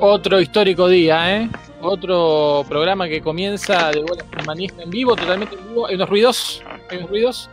Otro 0.00 0.40
histórico 0.40 0.86
día, 0.86 1.36
¿eh? 1.38 1.50
Otro 1.80 2.64
programa 2.68 3.08
que 3.08 3.20
comienza 3.20 3.90
de 3.90 4.00
bolas 4.00 4.24
manija 4.46 4.80
en 4.80 4.90
vivo, 4.90 5.16
totalmente 5.16 5.56
en 5.56 5.68
vivo. 5.68 5.88
Hay 5.88 5.96
unos 5.96 6.08
ruidos, 6.08 6.62
hay 6.88 6.98
unos 6.98 7.10
ruidos. 7.10 7.50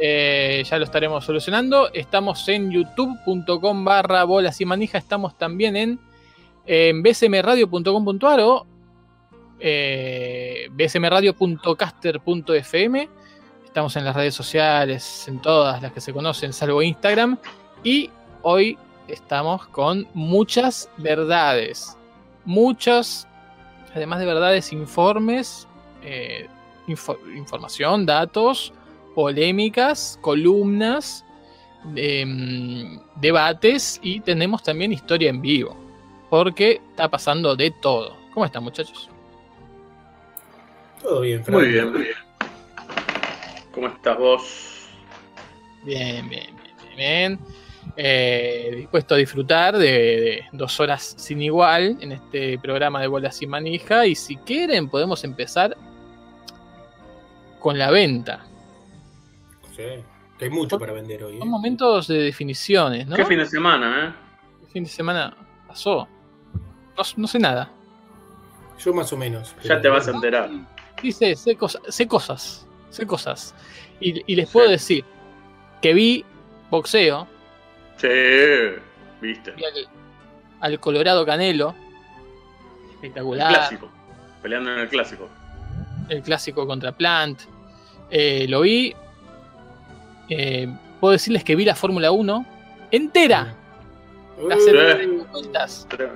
Eh, 0.00 0.62
ya 0.68 0.78
lo 0.78 0.84
estaremos 0.84 1.24
solucionando. 1.24 1.90
Estamos 1.92 2.46
en 2.48 2.70
youtube.com 2.70 3.84
barra 3.84 4.24
bolas 4.24 4.60
y 4.60 4.64
manija. 4.64 4.98
Estamos 4.98 5.36
también 5.36 5.76
en, 5.76 6.00
en 6.66 7.02
bsmradio.com.ar 7.02 8.40
o 8.40 8.66
eh, 9.58 10.68
bsmradio.caster.fm. 10.72 13.08
Estamos 13.64 13.96
en 13.96 14.04
las 14.04 14.16
redes 14.16 14.34
sociales, 14.34 15.26
en 15.28 15.40
todas 15.40 15.80
las 15.82 15.92
que 15.92 16.00
se 16.00 16.12
conocen, 16.12 16.52
salvo 16.52 16.82
Instagram. 16.82 17.38
Y 17.84 18.10
hoy 18.42 18.76
estamos 19.06 19.66
con 19.68 20.08
muchas 20.14 20.90
verdades. 20.96 21.96
Muchas, 22.44 23.28
además 23.94 24.18
de 24.18 24.26
verdades, 24.26 24.72
informes, 24.72 25.68
eh, 26.02 26.48
info- 26.88 27.18
información, 27.36 28.06
datos, 28.06 28.72
polémicas, 29.20 30.18
columnas, 30.22 31.26
em, 31.94 32.98
debates 33.16 34.00
y 34.02 34.20
tenemos 34.20 34.62
también 34.62 34.94
historia 34.94 35.28
en 35.28 35.42
vivo. 35.42 35.76
Porque 36.30 36.80
está 36.88 37.10
pasando 37.10 37.54
de 37.54 37.70
todo. 37.70 38.16
¿Cómo 38.32 38.46
están, 38.46 38.64
muchachos? 38.64 39.10
Todo 41.02 41.20
bien, 41.20 41.44
Fran. 41.44 41.58
Muy 41.58 41.68
bien, 41.68 41.92
muy 41.92 42.00
bien. 42.00 42.14
¿Cómo 43.74 43.88
estás 43.88 44.18
vos? 44.18 44.88
Bien, 45.84 46.26
bien, 46.30 46.56
bien, 46.56 46.76
bien. 46.96 46.96
bien. 46.96 47.38
Eh, 47.98 48.72
dispuesto 48.76 49.16
a 49.16 49.18
disfrutar 49.18 49.76
de, 49.76 49.86
de 49.86 50.44
dos 50.52 50.80
horas 50.80 51.14
sin 51.18 51.42
igual 51.42 51.98
en 52.00 52.12
este 52.12 52.58
programa 52.58 53.02
de 53.02 53.06
bolas 53.06 53.36
sin 53.36 53.50
manija. 53.50 54.06
Y 54.06 54.14
si 54.14 54.36
quieren, 54.36 54.88
podemos 54.88 55.24
empezar 55.24 55.76
con 57.58 57.76
la 57.76 57.90
venta. 57.90 58.46
Sí, 59.96 60.02
que 60.38 60.44
hay 60.44 60.50
mucho 60.50 60.78
para 60.78 60.92
vender 60.92 61.24
hoy. 61.24 61.36
¿eh? 61.36 61.38
Son 61.38 61.48
momentos 61.48 62.06
de 62.08 62.18
definiciones, 62.22 63.06
¿no? 63.06 63.16
¿Qué 63.16 63.24
fin 63.24 63.38
de 63.38 63.46
semana, 63.46 64.08
eh? 64.08 64.12
¿Qué 64.60 64.66
fin 64.72 64.84
de 64.84 64.90
semana 64.90 65.36
pasó? 65.66 66.08
No, 66.96 67.02
no 67.16 67.26
sé 67.26 67.38
nada. 67.38 67.70
Yo 68.78 68.92
más 68.94 69.12
o 69.12 69.16
menos. 69.16 69.54
Ya 69.62 69.80
te 69.80 69.88
vas 69.88 70.08
a 70.08 70.12
enterar. 70.12 70.50
Dice, 71.02 71.34
sé, 71.36 71.56
cosa- 71.56 71.80
sé 71.88 72.06
cosas. 72.06 72.66
Sé 72.90 73.06
cosas. 73.06 73.54
Y, 74.00 74.22
y 74.32 74.36
les 74.36 74.48
puedo 74.50 74.66
Sí. 74.66 74.72
decir 74.72 75.04
que 75.82 75.94
vi 75.94 76.24
boxeo. 76.70 77.26
Sí, 77.96 78.08
viste. 79.20 79.52
Vi 79.52 79.64
al, 79.64 79.88
al 80.60 80.80
Colorado 80.80 81.24
Canelo. 81.26 81.74
El 82.88 82.94
Espectacular. 82.96 83.48
clásico. 83.52 83.88
Peleando 84.42 84.72
en 84.72 84.78
el 84.80 84.88
clásico. 84.88 85.28
el 86.08 86.22
clásico 86.22 86.66
contra 86.66 86.92
Plant. 86.92 87.40
Eh, 88.10 88.46
lo 88.48 88.62
vi. 88.62 88.94
Eh, 90.30 90.68
puedo 91.00 91.12
decirles 91.12 91.44
que 91.44 91.54
vi 91.56 91.64
la 91.64 91.74
Fórmula 91.74 92.10
1 92.12 92.46
entera. 92.90 93.54
Las 94.42 94.58
Uh, 94.60 94.64
70 94.64 95.24
vueltas. 95.32 95.86
Pero 95.90 96.12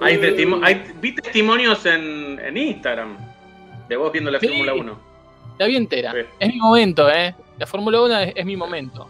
Hay, 0.00 0.18
testimo- 0.18 0.60
hay- 0.62 0.92
vi 1.00 1.14
testimonios 1.14 1.86
en, 1.86 2.38
en 2.38 2.56
Instagram 2.56 3.16
de 3.88 3.96
vos 3.96 4.12
viendo 4.12 4.30
la 4.30 4.38
Sí. 4.40 4.48
Fórmula 4.48 4.74
1. 4.74 4.98
La 5.58 5.66
vi 5.66 5.76
entera. 5.76 6.12
Sí. 6.12 6.18
Es 6.38 6.48
mi 6.52 6.58
momento, 6.58 7.08
¿eh? 7.10 7.34
La 7.58 7.66
Fórmula 7.66 8.02
1 8.02 8.18
es, 8.18 8.32
es 8.36 8.44
mi 8.44 8.56
momento. 8.56 9.08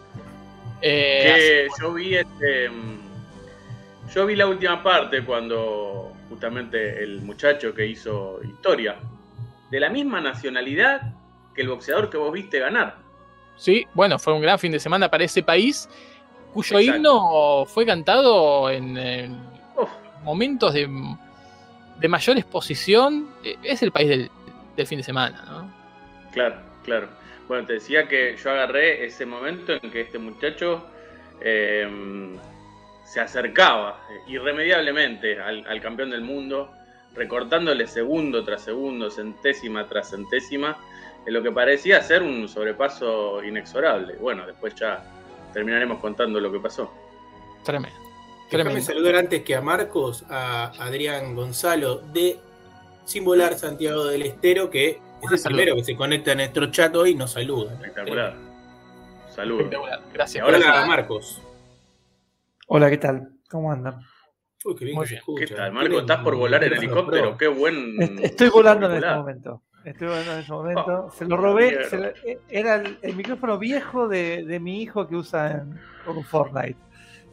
Eh, 0.81 1.67
Que 1.69 1.83
yo 1.83 1.93
vi 1.95 2.15
este. 2.15 2.69
mm, 2.69 2.97
Yo 4.15 4.25
vi 4.27 4.37
la 4.37 4.47
última 4.47 4.83
parte 4.83 5.25
cuando 5.25 6.13
justamente 6.29 7.03
el 7.03 7.21
muchacho 7.23 7.75
que 7.75 7.87
hizo 7.87 8.41
historia, 8.45 8.97
de 9.71 9.81
la 9.81 9.91
misma 9.91 10.21
nacionalidad 10.21 11.03
que 11.55 11.63
el 11.63 11.69
boxeador 11.69 12.09
que 12.09 12.17
vos 12.17 12.33
viste 12.33 12.61
ganar. 12.61 12.99
Sí, 13.57 13.87
bueno, 13.95 14.19
fue 14.19 14.33
un 14.33 14.41
gran 14.41 14.59
fin 14.59 14.73
de 14.73 14.79
semana 14.81 15.11
para 15.11 15.25
ese 15.25 15.43
país, 15.43 15.89
cuyo 16.53 16.79
Exacto. 16.79 16.97
himno 16.97 17.65
fue 17.67 17.85
cantado 17.85 18.71
en, 18.71 19.37
momentos 20.23 20.73
de, 20.75 20.89
de 21.99 22.09
mayor 22.09 22.37
exposición. 22.39 23.29
Eh, 23.45 23.57
Es 23.63 23.83
el 23.83 23.93
país 23.93 24.09
del, 24.09 24.31
del 24.77 24.87
fin 24.87 24.99
de 24.99 25.05
semana, 25.05 25.45
¿no? 25.47 25.71
Claro, 26.33 26.57
claro. 26.85 27.09
Bueno, 27.49 27.67
te 27.67 27.75
decía 27.75 28.09
que 28.09 28.37
yo 28.37 28.51
agarré 28.51 29.05
ese 29.07 29.25
momento 29.25 29.73
en 29.81 29.91
que 29.91 30.01
este 30.01 30.19
muchacho 30.19 30.85
eh, 31.41 31.87
se 33.05 33.21
acercaba 33.21 34.01
eh, 34.11 34.33
irremediablemente 34.33 35.41
al, 35.41 35.65
al 35.67 35.81
campeón 35.81 36.11
del 36.11 36.23
mundo, 36.23 36.73
recortándole 37.15 37.87
segundo 37.87 38.43
tras 38.45 38.63
segundo, 38.63 39.11
centésima 39.11 39.87
tras 39.87 40.11
centésima, 40.11 40.77
en 41.27 41.35
lo 41.35 41.43
que 41.43 41.51
parecía 41.53 42.01
ser 42.03 42.23
un 42.23 42.49
sobrepaso 42.49 43.43
inexorable. 43.43 44.15
Bueno, 44.17 44.47
después 44.47 44.75
ya 44.77 45.03
terminaremos 45.53 45.99
contando 45.99 46.41
lo 46.41 46.51
que 46.53 46.61
pasó. 46.61 46.91
Tremendo. 47.65 47.99
Déjame 48.51 48.81
saludar 48.81 49.17
antes 49.17 49.43
que 49.43 49.57
a 49.57 49.61
Marcos, 49.61 50.25
a 50.31 50.67
Adrián 50.79 51.35
Gonzalo 51.35 51.97
de 52.13 52.39
Sin 53.05 53.25
Volar 53.25 53.55
Santiago 53.55 54.05
del 54.05 54.23
Estero, 54.23 54.71
que 54.71 55.01
es 55.23 55.33
el 55.33 55.39
Saludo. 55.39 55.57
primero 55.59 55.77
que 55.77 55.85
se 55.85 55.97
conecta 55.97 56.33
a 56.33 56.35
nuestro 56.37 56.71
chat 56.71 56.95
hoy 56.95 57.11
y 57.11 57.15
nos 57.17 57.33
saluda. 57.33 57.73
Espectacular. 57.75 58.37
Saludos. 59.31 59.63
Espectacular. 59.65 60.01
Gracias. 60.15 60.45
Ahora 60.45 60.59
Hola, 60.59 60.87
Marcos. 60.87 61.43
Hola, 62.69 62.89
¿qué 62.91 62.99
tal? 62.99 63.29
¿Cómo 63.51 63.73
andan? 63.73 64.01
Uy, 64.65 64.75
qué 64.77 64.85
bien 64.85 64.97
Muy 64.97 65.05
que 65.05 65.09
se 65.09 65.15
bien. 65.15 65.19
escucha. 65.21 65.47
¿Qué 65.47 65.55
tal, 65.55 65.73
Marco? 65.73 65.99
¿Estás 66.01 66.23
por 66.23 66.37
volar 66.37 66.63
en 66.65 66.73
helicóptero? 66.73 67.37
Qué 67.37 67.49
buen. 67.49 68.01
Est- 68.01 68.21
Estoy 68.21 68.49
volando 68.49 68.87
en 68.91 68.97
este 68.97 69.15
momento. 69.15 69.63
Estoy 69.87 70.09
volando 70.09 70.33
en 70.33 70.39
este 70.41 70.53
momento. 70.53 71.05
Oh, 71.07 71.11
se 71.17 71.25
lo 71.25 71.37
robé. 71.37 71.89
se 71.89 71.97
lo- 71.97 72.07
e- 72.09 72.39
era 72.49 72.75
el, 72.77 72.99
el 73.03 73.15
micrófono 73.17 73.57
viejo 73.59 74.09
de, 74.09 74.45
de 74.45 74.61
mi 74.61 74.83
hijo 74.83 75.07
que 75.09 75.15
usa 75.17 75.53
en 75.53 75.81
con 76.05 76.23
Fortnite. 76.25 76.77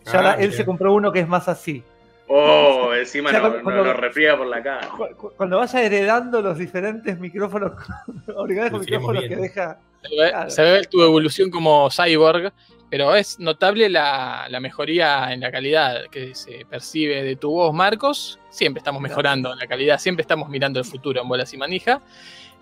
Ya 0.06 0.32
Ah, 0.32 0.36
él 0.40 0.54
se 0.54 0.64
compró 0.66 0.94
uno 0.94 1.12
que 1.12 1.20
es 1.22 1.28
más 1.28 1.48
así. 1.50 1.84
Oh, 2.28 2.94
encima 2.94 3.30
O 3.30 3.32
sea, 3.32 3.40
no, 3.42 3.50
cuando- 3.50 3.58
no- 3.60 3.64
cuando- 3.64 3.84
nos 3.86 3.98
refriega 3.98 4.38
por 4.38 4.48
la 4.48 4.62
cara. 4.64 4.88
Cu- 4.90 5.16
cu- 5.18 5.32
Cuando 5.36 5.58
vaya 5.58 5.82
heredando 5.84 6.42
los 6.42 6.58
diferentes 6.58 7.20
micrófonos, 7.20 7.72
Los 8.28 8.50
iremos 8.50 8.80
micrófonos 8.82 9.22
que 9.24 9.28
viendo. 9.28 9.44
deja. 9.44 9.78
Se 10.04 10.10
ve, 10.22 10.30
Claro. 10.30 10.50
se 10.50 10.62
ve 10.64 10.82
tu 10.90 11.02
evolución 11.02 11.50
como 11.50 11.90
cyborg, 11.90 12.52
pero 12.90 13.16
es 13.16 13.40
notable 13.40 13.90
la, 13.90 14.46
la 14.50 14.60
mejoría 14.60 15.32
en 15.34 15.40
la 15.40 15.52
calidad 15.52 16.04
que 16.12 16.36
se 16.36 16.66
percibe 16.70 17.24
de 17.24 17.36
tu 17.36 17.52
voz, 17.52 17.74
Marcos. 17.74 18.40
Siempre 18.50 18.80
estamos 18.80 19.02
mejorando 19.02 19.52
en 19.54 19.60
la 19.60 19.66
calidad, 19.68 19.98
siempre 20.00 20.22
estamos 20.22 20.50
mirando 20.50 20.80
el 20.80 20.86
futuro 20.86 21.22
en 21.22 21.28
bolas 21.28 21.54
y 21.54 21.58
manija. 21.58 22.02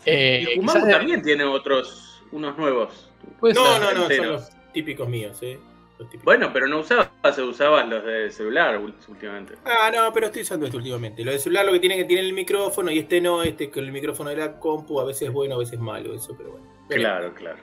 Eh, 0.06 0.46
Y 0.56 0.60
quizás- 0.60 0.88
también 0.90 1.22
tiene 1.22 1.44
otros, 1.44 2.22
unos 2.32 2.58
nuevos. 2.58 3.10
No, 3.42 3.80
no, 3.80 3.94
no, 3.94 4.10
son 4.10 4.28
los 4.28 4.50
típicos 4.74 5.08
míos, 5.08 5.38
¿eh? 5.42 5.60
Los 6.00 6.10
típicos. 6.10 6.26
Bueno, 6.26 6.52
pero 6.52 6.68
no 6.68 6.80
usabas, 6.80 7.10
se 7.36 7.42
usaban 7.44 7.90
los 7.90 8.04
de 8.04 8.32
celular 8.32 8.80
ul- 8.80 8.94
últimamente. 9.08 9.56
Ah, 9.66 9.92
no, 9.94 10.12
pero 10.12 10.28
estoy 10.28 10.42
usando 10.42 10.66
esto 10.66 10.78
últimamente. 10.78 11.24
Lo 11.24 11.32
de 11.32 11.40
celular 11.40 11.66
lo 11.66 11.72
que 11.74 11.80
tiene 11.80 11.98
que 11.98 12.06
tiene 12.06 12.22
el 12.24 12.34
micrófono 12.34 12.90
y 12.92 13.00
este 13.00 13.22
no, 13.22 13.44
este 13.44 13.70
con 13.70 13.84
el 13.84 13.92
micrófono 13.92 14.30
de 14.32 14.38
la 14.38 14.60
compu 14.60 15.00
a 15.00 15.06
veces 15.06 15.28
es 15.28 15.34
bueno, 15.34 15.56
a 15.56 15.58
veces 15.60 15.74
es 15.76 15.80
malo, 15.80 16.14
eso, 16.16 16.36
pero 16.36 16.52
bueno. 16.52 16.66
Pero- 16.88 17.02
Claro, 17.02 17.34
claro. 17.34 17.58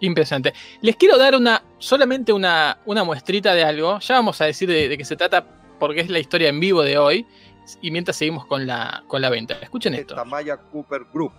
Impresionante. 0.00 0.52
Les 0.80 0.94
quiero 0.96 1.18
dar 1.18 1.34
una, 1.34 1.62
solamente 1.78 2.32
una, 2.32 2.78
una 2.86 3.02
muestrita 3.04 3.52
de 3.54 3.64
algo. 3.64 3.98
Ya 3.98 4.14
vamos 4.14 4.40
a 4.40 4.44
decir 4.44 4.68
de, 4.68 4.88
de 4.88 4.96
qué 4.98 5.04
se 5.04 5.16
trata, 5.16 5.44
porque 5.80 6.00
es 6.00 6.08
la 6.08 6.20
historia 6.20 6.48
en 6.48 6.60
vivo 6.60 6.82
de 6.82 6.98
hoy. 6.98 7.26
Y 7.82 7.90
mientras 7.90 8.16
seguimos 8.16 8.46
con 8.46 8.66
la, 8.66 9.02
con 9.08 9.20
la 9.20 9.28
venta. 9.28 9.58
Escuchen 9.60 9.94
esto. 9.94 10.14
Tamaya 10.14 10.56
Cooper 10.56 11.02
Group. 11.12 11.32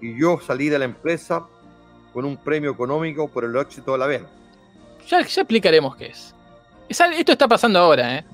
Y 0.00 0.18
yo 0.18 0.38
salí 0.40 0.68
de 0.68 0.78
la 0.78 0.84
empresa 0.84 1.46
con 2.12 2.24
un 2.24 2.36
premio 2.36 2.70
económico 2.70 3.28
por 3.28 3.44
el 3.44 3.54
éxito 3.56 3.92
de 3.92 3.98
la 3.98 4.06
venta. 4.06 4.30
Ya, 5.08 5.20
ya 5.24 5.42
explicaremos 5.42 5.96
qué 5.96 6.06
es. 6.06 6.34
Esto 6.88 7.32
está 7.32 7.46
pasando 7.48 7.78
ahora, 7.78 8.16
¿eh? 8.18 8.24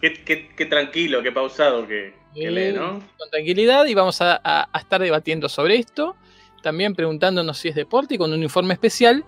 Qué, 0.00 0.24
qué- 0.24 0.48
qué 0.56 0.66
tranquilo, 0.66 1.22
qué 1.22 1.30
pausado 1.32 1.86
que, 1.86 2.14
que 2.34 2.50
lee, 2.50 2.72
¿no? 2.72 3.00
Con 3.18 3.30
tranquilidad 3.30 3.86
y 3.86 3.94
vamos 3.94 4.20
a, 4.20 4.40
a- 4.42 4.68
a 4.72 4.78
estar 4.78 5.00
debatiendo 5.00 5.48
sobre 5.48 5.76
esto. 5.76 6.16
También 6.62 6.94
preguntándonos 6.94 7.58
si 7.58 7.68
es 7.68 7.74
deporte 7.74 8.14
y 8.14 8.18
con 8.18 8.32
un 8.32 8.42
informe 8.42 8.74
especial 8.74 9.24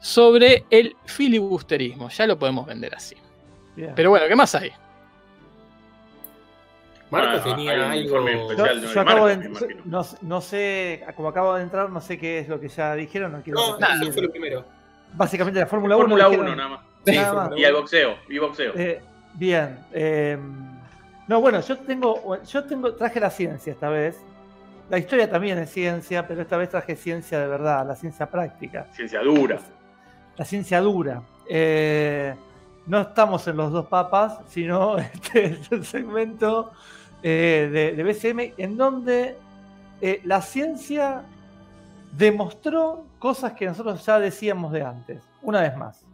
sobre 0.00 0.64
el 0.70 0.96
filibusterismo. 1.06 2.08
Ya 2.10 2.26
lo 2.26 2.38
podemos 2.38 2.66
vender 2.66 2.94
así. 2.94 3.16
Pero 3.94 4.10
bueno, 4.10 4.26
¿qué 4.28 4.36
más 4.36 4.54
hay? 4.54 4.70
Marcos 7.12 7.40
Ah, 7.40 7.44
tenía 7.56 7.74
un 7.74 7.80
algo. 7.80 8.28
Yo, 8.28 8.28
especial. 8.66 8.80
yo 8.94 9.00
acabo 9.00 9.26
de, 9.26 9.50
no, 9.84 10.02
no 10.22 10.40
sé, 10.40 11.04
como 11.14 11.28
acabo 11.28 11.54
de 11.54 11.62
entrar, 11.62 11.90
no 11.90 12.00
sé 12.00 12.18
qué 12.18 12.38
es 12.40 12.48
lo 12.48 12.58
que 12.58 12.68
ya 12.68 12.94
dijeron. 12.94 13.32
No 13.32 13.42
quiero 13.42 13.60
No, 13.60 13.78
Nada. 13.78 14.02
eso 14.02 14.12
fue 14.12 14.22
lo 14.22 14.30
primero. 14.30 14.64
Básicamente 15.14 15.60
la 15.60 15.66
Fórmula 15.66 15.96
1. 15.96 16.02
Fórmula 16.04 16.28
1 16.28 16.36
dijeron- 16.38 16.56
nada 16.56 16.68
más. 16.70 16.80
Sí, 17.04 17.14
Nada 17.16 17.26
Fórmula 17.28 17.50
más. 17.50 17.58
Y 17.58 17.64
el 17.64 17.72
boxeo, 17.74 18.14
y 18.28 18.38
boxeo. 18.38 18.72
Eh, 18.76 19.00
bien. 19.34 19.78
eh, 19.92 20.38
no, 21.28 21.40
bueno, 21.40 21.60
yo 21.60 21.76
tengo, 21.78 22.42
yo 22.44 22.64
tengo, 22.64 22.94
traje 22.94 23.20
la 23.20 23.30
ciencia 23.30 23.72
esta 23.72 23.88
vez. 23.88 24.18
La 24.90 24.98
historia 24.98 25.30
también 25.30 25.58
es 25.58 25.70
ciencia, 25.70 26.26
pero 26.26 26.42
esta 26.42 26.56
vez 26.56 26.68
traje 26.70 26.96
ciencia 26.96 27.38
de 27.38 27.46
verdad, 27.46 27.86
la 27.86 27.94
ciencia 27.94 28.26
práctica, 28.26 28.86
Ciencia 28.92 29.20
dura. 29.20 29.58
la 30.36 30.44
ciencia 30.44 30.80
dura. 30.80 31.22
Eh, 31.48 32.34
no 32.86 33.00
estamos 33.00 33.46
en 33.48 33.56
los 33.56 33.70
dos 33.70 33.86
papas, 33.86 34.40
sino 34.48 34.96
este 35.14 35.44
es 35.44 35.72
el 35.72 35.84
segmento 35.84 36.72
eh, 37.22 37.68
de, 37.72 37.92
de 37.92 38.02
BCM 38.04 38.54
en 38.58 38.76
donde 38.76 39.36
eh, 40.00 40.20
la 40.24 40.42
ciencia 40.42 41.22
demostró 42.12 43.04
cosas 43.18 43.52
que 43.52 43.66
nosotros 43.66 44.04
ya 44.04 44.18
decíamos 44.18 44.72
de 44.72 44.82
antes, 44.82 45.22
una 45.42 45.60
vez 45.62 45.76
más. 45.76 46.04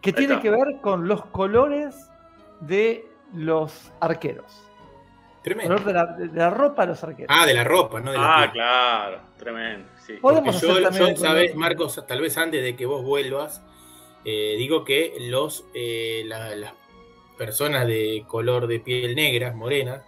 Que 0.00 0.12
tiene 0.12 0.40
que 0.40 0.50
ver 0.50 0.80
con 0.80 1.06
los 1.06 1.24
colores 1.26 1.94
de 2.60 3.06
los 3.34 3.92
arqueros. 4.00 4.66
Tremendo. 5.42 5.74
Color 5.76 5.86
de 5.86 5.92
la, 5.92 6.06
de 6.06 6.26
la 6.38 6.50
ropa 6.50 6.82
de 6.82 6.88
los 6.88 7.04
arqueros. 7.04 7.34
Ah, 7.38 7.46
de 7.46 7.54
la 7.54 7.64
ropa, 7.64 8.00
no 8.00 8.12
de 8.12 8.18
la 8.18 8.34
Ah, 8.34 8.40
piel. 8.42 8.52
claro, 8.52 9.20
tremendo. 9.38 9.88
Sí. 10.06 10.14
Podemos 10.14 10.60
Porque 10.62 10.82
yo, 10.82 10.90
yo, 10.90 11.16
sabes, 11.16 11.54
Marcos, 11.54 12.02
tal 12.06 12.20
vez 12.20 12.36
antes 12.38 12.62
de 12.62 12.76
que 12.76 12.86
vos 12.86 13.02
vuelvas, 13.04 13.62
eh, 14.24 14.54
digo 14.58 14.84
que 14.84 15.16
los 15.20 15.64
eh, 15.74 16.24
la- 16.26 16.54
las 16.56 16.72
personas 17.40 17.86
de 17.86 18.22
color 18.26 18.66
de 18.66 18.80
piel 18.80 19.14
negra, 19.14 19.52
morena, 19.54 20.02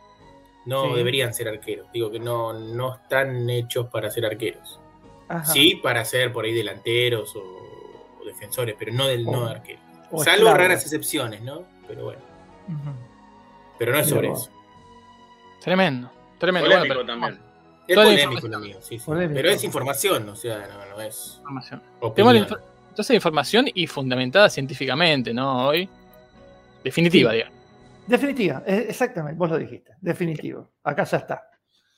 no 0.66 0.90
Sí. 0.90 0.96
deberían 0.96 1.32
ser 1.32 1.48
arqueros. 1.48 1.86
Digo 1.90 2.10
que 2.10 2.20
no, 2.20 2.52
no 2.52 2.96
están 2.96 3.48
hechos 3.48 3.86
para 3.88 4.10
ser 4.10 4.26
arqueros. 4.26 4.78
Ajá. 5.28 5.46
Sí, 5.46 5.76
para 5.82 6.04
ser 6.04 6.30
por 6.30 6.44
ahí 6.44 6.52
delanteros 6.52 7.34
o, 7.34 7.40
o 8.20 8.24
defensores, 8.26 8.76
pero 8.78 8.92
no 8.92 9.06
del 9.08 9.24
no 9.24 9.44
O- 9.44 9.46
arqueros. 9.46 9.82
o 10.10 10.22
Salvo 10.22 10.52
raras 10.52 10.82
excepciones, 10.82 11.40
¿no? 11.40 11.62
Pero 11.88 12.04
bueno, 12.04 12.20
pero 13.78 13.92
no 13.92 13.98
es 13.98 14.08
sobre 14.10 14.28
eso. 14.30 14.50
Tremendo. 15.62 16.10
Tremendo. 16.38 16.68
Polémico 16.68 16.94
Bueno, 16.94 17.04
pero- 17.06 17.06
también. 17.06 17.40
Es 17.88 17.96
polémico 17.96 18.22
información. 18.22 18.52
lo 18.52 18.58
mío, 18.60 18.76
sí, 18.82 18.98
sí. 18.98 19.04
Polémico. 19.06 19.34
Pero 19.34 19.48
es 19.50 19.64
información, 19.64 20.28
o 20.28 20.36
sea, 20.36 20.68
no, 20.68 20.96
no 20.96 21.00
es 21.02 21.36
Información. 21.38 21.80
Tenemos 21.80 22.34
la 22.34 22.40
opinión. 22.42 22.46
infor- 22.46 22.60
Entonces, 22.90 23.14
información 23.16 23.66
y 23.72 23.86
fundamentada 23.86 24.50
científicamente, 24.50 25.32
¿no? 25.32 25.66
Hoy. 25.68 25.88
Definitiva, 26.84 27.30
Sí. 27.30 27.36
digamos. 27.36 27.58
Definitiva, 28.06 28.62
eh, 28.66 28.86
exactamente, 28.88 29.38
vos 29.38 29.50
lo 29.50 29.58
dijiste. 29.58 29.92
Definitivo. 30.00 30.70
Acá 30.82 31.04
ya 31.04 31.18
está. 31.18 31.48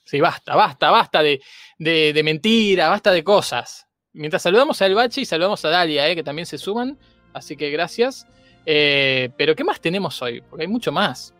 Sí, 0.04 0.20
basta, 0.20 0.54
basta, 0.54 0.90
basta 0.90 1.22
de, 1.22 1.40
de, 1.78 2.12
de 2.12 2.22
mentira, 2.22 2.90
basta 2.90 3.10
de 3.10 3.24
cosas. 3.24 3.86
Mientras 4.12 4.42
saludamos 4.42 4.80
a 4.82 4.86
El 4.86 4.94
Bache 4.94 5.22
y 5.22 5.24
saludamos 5.24 5.64
a 5.64 5.70
Dalia, 5.70 6.08
eh, 6.08 6.14
que 6.14 6.22
también 6.22 6.44
se 6.46 6.58
suman. 6.58 6.98
Así 7.32 7.56
que 7.56 7.70
gracias. 7.70 8.26
Eh, 8.66 9.30
pero, 9.36 9.56
¿qué 9.56 9.64
más 9.64 9.80
tenemos 9.80 10.20
hoy? 10.22 10.40
Porque 10.42 10.62
hay 10.64 10.68
mucho 10.68 10.92
más. 10.92 11.34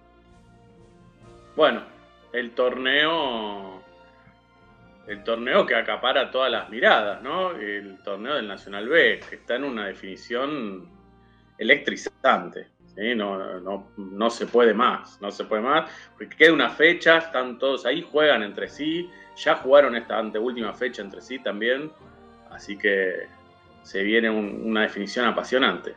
Bueno, 1.57 1.83
el 2.33 2.51
torneo. 2.53 3.83
El 5.07 5.23
torneo 5.23 5.67
que 5.67 5.75
acapara 5.75 6.31
todas 6.31 6.51
las 6.51 6.71
miradas, 6.71 7.21
¿no? 7.23 7.51
El 7.53 7.99
torneo 8.03 8.35
del 8.37 8.49
Nacional 8.49 8.89
B, 8.89 9.21
que 9.29 9.37
está 9.37 9.57
en 9.57 9.65
una 9.65 9.87
definición 9.87 10.89
electrizante. 11.59 12.69
No, 12.97 13.61
no, 13.61 13.89
no 13.97 14.31
se 14.31 14.47
puede 14.47 14.73
más, 14.73 15.21
no 15.21 15.31
se 15.33 15.45
puede 15.45 15.63
más. 15.63 15.91
Porque 16.17 16.37
queda 16.37 16.53
una 16.53 16.71
fecha, 16.71 17.19
están 17.19 17.59
todos 17.59 17.85
ahí, 17.87 18.03
juegan 18.03 18.43
entre 18.43 18.69
sí. 18.69 19.11
Ya 19.37 19.57
jugaron 19.57 19.97
esta 19.97 20.19
anteúltima 20.19 20.73
fecha 20.75 21.03
entre 21.03 21.21
sí 21.21 21.39
también. 21.41 21.91
Así 22.51 22.77
que 22.79 23.27
se 23.83 24.03
viene 24.03 24.31
un- 24.31 24.63
una 24.65 24.83
definición 24.83 25.27
apasionante. 25.27 25.95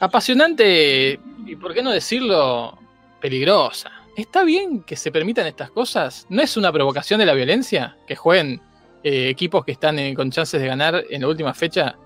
Apasionante 0.00 1.18
y, 1.46 1.56
por 1.56 1.72
qué 1.72 1.82
no 1.82 1.90
decirlo, 1.90 2.78
peligrosa. 3.20 3.90
¿Está 4.16 4.44
bien 4.44 4.82
que 4.82 4.96
se 4.96 5.10
permitan 5.10 5.46
estas 5.46 5.70
cosas? 5.70 6.26
¿No 6.28 6.42
es 6.42 6.56
una 6.56 6.70
provocación 6.72 7.18
de 7.20 7.26
la 7.26 7.34
violencia? 7.34 7.96
Que 8.06 8.14
jueguen 8.14 8.60
eh, 9.02 9.28
equipos 9.28 9.64
que 9.64 9.72
están 9.72 9.98
eh, 9.98 10.14
con 10.14 10.30
chances 10.30 10.60
de 10.60 10.66
ganar 10.66 11.04
en 11.10 11.20
la 11.22 11.28
última 11.28 11.52
fecha. 11.54 11.96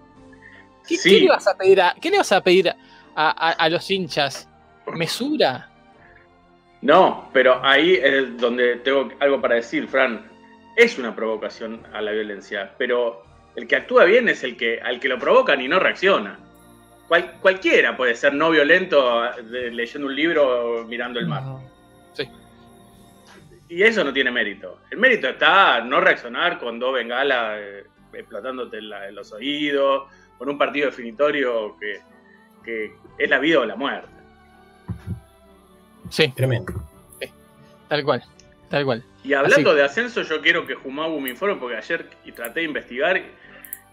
¿Qué, 0.86 0.96
Sí. 0.96 1.10
qué 1.10 1.20
le 1.20 1.28
vas 1.28 1.46
a 1.46 1.56
pedir 1.56 1.80
a, 1.82 1.94
qué 2.00 2.10
le 2.10 2.18
vas 2.18 2.32
a, 2.32 2.40
pedir 2.42 2.70
a, 2.70 2.76
a- 3.22 3.52
a 3.52 3.68
los 3.68 3.90
hinchas? 3.90 4.48
¿Mesura? 4.94 5.70
No, 6.80 7.28
pero 7.32 7.60
ahí 7.64 7.94
es 8.02 8.36
donde 8.38 8.76
tengo 8.76 9.08
algo 9.20 9.40
para 9.40 9.56
decir, 9.56 9.88
Fran. 9.88 10.26
Es 10.76 10.96
una 10.98 11.14
provocación 11.14 11.82
a 11.92 12.00
la 12.00 12.12
violencia, 12.12 12.72
pero 12.78 13.24
el 13.56 13.66
que 13.66 13.74
actúa 13.76 14.04
bien 14.04 14.28
es 14.28 14.44
el 14.44 14.56
que 14.56 14.80
al 14.80 15.00
que 15.00 15.08
lo 15.08 15.18
provocan 15.18 15.60
y 15.60 15.66
no 15.66 15.80
reacciona. 15.80 16.38
Cual- 17.08 17.32
cualquiera 17.40 17.96
puede 17.96 18.14
ser 18.14 18.34
no 18.34 18.50
violento 18.50 19.22
de- 19.42 19.70
leyendo 19.72 20.06
un 20.06 20.14
libro 20.14 20.80
o 20.82 20.84
mirando 20.84 21.18
el 21.18 21.26
mar. 21.26 21.42
Ujú. 21.42 21.60
Y 23.70 23.82
eso 23.82 24.02
no 24.04 24.12
tiene 24.14 24.30
mérito. 24.30 24.78
El 24.90 24.98
mérito 24.98 25.28
está 25.28 25.80
no 25.82 26.00
reaccionar 26.00 26.58
con 26.58 26.78
dos 26.78 26.94
bengalas 26.94 27.58
eh, 27.58 27.84
explotándote 28.14 28.78
en, 28.78 28.88
la- 28.88 29.08
en 29.08 29.14
los 29.14 29.32
oídos, 29.32 30.04
con 30.38 30.48
un 30.48 30.56
partido 30.56 30.86
definitorio 30.86 31.76
que, 31.78 32.00
que 32.64 32.92
es 33.18 33.30
la 33.30 33.38
vida 33.38 33.60
o 33.60 33.64
la 33.64 33.76
muerte. 33.76 34.08
Sí, 36.10 36.28
Tremendo. 36.28 36.72
tal 37.88 38.04
cual. 38.04 38.22
Tal 38.70 38.84
cual. 38.84 39.02
Y 39.24 39.32
hablando 39.34 39.70
Así. 39.70 39.78
de 39.78 39.84
ascenso, 39.84 40.22
yo 40.22 40.40
quiero 40.40 40.66
que 40.66 40.74
Jumabu 40.74 41.20
me 41.20 41.30
informe 41.30 41.56
porque 41.56 41.76
ayer 41.76 42.08
traté 42.34 42.60
de 42.60 42.66
investigar 42.66 43.20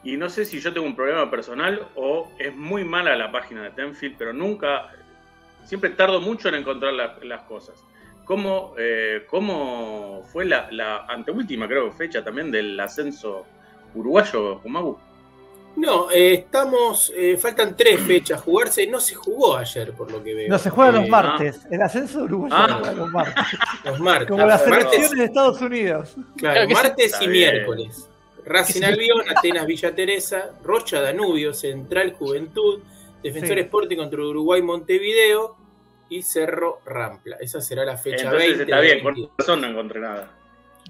y 0.04 0.18
no 0.18 0.30
sé 0.30 0.46
si 0.46 0.60
yo 0.60 0.74
tengo 0.74 0.86
un 0.86 0.96
problema 0.96 1.30
personal 1.32 1.88
o 1.96 2.32
es 2.38 2.56
muy 2.56 2.84
mala 2.84 3.16
la 3.16 3.32
página 3.32 3.64
de 3.64 3.72
Tenfield, 3.72 4.16
pero 4.18 4.34
nunca, 4.34 4.90
siempre 5.66 5.90
tardo 5.92 6.22
mucho 6.22 6.50
en 6.50 6.56
encontrar 6.56 6.94
la- 6.94 7.18
las 7.24 7.42
cosas. 7.44 7.76
¿Cómo, 8.26 8.74
eh, 8.78 9.26
cómo 9.30 10.24
fue 10.32 10.46
la, 10.46 10.68
la 10.72 11.06
anteúltima, 11.06 11.68
creo, 11.68 11.92
fecha 11.92 12.24
también 12.24 12.52
del 12.52 12.80
ascenso 12.80 13.46
uruguayo, 13.94 14.58
Jumabu? 14.60 14.98
No, 15.78 16.10
eh, 16.12 16.34
estamos. 16.34 17.12
eh, 17.16 17.38
faltan 17.38 17.76
tres 17.76 18.00
fechas 18.02 18.42
jugarse. 18.42 18.88
No 18.88 19.00
se 19.00 19.16
jugó 19.16 19.58
ayer, 19.58 19.92
por 19.94 20.12
lo 20.12 20.24
que 20.24 20.34
veo. 20.34 20.50
No 20.50 20.58
se 20.58 20.70
juega 20.70 20.92
los 20.94 21.06
Eh, 21.06 21.10
martes. 21.10 21.60
El 21.70 21.82
ascenso 21.82 22.20
de 22.20 22.24
Uruguay 22.26 22.52
Ah. 22.54 22.68
se 22.68 22.74
juega 22.76 22.94
los 22.94 23.10
martes. 23.12 23.44
Los 23.84 24.00
martes. 24.00 24.28
Como 24.30 24.46
las 24.46 24.66
elecciones 24.68 25.12
de 25.12 25.24
Estados 25.26 25.62
Unidos. 25.62 26.16
Claro, 26.38 26.70
martes 26.70 27.16
y 27.22 27.28
bien. 27.28 27.54
miércoles. 27.54 28.10
Racing. 28.46 28.84
Albion, 28.84 29.22
Atenas 29.36 29.66
Villa 29.66 29.94
Teresa, 29.96 30.52
Rocha 30.64 31.02
Danubio, 31.02 31.54
Central 31.54 32.14
Juventud, 32.14 32.80
Defensor 33.24 33.56
Sí. 33.58 33.62
Sporting 33.62 33.98
contra 33.98 34.22
Uruguay 34.22 34.62
Montevideo 34.62 35.58
y 36.10 36.22
Cerro 36.22 36.80
Rampla. 36.86 37.38
Esa 37.42 37.60
será 37.60 37.84
la 37.84 37.98
fecha 37.98 38.26
Entonces 38.26 38.50
20. 38.50 38.64
está 38.66 38.80
bien, 38.82 39.00
con 39.04 39.14
22. 39.16 39.32
razón 39.40 39.62
no 39.62 39.68
encontré 39.68 40.00
nada. 40.00 40.32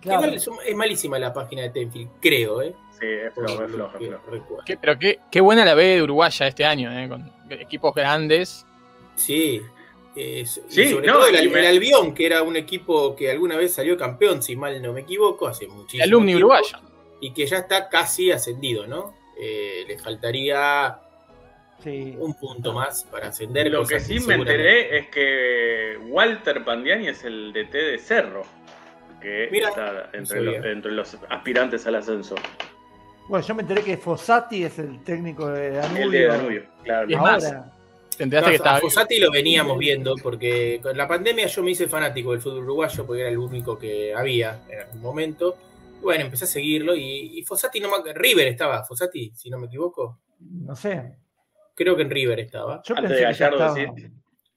Claro. 0.02 0.20
Igual 0.24 0.34
es, 0.36 0.50
es 0.68 0.76
malísima 0.76 1.18
la 1.18 1.34
página 1.34 1.62
de 1.62 1.70
Tenfield, 1.70 2.10
creo, 2.22 2.62
¿eh? 2.62 2.76
Sí, 3.00 3.06
es 3.06 3.34
flojo, 3.34 3.64
es 3.66 3.72
lo 3.72 3.90
flojo, 3.90 3.98
es 4.00 4.08
flojo. 4.08 4.32
recuerdo. 4.32 4.64
Qué- 4.66 4.78
pero 4.78 4.98
qué, 4.98 5.20
qué 5.32 5.42
buena 5.42 5.66
la 5.66 5.74
B 5.74 5.84
de 5.96 6.04
Uruguaya 6.04 6.48
este 6.48 6.64
año, 6.66 6.92
eh, 6.98 7.08
con 7.10 7.32
equipos 7.50 7.94
grandes. 7.94 8.66
Sí. 9.16 9.62
Sí, 10.16 10.46
sobre 10.92 11.08
no, 11.08 11.14
todo 11.16 11.28
el, 11.28 11.36
el 11.36 11.66
Albión, 11.66 12.14
que 12.14 12.26
era 12.26 12.42
un 12.42 12.56
equipo 12.56 13.18
que 13.18 13.30
alguna 13.30 13.58
vez 13.58 13.74
salió 13.74 13.98
campeón, 13.98 14.42
si 14.42 14.56
mal 14.56 14.82
no 14.82 14.94
me 14.94 15.02
equivoco, 15.02 15.46
hace 15.46 15.68
muchísimo 15.68 16.04
El 16.06 16.10
alumni 16.10 16.28
tiempo, 16.32 16.46
uruguayo. 16.48 16.78
Y 17.20 17.34
que 17.34 17.46
ya 17.46 17.58
está 17.58 17.90
casi 17.90 18.32
ascendido, 18.32 18.88
¿no? 18.88 19.14
Eh, 19.38 19.84
le 19.86 20.00
faltaría 20.00 21.00
Sí. 21.84 22.16
un 22.18 22.34
punto 22.36 22.72
más 22.72 23.04
para 23.04 23.28
ascender. 23.28 23.70
Lo 23.70 23.86
que 23.86 24.00
sí 24.00 24.22
me 24.22 24.36
enteré 24.36 24.98
es 25.00 25.08
que 25.10 26.00
Walter 26.08 26.64
Pandiani 26.64 27.10
es 27.10 27.26
el 27.26 27.52
DT 27.52 27.74
de 27.78 28.00
Cerro, 28.00 28.44
que 29.22 29.50
Mira, 29.52 29.68
está 29.70 29.92
los, 30.40 30.66
entre 30.66 30.92
los 30.94 31.18
aspirantes 31.30 31.86
al 31.88 31.96
ascenso. 31.96 32.36
Bueno, 33.28 33.46
yo 33.46 33.56
me 33.56 33.62
enteré 33.64 33.82
que 33.82 33.98
Fossati 33.98 34.64
es 34.64 34.78
el 34.80 35.04
técnico 35.04 35.48
de 35.50 35.72
Danubio. 35.72 36.04
El 36.04 36.12
de 36.12 36.28
Danubio, 36.28 36.64
claro. 36.84 37.10
Y 37.10 37.14
es 37.14 37.20
más, 37.20 37.46
Ahora. 37.46 37.72
¿Te 38.18 38.24
enteraste 38.24 38.52
que 38.52 38.56
estaba 38.56 38.78
a 38.78 38.80
Fossati 38.82 39.20
lo 39.20 39.30
veníamos 39.32 39.78
viendo 39.78 40.16
porque 40.22 40.80
con 40.82 40.96
la 40.96 41.08
pandemia 41.08 41.48
yo 41.48 41.64
me 41.64 41.72
hice 41.72 41.88
fanático 41.88 42.32
del 42.32 42.40
fútbol 42.42 42.64
uruguayo 42.64 43.06
porque 43.06 43.22
era 43.22 43.30
el 43.30 43.38
único 43.38 43.78
que 43.78 44.14
había 44.14 44.62
en 44.70 44.80
algún 44.80 45.02
momento. 45.02 45.58
bueno, 46.02 46.24
empecé 46.24 46.46
a 46.46 46.48
seguirlo 46.48 46.96
y, 46.96 47.40
y 47.40 47.44
Fossati 47.44 47.80
no 47.80 47.90
me 47.90 48.14
River 48.14 48.48
estaba, 48.48 48.84
Fossati, 48.86 49.32
si 49.36 49.50
no 49.50 49.58
me 49.58 49.68
equivoco. 49.68 50.20
No 50.40 50.76
sé. 50.76 51.18
Creo 51.74 51.96
que 51.96 52.04
en 52.04 52.10
River 52.10 52.40
estaba. 52.40 52.82
Yo 52.86 52.96
Antes 52.96 53.10
pensé 53.10 53.16
de 53.16 53.22
Gallardo, 53.24 53.56
estaba. 53.58 53.76
sí. 53.76 54.08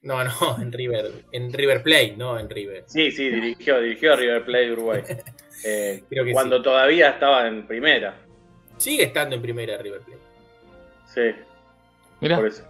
No, 0.01 0.23
no, 0.23 0.31
en 0.61 0.71
River, 0.71 1.11
en 1.31 1.51
River 1.51 1.83
Plate, 1.83 2.15
no 2.15 2.39
en 2.39 2.49
River. 2.49 2.83
Sí, 2.87 3.11
sí, 3.11 3.29
dirigió, 3.29 3.81
dirigió 3.81 4.13
a 4.13 4.15
River 4.15 4.45
Plate 4.45 4.65
de 4.65 4.73
Uruguay. 4.73 5.01
Eh, 5.65 6.03
Creo 6.09 6.23
que 6.23 6.31
cuando 6.31 6.55
sí. 6.55 6.63
todavía 6.63 7.09
estaba 7.09 7.45
en 7.45 7.67
primera. 7.67 8.15
Sigue 8.79 9.03
estando 9.03 9.35
en 9.35 9.41
primera 9.41 9.77
River 9.77 10.01
Plate. 10.01 10.21
Sí, 11.05 11.21
Mirá, 12.21 12.37
por 12.37 12.47
eso. 12.47 12.63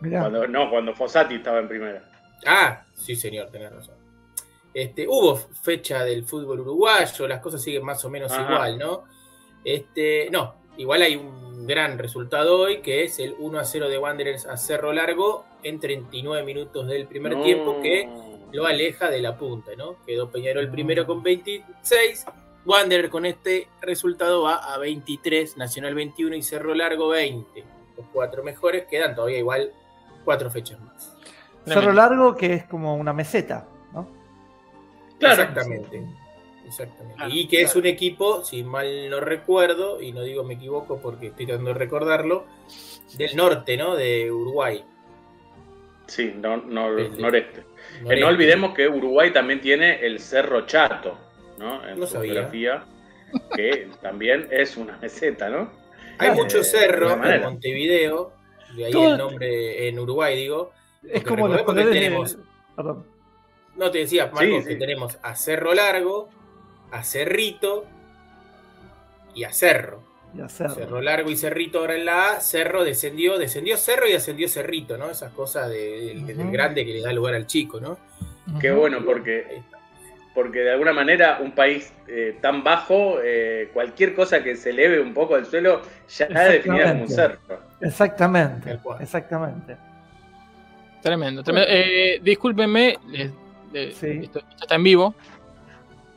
Mirá. 0.00 0.20
Cuando, 0.20 0.46
no, 0.48 0.70
cuando 0.70 0.94
Fossati 0.94 1.36
estaba 1.36 1.58
en 1.58 1.68
primera. 1.68 2.04
Ah, 2.46 2.84
sí, 2.94 3.14
señor, 3.16 3.50
tenés 3.50 3.72
razón. 3.72 3.94
Este, 4.74 5.06
hubo 5.06 5.36
fecha 5.36 6.02
del 6.04 6.24
fútbol 6.24 6.60
uruguayo, 6.60 7.28
las 7.28 7.40
cosas 7.40 7.62
siguen 7.62 7.84
más 7.84 8.04
o 8.04 8.10
menos 8.10 8.32
Ajá. 8.32 8.42
igual, 8.42 8.78
¿no? 8.78 9.04
Este, 9.64 10.28
no, 10.30 10.54
igual 10.76 11.02
hay 11.02 11.16
un 11.16 11.66
gran 11.66 11.98
resultado 11.98 12.58
hoy, 12.58 12.80
que 12.80 13.04
es 13.04 13.18
el 13.18 13.34
1 13.38 13.58
a 13.58 13.64
0 13.64 13.88
de 13.88 13.98
Wanderers 13.98 14.46
a 14.46 14.56
Cerro 14.56 14.92
Largo 14.92 15.44
en 15.62 15.78
39 15.78 16.44
minutos 16.44 16.86
del 16.88 17.06
primer 17.06 17.36
No. 17.36 17.42
tiempo, 17.44 17.80
que 17.82 18.08
lo 18.52 18.66
aleja 18.66 19.08
de 19.10 19.20
la 19.20 19.36
punta, 19.36 19.72
¿no? 19.76 19.96
Quedó 20.06 20.30
Peñarol 20.30 20.68
primero 20.70 21.06
con 21.06 21.22
26, 21.22 22.24
Wanderer 22.64 23.10
con 23.10 23.26
este 23.26 23.68
resultado 23.80 24.42
va 24.42 24.56
a 24.72 24.78
23, 24.78 25.56
Nacional 25.56 25.94
21 25.94 26.36
y 26.36 26.42
Cerro 26.42 26.74
Largo 26.74 27.08
20. 27.08 27.64
Los 27.96 28.06
cuatro 28.12 28.42
mejores 28.44 28.84
quedan 28.86 29.14
todavía 29.14 29.38
igual 29.38 29.72
cuatro 30.24 30.50
fechas 30.50 30.80
más. 30.80 31.12
Cerro 31.66 31.92
Largo, 31.92 32.34
que 32.36 32.54
es 32.54 32.64
como 32.64 32.94
una 32.96 33.12
meseta, 33.12 33.66
¿no? 33.92 34.08
Claro. 35.18 35.42
Exactamente. 35.42 36.02
Exactamente. 36.66 37.16
Claro, 37.16 37.30
y 37.34 37.48
que 37.48 37.62
es 37.62 37.74
un 37.76 37.86
equipo, 37.86 38.44
si 38.44 38.62
mal 38.62 39.10
no 39.10 39.20
recuerdo, 39.20 40.00
y 40.00 40.12
no 40.12 40.22
digo 40.22 40.42
me 40.44 40.54
equivoco 40.54 40.98
porque 41.00 41.26
estoy 41.28 41.46
tratando 41.46 41.72
de 41.72 41.78
recordarlo, 41.78 42.46
del 43.16 43.36
norte, 43.36 43.76
¿no? 43.76 43.94
De 43.96 44.30
Uruguay. 44.32 44.84
Sí, 46.06 46.32
no, 46.36 46.56
no- 46.58 46.96
El- 46.96 47.20
noreste. 47.20 47.60
Eh, 47.60 47.64
Noreste. 48.02 48.20
no 48.20 48.28
olvidemos 48.28 48.74
que 48.74 48.88
Uruguay 48.88 49.32
también 49.32 49.60
tiene 49.60 50.04
el 50.06 50.18
Cerro 50.20 50.66
Chato, 50.66 51.18
¿no? 51.62 51.88
En 51.88 51.98
No 52.00 52.06
su 52.06 52.14
sabía. 52.14 52.32
geografía, 52.34 52.84
que 53.54 53.88
también 54.02 54.48
es 54.50 54.76
una 54.76 54.96
meseta, 54.98 55.48
¿no? 55.48 55.70
Hay 56.18 56.28
Eh, 56.38 56.64
cerros 56.64 57.12
alguna 57.12 57.34
en. 57.36 57.42
Montevideo, 57.42 58.32
de 58.76 58.84
ahí 58.86 58.92
Todo- 58.92 59.12
el 59.12 59.18
nombre 59.18 59.88
en 59.88 59.98
Uruguay, 59.98 60.36
digo. 60.36 60.72
Es 61.08 61.24
como 61.24 61.48
los 61.48 61.62
que 61.62 61.72
de- 61.84 61.90
tenemos- 61.92 62.38
Perdón. 62.76 63.06
No 63.76 63.90
te 63.90 63.98
decía, 63.98 64.26
Marco, 64.26 64.60
Sí, 64.60 64.68
que 64.68 64.76
tenemos 64.76 65.18
a 65.22 65.34
Cerro 65.34 65.72
Largo, 65.74 66.28
a 66.90 67.02
Cerrito 67.02 67.86
y 69.34 69.44
a 69.44 69.52
Cerro. 69.52 70.02
Y 70.36 70.40
a 70.42 70.48
Cerro. 70.48 70.74
Cerro 70.74 71.00
Largo 71.00 71.30
y 71.30 71.36
Cerrito 71.36 71.78
ahora 71.80 71.94
en 71.96 72.04
la 72.04 72.32
A, 72.32 72.40
Cerro 72.40 72.84
descendió, 72.84 73.38
descendió 73.38 73.76
Cerro 73.78 74.06
y 74.08 74.12
ascendió 74.12 74.48
Cerrito, 74.48 74.96
¿no? 74.98 75.10
Esas 75.10 75.32
cosas 75.32 75.68
de- 75.70 76.22
del, 76.24 76.50
grande 76.50 76.84
que 76.84 76.92
le 76.92 77.00
da 77.00 77.12
lugar 77.12 77.34
al 77.34 77.46
chico, 77.46 77.80
¿no? 77.80 77.98
Qué 78.60 78.70
bueno, 78.70 79.02
porque. 79.04 79.62
Porque 80.34 80.60
de 80.60 80.72
alguna 80.72 80.92
manera 80.92 81.38
un 81.42 81.52
país 81.52 81.92
eh, 82.08 82.38
tan 82.40 82.62
bajo, 82.64 83.18
eh, 83.22 83.70
cualquier 83.72 84.14
cosa 84.14 84.42
que 84.42 84.56
se 84.56 84.70
eleve 84.70 85.00
un 85.00 85.12
poco 85.12 85.34
al 85.34 85.44
suelo 85.46 85.82
ya 86.08 86.24
es 86.26 86.52
definida 86.52 86.90
como 86.92 87.02
un 87.02 87.08
cerro. 87.08 87.38
Exactamente. 87.80 88.78
Exactamente. 89.00 89.76
tremendo. 91.02 91.42
tremendo. 91.42 91.68
Eh, 91.70 92.20
discúlpenme, 92.22 92.98
les- 93.08 93.30
les- 93.72 93.94
Sí. 93.96 94.20
esto, 94.22 94.38
esto 94.38 94.62
está 94.62 94.74
en 94.76 94.84
vivo. 94.84 95.14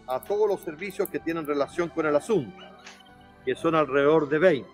a 0.07 0.19
todos 0.19 0.47
los 0.47 0.61
servicios 0.61 1.09
que 1.09 1.17
tienen 1.19 1.47
relación 1.47 1.89
con 1.89 2.05
el 2.05 2.15
asunto, 2.15 2.63
que 3.43 3.55
son 3.55 3.73
alrededor 3.73 4.29
de 4.29 4.37
20. 4.37 4.69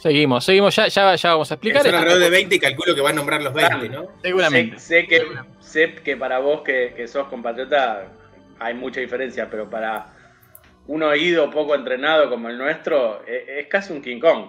Seguimos, 0.00 0.44
seguimos, 0.44 0.76
ya, 0.76 0.86
ya, 0.86 1.16
ya 1.16 1.30
vamos 1.32 1.50
a 1.50 1.54
explicar. 1.54 1.82
Son 1.82 1.92
alrededor 1.96 2.20
de 2.22 2.30
20 2.30 2.54
y 2.54 2.58
calculo 2.60 2.94
que 2.94 3.00
va 3.00 3.10
a 3.10 3.12
nombrar 3.12 3.42
los 3.42 3.52
20, 3.52 3.88
¿no? 3.88 4.06
Seguramente. 4.22 4.78
Sé, 4.78 5.00
sé 5.00 5.06
que, 5.08 5.22
sé 5.58 5.94
que 5.96 6.16
para 6.16 6.38
vos 6.38 6.62
que, 6.62 6.94
que 6.96 7.08
sos 7.08 7.26
compatriota 7.26 8.04
hay 8.60 8.74
mucha 8.74 9.00
diferencia, 9.00 9.48
pero 9.50 9.68
para 9.68 10.14
un 10.86 11.02
oído 11.02 11.50
poco 11.50 11.74
entrenado 11.74 12.30
como 12.30 12.48
el 12.48 12.56
nuestro, 12.58 13.22
e- 13.26 13.60
es, 13.60 13.66
casi 13.66 13.92
un 13.92 14.00
King 14.02 14.20
Kong 14.20 14.46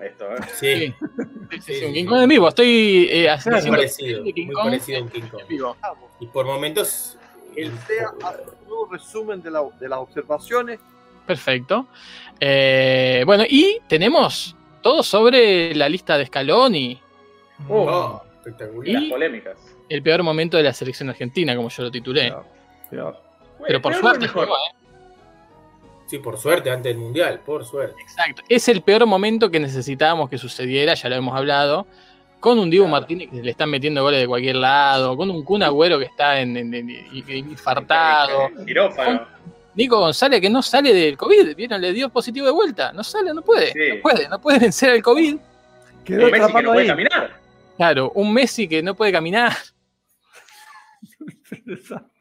esto. 0.00 0.24
¿eh? 0.32 0.36
Sí, 0.54 0.76
Sí, 0.76 0.94
sí, 1.50 1.60
sí, 1.60 1.74
sí, 1.74 1.84
un. 1.86 1.92
King 1.94 2.06
Kong 2.06 2.22
en 2.22 2.28
vivo. 2.28 2.48
Estoy 2.48 3.08
eh, 3.10 3.18
muy 3.20 3.26
haciendo 3.28 3.70
parecido, 3.70 4.22
de 4.24 4.32
King 4.32 4.46
muy 4.46 4.54
Kong 4.54 4.64
parecido 4.64 4.98
a 4.98 5.02
un 5.02 5.08
King 5.10 5.22
Kong. 5.30 5.40
en 5.42 5.48
vivo. 5.48 5.76
Y 6.20 6.26
por 6.26 6.46
momentos... 6.46 7.18
El 7.54 7.70
SEA 7.80 8.10
hace 8.24 8.38
un 8.62 8.66
nuevo 8.68 8.88
resumen 8.90 9.42
de, 9.42 9.50
la- 9.50 9.68
de 9.78 9.86
las 9.88 9.98
observaciones. 9.98 10.80
Perfecto. 11.26 11.86
Eh, 12.40 13.22
bueno, 13.26 13.44
y 13.46 13.78
tenemos 13.88 14.56
todo 14.80 15.02
sobre 15.02 15.74
la 15.74 15.88
lista 15.88 16.16
de 16.16 16.24
Scaloni. 16.26 16.98
Oh. 17.68 17.84
Oh, 17.84 18.22
espectacular. 18.38 18.88
Y 18.88 18.92
las 18.94 19.04
polémicas. 19.04 19.58
El 19.88 20.02
peor 20.02 20.22
momento 20.22 20.56
de 20.56 20.62
la 20.62 20.72
selección 20.72 21.10
argentina, 21.10 21.54
como 21.54 21.68
yo 21.68 21.82
lo 21.82 21.90
titulé. 21.90 22.32
Peor. 22.90 23.20
Pero 23.66 23.80
por 23.82 23.94
suerte 23.94 24.20
mejor. 24.26 24.44
llegó, 24.44 24.54
¿eh? 24.56 24.76
Sí, 26.06 26.18
por 26.18 26.36
suerte, 26.38 26.70
antes 26.70 26.92
del 26.92 26.98
Mundial, 26.98 27.40
por 27.40 27.64
suerte. 27.64 28.00
Exacto. 28.02 28.42
Es 28.48 28.68
el 28.68 28.82
peor 28.82 29.06
momento 29.06 29.50
que 29.50 29.58
necesitábamos 29.60 30.28
que 30.28 30.36
sucediera, 30.38 30.94
ya 30.94 31.08
lo 31.08 31.14
hemos 31.16 31.34
hablado. 31.36 31.86
Con 32.40 32.58
un 32.58 32.68
Diego 32.70 32.86
Claro. 32.86 33.00
Martínez 33.00 33.30
que 33.30 33.40
le 33.42 33.52
están 33.52 33.70
metiendo 33.70 34.02
goles 34.02 34.20
de 34.20 34.26
cualquier 34.26 34.56
lado, 34.56 35.16
con 35.16 35.30
un 35.30 35.44
Kun 35.44 35.62
Agüero 35.62 35.98
que 35.98 36.06
está 36.06 36.40
en, 36.40 36.56
en- 36.56 36.74
en- 36.74 36.90
en- 36.90 37.50
infartado, 37.50 38.50
Quirófano. 38.66 39.26
Nico 39.74 39.98
González 40.00 40.40
que 40.40 40.50
no 40.50 40.60
sale 40.60 40.92
del 40.92 41.16
COVID, 41.16 41.54
¿vieron? 41.56 41.80
Le 41.80 41.92
dio 41.92 42.08
positivo 42.10 42.44
de 42.46 42.52
vuelta, 42.52 42.92
no 42.92 43.02
sale, 43.04 43.32
no 43.32 43.42
puede, 43.42 43.72
Sí. 43.72 43.78
no 43.96 44.02
puede, 44.02 44.28
no 44.28 44.40
puede 44.40 44.58
vencer 44.58 44.90
el 44.90 45.02
COVID. 45.02 45.36
Quedó 46.04 46.24
Un 46.26 46.30
Messi 46.32 46.46
que 46.52 46.62
no 46.62 46.68
puede 46.72 46.80
ahí. 46.82 46.86
caminar. 46.88 47.40
Claro, 47.76 48.12
un 48.16 48.32
Messi 48.34 48.68
que 48.68 48.82
no 48.82 48.94
puede 48.96 49.12
caminar, 49.12 49.52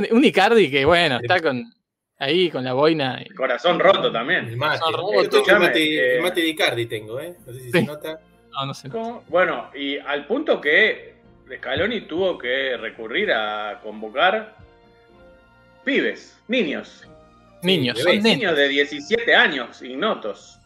es 0.00 0.10
un, 0.10 0.16
un 0.18 0.24
Icardi 0.24 0.70
que, 0.70 0.84
bueno, 0.84 1.18
está 1.22 1.40
con 1.40 1.72
ahí 2.18 2.50
con 2.50 2.64
la 2.64 2.72
boina. 2.72 3.20
y- 3.24 3.30
Corazón 3.34 3.78
roto 3.80 4.06
El 4.08 4.12
también. 4.12 4.56
mate. 4.56 4.78
Son 4.78 4.92
Yo 4.92 4.96
robots. 4.98 5.30
tengo 5.30 5.46
el 5.50 5.58
mate, 5.58 6.12
el 6.14 6.18
eh, 6.18 6.22
mate 6.22 6.40
de 6.40 6.48
Icardi 6.48 6.86
tengo, 6.86 7.20
¿eh? 7.20 7.34
No 7.46 7.52
sé 7.52 7.58
si 7.60 7.64
Sí. 7.66 7.70
se 7.72 7.82
nota. 7.82 8.20
no, 8.52 8.66
no 8.66 8.74
sé. 8.74 8.88
¿Cómo? 8.90 9.24
Bueno, 9.28 9.70
y 9.74 9.98
al 9.98 10.26
punto 10.26 10.60
que 10.60 11.14
Scaloni 11.56 12.02
tuvo 12.02 12.38
que 12.38 12.76
recurrir 12.76 13.32
a 13.32 13.80
convocar 13.82 14.56
pibes, 15.84 16.38
niños. 16.48 17.06
Niños, 17.62 17.98
son. 18.00 18.22
Niños 18.22 18.56
de 18.56 18.68
17 18.68 19.34
años, 19.34 19.82
ignotos. 19.82 20.58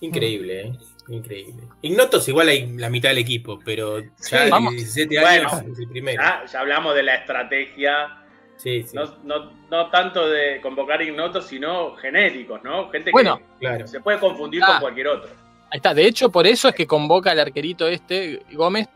Increíble, 0.00 0.60
¿eh? 0.62 0.72
Increíble. 1.08 1.62
Ignotos 1.82 2.28
igual 2.28 2.48
hay 2.48 2.66
la 2.76 2.88
mitad 2.88 3.08
del 3.08 3.18
equipo, 3.18 3.58
pero 3.64 4.00
ya 4.00 4.08
Sí, 4.18 4.36
de 4.36 4.50
vamos. 4.50 4.72
17 4.74 5.20
Bueno. 5.20 5.48
años 5.48 5.72
es 5.72 5.78
el 5.78 5.88
primero. 5.88 6.22
Ya, 6.22 6.44
ya 6.50 6.60
hablamos 6.60 6.94
de 6.94 7.02
la 7.02 7.14
estrategia, 7.16 8.19
Sí, 8.60 8.82
sí, 8.82 8.94
no, 8.94 9.04
no- 9.24 9.52
no 9.70 9.88
tanto 9.90 10.28
de 10.28 10.60
convocar 10.60 11.00
ignotos, 11.00 11.46
sino 11.46 11.94
genéricos, 11.96 12.62
¿no? 12.62 12.90
Gente 12.90 13.10
Bueno. 13.10 13.40
claro. 13.58 13.84
que 13.84 13.88
se 13.88 14.00
puede 14.00 14.18
confundir 14.18 14.60
con 14.62 14.80
cualquier 14.80 15.08
otro. 15.08 15.30
Ahí 15.70 15.76
está, 15.76 15.94
de 15.94 16.04
hecho, 16.06 16.30
por 16.30 16.46
eso 16.46 16.68
es 16.68 16.74
que 16.74 16.86
convoca 16.86 17.30
al 17.30 17.38
arquerito 17.40 17.88
este, 17.88 18.42
Gómez, 18.52 18.88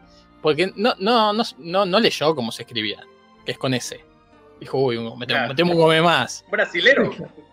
porque 0.42 0.70
no, 0.76 0.92
no, 0.98 1.32
no, 1.32 1.42
no, 1.58 1.86
no 1.86 2.00
leyó 2.00 2.34
cómo 2.34 2.52
se 2.52 2.62
escribía, 2.64 3.00
que 3.46 3.52
es 3.52 3.58
con 3.58 3.72
S. 3.72 3.98
Dijo, 4.60 4.78
uy, 4.78 4.96
metemos, 4.98 5.26
Claro. 5.26 5.48
metemos 5.48 5.74
un 5.76 5.80
Gómez 5.80 6.02
más, 6.02 6.42
Un 6.44 6.50
brasilero. 6.50 7.10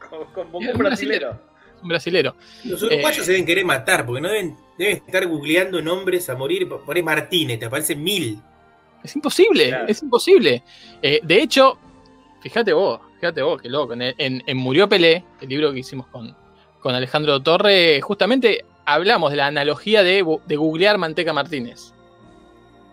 Con- 0.10 0.26
Convocó 0.34 0.58
Un 0.58 0.68
un 0.68 0.78
brasilero. 0.78 1.40
un 1.82 1.88
brasilero. 1.88 2.36
Los 2.66 2.84
uruguayos 2.84 3.20
Eh. 3.20 3.24
se 3.24 3.32
deben 3.32 3.46
querer 3.46 3.64
matar, 3.64 4.06
porque 4.06 4.22
no 4.22 4.28
deben, 4.28 4.58
deben 4.78 4.98
estar 4.98 5.26
googleando 5.28 5.82
nombres 5.82 6.30
a 6.30 6.36
morir. 6.36 6.68
Por 6.68 6.96
ahí 6.96 7.02
Martínez, 7.04 7.58
te 7.60 7.66
aparecen 7.68 8.04
mil. 8.04 8.42
Es 9.04 9.16
imposible, 9.16 9.70
Claro. 9.70 9.86
es 9.88 10.02
imposible. 10.04 10.64
Eh, 11.02 11.22
de 11.24 11.42
hecho, 11.42 11.78
fíjate 12.42 12.74
vos, 12.74 13.00
fíjate 13.20 13.42
vos, 13.42 13.62
qué 13.62 13.70
loco. 13.70 13.94
En, 13.94 14.02
en- 14.02 14.44
en 14.46 14.58
Murió 14.58 14.90
Pelé, 14.90 15.24
el 15.40 15.50
libro 15.50 15.72
que 15.72 15.80
hicimos 15.80 16.08
con, 16.08 16.36
con 16.80 16.94
Alejandro 16.96 17.42
Torre, 17.42 18.02
justamente 18.02 18.66
hablamos 18.86 19.32
de 19.32 19.38
la 19.38 19.48
analogía 19.48 20.04
de, 20.04 20.26
de 20.46 20.56
googlear 20.56 20.98
Manteca 20.98 21.34
Martínez. 21.34 21.94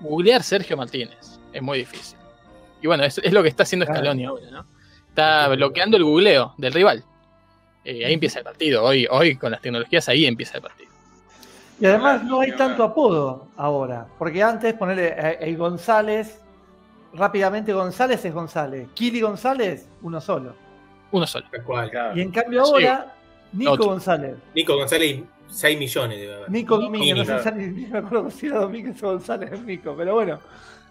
Googlear 0.01 0.43
Sergio 0.43 0.77
Martínez 0.77 1.39
es 1.53 1.63
muy 1.63 1.79
difícil. 1.79 2.19
Y 2.81 2.87
bueno, 2.87 3.05
es, 3.05 3.19
es 3.19 3.33
lo 3.33 3.43
que 3.43 3.49
está 3.49 3.65
haciendo. 3.65 3.87
Scaloni 3.87 4.25
ahora, 4.25 4.51
¿no? 4.51 4.67
Está 5.09 5.49
bloqueando 5.49 5.97
el 5.97 6.05
googleo 6.05 6.55
del 6.59 6.73
rival. 6.73 7.03
Eh, 7.85 8.05
ahí 8.05 8.13
empieza 8.13 8.39
el 8.39 8.45
partido. 8.45 8.85
Hoy, 8.85 9.09
hoy 9.11 9.35
con 9.37 9.51
las 9.51 9.61
tecnologías 9.61 10.09
ahí 10.09 10.27
empieza 10.27 10.59
el 10.59 10.63
partido. 10.63 10.89
Y 11.81 11.87
además 11.87 12.23
no 12.25 12.41
hay 12.41 12.53
tanto 12.53 12.85
apodo 12.85 13.49
ahora. 13.57 14.07
Porque 14.19 14.43
antes 14.43 14.75
ponerle 14.75 15.15
eh, 15.17 15.39
el 15.41 15.57
González, 15.57 16.41
rápidamente 17.19 17.73
González 17.73 18.25
es 18.25 18.33
González. 18.33 18.89
Kili 18.95 19.21
González, 19.21 19.89
uno 20.03 20.21
solo. 20.21 20.55
Uno 21.11 21.27
solo. 21.27 21.47
Tal 21.51 21.65
cual. 21.65 21.91
Claro. 21.91 22.17
Y 22.17 22.23
en 22.23 22.31
cambio 22.31 22.65
Sí. 22.65 22.71
ahora, 22.73 23.15
Nico 23.53 23.73
Otro. 23.73 23.87
González. 23.87 24.37
Nico 24.55 24.77
González 24.77 25.23
6 25.49 25.79
millones 25.79 26.19
debe 26.19 26.35
haber. 26.35 26.51
Nico 26.51 26.79
Domínguez, 26.79 27.17
no 27.17 27.25
sé 27.25 27.33
Claro. 27.43 27.57
si 27.59 27.67
ni 27.67 27.87
me 27.87 27.99
acuerdo 27.99 28.31
si 28.31 28.47
era 28.47 28.59
Domínguez 28.61 29.03
o 29.03 29.07
González 29.09 29.53
es 29.53 29.63
Nico, 29.63 29.95
pero 29.97 30.15
bueno. 30.15 30.39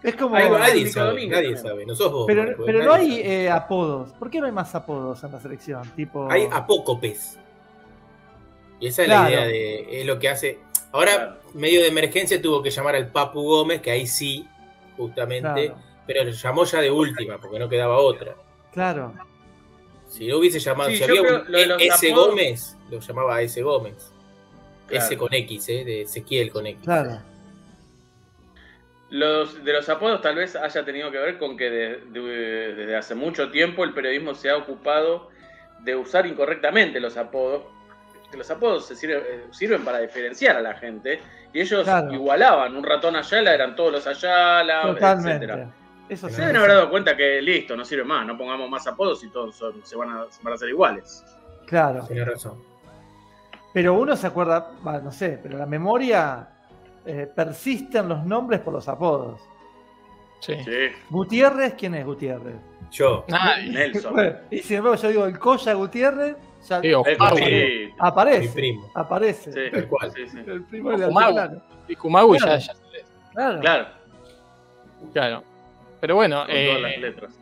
Es 0.02 0.14
como. 0.16 0.36
Nadie 0.36 0.74
Nico 0.84 0.90
sabe, 0.92 1.08
Domínguez 1.10 1.42
nadie 1.42 1.56
sabe. 1.56 1.86
No 1.86 1.94
sos 1.94 2.12
vos. 2.12 2.24
Pero, 2.26 2.44
Marco, 2.44 2.62
pero 2.66 2.78
nadie 2.78 2.86
no 2.88 2.92
hay 2.94 3.20
eh, 3.20 3.50
apodos. 3.50 4.12
¿Por 4.12 4.30
qué 4.30 4.40
no 4.40 4.46
hay 4.46 4.52
más 4.52 4.74
apodos 4.74 5.22
en 5.24 5.32
la 5.32 5.40
selección? 5.40 5.82
Tipo. 5.96 6.30
Hay 6.30 6.48
apócopes. 6.50 7.38
Y 8.80 8.86
esa 8.88 9.02
es 9.02 9.08
Claro. 9.08 9.24
la 9.24 9.30
idea 9.30 9.46
de. 9.46 10.00
Es 10.00 10.06
lo 10.06 10.18
que 10.18 10.28
hace. 10.28 10.58
Ahora, 10.92 11.38
medio 11.54 11.80
de 11.82 11.88
emergencia, 11.88 12.40
tuvo 12.40 12.62
que 12.62 12.70
llamar 12.70 12.94
al 12.96 13.08
Papu 13.08 13.42
Gómez, 13.42 13.80
que 13.82 13.90
ahí 13.90 14.06
sí, 14.06 14.46
justamente. 14.96 15.66
Claro. 15.66 15.87
Pero 16.08 16.24
lo 16.24 16.30
llamó 16.32 16.64
ya 16.64 16.80
de 16.80 16.90
última, 16.90 17.38
porque 17.38 17.58
no 17.60 17.68
quedaba 17.68 17.98
otra. 17.98 18.34
Claro. 18.72 19.14
Si 20.08 20.26
no 20.26 20.38
hubiese 20.38 20.58
llamado, 20.58 20.88
Sí, 20.90 20.96
si 20.96 21.04
había 21.04 21.20
un 21.22 21.28
lo 21.28 21.66
los 21.66 21.82
S 21.82 22.10
apodos- 22.10 22.28
Gómez, 22.30 22.76
lo 22.90 22.98
llamaba 22.98 23.42
S 23.42 23.62
Gómez. 23.62 24.12
Claro. 24.88 25.04
S 25.04 25.16
con 25.18 25.32
X, 25.34 25.68
¿eh? 25.68 25.84
De 25.84 26.02
Ezequiel 26.02 26.50
con 26.50 26.66
X. 26.66 26.80
Claro. 26.82 27.20
Los, 29.10 29.64
de 29.64 29.72
los 29.72 29.88
apodos 29.88 30.20
tal 30.20 30.36
vez 30.36 30.54
haya 30.56 30.84
tenido 30.84 31.10
que 31.10 31.18
ver 31.18 31.38
con 31.38 31.56
que 31.56 31.70
de- 31.70 31.96
de- 32.10 32.74
desde 32.74 32.96
hace 32.96 33.14
mucho 33.14 33.50
tiempo 33.50 33.84
el 33.84 33.94
periodismo 33.94 34.34
se 34.34 34.50
ha 34.50 34.56
ocupado 34.56 35.30
de 35.80 35.94
usar 35.96 36.26
incorrectamente 36.26 37.00
los 37.00 37.16
apodos. 37.16 37.62
Que 38.30 38.36
los 38.36 38.50
apodos 38.50 38.86
se 38.86 38.94
sirve- 38.94 39.22
eh, 39.26 39.44
sirven 39.52 39.82
para 39.84 40.00
diferenciar 40.00 40.56
a 40.56 40.60
la 40.60 40.74
gente 40.74 41.20
y 41.54 41.60
ellos 41.60 41.84
Claro. 41.84 42.12
igualaban. 42.12 42.76
Un 42.76 42.84
ratón 42.84 43.16
Ayala 43.16 43.54
eran 43.54 43.74
todos 43.74 43.92
los 43.92 44.06
Ayala, 44.06 44.82
Totalmente. 44.82 45.30
etcétera. 45.46 45.70
Eso 46.08 46.28
Se 46.28 46.40
deben 46.40 46.56
haber 46.56 46.70
dado 46.70 46.90
cuenta 46.90 47.16
que 47.16 47.42
listo, 47.42 47.76
no 47.76 47.84
sirve 47.84 48.04
más, 48.04 48.26
no 48.26 48.36
pongamos 48.38 48.68
más 48.70 48.86
apodos 48.86 49.22
y 49.24 49.28
todos 49.28 49.54
son- 49.56 49.84
se, 49.84 49.96
van 49.96 50.10
a, 50.10 50.24
se 50.30 50.42
van 50.42 50.52
a 50.52 50.54
hacer 50.56 50.68
iguales. 50.70 51.24
Claro. 51.66 52.04
Tenés 52.06 52.26
razón. 52.26 52.62
Pero 53.74 53.94
uno 53.94 54.16
se 54.16 54.26
acuerda, 54.26 54.72
no 54.82 55.12
sé, 55.12 55.38
pero 55.42 55.58
la 55.58 55.66
memoria 55.66 56.48
eh, 57.04 57.30
persisten 57.34 58.08
los 58.08 58.24
nombres 58.24 58.60
por 58.60 58.72
los 58.72 58.88
apodos. 58.88 59.40
Sí. 60.40 60.54
Sí, 60.64 60.70
Gutiérrez, 61.10 61.74
¿quién 61.74 61.94
es 61.94 62.04
Gutiérrez? 62.06 62.56
Yo. 62.90 63.24
Nelson. 63.70 64.14
Bueno, 64.14 64.36
y 64.50 64.58
sin 64.60 64.78
embargo 64.78 64.96
yo 64.96 65.08
digo 65.08 65.24
el 65.26 65.38
Colla 65.38 65.74
Gutiérrez, 65.74 66.36
ya 66.66 66.80
Sí, 66.80 66.86
El. 66.88 66.94
Cosito. 67.18 67.34
Mi 67.36 67.94
aparece. 67.98 68.48
primo. 68.54 68.90
Aparece. 68.94 69.52
Sí, 69.52 69.60
Tal 69.72 69.88
cual. 69.88 70.12
sí, 70.12 70.26
sí. 70.28 70.38
El 70.46 70.64
primo 70.64 70.90
del 70.92 71.02
O 71.10 71.12
Magu. 71.12 71.38
altiplano. 71.38 71.62
Y 71.88 71.96
Kumagu 71.96 72.34
ya, 72.36 72.40
Claro. 72.40 72.58
ya 72.60 72.74
se 72.74 72.82
ve. 72.92 73.04
Claro. 73.34 73.60
Claro, 73.60 73.86
Claro. 75.12 75.42
Pero 76.00 76.14
bueno, 76.14 76.46
con 76.46 76.54
eh, 76.56 76.66
todas 76.66 76.82
las 76.82 76.98
letras. 76.98 77.34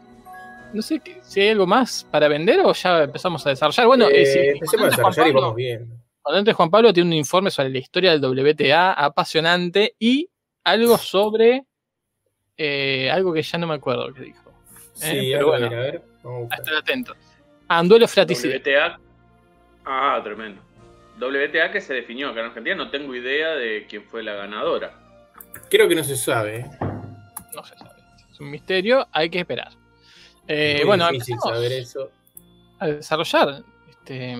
no 0.73 0.83
sé 0.83 1.01
si 1.23 1.41
hay 1.41 1.49
algo 1.51 1.67
más 1.67 2.07
para 2.11 2.29
vender 2.29 2.61
o 2.61 2.73
ya 2.73 3.03
empezamos 3.05 3.47
a 3.47 3.51
desarrollar. 3.51 3.87
Bueno, 3.87 4.09
Eh, 4.09 4.23
eh, 4.23 4.27
si- 4.27 4.39
empecemos 4.39 4.87
a 4.87 4.91
desarrollar 4.91 5.29
y 5.29 5.33
vamos 5.33 5.55
bien. 5.57 5.89
cuando 6.23 6.39
antes 6.39 6.55
Juan 6.55 6.71
Pablo 6.71 6.93
tiene 6.93 7.09
un 7.11 7.15
informe 7.15 7.51
sobre 7.51 7.69
la 7.71 7.79
historia 7.79 8.11
del 8.17 8.21
WTA 8.25 8.93
apasionante 8.93 9.95
y 9.99 10.29
algo 10.65 10.97
sobre 10.99 11.65
eh, 12.57 13.11
algo 13.11 13.33
que 13.35 13.43
ya 13.43 13.59
no 13.59 13.67
me 13.67 13.75
acuerdo 13.75 14.13
que 14.15 14.23
dijo. 14.23 14.51
Sí, 14.95 15.31
Eh, 15.31 15.35
a 15.35 15.39
pero 15.39 15.51
ver, 15.53 15.61
bueno. 15.61 15.77
a 15.77 15.81
ver. 15.81 16.03
Vamos 16.23 16.51
a 16.51 16.55
estar 16.57 16.75
atento. 16.75 17.15
Ah, 17.69 17.81
un 17.83 17.89
duelo 17.89 18.09
fratricida. 18.09 18.57
WTA. 18.57 18.99
Ah, 19.85 20.21
tremendo. 20.25 20.63
WTA 21.21 21.71
que 21.71 21.81
se 21.81 21.93
definió 21.95 22.31
acá 22.31 22.41
en 22.41 22.47
Argentina, 22.47 22.75
no 22.77 22.91
tengo 22.91 23.15
idea 23.15 23.51
de 23.51 23.87
quién 23.89 24.05
fue 24.05 24.23
la 24.23 24.33
ganadora. 24.35 24.93
Creo 25.71 25.87
que 25.89 25.95
no 25.95 26.03
se 26.05 26.17
sabe. 26.17 26.59
¿eh? 26.61 26.67
No 27.55 27.63
se 27.65 27.77
sabe. 27.77 27.96
Es 28.37 28.41
un 28.41 28.51
misterio, 28.51 29.09
hay 29.13 29.31
que 29.31 29.39
esperar. 29.39 29.73
Eh, 30.47 30.75
Muy 30.81 30.89
bueno, 30.89 31.09
difícil 31.11 31.39
saber 31.43 31.73
eso. 31.73 32.11
a 32.79 32.87
desarrollar. 32.89 33.63
Este, 33.89 34.37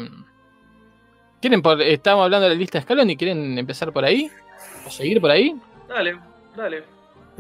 ¿Quieren 1.41 1.63
por, 1.63 1.81
estamos 1.81 2.25
hablando 2.25 2.47
de 2.47 2.55
la 2.55 2.61
lista 2.61 2.77
de 2.77 2.81
escalón 2.81 3.09
y 3.09 3.17
quieren 3.17 3.57
empezar 3.57 3.91
por 3.95 4.05
ahí? 4.05 4.31
¿O 4.87 4.91
seguir 4.91 5.19
por 5.19 5.31
ahí? 5.31 5.57
Dale, 5.89 6.19
dale. 6.55 6.85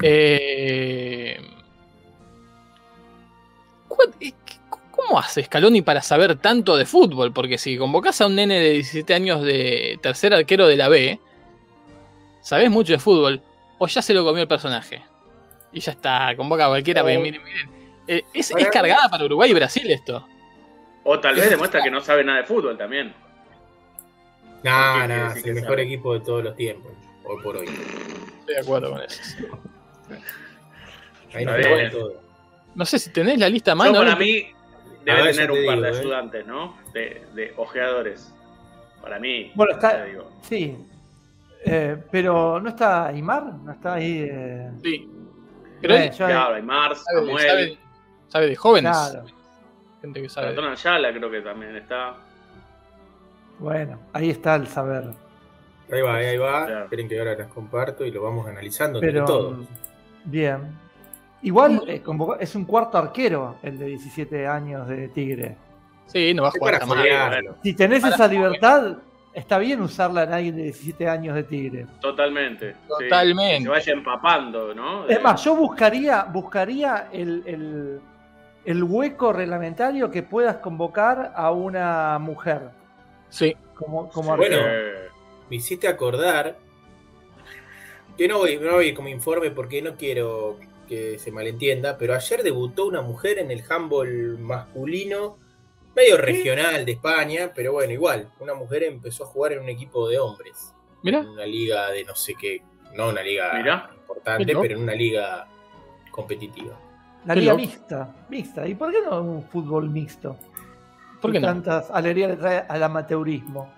Eh, 0.03 1.39
¿cuál- 3.87 4.15
eh, 4.21 4.33
qué- 4.47 4.57
¿Cómo 4.93 5.19
hace 5.19 5.45
Scaloni 5.45 5.83
para 5.83 6.01
saber 6.01 6.37
tanto 6.37 6.75
de 6.75 6.87
fútbol? 6.87 7.31
Porque 7.35 7.59
si 7.59 7.77
convocas 7.77 8.19
a 8.23 8.27
un 8.29 8.35
nene 8.37 8.59
de 8.61 8.71
17 8.71 9.13
años 9.13 9.43
de 9.43 9.99
tercer 10.01 10.33
arquero 10.33 10.67
de 10.67 10.77
la 10.77 10.89
B, 10.89 11.21
sabes 12.41 12.71
mucho 12.71 12.95
de 12.95 12.99
fútbol, 12.99 13.43
o 13.77 13.87
ya 13.89 14.01
se 14.01 14.15
lo 14.15 14.25
comió 14.25 14.41
el 14.41 14.49
personaje. 14.49 15.03
Y 15.76 15.80
ya 15.80 15.93
está, 15.93 16.34
convoca 16.34 16.65
a 16.65 16.69
cualquiera. 16.69 17.02
miren, 17.04 17.23
miren, 17.23 17.45
eh, 18.08 18.23
es, 18.32 18.50
cargada 18.73 19.10
para 19.10 19.26
Uruguay 19.26 19.50
y 19.50 19.54
Brasil 19.54 19.91
esto. 19.91 20.26
O 21.04 21.21
tal 21.21 21.34
vez 21.34 21.50
demuestra 21.50 21.82
que 21.82 21.91
no 21.91 22.00
sabe 22.00 22.25
nada 22.25 22.39
de 22.39 22.45
fútbol 22.45 22.78
también. 22.78 23.12
No, 24.65 24.73
¿Qué 24.73 25.06
quiere 25.06 25.17
no, 25.19 25.30
es 25.32 25.45
el 25.45 25.54
mejor 25.54 25.69
sabe? 25.69 25.82
equipo 25.82 26.15
de 26.15 26.21
todos 26.21 26.45
los 26.45 26.56
tiempos. 26.56 26.93
Hoy 27.25 27.43
por 27.43 27.56
hoy. 27.58 27.67
Estoy 27.67 28.54
de 28.54 28.58
acuerdo 28.58 28.91
con 28.93 29.02
eso. 29.02 29.21
Ahí 31.34 31.45
nos 31.45 31.56
bien. 31.58 31.91
todo. 31.91 32.23
No 32.75 32.86
sé 32.86 32.99
si 32.99 33.10
tenés 33.10 33.39
la 33.39 33.50
lista 33.50 33.73
a 33.73 33.75
Yo 33.75 33.78
mano. 33.78 33.99
para 33.99 34.12
¿no? 34.12 34.17
mí 34.17 34.47
debe 35.04 35.23
ver, 35.25 35.34
tener 35.34 35.52
te 35.52 35.60
un 35.60 35.67
par 35.67 35.75
digo, 35.76 35.82
de 35.82 35.93
eh. 35.93 36.00
ayudantes, 36.00 36.47
¿no? 36.47 36.76
De, 36.95 37.23
de 37.34 37.52
ojeadores. 37.58 38.32
Para 39.02 39.19
mí. 39.19 39.52
Bueno, 39.54 39.75
está- 39.75 40.04
digo. 40.06 40.30
Sí. 40.41 40.75
Eh, 41.67 41.99
pero 42.10 42.60
no 42.60 42.71
está 42.71 43.08
Aymar, 43.08 43.45
no 43.62 43.73
está 43.73 43.93
ahí. 43.95 44.26
eh, 44.26 44.71
Sí. 44.82 45.10
Pero 45.80 45.95
él 45.95 46.02
eh, 46.02 46.10
yo- 46.10 46.26
Claro, 46.26 46.54
hay 46.54 46.62
Mars, 46.62 47.02
sabe, 47.04 47.26
Samuel, 47.26 47.47
sabe- 47.49 47.78
sabe 48.28 48.47
de 48.49 48.56
jóvenes. 48.56 48.91
Claro. 48.93 49.25
Gente 50.00 50.23
que 50.23 50.28
sabe. 50.28 50.49
Ratón 50.50 50.65
Ayala 50.73 51.12
creo 51.12 51.30
que 51.30 51.41
también 51.41 51.76
está. 51.76 52.15
Bueno, 53.58 53.99
ahí 54.12 54.30
está 54.30 54.54
el 54.56 54.67
saber. 54.67 55.04
Ahí 55.91 56.02
va, 56.02 56.17
ahí 56.17 56.36
va. 56.36 56.67
Claro. 56.67 56.84
Esperen 56.84 57.08
que 57.08 57.19
ahora 57.19 57.34
las 57.36 57.49
comparto 57.49 58.04
y 58.04 58.10
lo 58.10 58.23
vamos 58.23 58.47
analizando 58.47 59.00
entre 59.02 59.21
todos. 59.23 59.58
bien. 60.25 60.84
Igual 61.43 61.82
eh, 61.86 62.02
es 62.41 62.54
un 62.56 62.65
cuarto 62.65 62.99
arquero 62.99 63.56
el 63.62 63.78
de 63.78 63.86
17 63.86 64.47
años 64.47 64.89
de 64.89 65.08
Tigre. 65.08 65.56
Sí, 66.06 66.32
no 66.34 66.43
va 66.43 66.49
a 66.49 66.52
jugar 66.52 66.80
para. 66.86 67.43
Si 67.62 67.75
tenés 67.75 68.00
Para 68.02 68.15
esa 68.15 68.26
libertad, 68.28 68.97
está 69.37 69.59
bien 69.59 69.81
usarla 69.83 70.25
en 70.25 70.33
alguien 70.33 70.57
de 70.57 70.63
17 70.65 71.09
años 71.09 71.35
de 71.37 71.45
Tigre. 71.45 71.87
Totalmente. 72.01 72.73
sí. 72.73 72.79
Totalmente. 72.89 73.59
Que 73.59 73.63
se 73.65 73.69
vaya 73.69 73.93
empapando, 73.93 74.75
¿no? 74.75 75.07
Es 75.07 75.23
más, 75.23 75.45
yo 75.45 75.55
buscaría, 75.55 76.25
buscaría 76.25 77.09
el, 77.13 77.43
el- 77.47 78.01
el 78.65 78.83
hueco 78.83 79.33
reglamentario 79.33 80.11
que 80.11 80.25
puedas 80.25 80.57
convocar 80.57 81.33
a 81.37 81.53
una 81.53 82.19
mujer 82.19 82.63
Sí. 83.29 83.55
como, 83.77 84.09
como 84.09 84.37
Bueno, 84.37 84.57
arquero. 84.57 84.67
Eh, 84.69 85.09
Me 85.49 85.57
hiciste 85.57 85.87
acordar 85.87 86.57
que 88.19 88.27
no 88.27 88.39
voy, 88.39 88.57
no 88.59 88.73
voy 88.73 88.93
como 88.95 89.09
informe 89.09 89.51
porque 89.53 89.83
no 89.83 89.95
quiero 89.95 90.59
que 90.89 91.19
se 91.19 91.31
malentienda, 91.31 91.97
pero 91.99 92.15
ayer 92.15 92.43
debutó 92.43 92.87
una 92.87 93.03
mujer 93.03 93.39
en 93.39 93.51
el 93.51 93.63
handball 93.69 94.39
masculino, 94.39 95.37
medio 95.97 96.17
regional 96.19 96.85
de 96.85 96.93
España, 96.93 97.50
pero 97.54 97.73
bueno, 97.73 97.93
igual, 97.93 98.30
una 98.39 98.54
mujer 98.54 98.85
empezó 98.85 99.25
a 99.25 99.26
jugar 99.26 99.52
en 99.54 99.61
un 99.61 99.69
equipo 99.71 100.09
de 100.09 100.19
hombres. 100.19 100.75
Mira, 101.02 101.21
En 101.21 101.28
una 101.28 101.47
liga 101.47 101.91
de 101.91 102.04
no 102.04 102.15
sé 102.15 102.35
qué, 102.39 102.63
no 102.95 103.09
una 103.09 103.23
liga 103.23 103.52
Mirá. 103.54 103.91
importante, 103.97 104.45
pero 104.54 104.75
en 104.76 104.82
una 104.82 104.95
liga 104.95 105.49
competitiva. 106.11 106.78
La 107.25 107.35
liga 107.35 107.52
loco. 107.52 107.63
mixta, 107.63 108.15
mixta. 108.28 108.69
¿Y 108.69 108.75
por 108.75 108.93
qué 108.93 109.00
no 109.02 109.21
un 109.23 109.43
fútbol 109.49 109.89
mixto? 109.91 110.37
¿por 111.21 111.32
qué 111.32 111.41
no? 111.41 111.47
Tantas 111.49 111.91
alegrías 111.91 112.30
le 112.30 112.37
trae 112.37 112.65
al 112.69 112.82
amateurismo. 112.82 113.73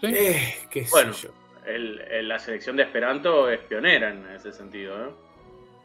Sí. 0.00 0.06
Eh, 0.14 0.54
qué 0.70 0.84
sé 0.84 0.90
Bueno. 0.90 1.12
yo. 1.12 1.30
el- 1.66 2.00
el- 2.00 2.28
la 2.28 2.38
selección 2.38 2.76
de 2.76 2.84
Esperanto 2.84 3.50
es 3.50 3.58
pionera 3.60 4.10
en 4.10 4.24
ese 4.30 4.52
sentido, 4.52 4.94
¿eh? 5.04 5.10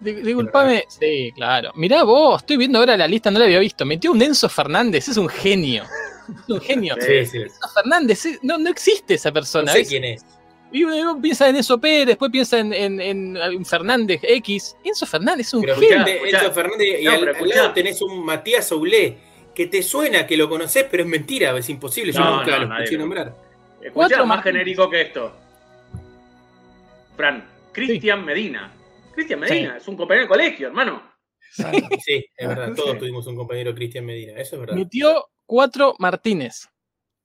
Di- 0.01 0.13
Disculpame. 0.15 0.85
Sí, 0.89 1.31
claro. 1.35 1.71
Mirá 1.75 2.03
vos, 2.03 2.41
estoy 2.41 2.57
viendo 2.57 2.79
ahora 2.79 2.97
la 2.97 3.07
lista, 3.07 3.31
no 3.31 3.39
la 3.39 3.45
había 3.45 3.59
visto. 3.59 3.85
Metió 3.85 4.11
un 4.11 4.21
Enzo 4.21 4.49
Fernández, 4.49 5.07
es 5.07 5.15
un 5.17 5.29
genio. 5.29 5.83
Es 6.43 6.49
un 6.49 6.59
genio. 6.61 6.95
Sí, 7.01 7.25
sí. 7.25 7.37
Enzo 7.37 7.67
Fernández, 7.73 8.25
no, 8.41 8.57
no 8.57 8.69
existe 8.69 9.13
esa 9.13 9.29
No 9.29 9.33
persona. 9.35 9.71
sé 9.71 9.79
¿ves? 9.79 9.87
quién 9.89 10.03
es. 10.03 10.25
Y 10.73 10.83
uno 10.85 11.19
piensa 11.21 11.49
en 11.49 11.57
Enzo 11.57 11.79
Pérez, 11.79 12.07
después 12.07 12.31
piensa 12.31 12.57
en, 12.59 12.73
en- 12.73 13.65
Fernández 13.65 14.21
X. 14.23 14.75
Enzo 14.83 15.05
Fernández 15.05 15.47
es 15.47 15.53
un 15.53 15.61
Pero 15.63 15.75
genio. 15.75 16.05
Enzo 16.07 16.51
Fernández, 16.51 17.01
y 17.01 17.03
No, 17.05 17.11
al, 17.11 17.19
pero 17.19 17.43
al 17.43 17.49
lado 17.49 17.71
tenés 17.73 18.01
un 18.01 18.23
Matías 18.25 18.71
Aulé, 18.71 19.17
que 19.53 19.67
te 19.67 19.83
suena 19.83 20.25
que 20.25 20.37
lo 20.37 20.47
conocés, 20.49 20.85
pero 20.89 21.03
es 21.03 21.09
mentira, 21.09 21.55
es 21.57 21.69
imposible. 21.69 22.13
Yo 22.13 22.19
No, 22.21 22.37
nunca 22.39 22.57
no, 22.59 22.65
lo 22.65 22.77
escuché 22.77 22.97
nombrar. 22.97 23.33
Escuchá, 23.81 24.23
más 24.23 24.43
genérico 24.43 24.89
que 24.89 25.01
esto. 25.01 25.33
Fran, 27.17 27.43
Cristian 27.73 28.23
Medina. 28.25 28.71
Cristian 29.13 29.39
Medina, 29.39 29.77
es 29.77 29.87
un 29.87 29.95
compañero 29.97 30.23
de 30.25 30.29
colegio, 30.29 30.67
hermano. 30.67 31.11
Sí, 32.05 32.25
es 32.37 32.47
verdad, 32.47 32.73
todos 32.75 32.93
Sí. 32.93 32.99
tuvimos 32.99 33.27
un 33.27 33.35
compañero 33.35 33.75
Cristian 33.75 34.05
Medina, 34.05 34.33
eso 34.39 34.55
es 34.55 34.59
verdad. 34.61 34.75
Metió 34.75 35.27
cuatro 35.45 35.95
Martínez. 35.99 36.69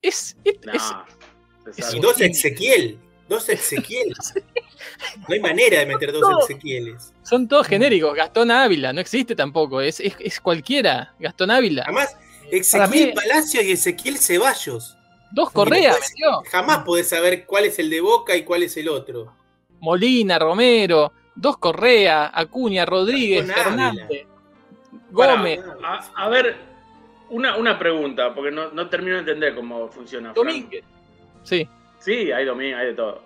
Es, 0.02 0.36
es- 0.44 0.56
No, 0.64 0.72
es- 0.72 0.82
se 1.64 1.70
es 1.70 1.78
Y 1.78 1.82
salva. 1.82 2.00
dos 2.02 2.20
Ezequiel, 2.20 2.98
dos 3.28 3.48
Ezequiel. 3.48 4.12
No 5.28 5.34
hay 5.34 5.40
manera 5.40 5.80
de 5.80 5.86
meter 5.86 6.12
dos 6.12 6.22
No. 6.22 6.40
Ezekieles. 6.40 7.12
son 7.22 7.48
todos 7.48 7.66
genéricos. 7.66 8.14
Gastón 8.14 8.50
Ávila, 8.50 8.92
no 8.92 9.00
existe 9.00 9.34
tampoco. 9.34 9.80
Es, 9.80 9.98
es, 10.00 10.14
es 10.20 10.40
cualquiera. 10.40 11.14
Gastón 11.18 11.50
Ávila. 11.50 11.82
Además, 11.84 12.16
Ezequiel 12.50 13.08
mí- 13.08 13.12
Palacio 13.14 13.62
y 13.62 13.72
Ezequiel 13.72 14.18
Ceballos. 14.18 14.96
Dos 15.32 15.50
Correa 15.50 15.90
después- 15.94 16.10
metió. 16.10 16.42
Jamás 16.50 16.84
podés 16.84 17.08
saber 17.08 17.46
cuál 17.46 17.64
es 17.64 17.78
el 17.78 17.90
de 17.90 18.00
Boca 18.00 18.36
y 18.36 18.42
cuál 18.44 18.62
es 18.62 18.76
el 18.76 18.88
otro. 18.88 19.34
Molina, 19.80 20.38
Romero, 20.38 21.12
dos 21.36 21.58
Correa, 21.58 22.30
Acuña, 22.34 22.84
Rodríguez, 22.84 23.42
Con 23.42 23.50
Ávila. 23.52 23.64
Fernández, 23.92 24.26
Gómez, 25.10 25.60
A, 25.84 26.00
a 26.24 26.28
ver, 26.28 26.56
una, 27.30 27.56
una 27.56 27.78
pregunta, 27.78 28.34
porque 28.34 28.50
no, 28.50 28.70
no 28.72 28.88
termino 28.88 29.14
de 29.14 29.20
entender 29.20 29.54
cómo 29.54 29.88
funciona. 29.88 30.32
Domínguez. 30.32 30.84
Sí, 31.44 31.68
Sí, 31.98 32.30
hay 32.32 32.44
domingo, 32.44 32.76
hay 32.76 32.86
de 32.88 32.94
todo. 32.94 33.22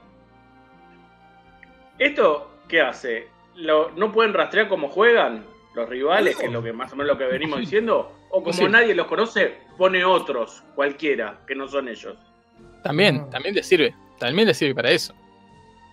¿Esto 1.99 2.51
qué 2.69 2.81
hace? 2.81 3.29
¿Lo- 3.57 3.91
¿No 3.91 4.11
pueden 4.13 4.33
rastrear 4.33 4.69
cómo 4.69 4.89
juegan 4.89 5.45
los 5.75 5.89
rivales, 5.89 6.37
que 6.37 6.47
es 6.47 6.53
lo 6.53 6.63
que 6.63 6.73
más 6.73 6.93
o 6.93 6.97
menos 6.97 7.13
lo 7.13 7.19
que 7.19 7.25
venimos 7.31 7.61
diciendo? 7.61 8.13
¿O 8.31 8.41
como 8.43 8.53
Sí. 8.55 8.65
nadie 8.69 8.95
los 8.95 9.07
conoce, 9.07 9.59
pone 9.77 10.05
otros, 10.05 10.63
cualquiera, 10.75 11.41
que 11.47 11.55
no 11.55 11.69
son 11.69 11.89
ellos? 11.89 12.17
también, 12.83 13.29
también 13.29 13.55
le 13.55 13.63
sirve. 13.63 13.95
También 14.19 14.49
le 14.49 14.55
sirve 14.55 14.75
para 14.75 14.91
eso. 14.91 15.15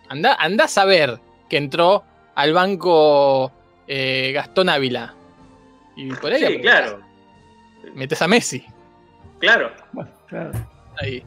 Anda, 0.07 0.35
anda 0.39 0.65
a 0.65 0.67
saber 0.69 1.19
que 1.49 1.57
entró 1.57 2.03
al 2.35 2.53
banco 2.53 3.51
eh, 3.87 4.31
Gastón 4.33 4.69
Ávila. 4.69 5.13
Y 5.95 6.11
por 6.13 6.31
ahí 6.31 6.45
Sí, 6.45 6.61
claro, 6.61 7.01
metes 7.95 8.21
a 8.21 8.27
Messi. 8.27 8.63
claro. 9.39 9.71
Bueno, 9.91 10.11
claro. 10.27 10.51
Ahí. 11.01 11.23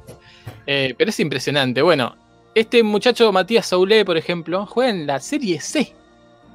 Eh, 0.67 0.95
pero 0.97 1.11
es 1.11 1.19
impresionante. 1.21 1.83
Bueno, 1.83 2.17
este 2.55 2.83
muchacho 2.83 3.33
Matías 3.33 3.67
Saulé, 3.67 4.05
por 4.05 4.17
ejemplo, 4.17 4.67
juega 4.67 4.91
en 4.91 5.07
la 5.07 5.19
Serie 5.21 5.61
C. 5.61 5.93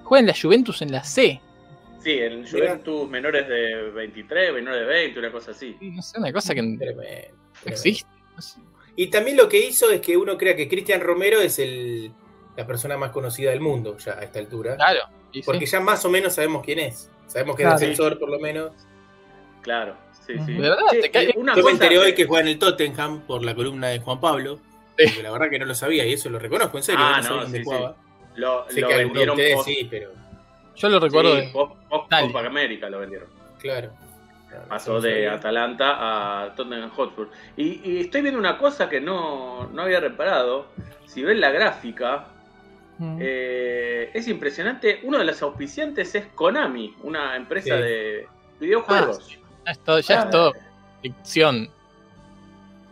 Juega 0.04 0.19
en 0.21 0.28
la 0.28 0.36
Juventus 0.39 0.82
en 0.82 0.91
la 0.91 1.04
C. 1.04 1.41
Sí, 2.04 2.12
en 2.12 2.41
Mira. 2.43 2.49
Juventus 2.51 3.10
menores 3.10 3.47
de 3.47 3.89
23, 3.91 4.54
menores 4.54 4.82
de 4.82 4.86
20, 4.86 5.19
una 5.19 5.32
cosa 5.32 5.51
así. 5.51 5.75
No 5.82 6.01
sé, 6.01 6.19
una 6.19 6.32
cosa 6.32 6.54
que 6.54 6.62
no 6.62 6.78
Tremendo, 6.78 7.01
tremendo. 7.01 7.36
existe. 7.65 8.10
No 8.36 8.41
sé. 8.41 8.60
Y 8.95 9.08
también 9.08 9.36
lo 9.38 9.49
que 9.49 9.65
hizo 9.65 9.89
es 9.91 9.99
que 10.01 10.15
uno 10.15 10.38
crea 10.38 10.56
que 10.56 10.69
Cristian 10.69 11.01
Romero 11.01 11.41
es 11.41 11.58
el, 11.60 12.12
la 12.57 12.65
persona 12.67 12.97
más 12.97 13.11
conocida 13.11 13.51
del 13.51 13.59
mundo 13.61 13.97
ya 13.97 14.13
a 14.13 14.23
esta 14.23 14.39
altura. 14.39 14.75
Claro. 14.75 14.99
y 15.31 15.39
sí. 15.39 15.45
Porque 15.45 15.65
ya 15.65 15.79
más 15.81 16.03
o 16.05 16.09
menos 16.09 16.33
sabemos 16.33 16.63
quién 16.63 16.79
es. 16.79 17.09
Sabemos 17.27 17.55
que 17.57 17.63
Claro. 17.63 17.75
es 17.75 17.81
defensor, 17.81 18.17
por 18.19 18.29
lo 18.29 18.39
menos. 18.39 18.71
Claro, 19.61 19.95
sí, 20.25 20.33
sí. 20.45 20.53
¿De 20.53 20.59
verdad? 20.61 20.77
Che, 20.91 21.01
¿Te 21.01 21.11
cae? 21.11 21.33
y 21.35 21.37
una 21.39 21.55
Yo 21.55 21.63
me 21.63 21.71
enteré 21.71 21.97
hoy 21.97 22.13
que- 22.13 22.25
juega 22.25 22.41
en 22.43 22.47
el 22.49 22.59
Tottenham 22.59 23.21
por 23.21 23.43
la 23.43 23.53
columna 23.55 23.87
de 23.89 23.99
Juan 23.99 24.19
Pablo. 24.19 24.59
Sí. 24.97 25.07
porque 25.07 25.23
la 25.23 25.31
verdad 25.31 25.49
que 25.49 25.59
no 25.59 25.65
lo 25.65 25.75
sabía 25.75 26.05
y 26.05 26.13
eso 26.13 26.29
lo 26.29 26.39
reconozco, 26.39 26.77
en 26.77 26.83
serio. 26.83 27.01
Ah, 27.03 27.19
no 27.21 27.29
no, 27.31 27.41
dónde 27.41 27.57
sí, 27.59 27.63
jugaba. 27.65 27.97
lo, 28.35 28.65
Sé 28.69 28.79
lo 28.79 28.87
que 28.87 28.93
algunos 28.93 28.95
de 28.95 29.03
vendieron 29.25 29.35
ustedes 29.35 29.55
post, 29.55 29.67
sí, 29.67 29.87
pero 29.91 30.11
Yo 30.77 30.87
lo 30.89 30.99
recuerdo 31.01 31.31
sí, 31.35 31.41
de. 31.41 31.47
post- 31.49 31.75
post 31.89 32.09
Dale. 32.11 32.27
Copa 32.27 32.45
América 32.45 32.89
lo 32.89 32.99
vendieron. 32.99 33.27
claro. 33.59 33.91
Pasó 34.69 35.01
de 35.01 35.11
sabía. 35.11 35.33
Atalanta 35.33 36.43
a 36.45 36.55
Tottenham 36.55 36.89
Hotspur. 36.91 37.29
Y, 37.57 37.81
y 37.91 37.99
estoy 37.99 38.21
viendo 38.21 38.39
una 38.39 38.57
cosa 38.57 38.87
que 38.87 39.01
no, 39.01 39.67
no 39.73 39.81
había 39.81 39.99
reparado. 39.99 40.67
Si 41.07 41.21
ven 41.23 41.41
la 41.41 41.51
gráfica, 41.51 42.27
Mm. 42.97 43.17
eh, 43.21 44.10
es 44.13 44.27
impresionante. 44.27 44.99
Uno 45.03 45.17
de 45.17 45.25
los 45.25 45.41
auspiciantes 45.41 46.15
es 46.15 46.27
Konami, 46.27 46.95
una 47.03 47.36
empresa 47.36 47.75
Sí. 47.77 47.81
de 47.84 48.27
videojuegos. 48.60 49.38
Ya 49.65 49.71
es 49.71 49.79
todo, 49.79 49.99
ya 49.99 50.19
Ah, 50.19 50.23
es 50.23 50.29
todo 50.29 50.53
ficción. 51.01 51.69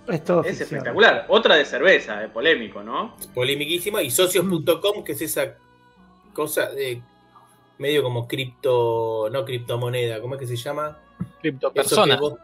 Es 0.08 0.24
todo 0.26 0.44
es 0.44 0.60
espectacular. 0.60 1.26
Otra 1.30 1.56
de 1.56 1.64
cerveza, 1.66 2.22
es 2.24 2.30
polémico, 2.32 2.84
¿no? 2.84 3.16
Polemiquísima. 3.34 4.02
Y 4.04 4.12
socios.com, 4.12 5.04
que 5.04 5.14
es 5.14 5.22
esa 5.22 5.56
cosa 6.34 6.70
de 6.72 7.02
medio 7.78 8.04
como 8.04 8.28
cripto, 8.28 9.30
no 9.32 9.46
criptomoneda, 9.46 10.20
¿cómo 10.20 10.36
es 10.36 10.42
que 10.42 10.48
se 10.48 10.58
llama? 10.58 10.98
Criptopersona. 11.42 12.16
que 12.16 12.22
vos- 12.22 12.38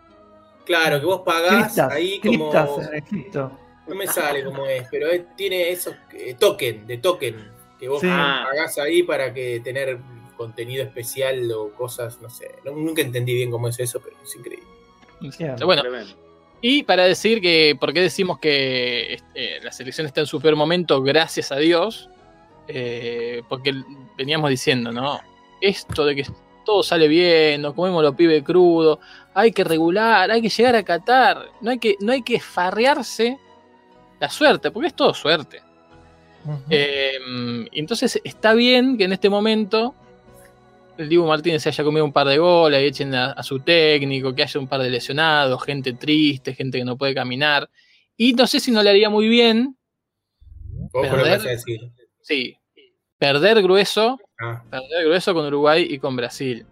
claro, 0.65 0.99
que 0.99 1.05
vos 1.05 1.21
pagás 1.25 1.65
Criptas, 1.73 1.91
ahí 1.91 2.19
como. 2.21 2.49
criptas 2.51 2.93
Egipto. 2.93 3.51
No 3.89 3.95
me 3.95 4.07
sale 4.07 4.43
cómo 4.43 4.65
es, 4.67 4.87
pero 4.91 5.07
es- 5.09 5.35
tiene 5.35 5.69
esos 5.69 5.95
eh, 6.13 6.35
token, 6.39 6.85
de 6.87 6.97
token, 6.99 7.51
que 7.79 7.87
vos 7.89 8.01
Sí. 8.01 8.07
pagás 8.07 8.77
ahí 8.77 9.03
para 9.03 9.33
que 9.33 9.59
tener 9.61 9.97
contenido 10.37 10.83
especial 10.83 11.51
o 11.51 11.71
cosas, 11.73 12.21
no 12.21 12.29
sé. 12.29 12.51
No- 12.63 12.71
nunca 12.71 13.01
entendí 13.01 13.33
bien 13.33 13.51
cómo 13.51 13.67
es 13.67 13.79
eso, 13.79 13.99
pero 14.01 14.15
es 14.23 14.35
increíble. 14.35 14.65
Bueno, 15.65 15.81
Tremendo. 15.81 16.13
y 16.61 16.83
para 16.83 17.03
decir 17.05 17.41
que, 17.41 17.75
¿por 17.77 17.91
qué 17.93 18.01
decimos 18.01 18.39
que 18.39 19.15
este, 19.15 19.59
la 19.61 19.71
selección 19.73 20.07
está 20.07 20.21
en 20.21 20.27
su 20.27 20.39
peor 20.39 20.55
momento? 20.55 21.01
Gracias 21.01 21.51
a 21.51 21.57
Dios. 21.57 22.09
Eh, 22.71 23.41
porque 23.49 23.73
veníamos 24.15 24.49
diciendo, 24.51 24.91
¿no? 24.91 25.19
Esto 25.59 26.05
de 26.05 26.15
que 26.15 26.25
todo 26.65 26.83
sale 26.83 27.07
bien, 27.07 27.63
nos 27.63 27.73
comemos 27.73 28.03
los 28.03 28.13
pibes 28.15 28.43
crudo, 28.43 28.99
hay 29.33 29.51
que 29.51 29.63
regular, 29.63 30.29
hay 30.29 30.39
que 30.41 30.49
llegar 30.49 30.75
a 30.75 30.83
Qatar, 30.83 31.47
no 31.61 31.71
hay 31.71 31.79
que, 31.79 31.95
no 31.99 32.11
hay 32.11 32.21
que 32.21 32.39
farrearse 32.39 33.39
la 34.19 34.29
suerte, 34.29 34.71
porque 34.71 34.87
es 34.87 34.93
todo 34.93 35.13
suerte. 35.13 35.61
Eh, 36.69 37.17
entonces 37.73 38.19
está 38.23 38.53
bien 38.53 38.97
que 38.97 39.03
en 39.03 39.11
este 39.13 39.29
momento 39.29 39.93
el 40.97 41.07
Dibu 41.09 41.25
Martínez 41.25 41.61
se 41.61 41.69
haya 41.69 41.83
comido 41.83 42.03
un 42.05 42.11
par 42.13 42.27
de 42.27 42.37
goles 42.37 42.81
y 42.81 42.85
echen 42.87 43.13
a, 43.15 43.31
a 43.31 43.43
su 43.43 43.59
técnico, 43.59 44.33
que 44.35 44.43
haya 44.43 44.59
un 44.59 44.67
par 44.67 44.81
de 44.81 44.89
lesionados, 44.89 45.63
gente 45.63 45.93
triste, 45.93 46.53
gente 46.53 46.77
que 46.79 46.85
no 46.85 46.97
puede 46.97 47.13
caminar. 47.13 47.69
Y 48.17 48.33
no 48.33 48.47
sé 48.47 48.59
si 48.59 48.71
no 48.71 48.83
le 48.83 48.89
haría 48.89 49.09
muy 49.09 49.27
bien, 49.29 49.77
¿Vos 50.91 51.03
qué 51.03 51.09
lo 51.09 51.23
Perder. 51.23 51.41
decir? 51.41 51.79
sí, 52.21 52.57
perder 53.17 53.61
grueso, 53.61 54.17
Ah, 54.41 54.63
perder 54.69 55.05
grueso 55.05 55.33
con 55.33 55.45
Uruguay 55.45 55.85
y 55.89 55.99
con 55.99 56.15
Brasil. 56.15 56.65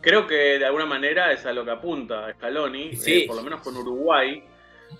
Creo 0.00 0.26
que 0.26 0.34
de 0.58 0.64
alguna 0.66 0.84
manera 0.86 1.32
es 1.32 1.46
a 1.46 1.52
lo 1.52 1.64
que 1.64 1.70
apunta 1.70 2.32
Scaloni, 2.34 2.94
Sí. 2.96 3.22
eh, 3.22 3.24
por 3.26 3.36
lo 3.36 3.42
menos 3.42 3.60
con 3.60 3.76
Uruguay, 3.76 4.42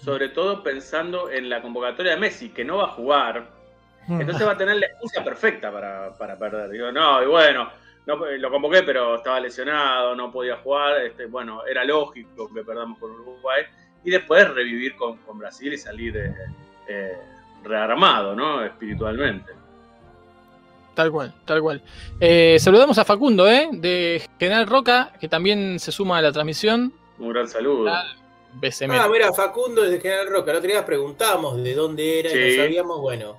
sobre 0.01 0.29
todo 0.29 0.63
pensando 0.63 1.31
en 1.31 1.49
la 1.49 1.63
convocatoria 1.63 2.13
de 2.13 2.19
Messi, 2.19 2.51
que 2.51 2.65
no 2.65 2.79
va 2.79 2.85
a 2.85 2.89
jugar. 2.89 3.51
Mm. 4.09 4.21
Entonces 4.21 4.47
va 4.47 4.53
a 4.53 4.57
tener 4.57 4.77
la 4.77 4.87
excusa 4.87 5.23
perfecta 5.23 5.71
para, 5.71 6.17
para 6.17 6.39
perder. 6.39 6.71
Digo, 6.71 6.91
no, 6.91 7.23
y 7.23 7.27
bueno, 7.27 7.71
no, 8.07 8.17
lo 8.17 8.51
convoqué, 8.51 8.83
pero 8.83 9.17
estaba 9.17 9.41
lesionado, 9.41 10.15
no 10.17 10.33
podía 10.33 10.57
jugar. 10.57 11.03
Este, 11.03 11.27
bueno, 11.27 11.65
era 11.67 11.85
lógico 11.85 12.53
que 12.53 12.63
perdamos 12.63 12.99
con 12.99 13.11
Uruguay. 13.13 13.63
Y 14.05 14.11
después 14.11 14.49
revivir 14.53 14.97
con, 14.97 15.19
con 15.19 15.39
Brasil 15.39 15.73
y 15.73 15.79
salir 15.79 16.17
eh, 16.17 16.35
eh, 16.89 17.19
rearmado, 17.63 18.35
¿no? 18.35 18.65
Espiritualmente. 18.65 19.53
Tal 20.95 21.11
cual, 21.11 21.33
tal 21.47 21.61
cual. 21.63 21.83
Eh, 22.21 22.59
saludamos 22.59 22.99
a 22.99 23.05
Facundo, 23.05 23.49
¿eh? 23.49 23.69
De 23.73 24.23
General 24.39 24.67
Roca, 24.67 25.13
que 25.19 25.29
también 25.29 25.79
se 25.79 25.91
suma 25.91 26.19
a 26.19 26.23
la 26.23 26.33
transmisión. 26.33 26.93
Un 27.19 27.31
gran 27.31 27.49
saludo. 27.49 27.91
BCM. 28.55 28.91
Ah, 28.93 29.09
mira, 29.11 29.33
Facundo 29.33 29.83
desde 29.83 30.01
General 30.01 30.29
Roca. 30.29 30.51
El 30.51 30.57
otro 30.59 30.71
día 30.71 30.85
preguntamos 30.85 31.63
de 31.63 31.75
dónde 31.75 32.21
era 32.21 32.31
y 32.31 32.57
no 32.57 32.63
sabíamos. 32.63 33.01
Bueno, 33.01 33.37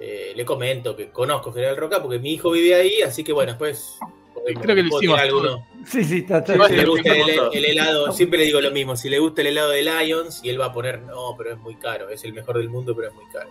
eh, 0.00 0.32
le 0.34 0.44
comento 0.44 0.94
que 0.94 1.10
conozco 1.10 1.52
General 1.52 1.76
Roca 1.76 2.00
porque 2.02 2.18
mi 2.18 2.34
hijo 2.34 2.50
vive 2.50 2.74
ahí, 2.74 3.02
así 3.02 3.24
que 3.24 3.32
bueno, 3.32 3.52
después. 3.52 3.98
Creo 4.46 4.76
que 4.76 4.82
lo 4.82 4.88
puedo 4.88 5.02
hicimos 5.02 5.20
alguno. 5.20 5.66
Sí, 5.84 6.04
sí, 6.04 6.18
está, 6.18 6.38
está 6.38 6.68
Si 6.68 6.76
le 6.76 6.84
gusta 6.86 7.12
el, 7.52 7.64
helado, 7.64 8.12
siempre 8.12 8.38
le 8.38 8.46
digo 8.46 8.60
lo 8.60 8.70
mismo. 8.70 8.96
Si 8.96 9.08
le 9.10 9.18
gusta 9.18 9.40
el 9.42 9.48
helado 9.48 9.70
de 9.70 9.82
Lions, 9.82 10.40
y 10.42 10.48
él 10.48 10.60
va 10.60 10.66
a 10.66 10.72
poner, 10.72 11.02
no, 11.02 11.34
pero 11.36 11.52
es 11.52 11.58
muy 11.58 11.74
caro, 11.76 12.08
es 12.08 12.24
el 12.24 12.32
mejor 12.32 12.56
del 12.56 12.68
mundo, 12.68 12.94
pero 12.94 13.08
es 13.08 13.14
muy 13.14 13.26
caro. 13.26 13.50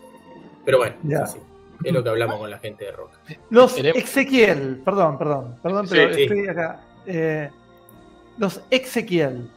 Pero 0.65 0.79
bueno, 0.79 0.95
Ya. 1.03 1.27
sí, 1.27 1.39
es 1.83 1.93
lo 1.93 2.03
que 2.03 2.09
hablamos 2.09 2.39
con 2.39 2.49
la 2.49 2.57
gente 2.57 2.85
de 2.85 2.91
Roca. 2.93 3.19
Los 3.49 3.77
Ezequiel, 3.77 4.81
perdón, 4.83 5.17
perdón, 5.19 5.59
perdón, 5.61 5.87
Sí, 5.87 5.95
pero 5.95 6.13
sí. 6.13 6.21
estoy 6.23 6.47
acá. 6.47 6.81
Eh, 7.05 7.49
los 8.37 8.61
Ezequiel, 8.69 9.49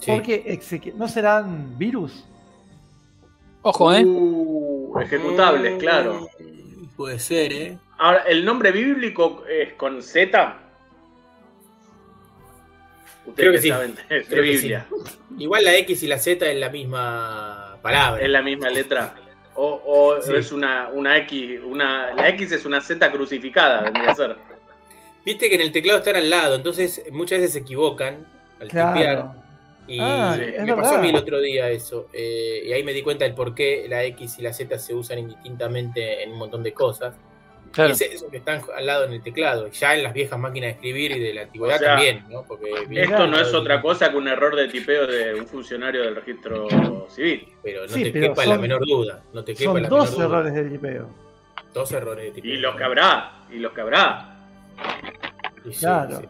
Sí. 0.00 0.10
¿por 0.12 0.22
qué 0.22 0.42
Ezequiel? 0.46 0.96
¿No 0.98 1.08
serán 1.08 1.78
virus? 1.78 2.24
Ojo, 3.62 3.92
¿eh? 3.92 4.04
Uh, 4.04 4.98
ejecutables, 5.00 5.78
claro. 5.78 6.28
Mm, 6.38 6.86
Puede 6.96 7.18
ser, 7.18 7.52
¿eh? 7.52 7.78
Ahora, 7.98 8.22
¿el 8.28 8.44
nombre 8.44 8.70
bíblico 8.72 9.44
es 9.48 9.72
con 9.74 10.02
Z? 10.02 10.56
Ustedes 13.26 13.34
Creo 13.36 13.52
que 13.52 13.56
que 13.58 13.62
sí. 13.62 13.68
saben 13.70 13.94
de, 13.94 14.02
Creo 14.24 14.42
que 14.44 14.50
Biblia. 14.50 14.86
Igual 15.38 15.64
la 15.64 15.76
X 15.78 16.02
y 16.02 16.06
la 16.06 16.18
Z 16.18 16.46
es 16.48 16.58
la 16.60 16.70
misma 16.70 17.76
palabra. 17.82 18.22
¿Es 18.22 18.28
la 18.30 18.42
misma 18.42 18.70
letra? 18.70 19.14
¿O, 19.54 19.82
o 19.84 20.22
Sí. 20.22 20.32
es 20.36 20.52
una, 20.52 20.88
una 20.92 21.16
X? 21.18 21.60
Una, 21.64 22.14
la 22.14 22.28
X 22.28 22.52
es 22.52 22.64
una 22.64 22.80
Z 22.80 23.10
crucificada, 23.10 23.82
vendría 23.82 24.10
a 24.10 24.14
ser. 24.14 24.36
Viste 25.24 25.48
que 25.48 25.56
en 25.56 25.62
el 25.62 25.72
teclado 25.72 25.98
están 25.98 26.16
al 26.16 26.30
lado, 26.30 26.54
entonces 26.54 27.02
muchas 27.10 27.38
veces 27.40 27.54
se 27.54 27.58
equivocan 27.60 28.26
al 28.60 28.68
tipear. 28.68 29.45
Y 29.88 29.98
Ah, 30.00 30.36
me 30.38 30.66
pasó 30.74 30.76
verdad. 30.76 30.94
a 30.96 31.02
mí 31.02 31.08
el 31.10 31.16
otro 31.16 31.40
día 31.40 31.70
eso. 31.70 32.08
eh, 32.12 32.62
y 32.64 32.72
ahí 32.72 32.82
me 32.82 32.92
di 32.92 33.02
cuenta 33.02 33.24
del 33.24 33.34
por 33.34 33.54
qué 33.54 33.86
la 33.88 34.02
X 34.04 34.38
y 34.38 34.42
la 34.42 34.52
Z 34.52 34.78
se 34.78 34.94
usan 34.94 35.18
indistintamente 35.20 36.22
en 36.22 36.32
un 36.32 36.38
montón 36.38 36.62
de 36.62 36.72
cosas. 36.72 37.14
Claro. 37.72 37.92
Es 37.92 38.00
eso 38.00 38.30
que 38.30 38.38
están 38.38 38.62
al 38.74 38.86
lado 38.86 39.04
en 39.04 39.12
el 39.12 39.22
teclado. 39.22 39.68
Ya 39.68 39.94
en 39.94 40.02
las 40.02 40.14
viejas 40.14 40.38
máquinas 40.38 40.68
de 40.68 40.72
escribir 40.72 41.10
y 41.12 41.20
de 41.20 41.34
la 41.34 41.42
antigüedad 41.42 41.76
O 41.76 41.78
sea, 41.78 41.88
también, 41.94 42.24
¿no? 42.30 42.42
Porque 42.44 42.70
Esto 42.90 43.26
no 43.26 43.38
es 43.38 43.52
otra 43.52 43.82
cosa 43.82 44.10
que 44.10 44.16
un 44.16 44.28
error 44.28 44.56
de 44.56 44.68
tipeo 44.68 45.06
de 45.06 45.34
un 45.34 45.46
funcionario 45.46 46.02
del 46.02 46.16
registro 46.16 47.06
civil. 47.10 47.48
Pero 47.62 47.82
no 47.82 47.88
Sí, 47.88 48.04
te 48.04 48.10
pero 48.12 48.28
quepa 48.28 48.42
son- 48.44 48.50
la 48.54 48.58
menor 48.58 48.86
duda. 48.86 49.22
No 49.34 49.44
te 49.44 49.54
quepa 49.54 49.72
Son 49.72 49.82
la 49.82 49.88
dos 49.88 50.10
menor 50.12 50.28
duda. 50.28 50.38
errores 50.38 50.54
de 50.54 50.70
tipeo. 50.70 51.10
Dos 51.74 51.92
errores 51.92 52.24
de 52.24 52.30
tipeo. 52.32 52.52
Y 52.52 52.56
los 52.56 52.76
que 52.76 52.84
habrá, 52.84 53.32
y 53.52 53.58
los 53.58 53.72
que 53.72 53.80
habrá. 53.82 54.36
Y 55.66 55.72
sí, 55.74 55.80
Claro. 55.80 56.20
sí. 56.20 56.26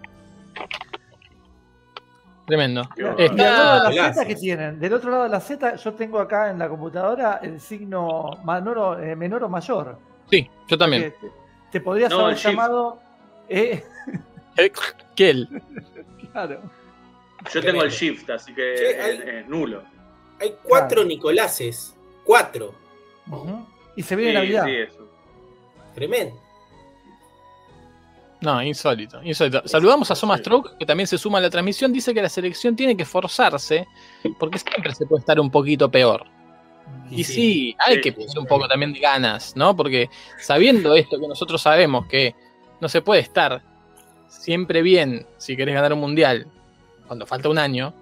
Tremendo. 2.46 2.82
Qué 2.94 3.02
Y 3.02 3.04
bárbaro. 3.04 3.28
al 3.30 3.36
lado 3.36 3.88
de 3.90 3.94
la. 3.96 4.12
Z, 4.14 4.26
¿qué 4.26 4.34
tienen? 4.36 4.78
Del 4.78 4.94
otro 4.94 5.10
lado 5.10 5.22
de 5.24 5.28
la 5.30 5.40
Z, 5.40 5.76
yo 5.76 5.94
tengo 5.94 6.18
acá 6.20 6.50
en 6.50 6.58
la 6.58 6.68
computadora 6.68 7.40
el 7.42 7.60
signo 7.60 8.30
menor 8.44 8.78
o, 8.78 8.98
eh, 9.00 9.16
menor 9.16 9.42
o 9.44 9.48
mayor. 9.48 9.98
Sí, 10.30 10.48
yo 10.68 10.78
también. 10.78 11.02
Que 11.02 11.10
te, 11.10 11.32
te 11.72 11.80
podrías 11.80 12.10
No, 12.10 12.20
haber 12.26 12.36
llamado. 12.36 13.00
eh, 13.48 13.82
Eh, 14.58 14.72
claro. 16.32 16.60
Yo 17.52 17.60
tengo 17.60 17.82
el 17.82 17.90
shift, 17.90 18.28
así 18.30 18.54
que 18.54 18.76
Sí, 18.78 18.84
es, 18.84 19.04
hay- 19.04 19.22
es 19.40 19.48
nulo. 19.48 19.82
Hay 20.40 20.54
cuatro 20.62 21.04
Nicolases. 21.04 21.94
Cuatro. 22.24 22.74
Y 23.96 24.02
se 24.02 24.16
viene 24.16 24.32
Sí, 24.32 24.36
Navidad. 24.36 24.64
sí, 24.66 24.76
eso. 24.76 25.08
Tremendo. 25.94 26.40
No, 28.40 28.62
insólito, 28.62 29.22
insólito. 29.22 29.62
Saludamos 29.66 30.10
a 30.10 30.14
Soma 30.14 30.36
Stroke, 30.38 30.76
que 30.78 30.84
también 30.86 31.06
se 31.06 31.16
suma 31.16 31.38
a 31.38 31.40
la 31.40 31.50
transmisión. 31.50 31.92
Dice 31.92 32.12
que 32.12 32.20
la 32.22 32.28
selección 32.28 32.76
tiene 32.76 32.96
que 32.96 33.04
forzarse 33.04 33.86
porque 34.38 34.58
siempre 34.58 34.94
se 34.94 35.06
puede 35.06 35.20
estar 35.20 35.40
un 35.40 35.50
poquito 35.50 35.90
peor. 35.90 36.24
Y 37.10 37.24
Sí. 37.24 37.32
sí, 37.34 37.76
hay 37.78 38.00
que 38.00 38.12
poner 38.12 38.38
un 38.38 38.46
poco 38.46 38.68
también 38.68 38.92
de 38.92 39.00
ganas, 39.00 39.56
¿no? 39.56 39.74
Porque 39.74 40.08
sabiendo 40.38 40.94
esto 40.94 41.18
que 41.18 41.26
nosotros 41.26 41.60
sabemos 41.62 42.06
que 42.06 42.34
no 42.80 42.88
se 42.88 43.00
puede 43.02 43.22
estar 43.22 43.62
siempre 44.28 44.82
bien 44.82 45.26
si 45.38 45.56
querés 45.56 45.74
ganar 45.74 45.92
un 45.94 46.00
mundial 46.00 46.46
cuando 47.06 47.26
falta 47.26 47.48
un 47.48 47.58
año, 47.58 47.92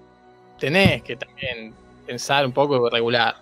tenés 0.59 1.01
que 1.01 1.15
también 1.15 1.73
pensar 2.05 2.45
un 2.45 2.51
poco 2.51 2.89
regular. 2.89 3.35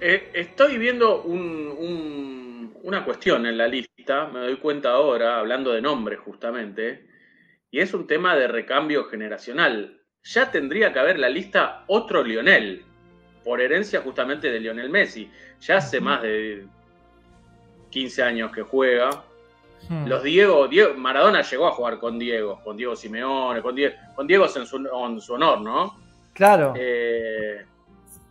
Eh, 0.00 0.30
estoy 0.34 0.76
viendo 0.76 1.22
un- 1.22 1.74
un- 1.78 2.45
una 2.86 3.04
cuestión 3.04 3.46
en 3.46 3.58
la 3.58 3.66
lista, 3.66 4.28
me 4.28 4.38
doy 4.38 4.58
cuenta 4.58 4.92
ahora, 4.92 5.40
hablando 5.40 5.72
de 5.72 5.82
nombres 5.82 6.20
justamente, 6.20 7.08
y 7.68 7.80
es 7.80 7.92
un 7.92 8.06
tema 8.06 8.36
de 8.36 8.46
recambio 8.46 9.06
generacional. 9.06 10.00
Ya 10.22 10.52
tendría 10.52 10.92
que 10.92 11.00
haber 11.00 11.16
en 11.16 11.22
la 11.22 11.28
lista 11.28 11.82
otro 11.88 12.22
Lionel, 12.22 12.84
por 13.42 13.60
herencia 13.60 14.02
justamente 14.02 14.52
de 14.52 14.60
Lionel 14.60 14.88
Messi. 14.88 15.28
Ya 15.62 15.78
hace 15.78 16.00
más 16.00 16.22
de 16.22 16.64
15 17.90 18.22
años 18.22 18.52
que 18.52 18.62
juega. 18.62 19.10
Hmm. 19.88 20.06
Los 20.06 20.22
Diego, 20.22 20.68
Diego, 20.68 20.94
Maradona 20.94 21.42
llegó 21.42 21.66
a 21.66 21.72
jugar 21.72 21.98
con 21.98 22.20
Diego, 22.20 22.60
con 22.62 22.76
Diego 22.76 22.94
Simeone, 22.94 23.62
con 23.62 23.74
Diego, 23.74 23.96
con 24.14 24.28
Diego 24.28 24.46
en 24.54 24.64
su, 24.64 24.76
en 24.76 25.20
su 25.20 25.32
honor, 25.32 25.60
¿no? 25.60 25.98
Claro. 26.32 26.72
Eh, 26.76 27.64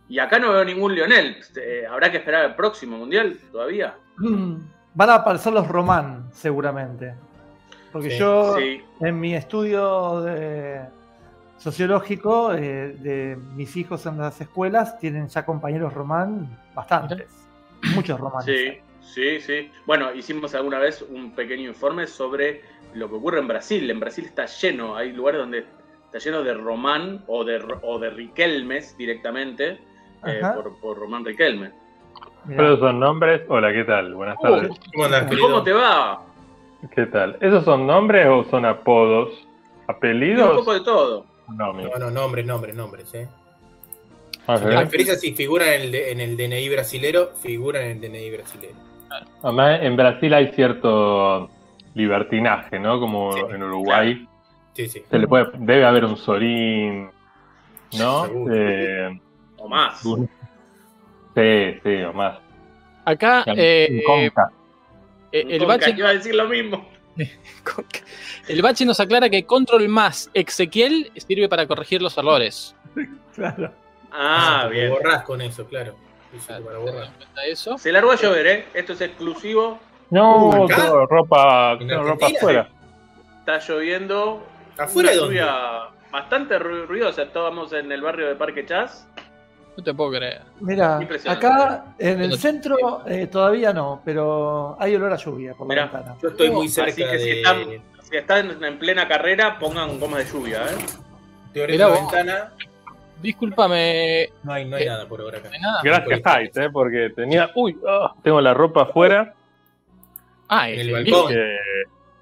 y 0.08 0.18
acá 0.18 0.38
no 0.38 0.52
veo 0.52 0.64
ningún 0.64 0.94
Lionel. 0.94 1.42
Eh, 1.56 1.84
¿Habrá 1.86 2.10
que 2.10 2.16
esperar 2.16 2.46
al 2.46 2.56
próximo 2.56 2.96
mundial 2.96 3.38
todavía? 3.52 3.96
Mm, 4.18 4.54
Van 4.94 5.10
a 5.10 5.16
aparecer 5.16 5.52
los 5.52 5.68
Román, 5.68 6.30
seguramente. 6.32 7.14
Porque 7.92 8.10
Sí, 8.12 8.18
yo, 8.18 8.56
Sí. 8.56 8.82
en 9.00 9.20
mi 9.20 9.34
estudio 9.34 10.22
de- 10.22 10.80
sociológico 11.58 12.52
eh, 12.54 12.96
de 13.00 13.36
mis 13.54 13.76
hijos 13.76 14.06
en 14.06 14.18
las 14.18 14.40
escuelas, 14.40 14.98
tienen 14.98 15.28
ya 15.28 15.44
compañeros 15.44 15.92
Román 15.92 16.48
bastantes. 16.74 17.26
Muchos 17.94 18.18
romanes. 18.18 18.46
Sí, 18.46 18.78
sí, 19.00 19.40
sí. 19.40 19.70
Bueno, 19.86 20.12
hicimos 20.14 20.54
alguna 20.54 20.78
vez 20.78 21.02
un 21.02 21.32
pequeño 21.32 21.68
informe 21.68 22.06
sobre 22.06 22.62
lo 22.94 23.08
que 23.08 23.14
ocurre 23.16 23.38
en 23.40 23.48
Brasil. 23.48 23.90
En 23.90 24.00
Brasil 24.00 24.24
está 24.24 24.46
lleno, 24.46 24.96
hay 24.96 25.12
lugares 25.12 25.40
donde 25.40 25.66
está 26.06 26.18
lleno 26.18 26.42
de 26.42 26.54
Román 26.54 27.22
o 27.26 27.44
de, 27.44 27.62
o 27.82 27.98
de 27.98 28.10
Riquelmes 28.10 28.96
directamente, 28.96 29.78
eh, 30.26 30.40
por, 30.54 30.78
por 30.80 30.98
Román 30.98 31.24
Riquelme. 31.24 31.72
¿Esos 32.48 32.78
son 32.80 33.00
nombres? 33.00 33.42
Hola, 33.48 33.72
¿qué 33.72 33.84
tal? 33.84 34.14
Buenas 34.14 34.38
tardes. 34.40 34.70
¿Cómo 34.92 35.04
andás, 35.06 35.24
¿Y 35.24 35.28
querido? 35.30 35.48
cómo 35.48 35.62
te 35.62 35.72
va? 35.72 36.22
¿Qué 36.94 37.06
tal? 37.06 37.36
¿Esos 37.40 37.64
son 37.64 37.86
nombres 37.86 38.26
o 38.28 38.44
son 38.44 38.64
apodos? 38.64 39.30
Y 40.02 40.34
un 40.34 40.54
poco 40.56 40.74
de 40.74 40.80
todo. 40.80 41.26
No. 41.48 41.72
No, 41.72 41.98
no, 41.98 42.10
nombres, 42.10 42.44
nombres, 42.44 42.74
nombres, 42.74 43.14
eh. 43.14 43.28
A 44.46 44.58
Si 44.58 44.64
te 44.64 44.68
ver. 44.70 44.78
referís 44.80 45.10
a 45.10 45.14
si 45.16 45.32
figuran 45.32 45.68
en 45.68 45.82
el, 45.82 45.94
en 45.94 46.20
el 46.20 46.36
DNI 46.36 46.68
brasilero, 46.68 47.30
figuran 47.40 47.82
en 47.84 47.90
el 47.92 48.00
DNI 48.12 48.30
brasilero. 48.30 48.74
Además, 49.42 49.80
en 49.82 49.96
Brasil 49.96 50.34
hay 50.34 50.48
cierto 50.52 51.48
libertinaje, 51.94 52.78
¿no? 52.78 52.98
Como 53.00 53.32
Sí, 53.32 53.40
en 53.54 53.62
Uruguay. 53.62 54.28
Sí, 54.74 54.88
sí. 54.88 55.02
Se 55.08 55.18
le 55.18 55.26
puede, 55.26 55.46
debe 55.58 55.84
haber 55.84 56.04
un 56.04 56.16
Sorín, 56.16 57.08
¿no? 57.98 58.26
Eh, 58.52 59.20
O 59.58 59.68
más. 59.68 60.04
un- 60.04 60.28
sí, 61.36 61.80
sí, 61.84 62.02
o 62.02 62.12
más. 62.12 62.38
Acá 63.04 63.44
eh, 63.46 64.02
Conca. 64.04 64.50
eh, 65.30 65.44
el, 65.48 65.58
Conca 65.60 65.66
bache, 65.76 65.92
que 65.94 66.00
iba 66.00 66.08
a 66.08 66.14
decir 66.14 66.34
lo 66.34 66.48
mismo. 66.48 66.88
el 68.48 68.62
bache 68.62 68.84
nos 68.84 68.98
aclara 69.00 69.30
que 69.30 69.44
control 69.44 69.88
más 69.88 70.28
Ezequiel 70.34 71.10
sirve 71.16 71.48
para 71.48 71.66
corregir 71.66 72.02
los 72.02 72.16
errores. 72.18 72.74
Claro. 73.36 73.70
Ah, 74.10 74.66
bien. 74.72 74.88
borrás 74.88 75.22
con 75.24 75.42
eso, 75.42 75.66
claro. 75.66 75.94
Para 76.48 76.78
borrar. 76.78 77.10
eso. 77.46 77.76
Se 77.76 77.92
largó 77.92 78.12
a 78.12 78.16
llover, 78.16 78.46
¿eh? 78.46 78.66
Esto 78.72 78.94
es 78.94 79.02
exclusivo. 79.02 79.78
No, 80.08 80.48
Uh, 80.48 80.66
ropa, 81.06 81.72
¿En 81.78 81.86
tengo 81.86 82.02
ropa 82.02 82.28
afuera. 82.28 82.66
Está 83.40 83.58
lloviendo. 83.58 84.42
¿Afuera 84.78 85.10
de 85.10 85.16
una 85.18 85.26
dónde? 85.26 85.40
lluvia 85.40 85.54
bastante 86.10 86.58
ru- 86.58 86.86
ruidosa. 86.86 87.24
Estábamos 87.24 87.74
en 87.74 87.92
el 87.92 88.00
barrio 88.00 88.26
de 88.28 88.36
Parque 88.36 88.64
Chas. 88.64 89.06
No 89.76 89.84
te 89.84 89.92
puedo 89.94 90.10
creer. 90.12 90.40
Mira, 90.60 90.98
acá 91.28 91.84
en 91.98 92.22
el 92.22 92.38
centro 92.38 93.02
eh, 93.06 93.26
todavía 93.26 93.72
no, 93.72 94.00
pero 94.04 94.76
hay 94.80 94.94
olor 94.96 95.12
a 95.12 95.16
lluvia 95.16 95.52
por 95.54 95.66
la 95.66 95.74
Mirá. 95.74 95.82
ventana. 95.86 96.16
Yo 96.22 96.28
estoy 96.28 96.50
muy 96.50 96.68
cerca 96.68 96.90
Así 96.92 97.02
que 97.04 97.18
si 97.18 97.24
de. 97.26 97.36
están, 97.42 97.64
si 98.02 98.16
están 98.16 98.64
en 98.64 98.78
plena 98.78 99.06
carrera, 99.06 99.58
pongan 99.58 100.00
gomas 100.00 100.20
de 100.24 100.32
lluvia, 100.32 100.62
¿eh? 100.64 101.66
Mirá 101.68 101.88
la 101.88 101.94
ventana. 101.94 102.52
Discúlpame, 103.20 104.30
No 104.42 104.52
hay, 104.52 104.64
no 104.66 104.76
hay 104.76 104.82
Eh, 104.84 104.86
nada 104.86 105.06
por 105.06 105.20
ahora 105.20 105.38
acá. 105.38 105.48
no 105.48 105.54
hay 105.54 105.60
nada. 105.60 105.80
Gracias, 105.82 106.20
Haidt, 106.24 106.56
eh, 106.58 106.70
porque 106.70 107.10
tenía. 107.14 107.50
Uy, 107.54 107.78
ah, 107.88 108.14
tengo 108.22 108.40
la 108.40 108.52
ropa 108.54 108.82
afuera 108.82 109.34
Ah, 110.48 110.68
En 110.70 110.74
es 110.80 110.86
el 110.86 110.92
balcón. 110.92 111.28
que 111.28 111.56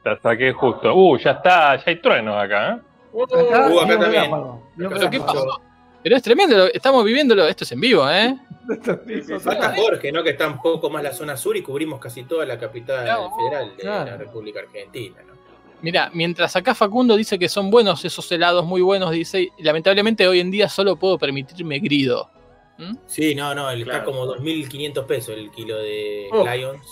la 0.04 0.16
saqué 0.20 0.52
justo. 0.52 0.94
Uh, 0.94 1.18
ya 1.18 1.32
está, 1.32 1.76
ya 1.76 1.82
hay 1.86 2.00
truenos 2.00 2.36
acá, 2.42 2.68
¿eh? 2.70 2.80
Acá, 3.22 3.68
Uh, 3.68 3.80
acá 3.80 3.98
también. 3.98 4.32
un 4.32 4.40
Acá 4.86 4.94
¿Pero 4.98 5.10
qué 5.10 5.20
pasó? 5.20 5.60
Pero 6.04 6.16
es 6.16 6.22
tremendo, 6.22 6.56
lo- 6.56 6.66
estamos 6.72 7.04
viviéndolo, 7.04 7.46
esto 7.48 7.64
es 7.64 7.72
en 7.72 7.80
vivo, 7.80 8.08
¿eh? 8.08 8.36
Falta 9.40 9.74
Jorge, 9.74 10.12
¿no? 10.12 10.22
Que 10.22 10.30
está 10.30 10.46
un 10.46 10.60
poco 10.62 10.88
más 10.90 11.02
la 11.02 11.12
zona 11.12 11.36
sur 11.36 11.56
y 11.56 11.62
cubrimos 11.62 11.98
casi 11.98 12.22
toda 12.24 12.46
la 12.46 12.56
capital 12.58 13.04
Claro, 13.04 13.30
federal 13.36 13.76
de 13.76 13.82
claro. 13.82 14.10
la 14.12 14.16
República 14.18 14.60
Argentina, 14.60 15.16
¿no? 15.26 15.34
Mira, 15.82 16.10
mientras 16.14 16.54
acá 16.56 16.74
Facundo 16.74 17.16
dice 17.16 17.38
que 17.38 17.48
son 17.48 17.70
buenos 17.70 18.04
esos 18.04 18.30
helados, 18.32 18.64
muy 18.64 18.80
buenos, 18.80 19.10
dice, 19.10 19.48
y 19.58 19.62
lamentablemente 19.62 20.26
hoy 20.28 20.40
en 20.40 20.50
día 20.50 20.68
solo 20.68 20.96
puedo 20.96 21.18
permitirme 21.18 21.78
grido. 21.80 22.30
¿Mm? 22.78 22.96
Sí, 23.06 23.34
no, 23.34 23.54
no, 23.54 23.70
el- 23.70 23.80
está 23.80 24.02
Claro. 24.02 24.04
como 24.06 24.26
2.500 24.26 25.04
pesos 25.06 25.34
el 25.36 25.50
kilo 25.50 25.76
de 25.78 26.28
Oh. 26.32 26.46
Lions. 26.46 26.86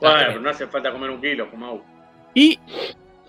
Bueno, 0.00 0.16
pero 0.28 0.40
no 0.40 0.50
hace 0.50 0.66
falta 0.66 0.92
comer 0.92 1.10
un 1.10 1.20
kilo, 1.20 1.46
Fumau. 1.48 1.82
Y 2.34 2.58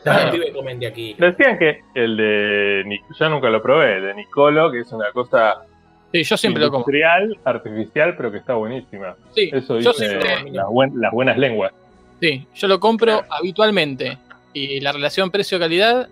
De 0.04 0.88
aquí. 0.88 1.16
Decían 1.18 1.58
que 1.60 1.82
el 1.96 2.18
de. 2.18 3.00
Yo 3.20 3.30
nunca 3.30 3.50
lo 3.50 3.62
probé, 3.62 3.98
el 3.98 4.04
de 4.04 4.14
Nicolo, 4.16 4.72
que 4.72 4.80
es 4.80 4.92
una 4.92 5.12
cosa 5.12 5.66
sí, 6.12 6.24
yo 6.24 6.38
siempre 6.38 6.62
lo 6.64 6.70
como. 6.70 6.80
industrial, 6.82 7.38
artificial, 7.44 8.16
pero 8.18 8.32
que 8.32 8.38
está 8.40 8.56
buenísima. 8.56 9.16
Sí, 9.36 9.50
Eso 9.54 9.80
yo 9.80 9.92
dice 9.92 10.08
siempre, 10.08 10.52
las, 10.52 10.68
buen- 10.68 10.94
las 11.00 11.12
buenas 11.12 11.38
lenguas. 11.38 11.72
sí, 12.20 12.46
yo 12.56 12.68
lo 12.68 12.80
compro 12.80 13.20
Claro. 13.20 13.28
habitualmente. 13.34 14.18
Y 14.54 14.82
la 14.82 14.92
relación 14.92 15.32
precio-calidad 15.32 16.10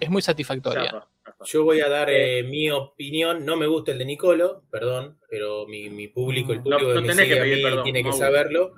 es 0.00 0.10
muy 0.10 0.20
satisfactoria. 0.22 1.04
Yo 1.44 1.62
voy 1.62 1.80
a 1.80 1.88
dar 1.88 2.08
eh, 2.10 2.42
mi 2.42 2.68
opinión. 2.70 3.46
No 3.46 3.56
me 3.56 3.66
gusta 3.68 3.92
el 3.92 3.98
de 3.98 4.04
Nicolo, 4.04 4.62
perdón, 4.72 5.16
pero 5.30 5.66
mi, 5.68 5.88
mi 5.88 6.08
público, 6.08 6.52
el 6.52 6.58
No, 6.58 6.62
público 6.64 6.88
no 6.88 6.94
que 6.94 7.00
me 7.02 7.08
tenés 7.08 7.16
sigue 7.26 7.34
que 7.36 7.40
pedir 7.42 7.56
mí 7.58 7.62
perdón, 7.62 7.84
tiene 7.84 8.02
que 8.02 8.12
saberlo. 8.12 8.72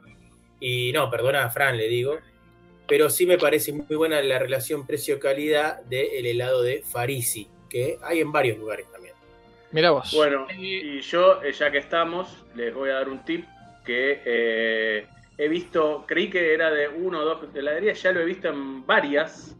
Y 0.60 0.92
no, 0.92 1.08
perdona 1.10 1.44
a 1.44 1.50
Fran, 1.50 1.78
le 1.78 1.88
digo. 1.88 2.18
Pero 2.90 3.09
sí 3.09 3.24
me 3.24 3.38
parece 3.38 3.72
muy 3.72 3.96
buena 3.96 4.20
la 4.20 4.38
relación 4.38 4.87
precio-calidad 4.87 5.81
del 5.85 6.26
helado 6.26 6.62
de 6.62 6.83
Farisi, 6.83 7.48
que 7.70 7.96
hay 8.03 8.20
en 8.20 8.33
varios 8.33 8.59
lugares 8.59 8.87
también. 8.92 9.14
Mira 9.70 9.92
vos. 9.92 10.12
Bueno, 10.12 10.46
y 10.59 11.00
yo, 11.00 11.42
eh, 11.42 11.53
ya 11.53 11.70
que 11.70 11.79
estamos, 11.79 12.44
les 12.55 12.74
voy 12.74 12.90
a 12.90 12.94
dar 12.94 13.09
un 13.09 13.24
tip 13.24 13.46
que 13.85 14.20
eh, 14.24 15.07
he 15.38 15.48
visto, 15.48 16.05
creí 16.07 16.29
que 16.29 16.53
era 16.53 16.70
de 16.70 16.88
uno 16.88 17.20
o 17.20 17.24
dos 17.24 17.38
heladerías, 17.55 18.03
ya 18.03 18.12
lo 18.12 18.20
he 18.20 18.24
visto 18.24 18.48
en 18.48 18.85
varias. 18.85 19.57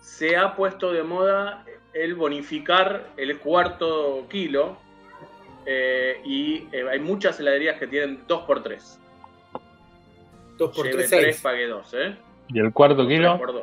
Se 0.00 0.36
ha 0.36 0.54
puesto 0.54 0.92
de 0.92 1.02
moda 1.02 1.64
el 1.92 2.14
bonificar 2.14 3.10
el 3.16 3.38
cuarto 3.38 4.26
kilo 4.28 4.78
eh, 5.66 6.20
y 6.24 6.68
eh, 6.72 6.84
hay 6.90 6.98
muchas 7.00 7.38
heladerías 7.40 7.78
que 7.78 7.86
tienen 7.86 8.26
2x3. 8.26 8.98
2 10.60 10.76
por 10.76 10.84
Lleve 10.84 10.98
3, 10.98 11.10
3, 11.10 11.22
6. 11.36 11.40
pague 11.42 11.66
2, 11.66 11.94
¿eh? 11.94 12.16
¿Y 12.48 12.58
el 12.60 12.72
cuarto 12.72 13.06
3 13.06 13.08
kilo? 13.08 13.38
por 13.38 13.52
2. 13.54 13.62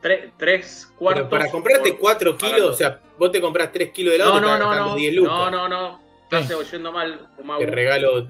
3 0.00 0.92
cuartos. 0.98 1.26
Pero 1.28 1.30
para 1.30 1.50
comprarte 1.50 1.90
por- 1.90 2.00
4 2.00 2.36
para 2.38 2.54
kilos, 2.54 2.70
o 2.70 2.74
sea, 2.74 2.98
vos 3.18 3.30
te 3.30 3.40
compras 3.40 3.70
3 3.72 3.90
kilos 3.90 4.12
de 4.12 4.16
helado, 4.16 4.34
No, 4.34 4.40
no, 4.40 4.58
no, 4.58 4.68
gastando 4.68 4.90
no. 4.90 4.96
10 4.96 5.14
lucas. 5.14 5.32
No, 5.32 5.50
no, 5.50 5.68
no. 5.68 6.00
Estás 6.24 6.50
oyendo 6.52 6.90
mal, 6.92 7.28
Kumagu. 7.36 7.60
Te 7.60 7.66
regalo 7.70 8.26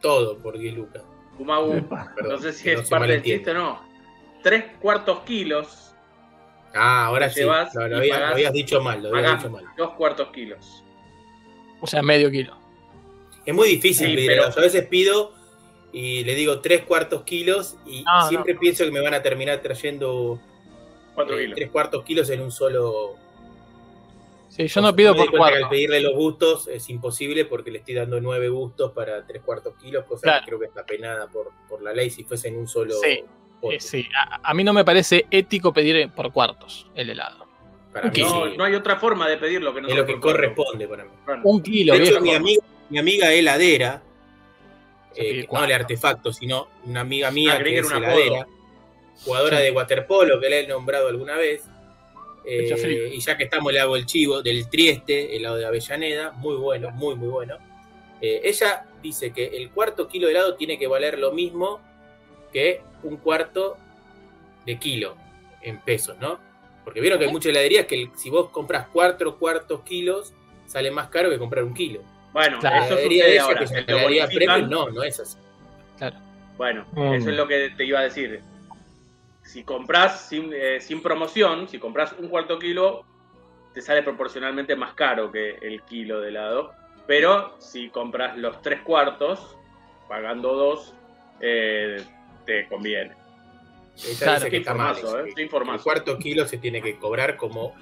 todo 0.00 0.38
por 0.38 0.58
10 0.58 0.74
lucas. 0.74 1.02
Perdón, 1.38 1.88
No 2.28 2.38
sé 2.38 2.52
si 2.52 2.70
es 2.70 2.88
parte 2.88 3.08
del 3.12 3.22
chiste 3.22 3.50
o 3.52 3.54
no. 3.54 3.82
Tres 4.42 4.64
cuartos 4.80 5.20
kilos 5.20 5.94
Ah, 6.74 7.06
ahora 7.06 7.30
sí. 7.30 7.40
llevas 7.40 7.74
Lo, 7.74 7.88
lo 7.88 7.96
había- 7.96 8.14
pagás- 8.14 8.28
lo 8.28 8.34
habías 8.34 8.52
dicho 8.52 8.80
mal, 8.80 9.02
lo 9.02 9.16
habías 9.16 9.38
dicho 9.38 9.50
mal. 9.50 9.64
dos 9.76 9.90
cuartos 9.94 10.28
kilos. 10.28 10.84
O 11.80 11.86
sea, 11.86 12.02
medio 12.02 12.30
kilo. 12.30 12.56
Es 13.44 13.54
muy 13.54 13.68
difícil 13.68 14.08
Sí, 14.10 14.14
pedir 14.14 14.28
pero- 14.28 14.42
helado. 14.42 14.54
Yo 14.54 14.60
a 14.60 14.64
veces 14.64 14.86
pido 14.86 15.32
y 15.92 16.24
le 16.24 16.34
digo 16.34 16.60
tres 16.60 16.82
cuartos 16.82 17.22
kilos 17.22 17.76
y 17.86 18.02
No, 18.02 18.28
siempre 18.28 18.54
pienso 18.54 18.84
que 18.84 18.90
me 18.90 19.00
van 19.00 19.14
a 19.14 19.22
terminar 19.22 19.60
trayendo 19.60 20.38
Cuatro 21.14 21.36
eh, 21.38 21.42
kilos. 21.42 21.56
tres 21.56 21.70
cuartos 21.70 22.04
kilos 22.04 22.30
en 22.30 22.40
un 22.40 22.50
solo. 22.50 23.16
Sí, 24.48 24.66
yo 24.68 24.80
no 24.82 24.94
pido 24.94 25.14
por 25.14 25.30
que. 25.30 25.36
Al 25.38 25.68
pedirle 25.68 26.00
los 26.00 26.14
gustos 26.14 26.68
es 26.68 26.88
imposible 26.90 27.44
porque 27.46 27.70
le 27.70 27.78
estoy 27.78 27.94
dando 27.94 28.20
nueve 28.20 28.48
gustos 28.50 28.92
para 28.92 29.26
tres 29.26 29.42
cuartos 29.42 29.74
kilos, 29.80 30.04
cosa 30.04 30.22
Claro. 30.24 30.40
que 30.40 30.46
creo 30.46 30.58
que 30.60 30.66
está 30.66 30.84
penada 30.84 31.26
por, 31.28 31.50
por 31.68 31.82
la 31.82 31.92
ley 31.94 32.10
si 32.10 32.24
fuese 32.24 32.48
en 32.48 32.58
un 32.58 32.68
solo. 32.68 32.94
Sí. 33.02 33.24
Eh, 33.70 33.80
sí, 33.80 34.08
a, 34.18 34.40
a 34.50 34.54
mí 34.54 34.64
no 34.64 34.72
me 34.72 34.84
parece 34.84 35.24
ético 35.30 35.72
pedir 35.72 36.10
por 36.10 36.32
cuartos 36.32 36.86
el 36.94 37.10
helado. 37.10 37.46
Para 37.92 38.10
mí 38.10 38.20
No, 38.20 38.46
sí. 38.50 38.56
no 38.56 38.64
hay 38.64 38.74
otra 38.74 38.96
forma 38.96 39.28
de 39.28 39.36
pedirlo 39.36 39.72
que 39.72 39.80
no 39.82 39.88
es 39.88 39.94
lo 39.96 40.04
que 40.06 40.18
corresponde 40.18 40.88
para 40.88 41.04
mí. 41.04 41.10
Bueno, 41.24 41.42
Un 41.44 41.62
kilo, 41.62 41.94
De 41.94 42.02
hecho, 42.04 42.20
mi 42.20 42.34
amiga, 42.34 42.62
mi 42.90 42.98
amiga 42.98 43.32
heladera, 43.32 44.02
eh, 45.16 45.42
no 45.42 45.48
cuatro. 45.48 45.68
de 45.68 45.74
artefactos, 45.74 46.36
sino 46.36 46.68
una 46.84 47.00
amiga 47.00 47.30
mía 47.30 47.54
Ah, 47.54 47.58
creí 47.58 47.74
que 47.74 47.80
es 47.80 47.86
era 47.86 47.96
un 47.98 48.04
heladera, 48.04 48.46
jugadora 49.24 49.56
Sí. 49.58 49.62
de 49.64 49.70
waterpolo 49.72 50.40
que 50.40 50.48
le 50.48 50.60
he 50.60 50.66
nombrado 50.66 51.08
alguna 51.08 51.36
vez. 51.36 51.64
eh, 52.44 53.12
y 53.14 53.20
ya 53.20 53.36
que 53.36 53.44
estamos, 53.44 53.72
le 53.72 53.78
hago 53.78 53.94
el 53.94 54.04
chivo 54.04 54.42
del 54.42 54.68
Trieste, 54.68 55.36
helado 55.36 55.54
de 55.56 55.64
Avellaneda, 55.64 56.32
muy 56.32 56.56
bueno, 56.56 56.90
muy, 56.90 57.14
muy 57.14 57.28
bueno. 57.28 57.56
Eh, 58.20 58.40
ella 58.42 58.84
dice 59.00 59.32
que 59.32 59.46
el 59.46 59.70
cuarto 59.70 60.08
kilo 60.08 60.26
de 60.26 60.32
helado 60.32 60.56
tiene 60.56 60.76
que 60.76 60.88
valer 60.88 61.20
lo 61.20 61.30
mismo 61.30 61.80
que 62.52 62.80
un 63.04 63.16
cuarto 63.18 63.76
de 64.66 64.76
kilo 64.78 65.14
en 65.62 65.78
pesos, 65.82 66.16
¿no? 66.20 66.40
Porque 66.84 67.00
vieron 67.00 67.20
que 67.20 67.26
hay 67.26 67.30
muchas 67.32 67.50
heladerías 67.50 67.86
que 67.86 67.94
el- 67.94 68.10
si 68.16 68.28
vos 68.28 68.48
compras 68.50 68.88
cuatro 68.92 69.38
cuartos 69.38 69.82
kilos, 69.82 70.32
sale 70.66 70.90
más 70.90 71.08
caro 71.10 71.30
que 71.30 71.38
comprar 71.38 71.62
un 71.62 71.74
kilo. 71.74 72.02
Bueno 72.32 72.58
Claro. 72.60 72.84
Eso 72.84 72.96
sucede 73.02 73.38
ahora. 73.40 73.58
que 73.58 73.64
es 73.64 73.70
una 73.70 73.80
Lo 73.80 74.28
premium, 74.28 74.70
no, 74.70 74.90
no 74.90 75.02
es 75.02 75.20
así. 75.20 75.36
Bueno, 76.56 76.84
Mm. 76.92 77.14
eso 77.14 77.30
es 77.30 77.36
lo 77.36 77.46
que 77.48 77.70
te 77.76 77.84
iba 77.84 78.00
a 78.00 78.02
decir. 78.02 78.40
Si 79.42 79.64
compras 79.64 80.28
sin, 80.28 80.52
eh, 80.54 80.80
sin 80.80 81.02
promoción, 81.02 81.68
si 81.68 81.78
compras 81.78 82.14
un 82.18 82.28
cuarto 82.28 82.58
kilo, 82.58 83.04
te 83.74 83.80
sale 83.80 84.02
proporcionalmente 84.02 84.76
más 84.76 84.94
caro 84.94 85.32
que 85.32 85.56
el 85.62 85.82
kilo 85.82 86.20
de 86.20 86.28
helado. 86.28 86.72
Pero 87.06 87.56
si 87.58 87.88
compras 87.88 88.36
los 88.36 88.60
tres 88.62 88.80
cuartos, 88.82 89.56
pagando 90.08 90.54
dos, 90.54 90.94
eh, 91.40 92.02
te 92.46 92.68
conviene. 92.68 93.12
Ella 93.96 94.18
Claro, 94.18 94.34
dice 94.34 94.44
que 94.46 94.50
Qué 94.50 94.56
está 94.58 94.74
mal. 94.74 94.90
informazo, 94.96 95.18
eso, 95.18 95.26
¿eh? 95.26 95.74
El 95.74 95.80
cuarto 95.82 96.18
kilo 96.18 96.46
se 96.46 96.58
tiene 96.58 96.80
que 96.80 96.96
cobrar 96.96 97.36
como 97.36 97.74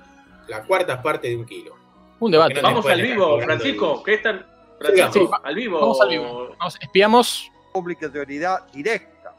la 0.49 0.63
cuarta 0.65 1.03
parte 1.03 1.29
de 1.29 1.37
un 1.37 1.45
kilo. 1.45 1.75
Un 2.21 2.31
debate. 2.31 2.55
No 2.55 2.63
Vamos 2.63 2.87
al 2.87 3.03
vivo, 3.03 3.41
Francisco. 3.41 4.03
¿Qué 4.03 4.15
están? 4.15 4.47
Francisco, 4.79 5.13
Sí, 5.13 5.29
al 5.43 5.55
vivo. 5.55 5.81
Vamos 5.81 6.01
al 6.01 6.09
vivo. 6.09 6.49
Vamos, 6.59 6.79
espiamos. 6.81 7.51
obligatoriedad 7.73 8.67
directa 8.73 9.35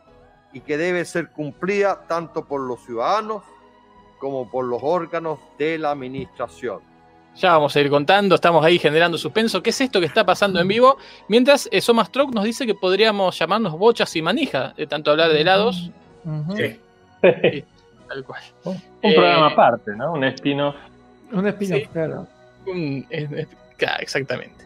y 0.54 0.60
que 0.62 0.78
debe 0.78 1.04
ser 1.06 1.30
cumplida 1.32 2.06
tanto 2.08 2.46
por 2.46 2.62
los 2.62 2.84
ciudadanos 2.86 3.44
como 4.20 4.50
por 4.50 4.66
los 4.66 4.80
órganos 4.84 5.40
de 5.58 5.78
la 5.80 5.92
administración. 5.92 6.80
Ya 7.36 7.54
vamos 7.54 7.76
a 7.76 7.80
ir 7.80 7.90
contando, 7.90 8.36
estamos 8.36 8.64
ahí 8.64 8.78
generando 8.78 9.18
suspenso. 9.18 9.64
¿Qué 9.64 9.70
es 9.70 9.80
esto 9.82 10.00
que 10.02 10.06
está 10.06 10.26
pasando 10.26 10.60
en 10.60 10.68
vivo? 10.68 10.98
Mientras 11.30 11.68
eh, 11.72 11.80
Somas 11.82 12.12
Troc 12.12 12.34
nos 12.34 12.44
dice 12.44 12.66
que 12.68 12.76
podríamos 12.76 13.40
llamarnos 13.40 13.74
bochas 13.78 14.14
y 14.18 14.22
manija, 14.22 14.74
de 14.76 14.86
tanto 14.86 15.12
hablar 15.12 15.32
de 15.32 15.40
helados. 15.42 15.90
Sí. 16.56 16.80
Tal 18.08 18.24
cual. 18.26 18.42
Un 18.66 18.76
Eh, 19.02 19.14
programa 19.16 19.48
aparte, 19.48 19.92
¿no? 19.96 20.12
Un 20.14 20.24
spin-off. 20.26 20.76
Un 21.32 21.48
spin-off, 21.48 21.80
Sí. 21.82 21.88
claro. 21.88 22.28
Un- 22.66 23.06
es- 23.10 23.32
es- 23.32 23.48
claro, 23.78 24.02
exactamente. 24.02 24.66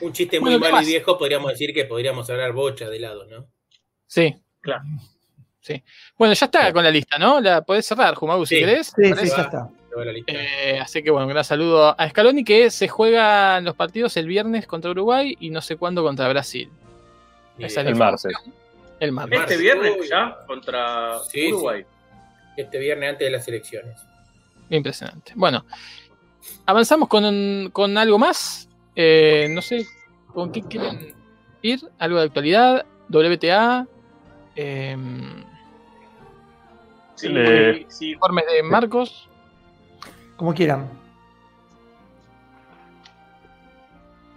Un 0.00 0.12
chiste 0.12 0.38
muy 0.40 0.50
Bueno, 0.50 0.66
¿qué 0.66 0.72
malo 0.72 0.86
y 0.86 0.90
viejo, 0.90 1.18
podríamos 1.18 1.50
decir 1.50 1.74
que 1.74 1.84
podríamos 1.84 2.28
hablar 2.30 2.52
bocha 2.52 2.88
de 2.88 2.96
helado, 2.98 3.26
¿no? 3.26 3.46
Sí. 4.06 4.34
Claro. 4.60 4.82
Sí. 5.60 5.82
Bueno, 6.16 6.34
ya 6.34 6.46
está 6.46 6.72
con 6.72 6.82
la 6.84 6.90
lista, 6.90 7.18
¿no? 7.18 7.40
La 7.40 7.62
podés 7.62 7.84
cerrar, 7.86 8.14
Jumagu, 8.14 8.46
si 8.46 8.54
Sí. 8.56 8.60
querés. 8.60 8.86
Sí, 8.96 9.04
sí, 9.14 9.28
ya 9.36 9.42
está. 9.42 9.68
Eh, 10.28 10.78
así 10.80 11.02
que 11.02 11.10
bueno, 11.10 11.26
un 11.26 11.32
gran 11.32 11.42
saludo 11.44 11.94
a 11.98 12.08
Scaloni 12.08 12.44
que 12.44 12.70
se 12.70 12.86
juegan 12.86 13.64
los 13.64 13.74
partidos 13.74 14.16
el 14.16 14.26
viernes 14.28 14.66
contra 14.66 14.90
Uruguay 14.92 15.36
y 15.40 15.50
no 15.50 15.60
sé 15.60 15.76
cuándo 15.76 16.02
contra 16.04 16.28
Brasil. 16.28 16.70
Esa 17.58 17.80
El 17.80 17.96
martes. 17.96 18.32
El 19.00 19.10
martes. 19.12 19.40
Este 19.40 19.56
viernes 19.56 19.96
Uy. 20.00 20.06
ya 20.08 20.38
contra 20.46 21.18
Sí, 21.28 21.48
Uruguay. 21.52 21.84
Este 22.56 22.78
viernes 22.78 23.10
antes 23.10 23.26
de 23.26 23.30
las 23.32 23.48
elecciones. 23.48 24.00
Impresionante. 24.70 25.32
Bueno, 25.34 25.64
avanzamos 26.66 27.08
con, 27.08 27.70
con 27.72 27.96
algo 27.98 28.18
más. 28.18 28.68
Eh, 28.96 29.48
no 29.50 29.62
sé, 29.62 29.86
¿con 30.34 30.50
qué 30.52 30.62
quieren 30.62 31.14
ir? 31.62 31.80
¿Algo 31.98 32.18
de 32.18 32.24
actualidad? 32.26 32.84
¿WTA? 33.10 33.86
em, 34.56 35.44
Sí, 37.14 37.28
Le- 37.28 37.84
sí, 37.90 38.12
¿Informes 38.12 38.44
de 38.46 38.62
Marcos? 38.62 39.28
Como 40.36 40.54
quieran. 40.54 40.88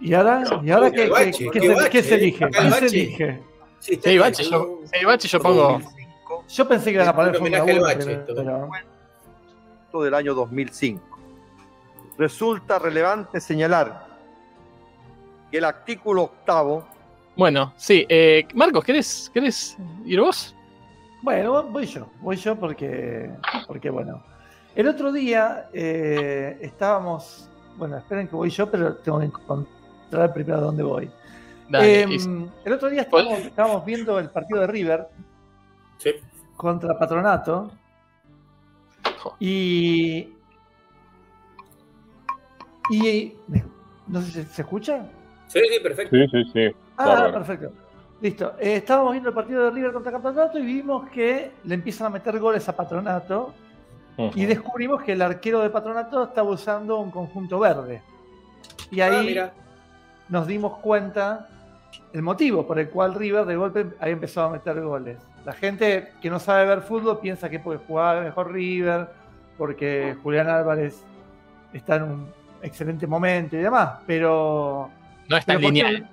¿Y 0.00 0.14
ahora? 0.14 0.42
¿Y 0.64 0.70
ahora 0.70 0.90
qué, 0.90 0.96
Qué 0.96 1.04
qué- 1.04 1.10
bache, 1.10 1.44
qué 1.44 1.50
qué 1.50 1.60
se, 1.60 1.74
bache, 1.74 1.90
qué 1.90 2.02
se 2.02 2.14
elige? 2.16 2.48
¿Qué 2.50 2.70
se 2.72 2.86
elige? 2.86 3.42
Sí, 3.78 4.18
bache, 4.18 4.42
yo, 4.44 4.80
bache, 5.06 5.38
pongo. 5.38 5.80
Yo 6.48 6.68
pensé 6.68 6.86
que 6.86 6.94
iban 6.96 7.08
a 7.08 7.14
poner 7.14 7.30
Un 7.32 7.38
Fórmula 7.38 7.62
homenaje 7.62 7.78
1, 7.78 7.86
al 7.88 7.94
bache, 7.96 8.06
pero, 8.06 8.20
esto. 8.20 8.68
pero- 9.92 10.02
del 10.04 10.14
año 10.14 10.34
2005. 10.34 11.11
Resulta 12.22 12.78
relevante 12.78 13.40
señalar 13.40 14.06
que 15.50 15.58
el 15.58 15.64
artículo 15.64 16.22
octavo 16.22 16.86
Bueno, 17.36 17.72
sí. 17.76 18.06
eh, 18.08 18.46
Marcos, 18.54 18.84
¿querés, 18.84 19.28
¿querés 19.34 19.76
ir 20.04 20.20
vos? 20.20 20.54
Bueno, 21.20 21.64
voy 21.64 21.84
yo, 21.86 22.06
voy 22.20 22.36
yo 22.36 22.54
porque, 22.54 23.28
porque 23.66 23.90
bueno. 23.90 24.22
El 24.76 24.86
otro 24.86 25.10
día 25.10 25.68
eh, 25.72 26.58
estábamos, 26.60 27.50
bueno, 27.76 27.96
esperen 27.96 28.28
que 28.28 28.36
voy 28.36 28.50
yo, 28.50 28.70
pero 28.70 28.94
tengo 28.98 29.18
que 29.18 29.24
encontrar 29.24 30.32
primero 30.32 30.58
a 30.58 30.60
dónde 30.60 30.84
voy. 30.84 31.10
Dale, 31.68 32.06
y- 32.08 32.48
el 32.64 32.72
otro 32.72 32.88
día 32.88 33.02
estábamos, 33.02 33.38
estábamos 33.40 33.84
viendo 33.84 34.16
el 34.20 34.30
partido 34.30 34.60
de 34.60 34.68
River 34.68 35.08
Sí. 35.98 36.10
contra 36.56 36.96
Patronato 36.96 37.72
y 39.40 40.28
y 42.90 43.34
no 44.08 44.20
sé 44.22 44.30
si 44.30 44.42
se 44.44 44.62
escucha. 44.62 45.06
Sí, 45.48 45.60
sí, 45.70 45.80
perfecto. 45.82 46.16
Sí, 46.16 46.26
sí, 46.30 46.44
sí. 46.52 46.76
Ah, 46.96 47.06
Bárbaro. 47.06 47.32
perfecto. 47.32 47.72
Listo. 48.20 48.52
Eh, 48.58 48.76
estábamos 48.76 49.12
viendo 49.12 49.28
el 49.30 49.34
partido 49.34 49.64
de 49.64 49.70
River 49.70 49.92
contra 49.92 50.12
Patronato 50.12 50.58
y 50.58 50.62
vimos 50.64 51.08
que 51.10 51.50
le 51.64 51.74
empiezan 51.74 52.06
a 52.06 52.10
meter 52.10 52.38
goles 52.38 52.68
a 52.68 52.76
Patronato 52.76 53.52
y 54.34 54.44
descubrimos 54.44 55.02
que 55.02 55.12
el 55.12 55.22
arquero 55.22 55.60
de 55.60 55.70
Patronato 55.70 56.24
estaba 56.24 56.48
usando 56.50 56.98
un 56.98 57.10
conjunto 57.10 57.58
verde. 57.58 58.02
Y 58.90 59.00
Ah, 59.00 59.06
ahí 59.06 59.26
mira. 59.26 59.52
nos 60.28 60.46
dimos 60.46 60.78
cuenta 60.78 61.48
el 62.12 62.22
motivo 62.22 62.66
por 62.66 62.78
el 62.78 62.90
cual 62.90 63.14
River 63.14 63.44
de 63.46 63.56
golpe 63.56 63.86
había 63.98 64.12
empezado 64.12 64.48
a 64.48 64.50
meter 64.52 64.80
goles. 64.80 65.18
La 65.44 65.52
gente 65.54 66.12
que 66.20 66.30
no 66.30 66.38
sabe 66.38 66.66
ver 66.66 66.82
fútbol 66.82 67.18
piensa 67.20 67.48
que 67.50 67.58
porque 67.58 67.84
jugaba 67.86 68.20
mejor 68.20 68.52
River, 68.52 69.08
porque 69.58 70.14
Julián 70.22 70.48
Álvarez 70.48 71.02
está 71.72 71.96
en 71.96 72.02
un 72.04 72.28
excelente 72.62 73.06
momento 73.06 73.56
y 73.56 73.60
demás, 73.60 73.98
pero 74.06 74.90
no 75.28 75.36
es 75.36 75.44
tan 75.44 75.56
pero 75.56 75.66
¿por, 75.68 75.74
lineal. 75.74 75.96
qué, 76.02 76.08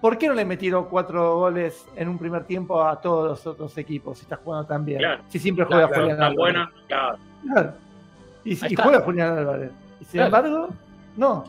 por 0.00 0.18
qué 0.18 0.28
no 0.28 0.34
le 0.34 0.44
metieron 0.44 0.84
cuatro 0.86 1.38
goles 1.38 1.86
en 1.96 2.08
un 2.08 2.18
primer 2.18 2.44
tiempo 2.44 2.82
a 2.82 3.00
todos 3.00 3.28
los 3.30 3.46
otros 3.46 3.76
equipos 3.78 4.18
si 4.18 4.24
está 4.24 4.36
jugando 4.36 4.66
tan 4.66 4.84
bien? 4.84 4.98
Claro. 4.98 5.22
Si 5.28 5.38
siempre 5.38 5.64
juega 5.64 5.88
Claro, 5.88 6.02
Julián 6.02 6.22
Álvarez. 6.22 6.36
buena, 6.38 6.72
claro. 6.88 7.18
Claro. 7.42 7.72
Y, 8.44 8.52
está. 8.52 8.82
juega 8.82 9.00
Julián 9.00 9.38
Álvarez. 9.38 9.70
Y 10.00 10.04
sin 10.04 10.12
Claro. 10.20 10.26
embargo, 10.26 10.68
no. 11.16 11.44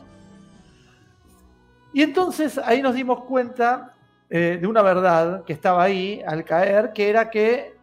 Y 1.92 2.02
entonces 2.02 2.58
ahí 2.58 2.82
nos 2.82 2.94
dimos 2.94 3.24
cuenta 3.24 3.92
eh, 4.28 4.58
de 4.60 4.66
una 4.66 4.82
verdad 4.82 5.44
que 5.44 5.52
estaba 5.52 5.82
ahí 5.82 6.22
al 6.26 6.44
caer, 6.44 6.92
que 6.92 7.08
era 7.08 7.30
que 7.30 7.74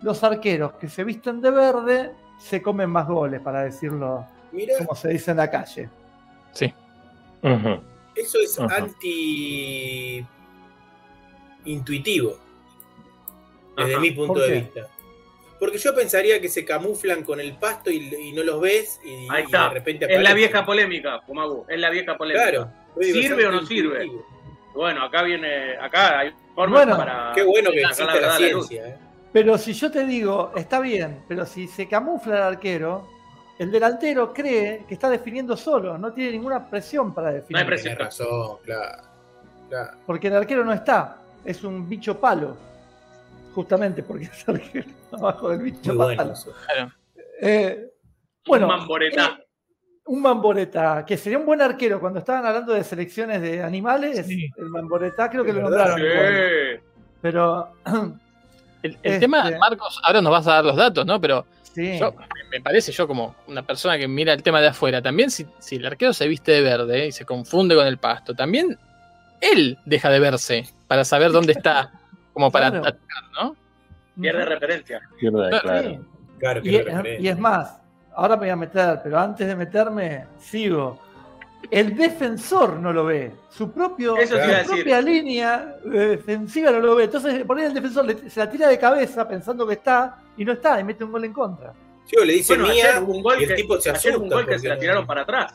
los 0.00 0.22
arqueros 0.22 0.72
que 0.74 0.88
se 0.88 1.04
visten 1.04 1.40
de 1.40 1.50
verde 1.50 2.12
se 2.38 2.62
comen 2.62 2.88
más 2.88 3.06
goles, 3.08 3.40
para 3.40 3.62
decirlo 3.62 4.24
como 4.78 4.94
se 4.94 5.08
dice 5.08 5.32
en 5.32 5.36
la 5.38 5.50
calle. 5.50 5.88
Sí. 6.52 6.72
Eso 8.14 8.38
es 8.40 8.58
Ajá. 8.58 8.76
anti 8.76 10.24
intuitivo 11.64 12.38
desde 13.76 13.92
Ajá. 13.92 14.00
mi 14.00 14.10
punto 14.10 14.34
¿Por 14.34 14.42
de 14.42 14.52
vista. 14.60 14.88
Porque 15.60 15.78
yo 15.78 15.94
pensaría 15.94 16.40
que 16.40 16.48
se 16.48 16.64
camuflan 16.64 17.22
con 17.24 17.40
el 17.40 17.54
pasto 17.56 17.90
y, 17.90 17.96
y 18.14 18.32
no 18.32 18.44
los 18.44 18.60
ves 18.60 19.00
y, 19.04 19.26
Ahí 19.30 19.42
y 19.42 19.44
está. 19.46 19.64
de 19.68 19.74
repente 19.74 20.04
Es 20.04 20.10
la 20.12 20.16
aparecen. 20.30 20.36
vieja 20.36 20.64
polémica, 20.66 21.20
Fumagu. 21.22 21.64
Es 21.68 21.78
la 21.80 21.90
vieja 21.90 22.16
polémica. 22.16 22.50
Claro. 22.50 22.70
¿Sirve 23.00 23.46
o 23.46 23.52
no 23.52 23.66
sirve? 23.66 24.08
Bueno, 24.74 25.02
acá 25.04 25.22
viene. 25.22 25.76
Acá 25.80 26.20
hay 26.20 26.32
formas 26.54 26.84
Bueno, 26.84 26.96
para. 26.96 27.32
Qué 27.34 27.42
bueno 27.42 27.70
que 27.72 27.80
existe 27.80 28.04
la, 28.04 28.12
verdad 28.14 28.36
a 28.36 28.40
luz. 28.40 28.68
ciencia. 28.68 28.88
¿eh? 28.88 28.98
Pero 29.32 29.58
si 29.58 29.72
yo 29.72 29.90
te 29.90 30.04
digo, 30.06 30.52
está 30.56 30.80
bien, 30.80 31.22
pero 31.28 31.44
si 31.44 31.66
se 31.66 31.88
camufla 31.88 32.36
el 32.36 32.42
arquero, 32.42 33.08
el 33.58 33.70
delantero 33.70 34.32
cree 34.32 34.84
que 34.86 34.94
está 34.94 35.10
definiendo 35.10 35.56
solo, 35.56 35.98
no 35.98 36.12
tiene 36.12 36.32
ninguna 36.32 36.68
presión 36.68 37.12
para 37.14 37.32
definir. 37.32 37.52
No 37.52 37.58
hay 37.58 37.64
presión. 37.66 37.96
Razón, 37.96 38.58
claro. 38.64 39.02
claro. 39.68 39.98
Porque 40.06 40.28
el 40.28 40.36
arquero 40.36 40.64
no 40.64 40.72
está, 40.72 41.16
es 41.44 41.64
un 41.64 41.88
bicho 41.88 42.18
palo. 42.20 42.56
Justamente 43.54 44.02
porque 44.02 44.24
es 44.26 44.48
arquero 44.48 44.86
abajo 45.12 45.48
del 45.50 45.62
bicho 45.62 45.94
Muy 45.94 45.96
bueno 46.14 46.16
palo. 46.22 46.34
Eh, 47.40 47.90
bueno, 48.46 48.66
Un 48.66 48.72
mamboreta. 48.78 49.24
eh, 49.40 49.44
un 50.06 50.22
mamboreta, 50.22 51.04
que 51.04 51.16
sería 51.16 51.38
un 51.38 51.44
buen 51.46 51.60
arquero 51.60 52.00
cuando 52.00 52.20
estaban 52.20 52.46
hablando 52.46 52.72
de 52.72 52.82
selecciones 52.84 53.42
de 53.42 53.62
animales, 53.62 54.24
Sí. 54.26 54.48
el 54.56 54.68
mamboreta 54.70 55.28
creo 55.28 55.44
que 55.44 55.50
Es 55.50 55.56
lo 55.56 55.68
verdad. 55.68 55.88
nombraron. 55.88 56.00
Sí. 56.78 56.82
Pero 57.20 57.68
El, 58.80 58.92
el 58.92 58.98
Este- 59.02 59.18
tema, 59.18 59.50
Marcos, 59.58 60.00
ahora 60.04 60.22
nos 60.22 60.30
vas 60.30 60.46
a 60.46 60.52
dar 60.54 60.64
los 60.64 60.76
datos, 60.76 61.04
¿no? 61.04 61.20
Pero 61.20 61.44
sí, 61.78 61.98
yo, 61.98 62.12
me- 62.12 62.58
me 62.58 62.60
parece 62.60 62.92
yo 62.92 63.06
como 63.06 63.34
una 63.46 63.62
persona 63.62 63.96
que 63.98 64.08
mira 64.08 64.32
el 64.32 64.42
tema 64.42 64.60
de 64.60 64.68
afuera, 64.68 65.00
también 65.02 65.30
si, 65.30 65.46
si 65.58 65.76
el 65.76 65.86
arquero 65.86 66.12
se 66.12 66.26
viste 66.28 66.52
de 66.52 66.60
verde 66.62 67.06
y 67.06 67.12
se 67.12 67.24
confunde 67.24 67.74
con 67.74 67.86
el 67.86 67.98
pasto, 67.98 68.34
también 68.34 68.76
él 69.40 69.78
deja 69.84 70.10
de 70.10 70.18
verse 70.20 70.64
para 70.86 71.04
saber 71.04 71.30
dónde 71.30 71.52
está, 71.52 71.92
como 72.32 72.50
para 72.50 72.70
Claro. 72.70 72.86
atacar, 72.86 73.22
¿no? 73.40 73.56
Pierde 74.20 74.44
referencia. 74.44 75.00
Pierde, 75.20 75.48
Claro. 75.50 75.62
claro. 75.62 76.04
Claro 76.38 76.62
que 76.62 76.68
Y, 76.68 76.78
referencia. 76.82 77.20
y 77.20 77.28
es 77.28 77.38
más, 77.38 77.78
ahora 78.14 78.34
me 78.36 78.40
voy 78.42 78.50
a 78.50 78.56
meter, 78.56 79.00
pero 79.02 79.18
antes 79.18 79.46
de 79.46 79.54
meterme, 79.56 80.24
sigo. 80.38 81.00
El 81.70 81.96
defensor 81.96 82.74
no 82.78 82.92
lo 82.92 83.04
ve. 83.04 83.32
Su, 83.50 83.72
propio, 83.72 84.16
Eso 84.16 84.34
su 84.36 84.40
decir. 84.40 84.66
propia 84.66 85.00
línea 85.00 85.74
defensiva 85.84 86.70
no 86.70 86.78
lo 86.78 86.94
ve. 86.94 87.04
Entonces, 87.04 87.44
por 87.44 87.58
ahí 87.58 87.64
el 87.66 87.74
defensor 87.74 88.06
se 88.28 88.40
la 88.40 88.48
tira 88.48 88.68
de 88.68 88.78
cabeza 88.78 89.26
pensando 89.28 89.66
que 89.66 89.74
está 89.74 90.18
y 90.38 90.44
no 90.44 90.52
está 90.52 90.80
y 90.80 90.84
mete 90.84 91.04
un 91.04 91.12
gol 91.12 91.24
en 91.24 91.32
contra. 91.32 91.72
Sí, 92.06 92.16
o 92.16 92.24
le 92.24 92.32
dice 92.32 92.54
Bueno, 92.56 92.72
mía 92.72 92.84
ayer 92.92 93.02
hubo 93.02 93.12
un 93.16 93.22
gol 93.22 93.36
y 93.40 93.42
el 93.44 93.48
que, 93.50 93.54
tipo 93.56 93.78
se 93.80 93.90
hubo 93.90 93.94
un 93.94 93.96
asusta 93.98 94.34
gol 94.36 94.46
que 94.46 94.58
se 94.58 94.68
la 94.68 94.78
tiraron 94.78 95.06
para 95.06 95.22
atrás. 95.22 95.54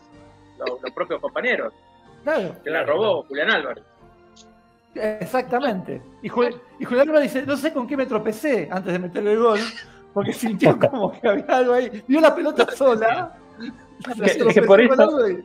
Los, 0.60 0.82
los 0.82 0.92
propios 0.92 1.20
compañeros. 1.20 1.74
Claro, 2.24 2.56
Que 2.64 2.70
la 2.70 2.84
robó 2.84 3.24
Julián 3.24 3.50
Álvarez. 3.50 3.84
exactamente. 4.96 6.02
Y, 6.22 6.30
Jul- 6.30 6.56
y 6.80 6.86
Julián 6.86 7.10
Álvarez 7.10 7.34
dice, 7.34 7.46
no 7.46 7.58
sé 7.58 7.74
con 7.74 7.88
qué 7.88 7.98
me 7.98 8.06
tropecé 8.06 8.68
antes 8.72 8.94
de 8.94 9.00
meterle 9.00 9.34
el 9.34 9.40
gol, 9.40 9.60
porque 10.14 10.34
sintió 10.34 10.78
como 10.80 11.12
que 11.20 11.28
había 11.28 11.46
algo 11.48 11.74
ahí. 11.74 12.04
Vio 12.08 12.22
la 12.22 12.36
pelota 12.36 12.68
sola. 12.76 13.36
que- 14.54 14.62
por 14.62 14.80
eso- 14.82 15.30
y- 15.30 15.44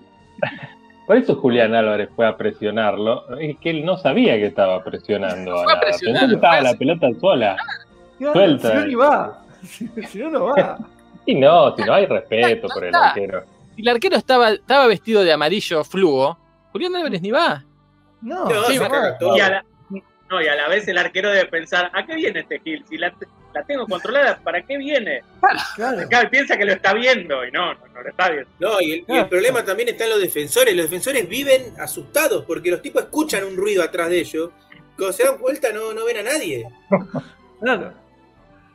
Por 1.06 1.16
eso 1.16 1.36
Julián 1.36 1.74
Álvarez 1.74 2.10
fue 2.14 2.26
a 2.26 2.36
presionarlo. 2.36 3.38
Es 3.38 3.56
que 3.58 3.70
él 3.70 3.84
no 3.84 3.96
sabía 3.96 4.34
que 4.34 4.46
estaba 4.46 4.84
presionando. 4.84 5.52
Fue 5.52 5.60
a 5.60 5.64
a 5.64 5.66
nada. 5.66 5.80
presionar, 5.80 6.20
Pensó 6.20 6.28
que 6.28 6.34
estaba 6.34 6.60
la 6.60 6.74
pelota 6.74 7.08
sola. 7.20 7.56
Claro, 7.56 7.87
Suelta. 8.18 8.68
Si 8.70 8.74
no, 8.76 8.84
ni 8.86 8.94
va. 8.94 9.44
Si, 9.64 9.88
si 10.08 10.18
no, 10.18 10.30
no 10.30 10.44
va. 10.46 10.78
Y 11.26 11.34
no, 11.34 11.74
si 11.76 11.82
no 11.82 11.94
hay 11.94 12.06
respeto 12.06 12.68
por 12.68 12.84
el 12.84 12.88
está. 12.94 13.08
arquero. 13.10 13.44
Si 13.76 13.82
el 13.82 13.88
arquero 13.88 14.16
estaba, 14.16 14.50
estaba 14.50 14.86
vestido 14.86 15.22
de 15.24 15.32
amarillo 15.32 15.84
fluo, 15.84 16.38
Julián 16.72 16.96
Álvarez 16.96 17.20
ni 17.22 17.30
va. 17.30 17.64
No, 18.22 18.46
No, 18.48 18.64
Sí, 18.64 18.78
va. 18.78 19.16
Y 19.36 19.40
a, 19.40 19.50
la, 19.50 19.64
no, 20.30 20.42
y 20.42 20.46
a 20.48 20.54
la 20.56 20.68
vez 20.68 20.88
el 20.88 20.98
arquero 20.98 21.30
debe 21.30 21.46
pensar, 21.48 21.90
¿a 21.94 22.04
qué 22.04 22.14
viene 22.16 22.40
este 22.40 22.58
Gil? 22.60 22.84
Si 22.88 22.96
la, 22.98 23.14
la 23.54 23.62
tengo 23.64 23.86
controlada, 23.86 24.38
¿para 24.42 24.62
qué 24.62 24.76
viene? 24.78 25.22
claro. 25.76 26.00
Acá 26.00 26.28
piensa 26.30 26.56
que 26.56 26.64
lo 26.64 26.72
está 26.72 26.92
viendo 26.94 27.44
y 27.46 27.52
no, 27.52 27.74
no, 27.74 27.86
no 27.94 28.02
lo 28.02 28.08
está 28.08 28.30
viendo. 28.30 28.48
No, 28.58 28.80
y 28.80 28.84
el, 28.92 28.98
y 28.98 29.00
el 29.00 29.04
Claro. 29.06 29.28
problema 29.28 29.64
también 29.64 29.88
está 29.90 30.04
en 30.04 30.10
los 30.10 30.20
defensores. 30.20 30.74
Los 30.74 30.86
defensores 30.90 31.28
viven 31.28 31.74
asustados 31.78 32.44
porque 32.44 32.70
los 32.70 32.82
tipos 32.82 33.02
escuchan 33.02 33.44
un 33.44 33.56
ruido 33.56 33.82
atrás 33.82 34.08
de 34.10 34.18
ellos. 34.20 34.50
Cuando 34.96 35.12
se 35.12 35.24
dan 35.24 35.38
vuelta 35.38 35.72
no, 35.72 35.92
no 35.94 36.04
ven 36.04 36.16
a 36.18 36.22
nadie. 36.22 36.64
claro. 37.60 37.92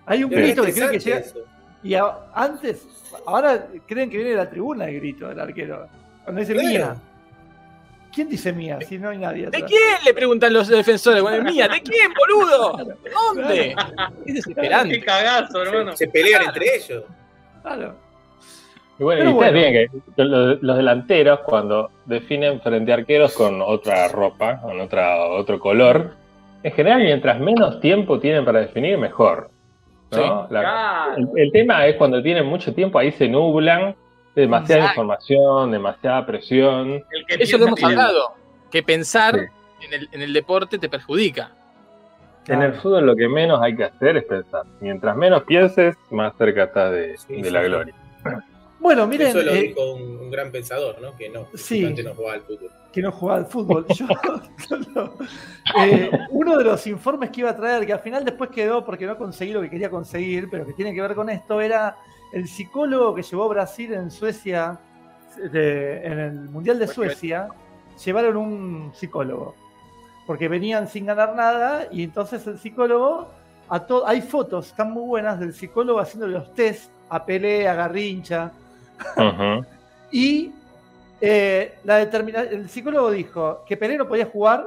Hay 0.06 0.24
un 0.24 0.30
Pero 0.30 0.41
grito 0.41 0.64
que 0.64 0.74
creo 0.74 0.89
que 0.91 0.99
llega. 0.99 1.18
eso. 1.20 1.39
Y 1.84 1.93
a- 1.95 2.16
antes, 2.34 2.86
ahora 3.26 3.68
creen 3.88 4.10
que 4.10 4.18
viene 4.18 4.32
de 4.32 4.38
la 4.38 4.49
tribuna 4.49 4.86
el 4.86 4.95
grito 4.99 5.28
del 5.28 5.39
arquero. 5.39 5.88
Cuando 6.24 6.39
dice 6.41 6.54
Claro. 6.54 6.68
mía. 6.70 6.95
¿Quién 8.14 8.30
dice 8.30 8.54
mía? 8.54 8.78
Si 8.88 8.99
no 8.99 9.10
hay 9.10 9.18
nadie. 9.18 9.41
¿De 9.49 9.58
atrás? 9.58 9.64
quién? 9.68 9.82
Le 10.06 10.14
preguntan 10.14 10.54
los 10.54 10.68
defensores. 10.68 11.22
Bueno, 11.24 11.43
mía, 11.49 11.68
¿de 11.68 11.82
quién, 11.82 12.12
boludo? 12.14 12.78
¿De 13.04 13.10
dónde? 13.10 13.70
Es 13.72 13.76
Qué 14.26 14.34
desesperante. 14.34 15.01
cagazo, 15.01 15.64
hermano. 15.64 15.91
Se, 15.93 16.06
se 16.06 16.08
pelean 16.12 16.43
entre 16.43 16.76
ellos. 16.76 17.04
Claro. 17.64 17.95
Y 18.99 19.04
bueno, 19.04 19.20
Pero 19.22 19.32
y 19.32 19.34
ustedes 19.34 19.51
bueno. 19.54 19.72
tienen 19.74 19.89
que 20.16 20.24
los, 20.24 20.62
los 20.62 20.78
delanteros 20.78 21.39
cuando 21.39 21.89
definen 22.06 22.62
frente 22.62 22.91
a 22.91 22.95
arqueros 22.95 23.34
con 23.34 23.60
otra 23.64 24.08
ropa, 24.10 24.62
con 24.62 24.80
otra, 24.80 25.26
otro 25.26 25.60
color, 25.60 26.12
en 26.62 26.72
general 26.74 27.01
mientras 27.01 27.39
menos 27.39 27.80
tiempo 27.82 28.20
tienen 28.20 28.45
para 28.45 28.60
definir, 28.60 28.99
mejor. 28.99 29.49
¿No? 30.18 30.47
La- 30.49 30.59
Claro. 30.61 31.16
el, 31.18 31.30
el 31.36 31.51
tema 31.51 31.86
es 31.86 31.95
cuando 31.95 32.22
tienen 32.22 32.45
mucho 32.45 32.74
tiempo, 32.74 32.99
ahí 32.99 33.11
se 33.11 33.28
nublan, 33.28 33.95
demasiada 34.36 34.82
Exacto. 34.84 35.01
información, 35.01 35.72
demasiada 35.72 36.26
presión. 36.26 37.03
El 37.11 37.26
que 37.28 37.36
Eso 37.43 37.57
lo 37.57 37.68
hemos 37.68 37.84
hablado. 37.84 38.34
Que 38.72 38.82
pensar 38.84 39.36
Sí. 39.36 39.86
en, 39.88 39.93
el, 39.93 40.09
en 40.11 40.22
el 40.22 40.34
deporte 40.34 40.78
te 40.80 40.89
perjudica. 40.89 41.51
En 42.47 42.61
el 42.61 42.74
fútbol 42.74 43.05
lo 43.05 43.16
que 43.16 43.28
menos 43.30 43.61
hay 43.61 43.76
que 43.76 43.86
hacer 43.86 44.18
es 44.18 44.26
pensar. 44.26 44.64
Mientras 44.82 45.16
menos 45.16 45.43
pienses, 45.43 45.95
más 46.09 46.34
cerca 46.38 46.64
estás 46.64 46.91
de, 46.91 47.18
Sí, 47.18 47.36
de 47.38 47.43
sí, 47.45 47.49
la 47.51 47.61
gloria. 47.64 47.93
Bueno, 48.84 49.07
miren, 49.07 49.29
Eso 49.29 49.41
lo 49.41 49.51
eh, 49.53 49.61
dijo 49.61 49.93
un, 49.95 50.01
un 50.19 50.29
gran 50.29 50.51
pensador, 50.51 51.01
¿no? 51.01 51.15
Que 51.15 51.29
no, 51.29 51.47
Sí. 51.55 51.81
no 52.03 52.13
jugaba 52.13 52.34
al 52.36 52.41
fútbol. 52.41 52.71
que 52.91 53.01
no 53.01 53.11
jugaba 53.11 53.39
al 53.39 53.45
fútbol. 53.47 53.86
Yo- 53.95 54.07
eh, 55.79 56.11
uno 56.31 56.57
de 56.57 56.63
los 56.65 56.86
informes 56.88 57.29
que 57.31 57.41
iba 57.41 57.49
a 57.49 57.55
traer, 57.55 57.86
que 57.86 57.93
al 57.93 58.01
final 58.01 58.23
después 58.25 58.49
quedó 58.51 58.84
porque 58.86 59.05
no 59.05 59.17
conseguí 59.17 59.53
lo 59.53 59.61
que 59.61 59.69
quería 59.69 59.89
conseguir, 59.89 60.49
pero 60.51 60.65
que 60.65 60.73
tiene 60.73 60.93
que 60.93 61.01
ver 61.01 61.15
con 61.15 61.29
esto, 61.29 61.59
era 61.61 61.95
el 62.34 62.47
psicólogo 62.47 63.15
que 63.15 63.23
llevó 63.23 63.47
Brasil 63.49 63.93
en 63.93 64.11
Suecia, 64.11 64.77
de- 65.51 66.05
en 66.05 66.19
el 66.19 66.34
Mundial 66.49 66.77
de 66.77 66.88
Suecia, 66.88 67.47
llevaron 68.03 68.38
un 68.38 68.91
psicólogo, 68.93 69.55
porque 70.27 70.47
venían 70.47 70.88
sin 70.88 71.05
ganar 71.05 71.36
nada 71.36 71.88
y 71.91 72.03
entonces 72.03 72.45
el 72.47 72.59
psicólogo, 72.59 73.29
a 73.69 73.86
hay 74.05 74.21
fotos, 74.21 74.67
están 74.67 74.91
muy 74.91 75.07
buenas, 75.07 75.39
del 75.39 75.53
psicólogo 75.53 75.99
haciendo 75.99 76.27
los 76.27 76.53
test 76.53 76.91
a 77.09 77.25
Pelé, 77.25 77.67
a 77.67 77.73
Garrincha, 77.75 78.51
Y 80.12 80.52
eh, 81.22 81.76
la 81.84 81.98
determina 81.98 82.41
el 82.41 82.70
psicólogo 82.70 83.10
dijo 83.10 83.64
que 83.68 83.78
Pelé 83.78 83.98
no 83.98 84.08
podía 84.08 84.26
jugar 84.28 84.66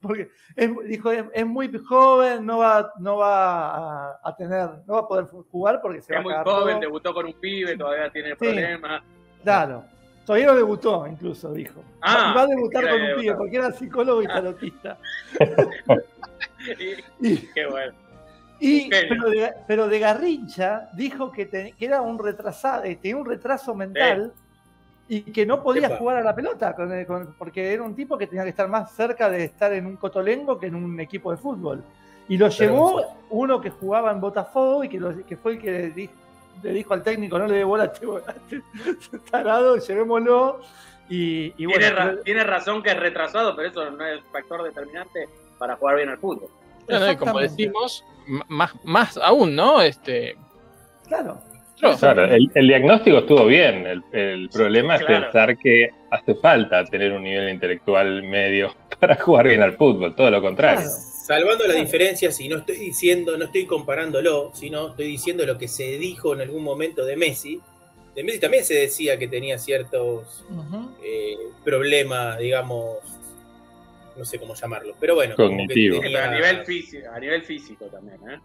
porque 0.00 0.30
es, 0.56 0.70
dijo 0.86 1.12
es, 1.12 1.24
es 1.34 1.46
muy 1.46 1.70
joven, 1.86 2.44
no 2.46 2.58
va, 2.58 2.92
no 2.98 3.18
va 3.18 4.10
a, 4.14 4.20
a 4.24 4.36
tener, 4.36 4.68
no 4.86 4.94
va 4.94 5.00
a 5.00 5.06
poder 5.08 5.26
jugar 5.50 5.80
porque 5.82 6.00
se 6.00 6.12
va 6.14 6.20
Es 6.20 6.24
a 6.26 6.28
muy 6.28 6.34
joven, 6.44 6.74
todo. 6.74 6.80
debutó 6.80 7.14
con 7.14 7.26
un 7.26 7.34
pibe, 7.34 7.76
todavía 7.76 8.10
tiene 8.10 8.34
problemas. 8.34 9.02
Claro. 9.42 9.84
Todavía 10.24 10.46
no 10.46 10.54
debutó, 10.56 11.06
incluso, 11.06 11.52
dijo. 11.52 11.82
Ah, 12.00 12.30
y 12.32 12.36
va 12.36 12.42
a 12.42 12.46
debutar 12.46 12.88
con 12.88 13.00
un 13.02 13.20
pibe, 13.20 13.34
porque 13.34 13.56
era 13.56 13.72
psicólogo 13.72 14.22
y 14.22 14.26
tarotista. 14.28 14.96
Y- 17.20 17.28
Y, 17.28 17.36
Qué 17.54 17.66
bueno. 17.66 17.92
Y- 18.68 18.90
pero, 19.08 19.30
de, 19.30 19.52
pero 19.66 19.88
de 19.88 19.98
Garrincha 19.98 20.88
dijo 20.94 21.30
que, 21.32 21.46
te- 21.46 21.72
que 21.72 21.84
era 21.84 22.00
un 22.00 22.18
retrasado, 22.18 22.84
eh, 22.84 22.96
tenía 23.00 23.16
un 23.16 23.26
retraso 23.26 23.74
mental 23.74 24.32
y 25.08 25.20
que 25.22 25.44
no 25.44 25.62
podía 25.62 25.88
jugar 25.98 26.16
a 26.18 26.20
la 26.22 26.34
pelota, 26.34 26.74
con 26.74 26.92
el- 26.92 27.06
con- 27.06 27.34
porque 27.38 27.72
era 27.72 27.82
un 27.82 27.94
tipo 27.94 28.16
que 28.16 28.26
tenía 28.26 28.44
que 28.44 28.50
estar 28.50 28.68
más 28.68 28.92
cerca 28.92 29.28
de 29.28 29.44
estar 29.44 29.72
en 29.72 29.86
un 29.86 29.96
cotolengo 29.96 30.58
que 30.58 30.66
en 30.66 30.74
un 30.76 30.98
equipo 31.00 31.30
de 31.30 31.36
fútbol. 31.36 31.82
Y 32.28 32.38
lo 32.38 32.48
llevó 32.48 33.02
uno 33.30 33.60
que 33.60 33.70
jugaba 33.70 34.12
en 34.12 34.20
Botafogo 34.20 34.84
y 34.84 34.88
que, 34.88 35.00
lo- 35.00 35.26
que 35.26 35.36
fue 35.36 35.52
el 35.52 35.58
que 35.60 35.70
le 35.70 35.90
dijo, 35.90 36.12
le 36.62 36.72
dijo 36.72 36.94
al 36.94 37.02
técnico, 37.02 37.38
no 37.38 37.46
le 37.46 37.56
dé 37.56 37.64
bola 37.64 37.84
a 37.84 37.86
este, 37.86 38.62
este 39.00 39.18
tarado, 39.30 39.76
llevémoslo. 39.76 40.60
Y, 41.08 41.52
y 41.58 41.66
bueno, 41.66 41.80
tiene, 41.80 41.90
ra- 41.90 42.22
tiene 42.22 42.44
razón 42.44 42.82
que 42.82 42.90
es 42.90 42.98
retrasado, 43.00 43.54
pero 43.56 43.68
eso 43.68 43.90
no 43.90 44.06
es 44.06 44.20
factor 44.32 44.62
determinante 44.62 45.28
para 45.58 45.76
jugar 45.76 45.96
bien 45.96 46.08
al 46.10 46.18
fútbol. 46.18 46.48
Bueno, 46.88 47.12
y 47.12 47.16
como 47.16 47.38
decimos, 47.40 48.04
más, 48.48 48.72
más 48.84 49.16
aún, 49.16 49.54
¿no? 49.54 49.80
Este, 49.82 50.36
claro. 51.08 51.40
Claro, 51.98 52.24
el, 52.26 52.48
el 52.54 52.68
diagnóstico 52.68 53.18
estuvo 53.18 53.44
bien. 53.46 53.84
El, 53.88 54.02
el 54.12 54.48
problema 54.50 54.94
es 54.94 55.04
Claro. 55.04 55.24
pensar 55.24 55.58
que 55.58 55.90
hace 56.12 56.36
falta 56.36 56.84
tener 56.84 57.12
un 57.12 57.24
nivel 57.24 57.48
intelectual 57.48 58.22
medio 58.22 58.72
para 59.00 59.16
jugar 59.16 59.48
bien 59.48 59.62
al 59.62 59.72
fútbol, 59.76 60.14
todo 60.14 60.30
lo 60.30 60.40
contrario. 60.40 60.82
Claro. 60.82 60.96
Salvando 61.26 61.66
las 61.66 61.76
diferencias, 61.76 62.38
y 62.40 62.48
no 62.48 62.58
estoy 62.58 62.76
diciendo, 62.76 63.36
no 63.36 63.46
estoy 63.46 63.66
comparándolo, 63.66 64.52
sino 64.54 64.90
estoy 64.90 65.06
diciendo 65.06 65.44
lo 65.44 65.58
que 65.58 65.66
se 65.66 65.98
dijo 65.98 66.34
en 66.34 66.42
algún 66.42 66.62
momento 66.62 67.04
de 67.04 67.16
Messi. 67.16 67.60
De 68.14 68.22
Messi 68.22 68.38
también 68.38 68.64
se 68.64 68.74
decía 68.74 69.18
que 69.18 69.26
tenía 69.26 69.58
ciertos 69.58 70.44
eh, 71.04 71.34
problemas, 71.64 72.38
digamos, 72.38 72.98
no 74.16 74.24
sé 74.24 74.38
cómo 74.38 74.54
llamarlo, 74.54 74.94
pero 75.00 75.14
bueno. 75.14 75.34
Cognitivo. 75.36 76.00
Tenía- 76.00 76.18
pero 76.20 76.30
a 76.30 76.34
nivel 76.34 76.64
físico, 76.66 77.08
a 77.12 77.18
nivel 77.18 77.42
físico 77.42 77.86
también, 77.86 78.18
¿eh? 78.30 78.38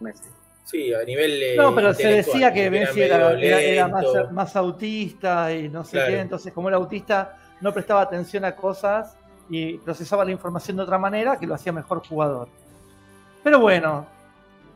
Messi. 0.00 0.24
Sí, 0.64 0.92
a 0.94 1.02
nivel. 1.04 1.42
eh, 1.42 1.54
No, 1.56 1.74
pero 1.74 1.92
se 1.94 2.08
decía 2.08 2.52
que 2.52 2.70
Messi 2.70 3.02
era, 3.02 3.32
era- 3.38 3.88
más, 3.88 4.04
más 4.32 4.56
autista 4.56 5.52
y 5.52 5.68
no 5.68 5.84
sé 5.84 5.92
Claro. 5.92 6.10
qué, 6.12 6.20
entonces 6.20 6.52
como 6.52 6.68
era 6.68 6.78
autista 6.78 7.36
no 7.60 7.72
prestaba 7.72 8.00
atención 8.02 8.44
a 8.44 8.56
cosas 8.56 9.16
y 9.50 9.74
procesaba 9.78 10.24
la 10.24 10.30
información 10.30 10.76
de 10.78 10.82
otra 10.84 10.98
manera 10.98 11.38
que 11.38 11.46
lo 11.46 11.54
hacía 11.54 11.70
mejor 11.72 12.06
jugador. 12.06 12.48
Pero 13.42 13.60
bueno, 13.60 14.06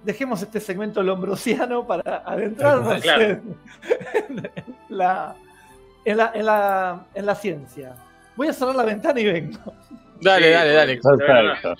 dejemos 0.04 0.42
este 0.42 0.60
segmento 0.60 1.02
lombrosiano 1.02 1.86
para 1.86 2.18
adentrarnos 2.18 3.00
Claro. 3.02 3.22
en, 3.24 3.56
en 4.28 4.74
la, 4.90 5.34
en, 6.04 6.16
la, 6.18 6.32
en, 6.34 6.46
la, 6.46 7.06
en 7.14 7.26
la 7.26 7.34
ciencia. 7.34 7.94
Voy 8.36 8.48
a 8.48 8.52
cerrar 8.52 8.76
la 8.76 8.84
ventana 8.84 9.18
y 9.20 9.24
vengo. 9.24 9.58
Dale, 10.20 10.46
Sí, 10.48 10.52
dale, 10.52 10.72
dale. 10.72 11.00
Perfecto. 11.00 11.74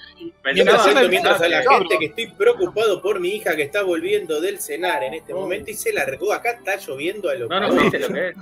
Mientras 0.55 1.09
mientras 1.09 1.41
a 1.41 1.49
la 1.49 1.63
gente 1.63 1.99
que 1.99 2.05
estoy 2.07 2.27
preocupado 2.29 3.03
por 3.03 3.19
mi 3.21 3.31
hija 3.31 3.57
que 3.57 3.63
está 3.63 3.83
volviendo 3.83 4.41
del 4.41 4.61
cenar 4.61 5.03
en 5.03 5.15
este 5.15 5.35
momento 5.35 5.71
y 5.71 5.75
se 5.75 5.93
largó. 5.93 6.33
Acá 6.33 6.51
está 6.53 6.77
lloviendo 6.77 7.29
a 7.31 7.35
lo 7.35 7.49
No, 7.49 7.61
no, 7.61 7.73
viste 7.75 7.99
lo 7.99 8.09
que 8.09 8.29
es. 8.29 8.37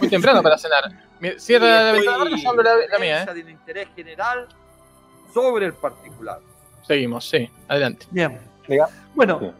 Muy 0.00 0.08
temprano 0.08 0.42
para 0.42 0.56
cenar. 0.56 0.84
Cierra 1.38 1.82
la 1.84 1.92
ventana, 1.92 2.30
yo 2.36 2.50
abro 2.50 2.62
la, 2.62 2.76
la 2.86 2.98
mía, 2.98 3.16
¿eh? 3.16 3.20
Defensa 3.20 3.34
del 3.34 3.50
interés 3.50 3.88
general 3.96 4.46
sobre 5.32 5.66
el 5.66 5.72
particular. 5.74 6.38
Seguimos, 6.82 7.28
sí, 7.28 7.48
adelante. 7.66 8.06
Bien. 8.10 8.38
Bueno, 9.14 9.40
Sí. 9.40 9.50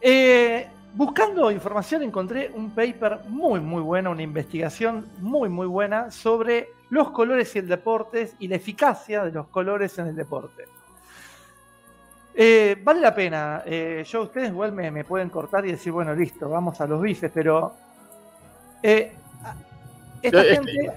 eh, 0.00 0.68
buscando 0.94 1.50
información 1.50 2.02
encontré 2.02 2.50
un 2.54 2.70
paper 2.70 3.20
muy, 3.28 3.60
muy 3.60 3.80
bueno, 3.82 4.10
una 4.10 4.22
investigación 4.22 5.06
muy, 5.18 5.48
muy 5.48 5.66
buena 5.66 6.10
sobre 6.10 6.70
los 6.90 7.10
colores 7.10 7.54
y 7.54 7.60
el 7.60 7.68
deporte 7.68 8.32
y 8.38 8.48
la 8.48 8.56
eficacia 8.56 9.24
de 9.24 9.32
los 9.32 9.46
colores 9.48 9.96
en 9.98 10.08
el 10.08 10.16
deporte. 10.16 10.64
Eh, 12.34 12.76
vale 12.82 13.00
la 13.00 13.14
pena. 13.14 13.62
eh, 13.66 14.04
yo, 14.06 14.22
ustedes 14.22 14.48
igual 14.50 14.72
me, 14.72 14.90
me 14.90 15.04
pueden 15.04 15.28
cortar 15.30 15.66
y 15.66 15.72
decir, 15.72 15.92
bueno, 15.92 16.14
listo, 16.14 16.48
vamos 16.48 16.80
a 16.80 16.86
los 16.86 17.00
bifes, 17.00 17.30
pero 17.34 17.74
eh, 18.82 19.12
esta 20.22 20.42
Eh, 20.42 20.54
gente. 20.54 20.92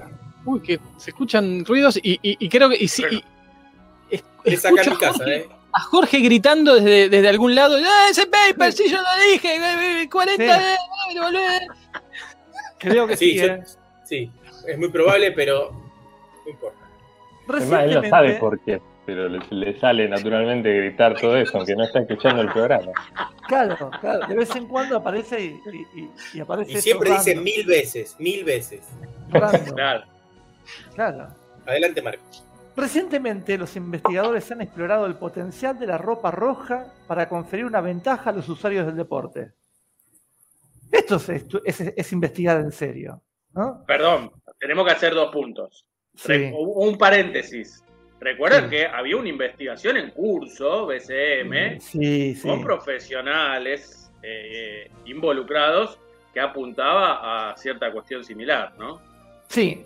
Uy, 0.46 0.60
que 0.62 0.80
se 0.98 1.12
escuchan 1.12 1.64
ruidos 1.66 1.98
y, 1.98 2.14
y- 2.22 2.38
y 2.40 2.50
creo 2.50 2.70
que. 2.70 2.76
Y, 2.78 2.88
sí, 2.88 3.04
y- 3.10 3.24
es- 4.10 4.24
Es 4.44 4.66
acá 4.66 4.70
en 4.70 4.78
escucho 4.80 4.92
mi 4.92 4.98
casa, 4.98 5.18
Jorge- 5.20 5.38
¿eh? 5.38 5.50
A 5.74 5.80
Jorge 5.82 6.20
gritando 6.20 6.76
desde, 6.76 7.10
desde 7.10 7.28
algún 7.30 7.56
lado. 7.56 7.76
¡Ah, 7.84 8.08
ese 8.10 8.28
paper! 8.28 8.72
Sí, 8.74 8.90
yo 8.90 8.98
lo 8.98 9.32
dije. 9.32 9.56
eh, 9.56 10.02
eh, 10.04 10.10
40 10.10 10.44
Sí. 10.44 10.64
de. 10.64 10.74
eh, 10.74 11.20
volvé". 11.22 11.68
Creo 12.78 13.08
que 13.08 13.18
Sí, 13.18 13.32
sí, 13.32 13.36
yo- 13.38 13.46
eh. 13.46 13.64
sí, 14.06 14.32
es 14.68 14.78
muy 14.78 14.90
probable, 14.90 15.32
pero 15.32 15.72
no 16.46 16.52
importa. 16.52 16.80
Además, 17.48 17.84
él 17.86 18.02
no 18.02 18.10
sabe 18.10 18.34
por 18.36 18.60
qué, 18.62 18.82
pero 19.06 19.28
le, 19.30 19.40
le 19.50 19.80
sale 19.80 20.08
naturalmente 20.08 20.74
gritar 20.78 21.20
todo 21.20 21.36
eso, 21.38 21.58
aunque 21.58 21.76
no 21.76 21.84
está 21.84 22.00
escuchando 22.00 22.42
el 22.42 22.52
programa. 22.52 22.92
Claro, 23.48 23.92
claro, 24.00 24.28
de 24.28 24.36
vez 24.36 24.56
en 24.56 24.68
cuando 24.68 24.98
aparece 24.98 25.42
y, 25.42 25.60
y- 25.74 26.00
y- 26.02 26.10
y 26.36 26.40
aparece. 26.40 26.72
Y 26.72 26.74
eso 26.76 26.82
siempre 26.84 27.12
dice 27.12 27.36
mil 27.36 27.66
veces, 27.66 28.16
mil 28.20 28.44
veces. 28.46 28.82
Claro. 29.32 30.04
claro. 30.96 31.28
Adelante, 31.66 32.02
Marco. 32.02 32.24
Recientemente 32.76 33.58
los 33.58 33.76
investigadores 33.76 34.52
han 34.52 34.62
explorado 34.62 35.06
el 35.06 35.16
potencial 35.16 35.78
de 35.78 35.86
la 35.88 35.98
ropa 35.98 36.32
roja 36.32 36.88
para 37.08 37.30
conferir 37.30 37.66
una 37.66 37.82
ventaja 37.82 38.32
a 38.32 38.34
los 38.34 38.50
usuarios 38.50 38.86
del 38.88 38.96
deporte. 38.96 39.52
Esto 40.92 41.16
es, 41.18 41.30
es- 41.66 41.82
es 41.96 42.12
investigar 42.14 42.60
en 42.60 42.72
serio. 42.72 43.22
¿no? 43.54 43.84
Perdón, 43.86 44.32
tenemos 44.60 44.86
que 44.86 44.92
hacer 44.92 45.14
dos 45.14 45.32
puntos. 45.32 45.86
Sí, 46.16 46.52
Un 46.56 46.98
paréntesis. 46.98 47.84
Recuerden 48.20 48.66
Sí. 48.66 48.70
que 48.72 48.86
había 48.88 49.18
una 49.18 49.30
investigación 49.30 49.98
en 49.98 50.10
curso, 50.12 50.86
BCM, 50.88 51.80
sí. 51.80 52.40
con 52.42 52.64
profesionales 52.64 54.12
eh, 54.24 54.90
involucrados 55.06 56.00
que 56.34 56.40
apuntaba 56.40 57.52
a 57.52 57.58
cierta 57.58 57.92
cuestión 57.92 58.24
similar, 58.24 58.74
¿no? 58.80 59.02
Sí. 59.50 59.84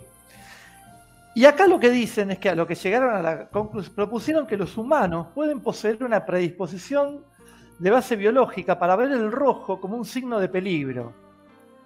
Y 1.37 1.45
acá 1.45 1.67
lo 1.67 1.79
que 1.79 1.91
dicen 1.91 2.31
es 2.31 2.39
que 2.39 2.49
a 2.49 2.55
lo 2.55 2.65
que 2.65 2.73
llegaron 2.73 3.13
a 3.13 3.21
la 3.21 3.47
conclusión, 3.49 3.93
propusieron 3.93 4.47
que 4.47 4.57
los 4.57 4.75
humanos 4.75 5.27
pueden 5.35 5.59
poseer 5.59 6.03
una 6.03 6.25
predisposición 6.25 7.23
de 7.77 7.91
base 7.91 8.15
biológica 8.15 8.79
para 8.79 8.95
ver 8.95 9.11
el 9.11 9.31
rojo 9.31 9.79
como 9.79 9.97
un 9.97 10.03
signo 10.03 10.39
de 10.39 10.49
peligro, 10.49 11.13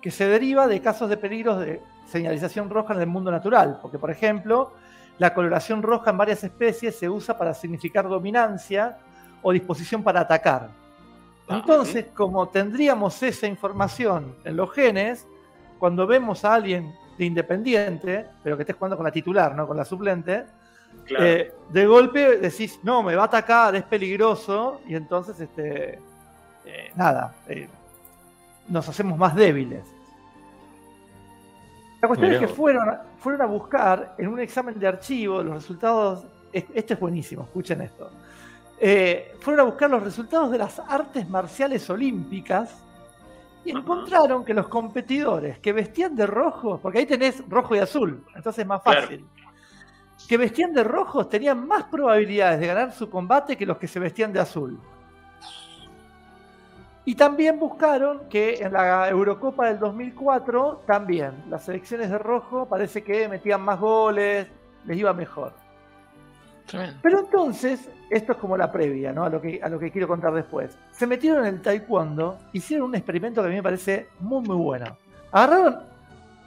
que 0.02 0.10
se 0.10 0.26
deriva 0.26 0.68
de 0.68 0.80
casos 0.80 1.10
de 1.10 1.18
peligros 1.18 1.60
de 1.60 1.82
señalización 2.08 2.70
roja 2.70 2.94
en 2.94 3.02
el 3.02 3.08
mundo 3.08 3.30
natural, 3.30 3.78
porque 3.82 4.00
por 4.00 4.10
ejemplo, 4.10 4.72
la 5.18 5.34
coloración 5.34 5.84
roja 5.84 6.12
en 6.12 6.18
varias 6.18 6.46
especies 6.46 6.96
se 6.96 7.10
usa 7.10 7.38
para 7.38 7.54
significar 7.54 8.08
dominancia 8.08 9.00
o 9.42 9.52
disposición 9.52 10.02
para 10.02 10.22
atacar. 10.22 10.70
Entonces, 11.50 12.06
como 12.16 12.48
tendríamos 12.48 13.22
esa 13.22 13.48
información 13.48 14.34
en 14.46 14.56
los 14.56 14.72
genes, 14.72 15.28
cuando 15.78 16.08
vemos 16.08 16.46
a 16.46 16.54
alguien 16.54 16.96
de 17.22 17.26
independiente, 17.28 18.26
pero 18.44 18.58
que 18.58 18.64
esté 18.64 18.74
jugando 18.74 18.98
con 18.98 19.04
la 19.06 19.12
titular, 19.12 19.56
no 19.56 19.68
con 19.68 19.78
la 19.78 19.86
suplente, 19.86 20.44
Claro. 21.06 21.24
eh, 21.26 21.54
de 21.70 21.86
golpe 21.86 22.38
decís, 22.38 22.80
no, 22.84 23.04
me 23.04 23.16
va 23.16 23.24
a 23.24 23.26
atacar, 23.28 23.76
es 23.76 23.84
peligroso, 23.84 24.82
y 24.88 24.96
entonces, 24.96 25.40
este, 25.40 26.00
eh, 26.66 26.92
nada, 26.96 27.36
eh, 27.48 27.70
nos 28.68 28.90
hacemos 28.90 29.18
más 29.20 29.36
débiles. 29.36 29.86
La 32.02 32.08
cuestión 32.08 32.32
Mirá 32.32 32.42
es 32.42 32.48
que 32.50 32.56
fueron, 32.56 32.90
a- 32.90 33.02
fueron 33.20 33.42
a 33.44 33.46
buscar 33.46 34.16
en 34.18 34.28
un 34.28 34.40
examen 34.40 34.80
de 34.80 34.88
archivo 34.88 35.44
los 35.44 35.54
resultados, 35.54 36.26
es- 36.52 36.66
este 36.74 36.96
es 36.96 37.00
buenísimo, 37.00 37.44
escuchen 37.44 37.82
esto. 37.82 38.10
Fueron 39.42 39.60
a 39.60 39.64
buscar 39.70 39.92
los 39.92 40.02
resultados 40.02 40.50
de 40.52 40.58
las 40.58 40.80
artes 40.80 41.30
marciales 41.30 41.88
olímpicas 41.92 42.84
y 43.64 43.72
encontraron 43.72 44.44
que 44.44 44.54
los 44.54 44.68
competidores 44.68 45.60
que 45.60 45.72
vestían 45.74 46.16
de 46.16 46.26
rojo, 46.26 46.80
porque 46.82 47.00
ahí 47.00 47.06
tenés 47.06 47.44
rojo 47.48 47.76
y 47.76 47.80
azul, 47.80 48.24
entonces 48.36 48.64
es 48.64 48.68
más 48.68 48.82
Claro. 48.82 49.02
fácil, 49.02 49.26
que 50.28 50.38
vestían 50.38 50.74
de 50.74 50.84
rojo 50.84 51.28
tenían 51.28 51.68
más 51.68 51.84
probabilidades 51.84 52.60
de 52.60 52.68
ganar 52.68 52.92
su 52.92 53.10
combate 53.10 53.56
que 53.58 53.66
los 53.66 53.78
que 53.78 53.88
se 53.88 54.00
vestían 54.00 54.32
de 54.34 54.40
azul. 54.40 54.80
Y 57.04 57.16
también 57.16 57.58
buscaron 57.60 58.30
que 58.30 58.56
en 58.62 58.74
la 58.74 59.10
Eurocopa 59.10 59.68
del 59.68 59.80
2004, 59.80 60.84
también 60.86 61.44
las 61.50 61.66
selecciones 61.66 62.12
de 62.12 62.18
rojo 62.20 62.68
parece 62.68 63.04
que 63.04 63.28
metían 63.28 63.62
más 63.62 63.80
goles, 63.80 64.48
les 64.86 64.98
iba 64.98 65.12
mejor. 65.12 65.54
Pero 67.02 67.20
entonces, 67.20 67.90
esto 68.10 68.34
es 68.34 68.38
como 68.38 68.58
la 68.58 68.72
previa, 68.72 69.12
¿no? 69.12 69.26
A 69.26 69.30
lo 69.30 69.42
que, 69.42 69.60
a 69.62 69.70
lo 69.70 69.80
que 69.80 69.92
quiero 69.92 70.08
contar 70.08 70.34
después. 70.34 70.78
Se 70.92 71.08
metieron 71.08 71.46
en 71.46 71.56
el 71.56 71.62
taekwondo, 71.62 72.38
hicieron 72.54 72.90
un 72.90 72.96
experimento 72.96 73.42
que 73.42 73.48
a 73.48 73.50
mí 73.50 73.56
me 73.56 73.64
parece 73.64 74.10
muy, 74.20 74.42
muy 74.42 74.56
bueno. 74.56 74.98
Agarraron 75.32 75.80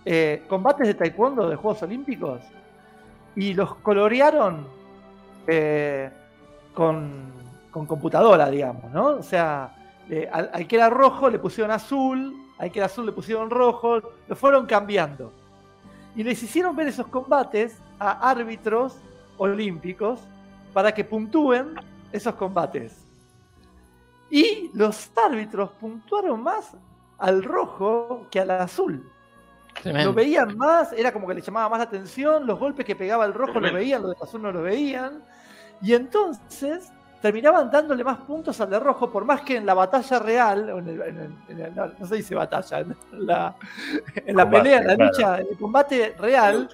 eh, 0.04 0.44
combates 0.48 0.86
de 0.86 0.94
taekwondo 0.94 1.48
de 1.48 1.56
Juegos 1.56 1.82
Olímpicos 1.82 2.42
y 3.34 3.54
los 3.54 3.74
colorearon 3.76 4.66
eh, 5.46 6.10
con, 6.74 7.32
con 7.70 7.86
computadora, 7.86 8.50
digamos, 8.50 8.90
¿no? 8.92 9.06
O 9.06 9.22
sea, 9.22 9.74
eh, 10.10 10.28
al, 10.30 10.50
al 10.52 10.66
que 10.66 10.76
era 10.76 10.90
rojo 10.90 11.30
le 11.30 11.38
pusieron 11.38 11.70
azul, 11.70 12.36
al 12.58 12.70
que 12.70 12.78
era 12.78 12.86
azul 12.86 13.06
le 13.06 13.12
pusieron 13.12 13.50
rojo, 13.50 14.00
lo 14.28 14.36
fueron 14.36 14.66
cambiando. 14.66 15.32
Y 16.14 16.22
les 16.22 16.42
hicieron 16.42 16.76
ver 16.76 16.88
esos 16.88 17.06
combates 17.08 17.78
a 17.98 18.30
árbitros 18.30 18.98
olímpicos 19.38 20.20
para 20.72 20.92
que 20.92 21.04
puntúen 21.04 21.74
esos 22.12 22.34
combates. 22.34 23.04
Y 24.30 24.70
los 24.74 25.10
árbitros 25.16 25.70
puntuaron 25.80 26.42
más 26.42 26.72
al 27.18 27.42
rojo 27.44 28.26
que 28.30 28.40
al 28.40 28.50
azul. 28.50 29.08
Tremendo. 29.82 30.10
Lo 30.10 30.14
veían 30.14 30.56
más, 30.56 30.92
era 30.92 31.12
como 31.12 31.26
que 31.26 31.34
les 31.34 31.44
llamaba 31.46 31.68
más 31.68 31.78
la 31.78 31.84
atención, 31.84 32.46
los 32.46 32.58
golpes 32.58 32.84
que 32.86 32.96
pegaba 32.96 33.24
el 33.24 33.34
rojo 33.34 33.54
lo 33.54 33.60
Tremendo. 33.60 33.78
veían, 33.78 34.02
los 34.02 34.10
del 34.12 34.22
azul 34.22 34.42
no 34.42 34.52
lo 34.52 34.62
veían. 34.62 35.22
Y 35.82 35.94
entonces 35.94 36.90
terminaban 37.20 37.70
dándole 37.70 38.04
más 38.04 38.18
puntos 38.18 38.60
al 38.60 38.70
de 38.70 38.78
rojo, 38.78 39.10
por 39.10 39.24
más 39.24 39.40
que 39.42 39.56
en 39.56 39.66
la 39.66 39.74
batalla 39.74 40.18
real, 40.18 40.68
en 40.68 40.88
el- 40.88 41.02
en 41.02 41.18
el- 41.18 41.34
en 41.48 41.60
el- 41.60 41.74
no, 41.74 41.86
no 41.98 42.06
se 42.06 42.16
dice 42.16 42.34
batalla, 42.34 42.80
en 42.80 42.96
la, 43.12 43.54
en 44.14 44.36
la 44.36 44.42
Combate, 44.44 44.62
pelea, 44.62 44.78
en 44.80 44.86
la 44.86 44.94
claro. 44.96 45.10
lucha, 45.10 45.38
en 45.40 45.46
el 45.50 45.58
combate 45.58 46.14
real, 46.18 46.68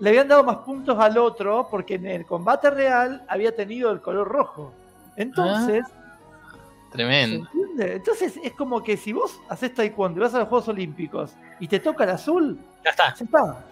le 0.00 0.10
habían 0.10 0.28
dado 0.28 0.44
más 0.44 0.58
puntos 0.58 0.98
al 0.98 1.16
otro, 1.18 1.68
porque 1.70 1.94
en 1.94 2.06
el 2.06 2.26
combate 2.26 2.70
real 2.70 3.24
había 3.28 3.54
tenido 3.54 3.90
el 3.90 4.00
color 4.00 4.28
rojo. 4.28 4.72
Entonces, 5.16 5.84
¿se 5.86 6.92
Tremendo. 6.92 7.48
entiende? 7.54 7.94
Entonces 7.96 8.38
es 8.42 8.52
como 8.52 8.82
que 8.82 8.96
si 8.96 9.12
vos 9.12 9.40
haces 9.48 9.74
taekwondo 9.74 10.20
y 10.20 10.22
vas 10.22 10.34
a 10.34 10.40
los 10.40 10.48
Juegos 10.48 10.68
Olímpicos 10.68 11.32
y 11.60 11.68
te 11.68 11.80
toca 11.80 12.04
el 12.04 12.10
azul, 12.10 12.58
Ya 12.84 12.90
está, 12.90 13.14
ya 13.14 13.24
está, 13.24 13.64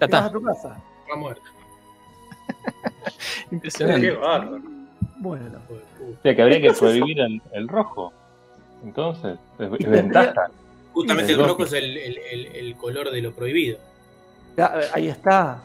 ya 0.00 0.06
vas 0.08 0.24
a 0.24 0.30
tu 0.32 0.42
casa. 0.42 0.76
Va 1.10 1.16
muerto. 1.16 1.42
Impresionante. 3.50 4.08
Qué 4.08 4.16
bárbaro. 4.16 4.62
Bueno. 5.18 5.58
O 5.70 6.22
sea, 6.22 6.34
que 6.34 6.42
habría 6.42 6.60
que 6.60 6.72
prohibir 6.72 7.20
el, 7.20 7.42
el 7.52 7.68
rojo. 7.68 8.12
Entonces, 8.84 9.38
es, 9.58 9.70
es 9.80 9.86
ventaja. 9.90 10.50
Justamente 10.92 11.32
el 11.32 11.44
rojo 11.46 11.64
es 11.64 11.72
el, 11.72 11.96
el- 11.96 12.18
el- 12.18 12.46
el 12.46 12.76
color 12.76 13.10
de 13.10 13.22
lo 13.22 13.32
prohibido. 13.32 13.78
Ya, 14.58 14.80
Ahí 14.92 15.06
está, 15.06 15.62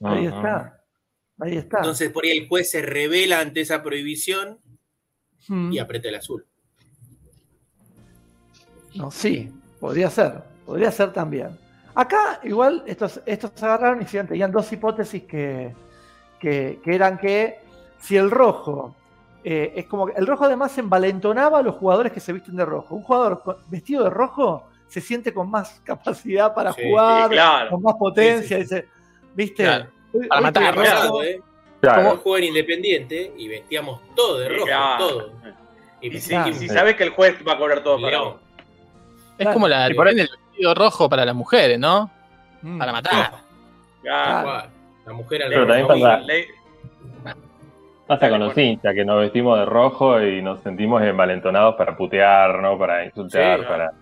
ahí 0.00 0.26
está, 0.26 0.80
ahí 1.40 1.56
está. 1.56 1.78
Entonces 1.78 2.12
por 2.12 2.24
ahí 2.24 2.30
el 2.30 2.46
juez 2.46 2.70
se 2.70 2.82
revela 2.82 3.40
ante 3.40 3.62
esa 3.62 3.82
prohibición 3.82 4.60
y 5.48 5.78
aprieta 5.80 6.08
el 6.08 6.14
azul. 6.14 6.46
No, 8.94 9.10
sí, 9.10 9.50
podría 9.80 10.08
ser, 10.08 10.34
podría 10.64 10.92
ser 10.92 11.12
también. 11.12 11.58
Acá 11.96 12.38
igual 12.44 12.84
estos, 12.86 13.20
estos 13.26 13.50
se 13.56 13.66
agarraron 13.66 14.02
y 14.02 14.04
tenían 14.04 14.52
dos 14.52 14.72
hipótesis 14.72 15.24
que, 15.24 15.74
que, 16.38 16.78
que 16.84 16.94
eran 16.94 17.18
que 17.18 17.58
si 17.98 18.16
el 18.16 18.30
rojo 18.30 18.94
eh, 19.42 19.72
es 19.74 19.86
como 19.86 20.06
que 20.06 20.12
el 20.12 20.28
rojo 20.28 20.44
además 20.44 20.78
envalentonaba 20.78 21.58
a 21.58 21.62
los 21.62 21.74
jugadores 21.74 22.12
que 22.12 22.20
se 22.20 22.32
visten 22.32 22.54
de 22.54 22.64
rojo. 22.64 22.94
Un 22.94 23.02
jugador 23.02 23.42
vestido 23.68 24.04
de 24.04 24.10
rojo 24.10 24.67
se 24.88 25.00
siente 25.00 25.32
con 25.32 25.50
más 25.50 25.80
capacidad 25.84 26.52
para 26.54 26.72
Sí, 26.72 26.82
jugar, 26.88 27.24
Sí, 27.28 27.34
claro. 27.34 27.70
con 27.70 27.82
más 27.82 27.94
potencia. 27.96 28.42
Sí, 28.58 28.64
sí, 28.64 28.74
dice, 28.74 28.88
¿Viste? 29.34 29.62
Claro. 29.64 29.86
Hoy- 30.12 30.26
Para 30.26 30.40
matar, 30.40 30.74
rojo. 30.74 31.22
¿eh? 31.22 31.40
Claro. 31.80 32.02
Yo 32.02 32.16
juego 32.16 32.38
en 32.38 32.44
Independiente 32.44 33.32
y 33.36 33.46
vestíamos 33.48 34.00
todo 34.16 34.38
de 34.40 34.48
rojo, 34.48 34.64
claro. 34.66 35.06
todo. 35.08 35.32
Y, 36.00 36.08
Y 36.16 36.20
si, 36.20 36.52
si 36.54 36.68
sabes 36.68 36.96
que 36.96 37.04
el 37.04 37.10
juez 37.10 37.36
va 37.46 37.52
a 37.52 37.58
cobrar 37.58 37.82
todo 37.84 38.00
para 38.00 38.20
vos. 38.20 38.34
Es 39.32 39.36
Claro. 39.44 39.52
como 39.54 39.68
la 39.68 39.88
por 39.94 40.08
el 40.08 40.16
vestido 40.16 40.74
rojo 40.74 41.08
para 41.08 41.24
las 41.24 41.34
mujeres, 41.36 41.78
¿no? 41.78 42.10
Mm. 42.62 42.78
Para 42.78 42.92
matar. 42.92 43.12
Claro. 44.02 44.42
Claro. 44.42 44.70
La 45.06 45.12
mujer 45.12 45.42
al 45.44 45.48
Pero 45.50 45.66
también 45.66 45.86
pasa- 45.86 46.22
Pasa 48.06 48.30
con 48.30 48.40
los 48.40 48.56
hinchas, 48.56 48.94
que 48.94 49.04
nos 49.04 49.20
vestimos 49.20 49.58
de 49.58 49.66
rojo 49.66 50.20
y 50.22 50.40
nos 50.40 50.60
sentimos 50.62 51.02
envalentonados 51.02 51.74
para 51.76 51.94
putear, 51.96 52.58
¿no? 52.60 52.78
Para 52.78 53.04
insultar, 53.04 53.58
Sí, 53.60 53.64
claro. 53.66 53.68
para 53.68 53.92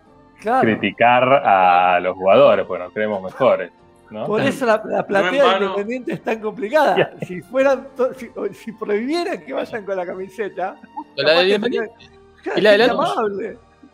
Claro. 0.41 0.61
criticar 0.63 1.25
a 1.45 1.99
los 2.01 2.15
jugadores, 2.17 2.67
porque 2.67 2.85
nos 2.85 2.93
creemos 2.93 3.23
mejores, 3.23 3.71
¿no? 4.11 4.27
Por 4.27 4.41
eso 4.43 4.67
la, 4.67 4.83
la 4.85 5.07
platea 5.07 5.59
independiente 5.59 6.13
es 6.13 6.23
tan 6.23 6.41
complicada. 6.41 7.13
Si 7.27 7.41
fueran, 7.43 7.89
to- 7.97 8.13
si, 8.15 8.73
prohibieran 8.73 9.45
que 9.45 9.53
vayan 9.53 9.85
con 9.85 9.97
la 9.97 10.07
camiseta, 10.07 10.77
La 11.17 11.41
de 11.43 11.59
sería- 11.59 11.89
Y 12.57 12.61
la 12.61 12.71
de 12.73 12.79
Lanús. 12.79 13.15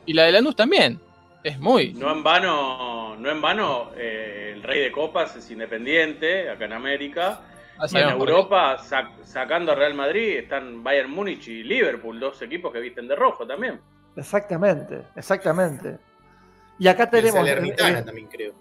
Y 0.05 0.13
la 0.15 0.25
de 0.25 0.33
Lanús 0.33 0.57
también. 0.57 1.01
Es 1.45 1.59
muy. 1.59 1.93
No 1.95 2.13
en 2.13 2.23
vano, 2.23 3.17
no 3.17 3.31
en 3.31 3.41
vano 3.41 3.91
eh, 3.97 4.53
el 4.55 4.63
rey 4.63 4.81
de 4.81 4.93
copas 4.93 5.35
es 5.35 5.51
independiente 5.51 6.49
acá 6.51 6.67
en 6.67 6.73
América. 6.75 7.41
Ah, 7.79 7.87
Y 7.91 7.97
en. 7.97 8.11
Europa, 8.11 8.77
sac- 8.79 9.25
sacando 9.25 9.73
a 9.73 9.75
Real 9.75 9.95
Madrid, 9.95 10.37
están 10.39 10.85
Bayern 10.85 11.11
Múnich 11.11 11.49
y 11.49 11.65
Liverpool, 11.65 12.21
dos 12.21 12.41
equipos 12.43 12.73
que 12.73 12.79
visten 12.79 13.09
de 13.09 13.17
rojo 13.17 13.45
también. 13.47 13.81
Exactamente, 14.17 15.03
exactamente. 15.17 15.99
Y 16.83 16.89
acá 16.89 17.09
tenemos. 17.09 17.35
Salernitana 17.39 17.99
eh, 18.01 18.03
también, 18.03 18.27
creo. 18.27 18.53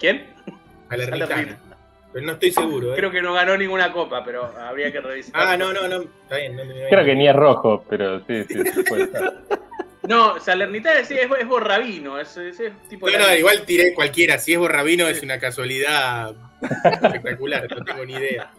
¿Quién? 0.00 0.26
Salernitana. 0.88 1.26
Salernitana. 1.28 1.58
Pero 2.12 2.26
no 2.26 2.32
estoy 2.32 2.50
seguro, 2.50 2.92
¿eh? 2.92 2.96
Creo 2.96 3.10
que 3.12 3.22
no 3.22 3.32
ganó 3.34 3.56
ninguna 3.56 3.92
copa, 3.92 4.24
pero 4.24 4.46
habría 4.58 4.90
que 4.90 5.00
revisar. 5.00 5.32
Ah, 5.34 5.56
no, 5.56 5.72
no, 5.72 5.86
no. 5.86 6.02
Está 6.02 6.38
bien. 6.38 6.56
No, 6.56 6.64
no, 6.64 6.74
no, 6.74 6.88
Creo 6.90 7.04
que 7.04 7.14
ni 7.14 7.28
es 7.28 7.36
rojo, 7.36 7.84
pero 7.88 8.18
sí, 8.26 8.42
sí, 8.48 8.62
sí 8.72 8.82
puede. 8.82 9.10
No, 10.08 10.38
Salernitana 10.38 11.02
sí, 11.04 11.14
es, 11.16 11.30
es 11.40 11.48
borrabino, 11.48 12.20
es, 12.20 12.36
es- 12.36 12.60
es 12.60 12.72
tipo 12.90 13.06
No, 13.06 13.12
de- 13.12 13.18
no, 13.18 13.34
igual 13.36 13.62
tiré 13.64 13.94
cualquiera. 13.94 14.38
Si 14.38 14.52
es 14.52 14.58
Borrabino 14.58 15.06
es 15.08 15.22
una 15.22 15.38
casualidad 15.38 16.34
espectacular. 16.84 17.66
No 17.70 17.82
tengo 17.84 18.04
ni 18.04 18.12
idea. 18.12 18.50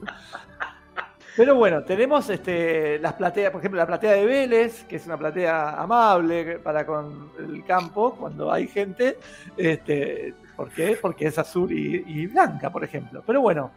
Pero 1.35 1.55
bueno, 1.55 1.83
tenemos 1.83 2.29
este, 2.29 2.97
las 2.99 3.13
plateas, 3.13 3.51
por 3.51 3.59
ejemplo, 3.59 3.77
la 3.77 3.85
platea 3.85 4.13
de 4.13 4.25
Vélez, 4.25 4.85
que 4.85 4.95
es 4.95 5.05
una 5.05 5.17
platea 5.17 5.71
amable 5.81 6.59
para 6.59 6.85
con 6.85 7.31
el 7.37 7.63
campo 7.65 8.15
cuando 8.15 8.51
hay 8.51 8.67
gente. 8.69 9.17
Este, 9.57 10.33
¿Por 10.55 10.69
qué? 10.69 10.97
Porque 11.01 11.27
es 11.27 11.37
azul 11.37 11.71
y, 11.71 12.27
blanca, 12.27 12.69
por 12.69 12.85
ejemplo. 12.85 13.21
Pero 13.25 13.41
bueno, 13.41 13.71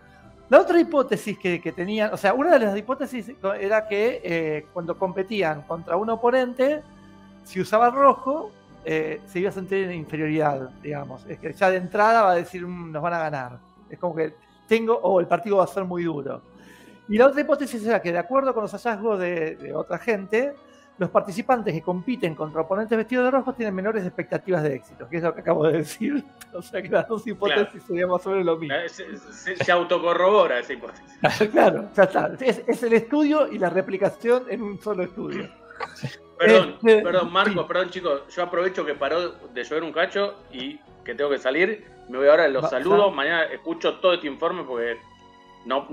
la 0.48 0.61
otra 0.61 0.80
hipótesis 0.80 1.36
que, 1.36 1.72
tenían, 1.74 2.14
o 2.14 2.16
sea, 2.16 2.32
una 2.32 2.52
de 2.52 2.61
las 2.61 2.76
hipótesis 2.76 3.32
era 3.61 3.88
que 3.88 4.20
eh, 4.22 4.66
cuando 4.72 4.96
competían 4.96 5.62
contra 5.62 5.96
un 5.96 6.11
oponente, 6.11 6.82
si 7.42 7.61
usaba 7.61 7.90
rojo, 7.90 8.52
eh, 8.84 9.20
se 9.26 9.40
iba 9.40 9.50
a 9.50 9.52
sentir 9.52 9.84
en 9.84 9.94
inferioridad, 9.94 10.70
digamos. 10.80 11.26
Es 11.26 11.40
que 11.40 11.52
ya 11.52 11.70
de 11.70 11.78
entrada 11.78 12.22
va 12.22 12.30
a 12.30 12.36
decir, 12.36 12.64
"Mm, 12.64 12.92
nos 12.92 13.02
van 13.02 13.14
a 13.14 13.18
ganar. 13.18 13.59
Es 13.90 13.98
como 13.98 14.14
que 14.14 14.34
tengo, 14.68 14.94
o 14.94 15.18
el 15.18 15.26
partido 15.26 15.56
va 15.56 15.64
a 15.64 15.66
ser 15.66 15.84
muy 15.84 16.04
duro. 16.04 16.40
Y 17.09 17.16
la 17.18 17.26
otra 17.28 17.40
hipótesis 17.40 17.84
era 17.86 18.00
que, 18.02 18.12
de 18.12 18.18
acuerdo 18.18 18.52
con 18.54 18.62
los 18.64 18.72
hallazgos 18.72 19.18
de, 19.18 19.56
de 19.56 19.74
otra 19.74 19.98
gente, 19.98 20.54
los 20.98 21.11
participantes 21.11 21.72
que 21.72 21.80
compiten 21.80 22.34
contra 22.34 22.62
oponentes 22.62 22.98
vestidos 22.98 23.24
de 23.24 23.30
rojo 23.30 23.52
tienen 23.54 23.74
menores 23.74 24.04
expectativas 24.04 24.62
de 24.64 24.74
éxito, 24.74 25.09
que 25.09 25.18
es 25.18 25.22
lo 25.22 25.32
que 25.34 25.40
acabo 25.40 25.66
de 25.66 25.78
decir. 25.78 26.24
O 26.54 26.62
sea 26.62 26.80
que 26.82 26.88
las 26.88 27.06
dos 27.06 27.26
hipótesis 27.26 27.82
serían 27.82 28.09
más 28.09 28.26
o 28.26 28.30
menos 28.30 28.46
lo 28.46 28.56
mismo. 28.56 28.74
Eh, 28.74 28.88
Se, 28.88 29.16
se- 29.18 29.56
se 29.56 29.70
autocorrobora 29.72 30.59
esa 30.59 30.72
hipótesis. 30.72 31.18
claro, 31.52 31.88
ya 31.94 32.02
está. 32.04 32.32
Es, 32.40 32.62
es 32.66 32.82
el 32.82 32.94
estudio 32.94 33.46
y 33.52 33.59
la 33.59 33.68
replicación 33.70 34.44
en 34.48 34.62
un 34.62 34.80
solo 34.80 35.02
estudio. 35.04 35.46
Perdón, 36.38 36.76
Este, 36.82 37.02
perdón, 37.02 37.30
Marco, 37.32 37.61
sí. 37.62 37.68
perdón, 37.68 37.90
chicos. 37.90 38.22
Yo 38.34 38.42
aprovecho 38.42 38.84
que 38.84 38.94
paró 38.94 39.32
de 39.52 39.62
llover 39.64 39.82
un 39.82 39.92
cacho 39.92 40.36
y 40.50 40.78
que 41.04 41.14
tengo 41.14 41.28
que 41.30 41.38
salir. 41.38 41.84
Me 42.09 42.16
voy 42.18 42.28
ahora, 42.28 42.48
los 42.48 42.64
Va- 42.64 42.70
saludo. 42.70 43.11
Mañana 43.11 43.44
escucho 43.44 43.96
todo 44.00 44.14
este 44.14 44.26
informe 44.26 44.64
porque 44.64 44.96
no, 45.66 45.86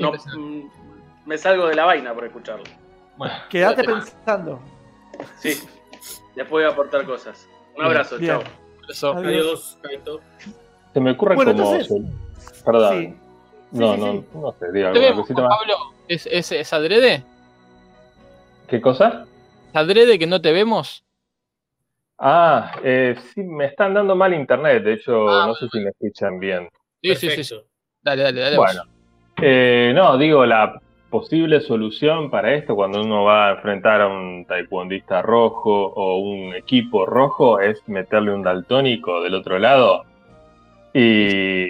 me 1.26 1.38
salgo 1.38 1.68
de 1.68 1.76
la 1.76 1.86
vaina 1.86 2.14
por 2.14 2.26
escucharlo. 2.26 2.64
Bueno, 3.18 3.34
Quédate 3.50 3.84
pensando. 3.84 4.60
Sí, 5.40 5.54
después 6.36 6.50
voy 6.50 6.64
a 6.64 6.70
aportar 6.70 7.06
cosas. 7.06 7.48
Un 7.78 7.86
abrazo, 7.86 8.18
chao. 8.20 8.42
Adiós. 8.84 9.04
Adiós, 9.04 9.78
Kaito. 9.82 10.22
Se 10.94 11.00
me 11.00 11.12
ocurre 11.12 11.36
Bueno, 11.36 11.54
como. 11.54 11.76
entonces- 11.76 12.64
Perdón. 12.64 12.94
Sí. 13.00 13.06
Sí, 13.72 13.80
no, 13.80 13.94
sí, 13.96 14.00
no, 14.00 14.12
sí. 14.12 14.26
no 14.36 14.52
sé, 14.60 14.72
diga 14.72 14.94
¿Te 14.94 15.00
alguna 15.00 15.22
cosita 15.22 15.42
más. 15.42 15.58
Pablo? 15.58 15.76
¿Es, 16.08 16.26
es, 16.28 16.52
es 16.52 16.72
adrede? 16.74 17.24
¿Qué 18.68 18.80
cosa? 18.80 19.26
¿Es 19.70 19.76
adrede 19.76 20.18
que 20.20 20.28
no 20.28 20.40
te 20.42 20.52
vemos? 20.54 21.04
Ah, 22.18 22.72
eh, 22.84 23.16
sí, 23.34 23.42
me 23.44 23.66
están 23.66 23.94
dando 23.94 24.16
mal 24.16 24.34
internet. 24.34 24.84
De 24.84 24.94
hecho, 24.94 25.28
Ah, 25.30 25.48
no 25.48 25.56
sé 25.56 25.68
si 25.70 25.80
me 25.80 25.90
escuchan 25.90 26.40
bien. 26.40 26.70
Sí, 27.02 27.16
sí, 27.16 27.44
sí. 27.44 27.62
Dale, 28.02 28.24
dale, 28.24 28.42
dale. 28.42 28.58
Bueno, 28.58 28.84
eh, 29.42 29.92
no, 29.94 30.18
digo, 30.18 30.46
la 30.46 30.80
posible 31.10 31.62
solución 31.62 32.30
para 32.30 32.54
esto 32.54 32.76
cuando 32.76 33.02
uno 33.02 33.24
va 33.24 33.48
a 33.48 33.52
enfrentar 33.52 34.02
a 34.02 34.08
un 34.08 34.46
taekwondista 34.46 35.22
rojo 35.22 35.72
o 35.96 36.18
un 36.18 36.54
equipo 36.54 37.06
rojo 37.06 37.60
es 37.60 37.82
meterle 37.88 38.34
un 38.34 38.44
daltónico 38.44 39.22
del 39.22 39.36
otro 39.36 39.58
lado. 39.60 40.04
Y 40.94 41.68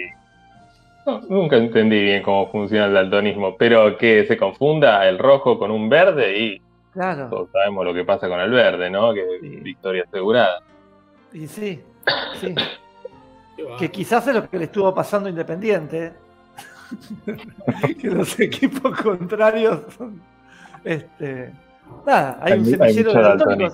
no, 1.04 1.20
nunca 1.28 1.56
entendí 1.56 2.00
bien 2.02 2.22
cómo 2.22 2.50
funciona 2.50 2.86
el 2.86 2.94
daltonismo, 2.94 3.56
pero 3.56 3.96
que 3.96 4.24
se 4.26 4.36
confunda 4.36 5.08
el 5.08 5.18
rojo 5.18 5.58
con 5.58 5.70
un 5.70 5.88
verde 5.88 6.38
y 6.38 6.60
Claro. 6.92 7.28
todos 7.28 7.50
sabemos 7.52 7.84
lo 7.84 7.92
que 7.92 8.04
pasa 8.04 8.26
con 8.28 8.40
el 8.40 8.50
verde, 8.50 8.88
¿no? 8.88 9.12
Que 9.12 9.22
Sí. 9.40 9.48
victoria 9.62 10.04
asegurada. 10.08 10.60
Y 11.32 11.46
sí. 11.46 11.80
que 13.78 13.90
quizás 13.90 14.26
es 14.28 14.34
lo 14.34 14.48
que 14.48 14.58
le 14.58 14.64
estuvo 14.64 14.94
pasando 14.94 15.28
Independiente. 15.28 16.12
que 18.00 18.08
los 18.10 18.38
equipos 18.40 19.00
contrarios 19.00 19.80
son. 19.96 20.20
Este, 20.84 21.52
nada, 22.06 22.38
hay, 22.42 22.52
un 22.54 22.64
Hay, 22.66 22.72
hay 22.80 22.94
semillero 22.94 23.12
mucho 23.12 23.44
de. 23.56 23.70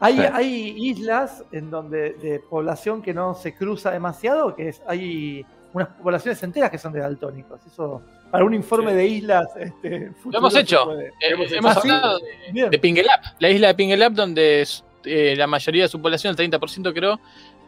Hay, 0.00 0.16
Sí. 0.16 0.20
hay 0.32 0.74
islas 0.88 1.44
en 1.52 1.70
donde 1.70 2.14
de 2.14 2.40
población 2.40 3.02
que 3.02 3.14
no 3.14 3.34
se 3.34 3.54
cruza 3.54 3.90
demasiado, 3.92 4.54
que 4.56 4.70
es, 4.70 4.82
hay 4.88 5.46
unas 5.72 5.88
poblaciones 5.88 6.42
enteras 6.42 6.70
que 6.70 6.78
son 6.78 6.92
de 6.92 6.98
daltónicos. 7.00 7.60
Eso, 7.66 8.02
para 8.30 8.44
un 8.44 8.52
informe 8.52 8.90
Sí. 8.90 8.96
de 8.96 9.06
islas, 9.06 9.46
este, 9.56 10.10
Lo 10.24 10.38
hemos 10.38 10.56
hecho. 10.56 10.84
puede. 10.86 11.06
Eh, 11.08 11.12
Hemos 11.52 11.76
hablado 11.76 12.16
Ah, 12.16 12.20
sí. 12.46 12.52
Bien. 12.52 12.70
de 12.70 12.78
Pingelap, 12.80 13.20
la 13.38 13.50
isla 13.50 13.68
de 13.68 13.74
Pingelap, 13.76 14.12
donde 14.12 14.62
es, 14.62 14.84
eh, 15.04 15.34
la 15.36 15.46
mayoría 15.46 15.84
de 15.84 15.88
su 15.88 16.00
población, 16.02 16.30
el 16.36 16.36
30% 16.50 16.92
creo, 16.92 17.20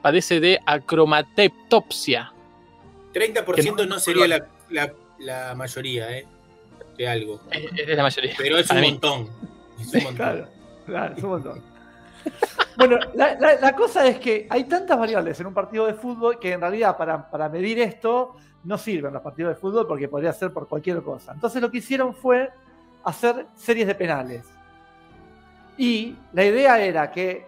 padece 0.02 0.40
de 0.40 0.58
acromateptopsia. 0.66 2.32
30% 3.12 3.86
no 3.86 3.98
sería 4.00 4.26
la, 4.26 4.46
la, 4.70 4.92
la 5.18 5.54
mayoría, 5.54 6.16
¿eh? 6.16 6.26
De 6.96 7.08
algo. 7.08 7.40
Es, 7.50 7.88
es 7.88 7.96
la 7.96 8.02
mayoría. 8.02 8.34
Pero 8.38 8.56
es 8.58 8.70
un 8.70 8.80
mí. 8.80 8.90
montón. 8.90 9.28
Es 9.80 9.94
un 9.94 10.04
montón. 10.04 10.14
Claro, 10.16 10.48
claro, 10.86 11.14
es 11.16 11.22
un 11.22 11.30
montón. 11.30 11.62
Bueno, 12.76 12.98
la, 13.14 13.34
la- 13.38 13.54
la 13.60 13.76
cosa 13.76 14.04
es 14.04 14.18
que 14.18 14.48
hay 14.50 14.64
tantas 14.64 14.98
variables 14.98 15.38
en 15.38 15.46
un 15.46 15.54
partido 15.54 15.86
de 15.86 15.94
fútbol 15.94 16.40
que 16.40 16.50
en 16.54 16.60
realidad 16.60 16.96
para, 16.96 17.30
para 17.30 17.48
medir 17.48 17.78
esto 17.78 18.34
no 18.64 18.76
sirven 18.78 19.12
los 19.12 19.22
partidos 19.22 19.54
de 19.54 19.60
fútbol 19.60 19.86
porque 19.86 20.08
podría 20.08 20.32
ser 20.32 20.52
por 20.52 20.66
cualquier 20.66 21.00
cosa. 21.02 21.32
Entonces 21.34 21.62
lo 21.62 21.70
que 21.70 21.78
hicieron 21.78 22.12
fue 22.16 22.50
hacer 23.04 23.46
series 23.54 23.86
de 23.86 23.94
penales. 23.94 24.44
Y 25.76 26.16
la 26.32 26.44
idea 26.44 26.80
era 26.80 27.12
que 27.12 27.46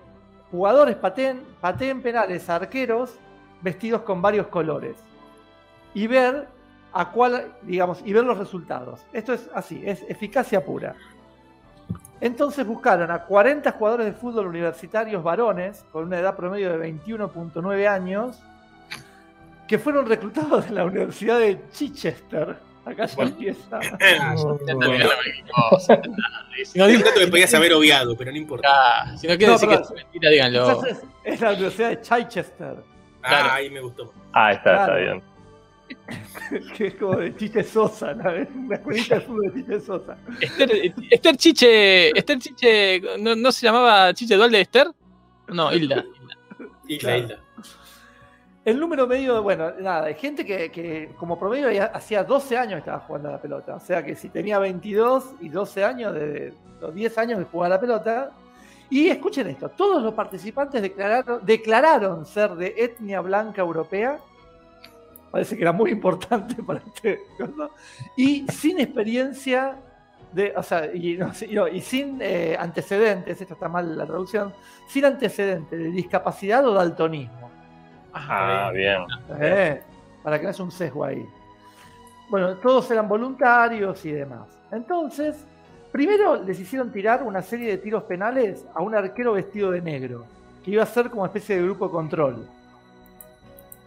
jugadores 0.53 0.95
pateen, 0.95 1.43
pateen 1.61 2.03
penales 2.03 2.49
a 2.49 2.55
arqueros 2.57 3.15
vestidos 3.63 4.03
con 4.03 4.23
varios 4.23 4.47
colores. 4.47 4.97
Y 5.93 6.07
ver 6.07 6.47
a 7.01 7.11
cuál, 7.11 7.53
digamos, 7.63 8.01
y 8.05 8.13
ver 8.13 8.25
los 8.25 8.39
resultados. 8.39 9.01
Esto 9.13 9.33
es 9.35 9.49
así, 9.55 9.83
es 9.85 10.03
eficacia 10.09 10.65
pura. 10.65 10.95
Entonces 12.21 12.67
buscaron 12.67 13.11
a 13.11 13.21
40 13.25 13.73
jugadores 13.73 14.07
de 14.07 14.13
fútbol 14.13 14.47
universitarios 14.47 15.23
varones 15.23 15.85
con 15.93 16.05
una 16.05 16.19
edad 16.19 16.35
promedio 16.35 16.77
de 16.79 16.93
21.9 16.93 17.87
años 17.89 18.39
que 19.69 19.79
fueron 19.79 20.07
reclutados 20.07 20.65
de 20.67 20.73
la 20.73 20.85
Universidad 20.85 21.39
de 21.41 21.61
Chichester. 21.73 22.57
Acá 22.87 23.05
ya 23.07 23.17
Bueno. 23.17 23.31
empieza. 23.33 23.81
Si 26.65 26.79
no, 26.79 26.87
Es 26.87 26.97
un 26.97 27.03
dato 27.03 27.21
que 27.21 27.27
podías 27.27 27.53
haber 27.55 27.73
obviado, 27.75 28.17
pero 28.17 28.31
no 28.31 28.37
importa. 28.39 28.69
Ah, 28.71 29.17
si 29.17 29.27
no 29.27 29.37
quiere 29.37 29.49
No, 29.49 29.53
decir 29.59 29.69
que 29.69 29.75
es 29.75 29.91
mentira, 29.93 30.31
díganlo. 30.31 30.85
Es, 30.87 31.03
es 31.25 31.41
la 31.41 31.51
Universidad 31.53 31.89
de 31.91 32.01
Chichester. 32.01 32.77
Ah, 33.23 33.29
claro. 33.29 33.49
ahí 33.53 33.71
me 33.71 33.81
gustó. 33.81 34.13
Ah, 34.33 34.53
está, 34.53 34.63
Claro. 34.63 34.83
está 34.83 34.97
bien. 34.97 35.23
que 36.77 36.87
es 36.89 36.95
como 36.95 37.17
de 37.17 37.35
Chiche 37.37 37.63
Sosa, 37.63 38.15
¿no? 38.15 38.31
una 38.55 38.77
escuelita 38.77 39.17
de 39.17 39.21
fútbol 39.21 39.53
de 39.53 39.61
Chiche 39.61 39.81
Sosa. 39.81 40.17
Esther, 40.41 40.95
Esther 41.11 41.37
Chiche. 41.37 42.19
Esther 42.19 42.39
Chiche. 42.39 43.03
¿no, 43.19 43.35
no 43.37 43.53
se 43.53 43.67
llamaba 43.67 44.13
Chiche 44.15 44.37
Dual 44.37 44.51
de 44.51 44.61
Esther? 44.61 44.89
No, 45.49 45.73
Hilda. 45.73 46.05
Claro. 46.99 47.19
isla. 47.19 47.39
El 48.67 48.81
número 48.81 49.07
medio, 49.07 49.45
bueno, 49.45 49.71
nada, 49.79 50.07
hay 50.07 50.15
gente 50.15 50.45
que, 50.45 50.73
que 50.73 51.11
como 51.17 51.39
promedio 51.39 51.71
ya 51.71 51.85
hacía 51.85 52.25
12 52.25 52.57
años 52.57 52.73
que 52.73 52.79
estaba 52.79 52.99
jugando 52.99 53.29
a 53.29 53.33
la 53.33 53.41
pelota. 53.41 53.77
O 53.77 53.81
sea 53.81 54.05
que 54.05 54.17
si 54.17 54.29
tenía 54.29 54.59
22 54.59 55.37
y 55.41 55.51
12 55.51 55.85
años, 55.85 56.13
de 56.13 56.53
los 56.81 56.93
10 56.93 57.19
años 57.19 57.39
de 57.39 57.45
jugar 57.45 57.71
a 57.71 57.77
la 57.77 57.81
pelota. 57.81 58.33
Y 58.91 59.09
escuchen 59.09 59.47
esto, 59.47 59.69
todos 59.69 60.03
los 60.03 60.15
participantes 60.15 60.83
declararon, 60.83 61.47
declararon 61.47 62.27
ser 62.27 62.57
de 62.57 62.75
etnia 62.77 63.21
blanca 63.21 63.63
europea. 63.63 64.19
Parece 65.31 65.57
que 65.57 65.63
era 65.63 65.73
muy 65.73 65.91
importante 65.91 66.63
para 66.63 66.81
este 66.81 67.21
coso, 67.39 67.71
Y 68.17 68.47
sin 68.49 68.81
experiencia 68.81 69.77
de, 70.33 70.53
o 70.57 70.63
sea, 70.63 70.93
y, 70.93 71.17
no, 71.17 71.33
no, 71.53 71.69
y 71.69 71.81
sin 71.81 72.19
eh, 72.21 72.57
antecedentes, 72.59 73.41
esto 73.41 73.55
está 73.55 73.69
mal 73.69 73.97
la 73.97 74.07
traducción, 74.07 74.53
sin 74.87 75.05
antecedentes 75.05 75.79
de 75.79 75.91
discapacidad 75.91 76.67
o 76.67 76.73
daltonismo. 76.73 77.51
Ah, 78.13 78.71
bien. 78.73 79.03
Eh, 79.41 79.83
para 80.23 80.39
que 80.39 80.45
no 80.45 80.49
haya 80.49 80.65
un 80.65 80.71
sesgo 80.71 81.05
ahí. 81.05 81.27
Bueno, 82.29 82.57
todos 82.57 82.91
eran 82.91 83.09
voluntarios 83.09 84.05
y 84.05 84.13
demás. 84.13 84.49
Entonces, 84.73 85.45
primero 85.93 86.43
les 86.43 86.59
hicieron 86.59 86.91
tirar 86.91 87.23
una 87.23 87.43
serie 87.43 87.71
de 87.71 87.79
tiros 87.79 88.03
penales 88.05 88.65
a 88.75 88.83
un 88.83 88.95
arquero 88.95 89.35
vestido 89.35 89.71
de 89.71 89.81
negro, 89.81 90.25
que 90.65 90.73
iba 90.73 90.83
a 90.83 90.87
ser 90.87 91.11
como 91.11 91.23
una 91.23 91.29
especie 91.29 91.57
de 91.57 91.63
grupo 91.63 91.91
control. 91.91 92.49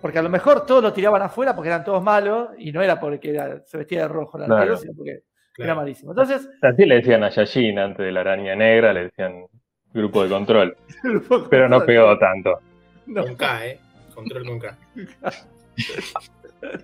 Porque 0.02 0.20
a 0.20 0.22
lo 0.22 0.30
mejor 0.30 0.66
todos 0.66 0.82
lo 0.84 0.94
tiraban 0.94 1.22
afuera 1.22 1.54
porque 1.56 1.70
eran 1.70 1.84
todos 1.84 2.02
malos 2.02 2.50
y 2.58 2.72
no 2.72 2.82
era 2.82 3.00
porque 3.00 3.32
era- 3.32 3.62
se 3.66 3.78
vestía 3.78 4.02
de 4.04 4.08
rojo 4.08 4.38
el 4.38 4.44
arquero, 4.44 4.62
Claro. 4.64 4.78
sino 4.78 4.94
porque 4.96 5.24
era 5.58 5.76
malísimo. 5.76 6.12
Entonces, 6.12 6.48
Así 6.62 6.86
le 6.86 6.96
decían 6.96 7.24
a 7.24 7.30
Yashin 7.30 7.78
antes 7.80 8.06
de 8.06 8.12
la 8.12 8.22
araña 8.22 8.56
negra, 8.56 8.94
le 8.94 9.04
decían 9.06 9.46
grupo 9.94 10.24
de 10.24 10.30
control. 10.30 10.78
Pero 11.50 11.68
no 11.68 11.86
pegó 11.86 12.18
tanto. 12.18 12.60
no. 13.08 13.24
Con 13.24 13.36
K, 13.36 13.66
¿eh? 13.68 13.80
Control 14.16 14.46
con 14.46 14.60
K. 14.60 14.78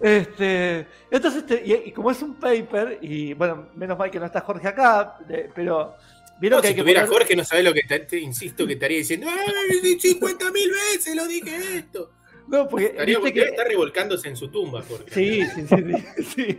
Este, 0.00 0.86
entonces, 1.10 1.42
este, 1.42 1.62
y, 1.64 1.88
y 1.88 1.92
como 1.92 2.10
es 2.10 2.20
un 2.22 2.34
paper, 2.34 2.98
y 3.00 3.32
bueno, 3.32 3.68
menos 3.74 3.96
mal 3.98 4.10
que 4.10 4.20
no 4.20 4.26
está 4.26 4.42
Jorge 4.42 4.68
acá, 4.68 5.16
de- 5.26 5.50
pero 5.54 5.94
vieron 6.40 6.58
No, 6.58 6.62
que 6.62 6.68
si 6.68 6.72
hay 6.72 6.74
que 6.76 6.82
tuviera 6.82 7.00
poner- 7.06 7.12
Jorge, 7.18 7.36
no 7.36 7.44
sabés 7.44 7.64
lo 7.64 7.72
que 7.74 7.82
te, 7.82 7.98
te 8.00 8.18
insisto 8.20 8.66
que 8.66 8.74
estaría 8.74 8.98
diciendo. 8.98 9.26
¡Ay, 9.28 9.98
50 9.98 10.50
mil 10.52 10.70
veces 10.70 11.14
lo 11.16 11.26
dije 11.26 11.56
esto! 11.78 12.10
No, 12.48 12.68
porque 12.68 12.86
Estaría, 12.86 13.18
viste 13.18 13.32
debe 13.32 13.46
que. 13.46 13.50
estar 13.50 13.66
revolcándose 13.66 14.28
en 14.28 14.36
su 14.36 14.48
tumba, 14.48 14.80
Jorge. 14.88 15.10
Sí, 15.12 15.42
sí, 15.54 15.66
sí, 15.66 16.22
sí, 16.22 16.22
sí, 16.46 16.58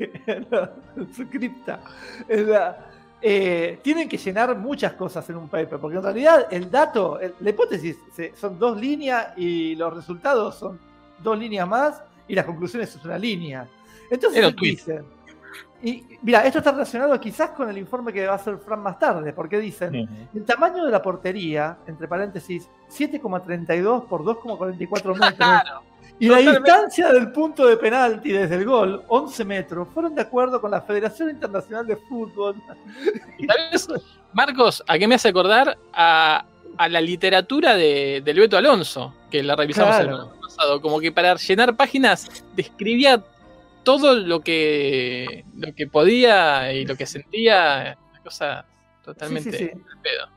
no, 0.51 0.69
en 0.97 1.13
su 1.13 1.27
cripta. 1.29 1.81
La- 2.27 2.91
eh, 3.21 3.79
tienen 3.81 4.07
que 4.07 4.17
llenar 4.17 4.55
muchas 4.57 4.93
cosas 4.93 5.27
en 5.29 5.37
un 5.37 5.49
paper, 5.49 5.79
porque 5.79 5.97
en 5.97 6.03
realidad 6.03 6.47
el 6.51 6.69
dato, 6.69 7.19
el- 7.19 7.33
la 7.39 7.49
hipótesis 7.49 7.95
se- 8.15 8.33
son 8.35 8.59
dos 8.59 8.79
líneas 8.79 9.29
y 9.37 9.75
los 9.75 9.95
resultados 9.95 10.55
son 10.59 10.77
dos 11.23 11.39
líneas 11.39 11.67
más 11.67 12.01
y 12.27 12.35
las 12.35 12.45
conclusiones 12.45 12.93
es 12.95 13.03
una 13.05 13.17
línea. 13.17 13.67
Entonces 14.11 14.53
dicen, 14.61 15.03
y 15.83 16.03
mira, 16.23 16.41
esto 16.45 16.57
está 16.59 16.71
relacionado 16.71 17.19
quizás 17.19 17.51
con 17.51 17.69
el 17.69 17.77
informe 17.77 18.11
que 18.11 18.25
va 18.25 18.33
a 18.33 18.35
hacer 18.37 18.57
Fran 18.57 18.81
más 18.81 18.97
tarde, 18.97 19.31
porque 19.33 19.59
dicen, 19.59 20.27
el 20.33 20.43
tamaño 20.45 20.83
de 20.85 20.91
la 20.91 21.01
portería, 21.01 21.77
entre 21.87 22.07
paréntesis, 22.07 22.67
7,32 22.91 24.07
por 24.07 24.23
2,44 24.23 25.13
metros. 25.19 25.33
Claro. 25.35 25.81
Y 26.19 26.29
la 26.29 26.37
Totalmente. 26.37 26.71
distancia 26.71 27.13
del 27.13 27.31
punto 27.31 27.67
de 27.67 27.77
penalti 27.77 28.31
desde 28.31 28.55
el 28.55 28.65
gol, 28.65 29.03
11 29.07 29.45
metros, 29.45 29.87
fueron 29.93 30.15
de 30.15 30.21
acuerdo 30.23 30.59
con 30.59 30.71
la 30.71 30.81
Federación 30.81 31.29
Internacional 31.29 31.85
de 31.85 31.95
Fútbol. 31.95 32.55
¿Sabes, 33.45 33.87
Marcos, 34.33 34.83
¿a 34.87 34.97
qué 34.97 35.07
me 35.07 35.13
hace 35.15 35.29
acordar? 35.29 35.77
A, 35.93 36.43
a 36.77 36.89
la 36.89 37.01
literatura 37.01 37.75
de, 37.75 38.21
del 38.25 38.39
Beto 38.39 38.57
Alonso, 38.57 39.13
que 39.29 39.43
la 39.43 39.55
revisamos 39.55 39.95
el 39.99 40.07
Claro. 40.07 40.21
año 40.31 40.41
pasado. 40.41 40.81
Como 40.81 40.99
que 40.99 41.11
para 41.11 41.35
llenar 41.35 41.75
páginas 41.75 42.43
describía 42.55 43.23
todo 43.87 44.15
lo 44.15 44.41
que, 44.41 45.45
lo 45.55 45.73
que 45.73 45.87
podía 45.87 46.73
y 46.73 46.85
lo 46.85 46.95
que 46.97 47.05
sentía. 47.05 47.97
Una 48.11 48.19
cosa 48.21 48.65
totalmente 49.01 49.49
Sí, 49.49 49.57
sí, 49.57 49.71
pedo. 50.03 50.27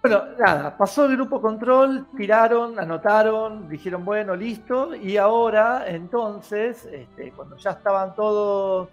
Bueno, 0.00 0.22
nada, 0.38 0.76
pasó 0.78 1.06
el 1.06 1.16
grupo 1.16 1.42
control, 1.42 2.06
tiraron, 2.16 2.78
anotaron, 2.78 3.68
dijeron, 3.68 4.04
bueno, 4.04 4.36
listo, 4.36 4.94
y 4.94 5.16
ahora, 5.16 5.84
entonces, 5.88 6.86
este, 6.86 7.32
cuando 7.32 7.56
ya 7.56 7.70
estaban 7.72 8.14
todos, 8.14 8.88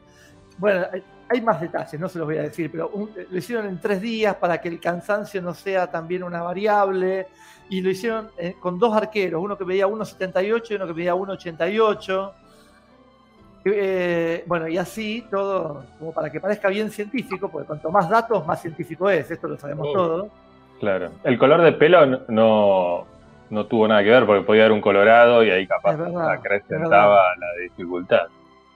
bueno, 0.58 0.86
hay, 0.92 1.04
hay 1.30 1.42
más 1.42 1.62
detalles, 1.62 1.98
no 2.02 2.10
se 2.10 2.18
los 2.18 2.28
voy 2.28 2.38
a 2.40 2.42
decir, 2.42 2.70
pero 2.72 2.90
un- 2.90 3.12
lo 3.30 3.38
hicieron 3.38 3.68
en 3.68 3.80
tres 3.80 4.02
días 4.02 4.36
para 4.36 4.60
que 4.60 4.68
el 4.68 4.80
cansancio 4.82 5.42
no 5.44 5.54
sea 5.54 5.90
también 5.90 6.24
una 6.24 6.42
variable, 6.42 7.28
y 7.70 7.80
lo 7.82 7.90
hicieron 7.92 8.32
eh, 8.38 8.56
con 8.60 8.78
dos 8.80 8.94
arqueros, 8.96 9.42
uno 9.42 9.58
que 9.58 9.64
medía 9.64 9.88
1,78 9.88 10.72
y 10.72 10.74
uno 10.76 10.88
que 10.88 10.94
medía 10.94 11.14
1,88. 11.16 12.34
Eh, 13.76 14.44
bueno, 14.48 14.68
y 14.68 14.78
así 14.78 15.26
todo, 15.30 15.84
como 16.00 16.12
para 16.14 16.30
que 16.32 16.40
parezca 16.40 16.70
bien 16.70 16.90
científico, 16.92 17.50
porque 17.50 17.68
cuanto 17.68 17.90
más 17.92 18.10
datos, 18.10 18.46
más 18.46 18.62
científico 18.62 19.10
es, 19.10 19.30
esto 19.32 19.48
lo 19.48 19.58
sabemos 19.58 19.88
Oh. 19.90 19.94
todos. 19.94 20.28
Claro. 20.80 21.10
El 21.24 21.38
color 21.40 21.62
de 21.64 21.72
pelo 21.74 22.06
no- 22.28 23.06
no, 23.50 23.66
tuvo 23.66 23.88
nada 23.88 24.04
que 24.04 24.10
ver 24.12 24.26
porque 24.26 24.44
podía 24.46 24.64
haber 24.64 24.74
un 24.74 24.82
colorado 24.82 25.44
y 25.44 25.50
ahí 25.50 25.66
capaz 25.66 25.96
verdad, 25.96 26.30
acrecentaba 26.32 27.24
la 27.40 27.48
dificultad. 27.64 28.28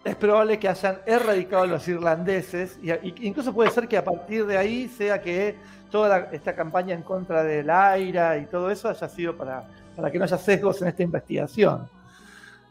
es 0.03 0.15
probable 0.15 0.57
que 0.57 0.67
hayan 0.67 0.97
erradicado 1.05 1.61
a 1.63 1.67
los 1.67 1.87
irlandeses, 1.87 2.79
y, 2.81 2.89
y 2.91 3.13
incluso 3.21 3.53
puede 3.53 3.69
ser 3.69 3.87
que 3.87 3.97
a 3.97 4.03
partir 4.03 4.47
de 4.47 4.57
ahí 4.57 4.87
sea 4.87 5.21
que 5.21 5.55
toda 5.91 6.09
la- 6.09 6.27
esta 6.31 6.55
campaña 6.55 6.95
en 6.95 7.03
contra 7.03 7.43
del 7.43 7.69
AIRA 7.69 8.37
y 8.39 8.45
todo 8.47 8.71
eso 8.71 8.89
haya 8.89 9.07
sido 9.07 9.35
para, 9.37 9.63
para 9.95 10.09
que 10.09 10.17
no 10.17 10.23
haya 10.23 10.37
sesgos 10.39 10.81
en 10.81 10.87
esta 10.87 11.03
investigación. 11.03 11.87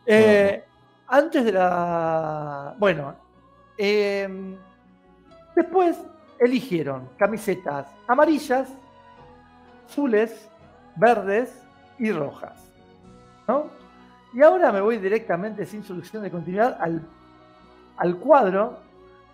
Eh, 0.06 0.64
Antes 1.10 1.44
de 1.44 1.50
la... 1.50 2.76
Bueno, 2.78 3.16
eh, 3.76 4.56
después 5.56 5.98
eligieron 6.38 7.08
camisetas 7.18 7.88
amarillas, 8.06 8.68
azules, 9.88 10.48
verdes 10.94 11.66
y 11.98 12.12
rojas. 12.12 12.72
¿no? 13.48 13.70
Y 14.32 14.40
ahora 14.40 14.70
me 14.70 14.80
voy 14.80 14.98
directamente 14.98 15.66
sin 15.66 15.82
solución 15.82 16.22
de 16.22 16.30
continuidad 16.30 16.78
al, 16.80 17.02
al 17.96 18.16
cuadro 18.16 18.78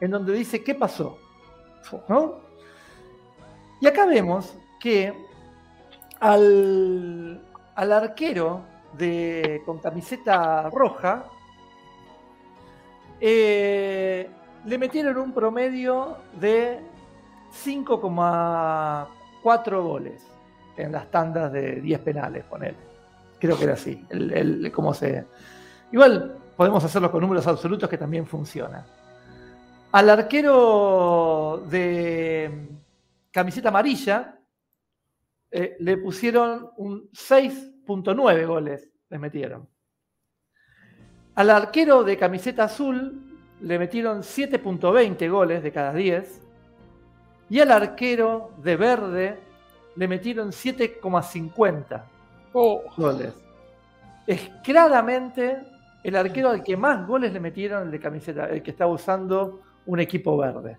en 0.01 0.11
donde 0.11 0.33
dice 0.33 0.65
qué 0.65 0.75
pasó. 0.75 1.19
¿no? 2.09 2.41
Y 3.83 3.87
acá 3.87 4.07
vemos 4.07 4.57
que 4.81 5.13
al, 6.21 7.45
al 7.75 7.93
arquero 7.93 8.63
de, 8.95 9.63
con 9.67 9.79
camiseta 9.79 10.71
roja 10.71 11.27
eh, 13.21 14.31
le 14.65 14.79
metieron 14.79 15.19
un 15.19 15.33
promedio 15.33 16.17
de 16.41 16.81
5,4 17.65 19.83
goles 19.83 20.27
en 20.77 20.93
las 20.93 21.11
tandas 21.11 21.53
de 21.53 21.81
10 21.81 22.01
penales, 22.01 22.45
poner. 22.45 22.75
Creo 23.39 23.59
que 23.59 23.65
era 23.65 23.75
así. 23.75 24.05
El, 24.11 24.33
el-. 24.33 24.73
Igual 25.93 26.39
podemos 26.57 26.83
hacerlo 26.85 27.11
con 27.11 27.21
números 27.21 27.47
absolutos 27.47 27.89
que 27.89 27.99
también 27.99 28.27
funciona. 28.27 28.85
Al 29.93 30.11
arquero 30.11 31.65
de 31.69 32.69
camiseta 33.31 33.69
amarilla 33.69 34.39
eh, 35.51 35.77
le 35.81 35.97
pusieron 35.99 36.71
un 36.77 37.09
6.9 37.13 38.47
goles, 38.47 38.91
le 39.09 39.19
metieron. 39.19 39.69
Al 41.37 41.51
arquero 41.51 42.03
de 42.05 42.17
camiseta 42.17 42.65
azul 42.65 43.23
le 43.61 43.79
metieron 43.79 44.21
7.20 44.23 45.31
goles 45.31 45.63
de 45.63 45.71
cada 45.73 45.93
10. 45.93 46.41
Y 47.49 47.61
al 47.61 47.71
arquero 47.71 48.51
de 48.63 48.77
verde 48.77 49.39
le 49.95 50.09
metieron 50.09 50.51
7,50 50.51 52.03
Oh, 52.53 52.83
goles. 52.97 53.35
Es 54.27 54.51
claramente 54.65 55.59
el 56.03 56.17
arquero 56.17 56.51
al 56.51 56.63
que 56.63 56.77
más 56.77 57.07
goles 57.07 57.33
le 57.33 57.41
metieron 57.41 57.83
el 57.85 57.91
de 57.91 58.01
camiseta, 58.01 58.47
el 58.47 58.63
que 58.63 58.71
estaba 58.71 58.91
usando 58.91 59.61
un 59.85 60.01
equipo 60.01 60.37
verde. 60.39 60.79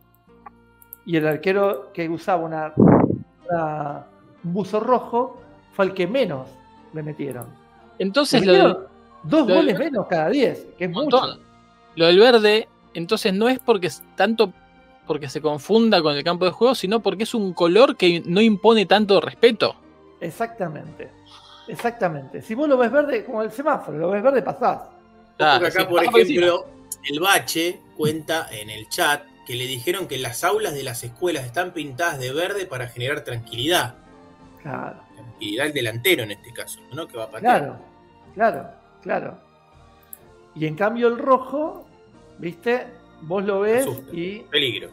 Y 1.06 1.16
el 1.18 1.28
arquero 1.28 1.92
que 1.94 2.10
usaba 2.10 2.44
una, 2.44 2.74
una- 2.76 4.06
un 4.44 4.54
buzo 4.54 4.80
rojo 4.80 5.40
fue 5.74 5.86
el 5.86 5.94
que 5.94 6.08
menos 6.08 6.48
le 6.94 7.04
metieron. 7.04 7.46
entonces 8.00 8.46
Le 8.46 8.58
lo, 8.58 8.88
dos 9.24 9.48
lo 9.48 9.56
goles 9.56 9.78
menos 9.78 10.08
cada 10.08 10.30
10, 10.30 10.68
que 10.78 10.86
es 10.86 10.90
mucho. 10.90 11.18
montón. 11.20 11.40
Lo 11.96 12.06
del 12.06 12.20
verde, 12.20 12.68
entonces 12.94 13.34
no 13.34 13.50
es 13.50 13.60
porque 13.60 13.88
es 13.88 14.04
tanto 14.16 14.54
porque 15.08 15.30
se 15.30 15.42
confunda 15.42 16.02
con 16.02 16.16
el 16.16 16.24
campo 16.24 16.46
de 16.46 16.52
juego, 16.52 16.76
sino 16.76 17.00
porque 17.00 17.24
es 17.24 17.34
un 17.34 17.54
color 17.54 17.96
que 17.96 18.22
no 18.26 18.42
impone 18.42 18.86
tanto 18.86 19.22
respeto. 19.22 19.76
Exactamente. 20.20 21.10
Exactamente. 21.68 22.42
Si 22.42 22.56
vos 22.56 22.68
lo 22.68 22.78
ves 22.78 22.92
verde, 22.92 23.26
como 23.26 23.42
el 23.42 23.52
semáforo, 23.52 23.98
lo 23.98 24.10
ves 24.12 24.22
verde, 24.22 24.42
pasás. 24.42 24.82
Ah, 25.40 25.58
Porque 25.60 25.68
acá, 25.68 25.80
sí, 25.82 25.86
por 25.86 26.06
por 26.06 26.22
ejemplo, 26.22 26.66
el 27.10 27.20
Bache 27.20 27.80
cuenta 27.96 28.48
en 28.52 28.70
el 28.70 28.88
chat 28.90 29.24
que 29.46 29.56
le 29.56 29.66
dijeron 29.66 30.08
que 30.08 30.18
las 30.18 30.44
aulas 30.44 30.74
de 30.74 30.84
las 30.84 31.04
escuelas 31.04 31.46
están 31.46 31.72
pintadas 31.72 32.20
de 32.20 32.34
verde 32.34 32.66
para 32.66 32.88
generar 32.88 33.22
tranquilidad. 33.22 33.96
Claro, 34.62 35.00
Tranquilidad 35.16 35.68
al 35.68 35.74
delantero 35.74 36.24
en 36.24 36.32
este 36.32 36.52
caso, 36.52 36.80
¿no? 36.94 37.08
Que 37.08 37.18
va 37.18 37.26
a 37.26 37.32
patear. 37.32 37.60
claro, 37.60 37.80
claro, 38.34 38.70
claro. 39.02 39.36
Y 40.56 40.66
en 40.66 40.76
cambio 40.76 41.08
el 41.08 41.18
rojo, 41.18 41.86
¿viste? 42.40 42.88
Vos 43.22 43.44
lo 43.46 43.62
ves 43.62 43.82
Asusta. 43.82 44.16
y 44.16 44.40
Peligro. 44.50 44.90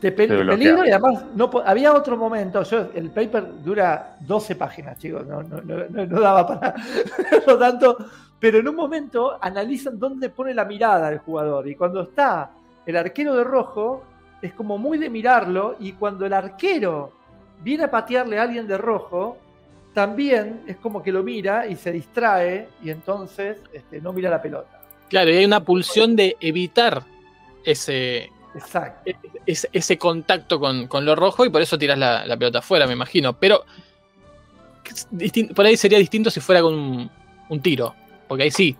te 0.00 0.12
pe- 0.12 0.26
Te 0.26 0.44
peligro 0.44 0.84
y 0.86 0.90
además 0.90 1.24
no 1.34 1.50
había 1.64 1.92
otro 1.94 2.16
momento, 2.16 2.62
yo 2.62 2.88
el 2.94 3.10
paper 3.10 3.62
dura 3.62 4.16
12 4.20 4.56
páginas, 4.56 4.98
chicos, 4.98 5.26
no, 5.26 5.42
no, 5.42 5.60
no, 5.62 5.76
no- 5.88 6.06
no 6.06 6.20
daba 6.20 6.46
para 6.46 6.74
lo 7.46 7.58
tanto, 7.58 7.96
pero 8.38 8.58
en 8.58 8.68
un 8.68 8.74
momento 8.76 9.38
analizan 9.40 9.98
dónde 9.98 10.28
pone 10.30 10.52
la 10.54 10.64
mirada 10.64 11.08
el 11.10 11.18
jugador 11.18 11.68
y 11.68 11.74
cuando 11.76 12.02
está 12.02 12.50
el 12.84 12.96
arquero 12.96 13.34
de 13.34 13.44
rojo 13.44 14.02
es 14.42 14.52
como 14.54 14.76
muy 14.76 14.98
de 14.98 15.08
mirarlo 15.08 15.76
y 15.78 15.92
cuando 15.92 16.26
el 16.26 16.32
arquero 16.32 17.12
viene 17.62 17.84
a 17.84 17.90
patearle 17.90 18.38
a 18.38 18.42
alguien 18.42 18.66
de 18.66 18.76
rojo 18.76 19.36
también 19.94 20.62
es 20.66 20.76
como 20.76 21.02
que 21.02 21.12
lo 21.12 21.22
mira 21.22 21.66
y 21.66 21.76
se 21.76 21.92
distrae 21.92 22.68
y 22.82 22.90
entonces 22.90 23.58
este, 23.72 24.00
no 24.00 24.12
mira 24.12 24.30
la 24.30 24.40
pelota. 24.40 24.80
Claro, 25.08 25.30
y 25.30 25.36
hay 25.36 25.44
una 25.44 25.60
pulsión 25.62 26.16
de 26.16 26.36
evitar 26.40 27.02
ese, 27.64 28.30
Exacto. 28.54 29.10
ese, 29.44 29.68
ese 29.72 29.98
contacto 29.98 30.58
con, 30.58 30.86
con 30.86 31.04
lo 31.04 31.14
rojo 31.14 31.44
y 31.44 31.50
por 31.50 31.60
eso 31.60 31.76
tiras 31.78 31.98
la, 31.98 32.24
la 32.26 32.36
pelota 32.36 32.60
afuera, 32.60 32.86
me 32.86 32.94
imagino. 32.94 33.34
Pero 33.34 33.64
por 35.54 35.66
ahí 35.66 35.76
sería 35.76 35.98
distinto 35.98 36.30
si 36.30 36.40
fuera 36.40 36.60
con 36.62 36.74
un, 36.74 37.10
un 37.48 37.60
tiro, 37.60 37.94
porque 38.28 38.44
ahí 38.44 38.50
sí, 38.50 38.76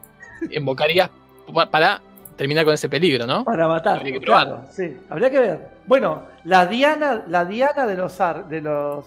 invocarías 0.50 1.10
pa- 1.52 1.70
para 1.70 2.00
terminar 2.36 2.64
con 2.64 2.74
ese 2.74 2.88
peligro, 2.88 3.26
¿no? 3.26 3.44
Para 3.44 3.68
matar. 3.68 3.98
Habría 3.98 4.14
que 4.14 4.20
probarlo. 4.20 4.54
claro, 4.56 4.68
sí, 4.72 4.96
habría 5.10 5.30
que 5.30 5.38
ver. 5.38 5.68
Bueno, 5.86 6.22
la 6.44 6.66
diana, 6.66 7.24
la 7.28 7.44
diana 7.44 7.86
de 7.86 7.94
los 7.96 8.20
ar- 8.20 8.48
de 8.48 8.60
los 8.62 9.04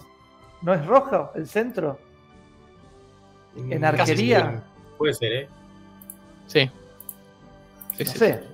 ¿no 0.62 0.74
es 0.74 0.84
rojo 0.86 1.30
el 1.34 1.46
centro? 1.46 1.98
En 3.56 3.80
Mm, 3.80 3.84
arquería. 3.84 4.40
casi 4.44 4.62
Puede 4.98 5.14
ser, 5.14 5.32
¿eh? 5.32 5.48
Sí. 6.46 6.70
Sí, 7.96 8.04
No 8.04 8.10
sí, 8.10 8.18
sé. 8.18 8.44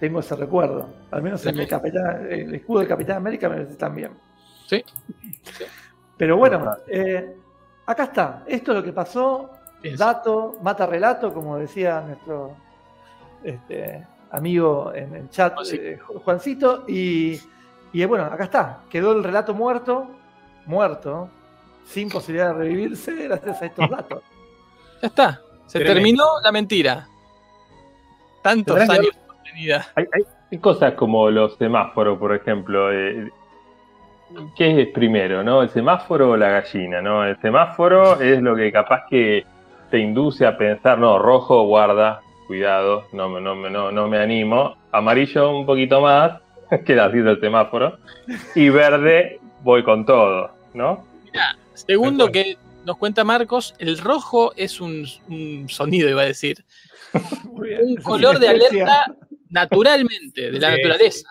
Tengo 0.00 0.20
ese 0.20 0.36
recuerdo. 0.36 0.88
Al 1.10 1.22
menos 1.22 1.44
el, 1.46 1.56
de 1.56 1.66
Capitán- 1.66 2.26
el 2.30 2.54
escudo 2.54 2.80
de 2.80 2.86
Capitán 2.88 3.16
América 3.16 3.48
me 3.48 3.56
parece 3.56 3.74
también. 3.76 4.12
Sí. 4.66 4.84
Pero 6.16 6.36
bueno, 6.36 6.76
eh, 6.86 7.36
acá 7.86 8.04
está. 8.04 8.42
Esto 8.46 8.72
es 8.72 8.78
lo 8.78 8.84
que 8.84 8.92
pasó. 8.92 9.50
Dato, 9.96 10.58
mata 10.62 10.86
relato, 10.86 11.32
como 11.32 11.56
decía 11.56 12.00
nuestro 12.00 12.56
este, 13.44 14.04
amigo 14.32 14.92
en 14.94 15.14
el 15.14 15.30
chat, 15.30 15.54
Juancito. 15.54 15.82
eh, 15.82 15.98
Ju- 16.00 16.22
Juancito. 16.22 16.84
Y, 16.88 17.40
y, 17.92 18.04
bueno, 18.04 18.24
acá 18.24 18.44
está. 18.44 18.80
Quedó 18.90 19.12
el 19.12 19.22
relato 19.22 19.54
muerto, 19.54 20.08
muerto, 20.66 21.28
sin 21.88 22.08
posibilidad 22.10 22.48
de 22.54 22.54
revivirse 22.64 23.14
gracias 23.14 23.62
a 23.62 23.66
estos 23.66 23.90
datos. 23.90 24.22
Ya 25.02 25.08
está. 25.08 25.40
Se 25.66 25.78
Tremendo. 25.80 25.94
terminó 25.94 26.24
la 26.42 26.52
mentira. 26.52 27.08
Tantos 28.42 28.76
Tendrán 28.76 29.00
que 29.00 29.06
años 29.08 29.16
sostenida. 29.26 29.86
Hay, 29.96 30.04
hay- 30.12 30.22
hay 30.50 30.58
cosas 30.58 30.94
como 30.94 31.30
los 31.30 31.56
semáforos, 31.56 32.18
por 32.18 32.34
ejemplo. 32.34 32.90
eh, 32.92 33.30
¿Qué 34.56 34.82
es 34.82 34.88
primero, 34.88 35.42
no? 35.42 35.62
¿El 35.62 35.70
semáforo 35.70 36.30
o 36.30 36.36
la 36.36 36.48
gallina, 36.50 37.00
no? 37.02 37.24
El 37.24 37.38
semáforo 37.40 38.20
es 38.20 38.40
lo 38.42 38.54
que 38.56 38.70
capaz 38.72 39.04
que 39.08 39.44
te 39.90 39.98
induce 39.98 40.46
a 40.46 40.56
pensar, 40.56 40.98
no, 40.98 41.18
rojo, 41.18 41.64
guarda, 41.64 42.20
cuidado, 42.46 43.04
no, 43.12 43.28
me- 43.30 43.40
no, 43.40 43.54
me- 43.54 43.70
no, 43.70 43.90
no 43.90 44.06
me 44.08 44.18
animo. 44.18 44.76
Amarillo 44.92 45.50
un 45.56 45.64
poquito 45.66 46.00
más, 46.00 46.40
queda 46.86 47.06
así 47.06 47.18
el 47.18 47.40
semáforo. 47.40 47.98
Y 48.54 48.68
verde, 48.70 49.40
voy 49.62 49.82
con 49.82 50.04
todo, 50.06 50.50
¿no? 50.74 51.04
Segundo 51.86 52.30
que 52.30 52.56
nos 52.84 52.96
cuenta 52.96 53.24
Marcos, 53.24 53.74
el 53.78 53.98
rojo 53.98 54.52
es 54.56 54.80
un, 54.80 55.06
un 55.28 55.68
sonido, 55.68 56.08
iba 56.08 56.22
a 56.22 56.26
decir. 56.26 56.64
Muy 57.52 57.68
bien. 57.68 57.80
Un 57.84 57.96
color 57.96 58.38
de 58.38 58.48
alerta 58.50 59.14
naturalmente, 59.50 60.50
de 60.50 60.58
la 60.60 60.70
Sí, 60.70 60.76
naturaleza. 60.76 61.28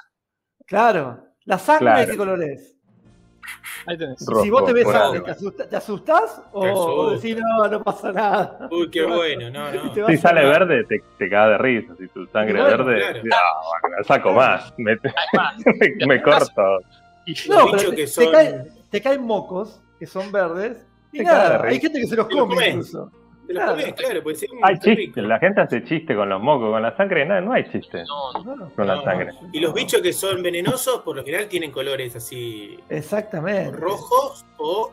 Claro. 0.66 1.24
¿La 1.46 1.58
sangre 1.60 1.86
Claro. 1.86 2.00
de 2.02 2.08
qué 2.12 2.18
color 2.18 2.44
es? 2.44 2.74
Ahí 3.86 3.98
tenés. 3.98 4.26
Rojo, 4.28 4.44
si 4.44 4.50
vos 4.50 4.66
te 4.66 4.74
ves 4.74 4.88
sangre. 4.92 5.22
¿te, 5.22 5.32
asusta- 5.32 5.70
te 5.70 5.76
asustás? 5.78 6.42
¿O, 6.52 7.12
decís, 7.12 7.38
no, 7.38 7.68
no 7.70 7.82
pasa 7.84 8.12
nada? 8.12 8.68
Uy, 8.70 8.90
qué 8.92 9.04
bueno, 9.06 9.50
no, 9.50 10.08
Si 10.08 10.18
sale 10.18 10.44
verde, 10.44 10.84
te, 10.84 11.02
te 11.18 11.30
de 11.30 11.58
risa. 11.58 11.94
Si 11.98 12.08
tu 12.10 12.26
sangre 12.28 12.60
bueno, 12.62 12.84
verde, 12.86 13.22
claro. 13.22 13.22
ah, 13.34 13.78
bueno, 13.82 14.04
saco 14.04 14.34
más. 14.34 14.74
Me, 14.78 14.92
Además, 14.92 15.56
me- 15.66 16.06
me 16.08 16.22
corto. 16.22 16.80
y- 17.26 17.34
No, 17.48 17.68
pero 17.72 17.90
te, 17.92 17.96
que 17.96 18.02
te 18.04 18.08
son- 18.08 18.32
caen, 18.32 18.68
te 18.92 19.02
caen 19.02 19.22
mocos, 19.24 19.80
que 20.00 20.06
son 20.08 20.32
verdes, 20.32 20.78
y 21.12 21.20
nada, 21.20 21.62
hay 21.64 21.80
gente 21.80 22.00
que 22.00 22.08
se 22.08 22.16
los 22.16 22.28
come 22.28 22.70
incluso. 22.70 23.12
Te 23.48 23.54
Claro. 23.54 23.72
comés, 23.72 23.94
claro, 23.94 24.24
pues 24.24 24.46
Hay 24.62 24.78
chistes, 24.80 25.24
la 25.24 25.40
gente 25.40 25.62
hace 25.62 25.82
chiste 25.86 26.14
con 26.14 26.28
los 26.28 26.42
mocos, 26.42 26.70
con 26.70 26.82
la 26.82 26.96
sangre, 26.98 27.26
no, 27.26 27.40
no 27.40 27.54
hay 27.54 27.64
chiste 27.72 28.04
no, 28.04 28.44
no. 28.44 28.70
Con 28.76 28.88
No, 28.88 28.96
la 28.96 29.04
sangre. 29.04 29.32
Y 29.54 29.62
los 29.62 29.74
bichos 29.74 30.02
que 30.02 30.12
son 30.12 30.44
venenosos, 30.44 31.02
por 31.02 31.16
lo 31.16 31.24
general 31.24 31.48
tienen 31.48 31.72
colores 31.72 32.14
así 32.18 32.78
Exactamente. 32.90 33.72
rojos 33.78 34.46
o 34.58 34.92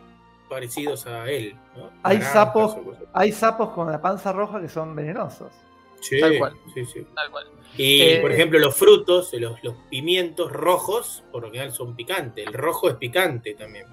parecidos 0.48 1.04
a 1.08 1.28
él. 1.28 1.56
¿no? 1.76 1.90
Hay 2.04 2.18
Naranjas 2.18 2.32
sapos. 2.32 2.76
Hay 3.12 3.32
sapos 3.32 3.70
con 3.70 3.90
la 3.90 4.00
panza 4.00 4.32
roja 4.32 4.60
que 4.60 4.68
son 4.68 4.94
venenosos. 4.94 5.50
Sí, 6.00 6.20
Tal 6.20 6.38
cual. 6.38 6.52
sí, 6.74 6.84
sí. 6.84 7.04
Tal 7.12 7.30
cual. 7.32 7.46
Y 7.76 8.02
Eh, 8.02 8.18
por 8.20 8.30
ejemplo, 8.30 8.60
los 8.60 8.76
frutos, 8.76 9.32
los, 9.32 9.64
los 9.64 9.74
pimientos 9.90 10.52
rojos, 10.52 11.24
por 11.32 11.42
lo 11.42 11.48
general 11.50 11.72
son 11.72 11.96
picantes. 11.96 12.46
El 12.46 12.52
rojo 12.52 12.88
es 12.88 12.94
picante 12.96 13.54
también. 13.54 13.86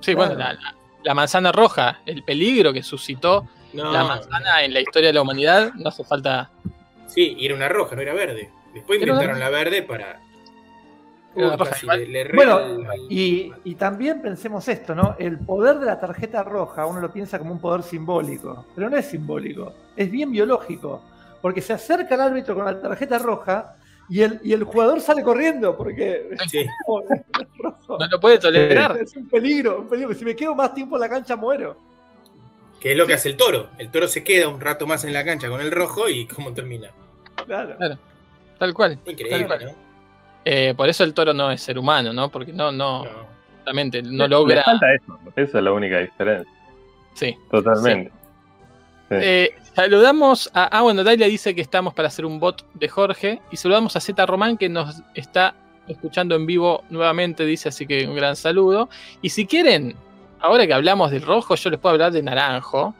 Sí, 0.00 0.14
Claro. 0.14 0.28
bueno, 0.34 0.34
la, 0.44 0.52
la- 0.54 0.74
la 1.04 1.14
manzana 1.14 1.52
roja, 1.52 2.00
el 2.06 2.22
peligro 2.24 2.72
que 2.72 2.82
suscitó 2.82 3.46
No, 3.72 3.92
la 3.92 4.04
manzana 4.04 4.62
en 4.64 4.74
la 4.74 4.80
historia 4.80 5.08
de 5.08 5.12
la 5.14 5.22
humanidad, 5.22 5.72
no 5.74 5.88
hace 5.88 6.04
falta. 6.04 6.50
sí, 7.06 7.36
y 7.38 7.46
era 7.46 7.54
una 7.54 7.68
roja, 7.68 7.94
no 7.96 8.02
era 8.02 8.14
verde. 8.14 8.50
Después 8.74 9.00
Era 9.00 9.12
inventaron 9.12 9.36
una- 9.36 9.44
la 9.46 9.50
verde 9.50 9.82
para. 9.82 10.20
Uy, 11.34 11.56
casi 11.56 11.86
le- 11.86 12.08
le 12.08 12.24
re- 12.24 12.34
Bueno, 12.36 12.60
Y, 13.08 13.52
y 13.64 13.74
también 13.76 14.20
pensemos 14.20 14.66
esto, 14.68 14.94
¿no? 14.94 15.14
El 15.18 15.38
poder 15.38 15.78
de 15.78 15.86
la 15.86 16.00
tarjeta 16.00 16.42
roja, 16.42 16.84
uno 16.86 17.00
lo 17.00 17.12
piensa 17.12 17.38
como 17.38 17.52
un 17.52 17.60
poder 17.60 17.82
simbólico, 17.84 18.66
pero 18.74 18.90
no 18.90 18.96
es 18.96 19.06
simbólico, 19.06 19.72
es 19.96 20.10
bien 20.10 20.32
biológico, 20.32 21.02
porque 21.40 21.60
se 21.60 21.74
acerca 21.74 22.16
al 22.16 22.22
árbitro 22.22 22.54
con 22.56 22.64
la 22.64 22.80
tarjeta 22.80 23.18
roja 23.18 23.76
y 24.08 24.22
el, 24.22 24.40
y 24.42 24.52
el 24.52 24.64
jugador 24.64 25.00
sale 25.00 25.22
corriendo, 25.22 25.76
porque 25.76 26.28
Sí. 26.48 26.64
No 27.88 28.06
lo 28.10 28.20
puede 28.20 28.38
tolerar. 28.38 28.96
es 28.98 29.14
un 29.16 29.28
peligro, 29.28 29.80
un 29.80 29.88
peligro. 29.88 30.14
Si 30.14 30.24
me 30.24 30.34
quedo 30.36 30.54
más 30.54 30.74
tiempo 30.74 30.96
en 30.96 31.00
la 31.00 31.08
cancha, 31.08 31.36
muero. 31.36 31.76
que 32.80 32.92
es 32.92 32.98
lo 32.98 33.06
que 33.06 33.14
hace 33.14 33.30
el 33.30 33.36
toro. 33.36 33.68
El 33.78 33.90
toro 33.90 34.06
se 34.08 34.22
queda 34.22 34.48
un 34.48 34.60
rato 34.60 34.86
más 34.86 35.04
en 35.04 35.12
la 35.12 35.24
cancha 35.24 35.48
con 35.48 35.60
el 35.60 35.70
rojo 35.70 36.08
y 36.08 36.26
cómo 36.26 36.52
termina. 36.52 36.90
Claro. 37.46 37.76
Tal 38.58 38.74
cual. 38.74 38.98
Increíble, 39.06 39.38
Tal 39.38 39.46
cual. 39.46 39.64
¿no? 39.66 39.72
Eh, 40.44 40.74
por 40.76 40.88
eso 40.88 41.04
el 41.04 41.12
toro 41.12 41.34
no 41.34 41.50
es 41.50 41.60
ser 41.60 41.78
humano, 41.78 42.12
¿no? 42.12 42.30
Porque 42.30 42.52
no, 42.52 42.70
no, 42.72 43.04
No. 43.04 43.10
justamente 43.56 44.00
no 44.02 44.24
Le 44.24 44.28
logra. 44.28 44.62
falta 44.64 44.86
eso, 44.94 45.18
esa 45.36 45.58
es 45.58 45.64
la 45.64 45.72
única 45.72 45.98
diferencia. 45.98 46.50
Sí. 47.14 47.36
Totalmente. 47.50 48.10
Sí. 49.08 49.14
Eh, 49.20 49.54
saludamos 49.82 50.50
a. 50.54 50.64
Ah, 50.76 50.82
bueno, 50.82 51.04
Dalia 51.04 51.28
dice 51.28 51.54
que 51.54 51.60
estamos 51.60 51.94
para 51.94 52.08
hacer 52.08 52.26
un 52.26 52.40
bot 52.40 52.64
de 52.74 52.88
Jorge. 52.88 53.40
Y 53.52 53.56
saludamos 53.56 53.94
a 53.94 54.00
Z 54.00 54.26
Román 54.26 54.56
que 54.58 54.68
nos 54.68 55.02
está 55.14 55.54
escuchando 55.86 56.34
en 56.34 56.46
vivo 56.46 56.82
nuevamente, 56.90 57.44
dice 57.46 57.68
así 57.68 57.86
que 57.86 58.06
un 58.08 58.16
gran 58.16 58.34
saludo. 58.34 58.88
Y 59.22 59.30
si 59.30 59.46
quieren, 59.46 59.94
ahora 60.40 60.66
que 60.66 60.74
hablamos 60.74 61.12
del 61.12 61.22
rojo, 61.22 61.54
yo 61.54 61.70
les 61.70 61.78
puedo 61.78 61.92
hablar 61.92 62.10
de 62.10 62.22
naranjo. 62.22 62.92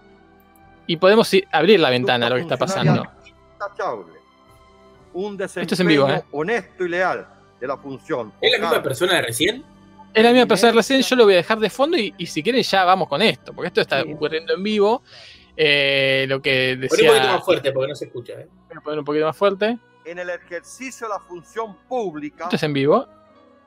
Y 0.87 0.97
podemos 0.99 1.33
ir- 1.35 1.47
abrir 1.51 1.81
la 1.81 1.91
ventana 1.91 2.29
a 2.29 2.31
lo 2.31 2.37
que 2.37 2.43
está 2.43 2.57
pasando. 2.57 3.03
Un 5.15 5.37
desempeño 5.37 5.63
Esto 5.63 5.75
es 5.75 5.81
en 5.81 5.87
vivo, 5.89 6.09
¿eh? 6.09 6.23
honesto 6.31 6.85
y 6.85 6.89
leal 6.91 7.27
de 7.61 7.67
la 7.67 7.77
función. 7.77 8.33
¿Es 8.41 8.53
la 8.53 8.59
misma 8.69 8.83
persona 8.85 9.15
de 9.15 9.23
recién? 9.23 9.65
Es 10.15 10.23
la 10.25 10.31
misma 10.31 10.47
persona 10.47 10.71
de 10.73 10.77
recién, 10.77 11.03
yo 11.03 11.17
lo 11.17 11.25
voy 11.25 11.35
a 11.35 11.39
dejar 11.39 11.59
de 11.59 11.69
fondo 11.71 11.97
y, 11.99 12.15
y 12.17 12.27
si 12.27 12.43
quieren 12.43 12.63
ya 12.63 12.85
vamos 12.85 13.09
con 13.09 13.21
esto, 13.21 13.53
porque 13.53 13.67
esto 13.67 13.81
está 13.81 14.01
ocurriendo 14.03 14.55
en 14.55 14.63
vivo. 14.63 15.03
Eh, 15.61 16.25
lo 16.29 16.41
que 16.41 16.75
Pon 16.75 16.83
un 16.85 16.89
decía... 16.89 17.09
poquito 17.11 17.33
más 17.33 17.45
fuerte 17.45 17.73
porque 17.73 17.89
no 17.89 17.95
se 17.97 18.05
escucha. 18.05 18.33
¿eh? 18.35 18.49
Voy 18.69 18.77
a 18.77 18.81
poner 18.81 18.99
un 19.01 19.05
poquito 19.05 19.27
más 19.27 19.37
fuerte. 19.37 19.77
En 20.05 20.19
el 20.21 20.31
ejercicio 20.31 21.09
de 21.09 21.15
la 21.15 21.21
función 21.21 21.77
pública, 21.89 22.45
Esto 22.45 22.55
es 22.57 22.63
en 22.63 22.73
vivo. 22.73 23.07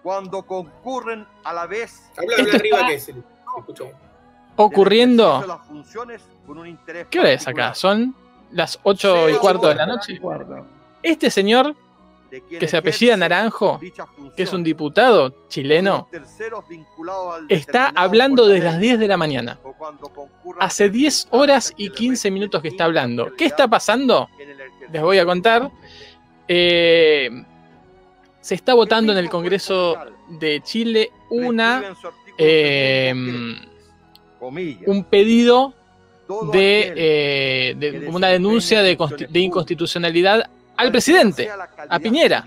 cuando 0.01 0.43
concurren 0.43 1.27
a 1.43 1.53
la 1.53 1.67
vez 1.67 2.09
Habla, 2.17 2.35
habla 2.39 2.53
arriba 2.53 2.77
está- 2.77 2.87
que 2.87 2.99
se, 2.99 3.11
se 3.13 3.19
escucha 3.59 3.83
bien. 3.83 3.95
Ocurriendo... 4.55 5.23
del 5.23 5.31
ejercicio 5.33 5.53
de 5.53 5.59
las 5.59 5.67
funciones 5.67 6.21
con 6.47 6.57
un 6.59 6.67
interés 6.67 7.07
¿Qué 7.09 7.19
hora 7.19 7.31
es 7.33 7.47
acá? 7.47 7.75
Son 7.75 8.15
las 8.51 8.79
8 8.83 9.29
y 9.29 9.33
cuarto 9.35 9.67
de 9.67 9.75
la 9.75 9.85
noche. 9.85 10.17
Cuarto. 10.19 10.65
Este 11.03 11.29
señor, 11.29 11.75
que 12.59 12.67
se 12.67 12.77
apellida 12.77 13.17
Naranjo, 13.17 13.79
que 14.35 14.43
es 14.43 14.53
un 14.53 14.63
diputado 14.63 15.47
chileno, 15.49 16.07
está 17.49 17.91
hablando 17.95 18.47
desde 18.47 18.65
las 18.65 18.75
ley, 18.79 18.89
10 18.89 18.99
de 18.99 19.07
la 19.07 19.17
mañana. 19.17 19.59
Hace 20.59 20.89
10 20.89 21.27
horas 21.31 21.73
y 21.77 21.89
15 21.89 22.31
minutos 22.31 22.61
que 22.61 22.69
está 22.69 22.85
hablando. 22.85 23.33
¿Qué 23.35 23.45
está 23.45 23.67
pasando? 23.67 24.29
les 24.91 25.01
voy 25.01 25.17
a 25.19 25.25
contar. 25.25 25.69
Eh, 26.47 27.29
se 28.41 28.55
está 28.55 28.73
votando 28.73 29.11
en 29.11 29.17
el 29.19 29.29
Congreso 29.29 29.97
de 30.29 30.61
Chile 30.61 31.11
una, 31.29 31.93
eh, 32.37 33.13
un 34.87 35.03
pedido 35.09 35.73
de, 36.51 36.93
eh, 36.95 37.75
de- 37.77 38.07
una 38.09 38.27
denuncia 38.29 38.81
de, 38.81 38.97
de 39.29 39.39
inconstitucionalidad 39.39 40.49
al 40.81 40.91
presidente, 40.91 41.49
a 41.89 41.99
Piñera. 41.99 42.43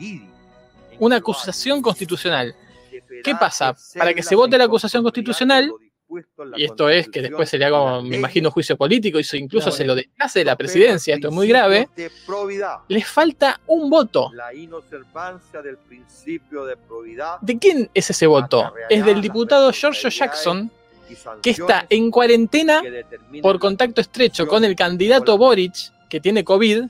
Una 0.98 1.16
acusación 1.16 1.80
constitucional. 1.80 2.54
¿Qué 3.22 3.34
pasa? 3.34 3.74
Para 3.96 4.12
que 4.12 4.22
se 4.22 4.34
vote 4.34 4.58
la 4.58 4.64
acusación 4.64 5.02
constitucional, 5.02 5.72
y 6.56 6.64
esto 6.64 6.88
es 6.88 7.08
que 7.08 7.22
después 7.22 7.48
se 7.48 7.58
le 7.58 7.64
haga, 7.64 8.02
me 8.02 8.16
imagino, 8.16 8.50
juicio 8.50 8.76
político, 8.76 9.18
y 9.18 9.24
incluso 9.34 9.70
se 9.70 9.84
lo 9.84 9.94
deshace 9.94 10.40
de 10.40 10.44
la 10.44 10.56
presidencia, 10.56 11.14
esto 11.14 11.28
es 11.28 11.34
muy 11.34 11.48
grave, 11.48 11.88
les 12.88 13.06
falta 13.06 13.60
un 13.66 13.88
voto. 13.88 14.30
¿De 17.40 17.58
quién 17.58 17.90
es 17.94 18.10
ese 18.10 18.26
voto? 18.26 18.72
Es 18.88 19.04
del 19.04 19.20
diputado 19.20 19.72
Giorgio 19.72 20.10
Jackson, 20.10 20.70
que 21.42 21.50
está 21.50 21.86
en 21.88 22.10
cuarentena 22.10 22.82
por 23.42 23.58
contacto 23.58 24.00
estrecho 24.00 24.46
con 24.46 24.64
el 24.64 24.74
candidato 24.74 25.36
Boric, 25.38 25.74
que 26.08 26.20
tiene 26.20 26.44
COVID, 26.44 26.84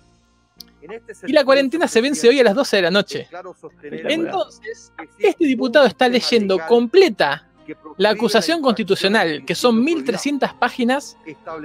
y 1.26 1.32
la 1.32 1.44
cuarentena 1.44 1.88
se 1.88 2.00
vence 2.00 2.28
hoy 2.28 2.40
a 2.40 2.44
las 2.44 2.54
12 2.54 2.76
de 2.76 2.82
la 2.82 2.90
noche. 2.90 3.28
Entonces, 3.82 4.92
este 5.18 5.44
diputado 5.46 5.86
está 5.86 6.08
leyendo 6.08 6.58
completa 6.66 7.48
la 7.96 8.10
acusación 8.10 8.60
constitucional, 8.60 9.44
que 9.46 9.54
son 9.54 9.82
1.300 9.84 10.58
páginas, 10.58 11.16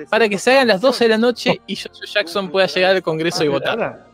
para 0.10 0.30
que 0.30 0.38
se 0.38 0.52
hagan 0.52 0.68
las 0.68 0.80
12 0.82 1.04
de 1.06 1.10
la 1.10 1.18
noche 1.18 1.62
y 1.68 1.76
Giorgio 1.76 2.06
Jackson 2.06 2.50
pueda 2.50 2.68
llegar 2.68 2.96
al 2.96 3.04
Congreso 3.04 3.44
y 3.44 3.48
votar. 3.50 4.06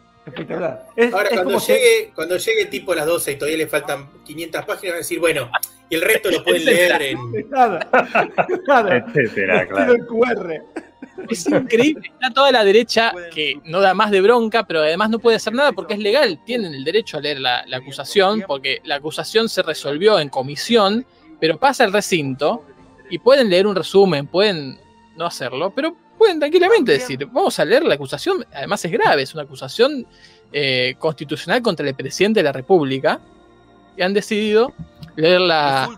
Es, 0.95 1.14
Ahora, 1.14 1.30
es 1.30 1.36
cuando 1.41 1.60
que- 1.60 1.74
llegue, 1.74 2.12
cuando 2.16 2.38
llegue 2.38 2.66
tipo 2.66 2.93
a 2.93 2.95
las 2.95 3.06
12 3.06 3.32
y 3.34 3.36
todavía 3.36 3.58
le 3.60 3.68
faltan 3.68 4.10
500 4.24 4.66
páginas, 4.66 4.82
van 4.84 4.93
a 4.93 4.97
decir, 4.97 5.20
bueno, 5.20 5.51
y 5.88 5.93
el 5.95 6.01
resto 6.01 6.32
lo 6.32 6.43
pueden 6.43 6.66
leer 6.66 6.99
en. 7.03 7.49
Nada, 7.51 7.88
nada. 8.68 8.97
Etcétera, 8.97 9.68
claro. 9.68 9.93
el 9.93 10.06
QR. 10.08 10.62
Es 11.30 11.47
increíble. 11.47 12.11
Está 12.13 12.34
toda 12.34 12.51
la 12.51 12.63
derecha 12.63 13.13
que 13.34 13.59
no 13.66 13.80
da 13.82 13.93
más 13.93 14.11
de 14.11 14.22
bronca, 14.22 14.66
pero 14.66 14.82
además 14.82 15.09
no 15.09 15.20
puede 15.20 15.38
hacer 15.38 15.53
nada 15.53 15.72
porque 15.72 15.93
es 15.93 15.99
legal. 15.99 16.39
Tienen 16.45 16.74
el 16.74 16.84
derecho 16.84 17.18
a 17.18 17.22
leer 17.22 17.39
la, 17.39 17.66
la 17.68 17.78
acusación, 17.78 18.43
porque 18.47 18.82
la 18.84 18.95
acusación 18.95 19.49
se 19.49 19.61
resolvió 19.63 20.20
en 20.20 20.30
comisión, 20.30 21.05
pero 21.39 21.57
pasa 21.57 21.84
al 21.84 21.93
recinto 21.93 22.66
y 23.09 23.20
pueden 23.20 23.49
leer 23.49 23.68
un 23.68 23.76
resumen, 23.76 24.28
pueden 24.28 24.78
no 25.16 25.26
hacerlo, 25.26 25.72
pero 25.74 25.95
pueden 26.18 26.39
tranquilamente 26.39 26.93
decir, 26.93 27.26
vamos 27.28 27.59
a 27.59 27.66
leer 27.66 27.84
la 27.84 27.95
acusación. 27.95 28.45
Además 28.53 28.84
es 28.86 28.91
grave, 28.91 29.22
es 29.22 29.34
una 29.34 29.43
acusación 29.43 30.05
eh, 30.51 30.95
constitucional 30.99 31.61
contra 31.61 31.88
el 31.88 31.95
presidente 31.95 32.39
de 32.39 32.43
la 32.43 32.51
República. 32.51 33.20
Y 33.97 34.01
han 34.01 34.13
decidido 34.13 34.74
leerla 35.16 35.89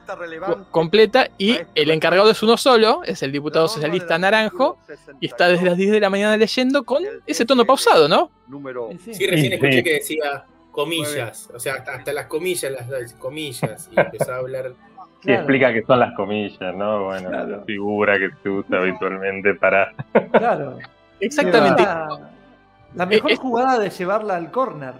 co- 0.45 0.65
completa 0.71 1.29
y 1.37 1.57
el 1.75 1.91
encargado 1.91 2.29
es 2.31 2.41
uno 2.43 2.57
solo, 2.57 3.01
es 3.03 3.21
el 3.23 3.31
diputado 3.31 3.67
socialista 3.67 4.17
Naranjo, 4.17 4.77
y 5.19 5.27
está 5.27 5.47
desde 5.47 5.65
las 5.65 5.77
10 5.77 5.91
de 5.91 5.99
la 5.99 6.09
mañana 6.09 6.37
leyendo 6.37 6.83
con 6.83 7.03
ese 7.25 7.45
tono 7.45 7.65
pausado, 7.65 8.07
¿no? 8.07 8.29
Número 8.47 8.89
Sí, 9.11 9.27
recién 9.27 9.53
escuché 9.53 9.83
que 9.83 9.93
decía 9.93 10.45
comillas, 10.71 11.49
o 11.53 11.59
sea, 11.59 11.75
hasta, 11.75 11.95
hasta 11.95 12.13
las 12.13 12.27
comillas, 12.27 12.71
las, 12.71 12.87
las 12.87 13.13
comillas, 13.13 13.89
y 13.91 13.99
empezó 13.99 14.33
a 14.33 14.37
hablar. 14.37 14.71
Y 15.19 15.25
Claro, 15.25 15.39
explica 15.41 15.73
que 15.73 15.81
son 15.83 15.99
las 15.99 16.13
comillas, 16.15 16.75
¿no? 16.75 17.05
Bueno, 17.05 17.29
Claro. 17.29 17.47
la 17.47 17.63
figura 17.63 18.19
que 18.19 18.29
se 18.43 18.49
usa 18.49 18.77
habitualmente 18.77 19.55
para. 19.55 19.91
claro. 20.31 20.77
Exactamente. 21.19 21.81
La, 21.81 22.29
la 22.93 23.05
mejor 23.07 23.31
Eh, 23.31 23.33
eh. 23.33 23.37
jugada 23.37 23.79
de 23.79 23.89
llevarla 23.89 24.35
al 24.35 24.51
corner. 24.51 24.93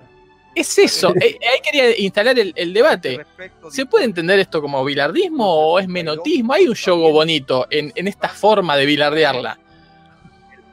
Es 0.58 0.78
eso. 0.78 1.14
Eh, 1.22 1.38
ahí 1.52 1.60
quería 1.64 1.98
instalar 2.00 2.38
el, 2.40 2.52
el 2.56 2.74
debate. 2.74 3.26
¿Se 3.70 3.86
puede 3.86 4.06
entender 4.06 4.40
esto 4.40 4.62
como 4.62 4.84
bilardismo 4.84 5.46
o 5.46 5.80
es 5.80 5.88
menotismo? 5.88 6.54
Hay 6.54 6.68
un 6.68 6.76
juego 6.76 7.12
bonito 7.12 7.68
en, 7.70 7.92
en 7.96 8.08
esta 8.08 8.30
forma 8.30 8.76
de 8.76 8.86
bilardearla. 8.86 9.60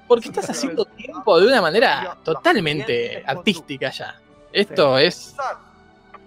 Porque 0.09 0.29
estás 0.29 0.49
haciendo 0.51 0.85
tiempo 0.85 1.41
de 1.41 1.47
una 1.47 1.61
manera 1.61 2.17
totalmente 2.23 3.23
artística 3.27 3.91
ya. 3.91 4.21
Esto 4.53 4.99
es, 4.99 5.35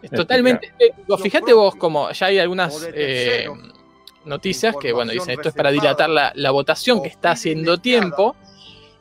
es 0.02 0.12
totalmente... 0.12 0.74
eh, 0.80 0.92
fíjate 1.22 1.54
vos 1.54 1.76
como 1.76 2.12
ya 2.12 2.26
hay 2.28 2.40
algunas 2.40 2.88
eh, 2.94 3.48
noticias 4.26 4.76
que, 4.80 4.92
bueno, 4.94 5.12
dicen 5.12 5.32
esto 5.32 5.50
es 5.50 5.56
para 5.56 5.72
dilatar 5.72 6.10
la, 6.10 6.32
la 6.36 6.52
votación 6.52 7.02
que 7.02 7.08
está 7.10 7.32
haciendo 7.32 7.78
tiempo 7.78 8.36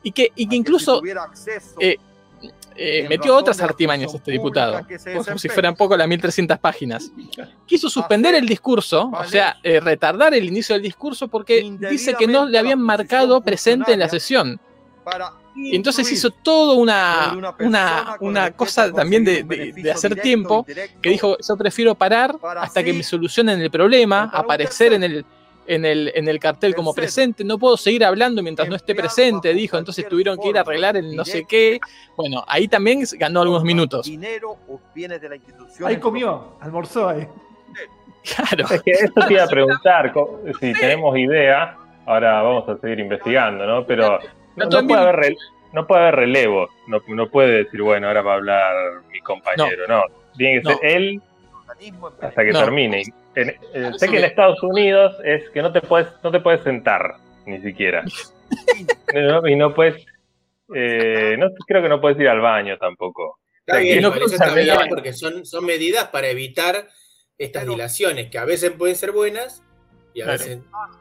y 0.03 0.11
que, 0.11 0.31
y 0.35 0.47
que 0.47 0.55
incluso 0.55 1.01
eh, 1.79 1.97
eh, 2.77 3.05
metió 3.09 3.35
otras 3.35 3.59
artimañas 3.61 4.13
este 4.13 4.31
diputado, 4.31 4.85
como 5.25 5.37
si 5.39 5.49
fueran 5.49 5.75
poco 5.75 5.97
las 5.97 6.07
1300 6.07 6.59
páginas. 6.59 7.11
Quiso 7.65 7.89
suspender 7.89 8.35
el 8.35 8.45
discurso, 8.47 9.11
o 9.13 9.23
sea, 9.25 9.57
eh, 9.63 9.79
retardar 9.79 10.33
el 10.33 10.45
inicio 10.45 10.73
del 10.75 10.83
discurso 10.83 11.27
porque 11.27 11.61
dice 11.89 12.13
que 12.15 12.27
no 12.27 12.45
le 12.45 12.57
habían 12.57 12.79
marcado 12.81 13.41
presente 13.41 13.93
en 13.93 13.99
la 13.99 14.09
sesión. 14.09 14.59
Y 15.55 15.75
entonces 15.75 16.11
hizo 16.11 16.29
todo 16.29 16.73
una, 16.75 17.53
una, 17.59 18.17
una 18.19 18.51
cosa 18.51 18.91
también 18.91 19.23
de, 19.23 19.43
de- 19.43 19.71
de 19.73 19.91
hacer 19.91 20.15
tiempo, 20.21 20.63
que 21.01 21.09
dijo, 21.09 21.35
yo 21.39 21.57
prefiero 21.57 21.95
parar 21.95 22.35
hasta 22.61 22.83
que 22.83 22.93
me 22.93 23.01
solucionen 23.03 23.59
el 23.61 23.71
problema, 23.71 24.29
aparecer 24.33 24.93
en 24.93 25.03
el, 25.03 25.25
en 25.67 25.85
el, 25.85 26.11
en 26.15 26.27
el 26.27 26.39
cartel 26.39 26.73
como 26.75 26.93
presente, 26.93 27.43
no 27.43 27.57
puedo 27.57 27.77
seguir 27.77 28.03
hablando 28.05 28.41
mientras 28.41 28.67
no 28.69 28.75
esté 28.75 28.95
presente, 28.95 29.53
dijo, 29.53 29.77
entonces 29.77 30.07
tuvieron 30.07 30.37
que 30.37 30.49
ir 30.49 30.57
a 30.57 30.61
arreglar 30.61 30.97
el 30.97 31.15
no 31.15 31.25
sé 31.25 31.45
qué. 31.45 31.79
Bueno, 32.15 32.43
ahí 32.47 32.67
también 32.67 33.03
ganó 33.19 33.41
algunos 33.41 33.63
minutos. 33.63 34.05
Dinero 34.05 34.57
o 34.67 34.79
bienes 34.95 35.21
de 35.21 35.29
la 35.29 35.35
institución. 35.35 35.87
Ahí 35.89 35.97
comió, 35.97 36.53
almorzó 36.61 37.09
ahí. 37.09 37.27
Claro. 38.35 38.65
Es 38.69 38.81
que 38.81 38.91
eso 38.91 39.13
te 39.27 39.33
iba 39.33 39.43
a 39.43 39.47
preguntar, 39.49 40.13
si 40.59 40.73
tenemos 40.73 41.17
idea, 41.17 41.77
ahora 42.05 42.41
vamos 42.41 42.67
a 42.69 42.77
seguir 42.77 42.99
investigando, 42.99 43.65
¿no? 43.65 43.85
Pero 43.85 44.19
no, 44.55 44.65
no 44.65 44.87
puede, 44.87 45.01
haber 45.01 45.15
re- 45.15 45.37
no 45.73 45.87
puede 45.87 46.01
haber 46.01 46.15
relevo, 46.15 46.69
no, 46.87 47.01
no 47.07 47.29
puede 47.29 47.63
decir, 47.63 47.81
bueno, 47.81 48.07
ahora 48.07 48.21
va 48.21 48.33
a 48.33 48.35
hablar 48.35 48.73
mi 49.11 49.19
compañero, 49.21 49.83
no. 49.87 50.01
Tiene 50.37 50.61
que 50.61 50.69
No. 50.69 50.77
ser 50.77 50.85
él 50.85 51.21
hasta 52.21 52.43
que 52.43 52.51
No. 52.51 52.59
termine. 52.59 53.03
En- 53.37 53.49
eh, 53.73 53.91
sé 53.97 54.07
que 54.09 54.17
en 54.17 54.23
Estados 54.25 54.61
Unidos 54.63 55.15
es 55.23 55.49
que 55.51 55.61
no 55.61 55.71
te 55.71 55.81
puedes, 55.81 56.07
no 56.23 56.31
te 56.31 56.39
puedes 56.39 56.61
sentar, 56.63 57.15
ni 57.45 57.61
siquiera. 57.61 58.03
No, 59.13 59.45
y 59.45 59.55
no 59.57 59.73
puedes, 59.73 60.05
eh, 60.73 61.35
no, 61.37 61.47
creo 61.67 61.81
que 61.81 61.89
no 61.89 61.99
puedes 61.99 62.17
ir 62.19 62.29
al 62.29 62.39
baño 62.39 62.77
tampoco. 62.77 63.39
Está 63.59 63.77
bien, 63.79 64.01
no 64.01 64.13
eso 64.13 64.25
está 64.35 64.53
bien 64.55 64.75
porque 64.89 65.11
son, 65.11 65.45
son 65.45 65.65
medidas 65.65 66.07
para 66.07 66.27
evitar 66.29 66.87
estas 67.37 67.67
dilaciones, 67.67 68.29
que 68.29 68.37
a 68.37 68.45
veces 68.45 68.71
pueden 68.71 68.95
ser 68.95 69.11
buenas 69.11 69.61
y 70.13 70.21
a 70.21 70.25
Claro. 70.25 70.39
veces 70.39 70.59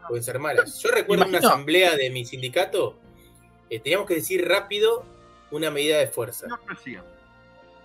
pueden 0.09 0.25
ser 0.25 0.39
malas. 0.41 0.81
Yo 0.83 0.91
recuerdo 0.91 1.25
una 1.25 1.39
Imagino- 1.39 1.49
asamblea 1.49 1.95
de 1.97 2.11
mi 2.11 2.25
sindicato, 2.25 2.99
eh, 3.71 3.79
teníamos 3.79 4.07
que 4.09 4.15
decir 4.15 4.47
rápido 4.49 5.05
una 5.53 5.71
medida 5.71 5.99
de 5.99 6.09
fuerza. 6.09 6.47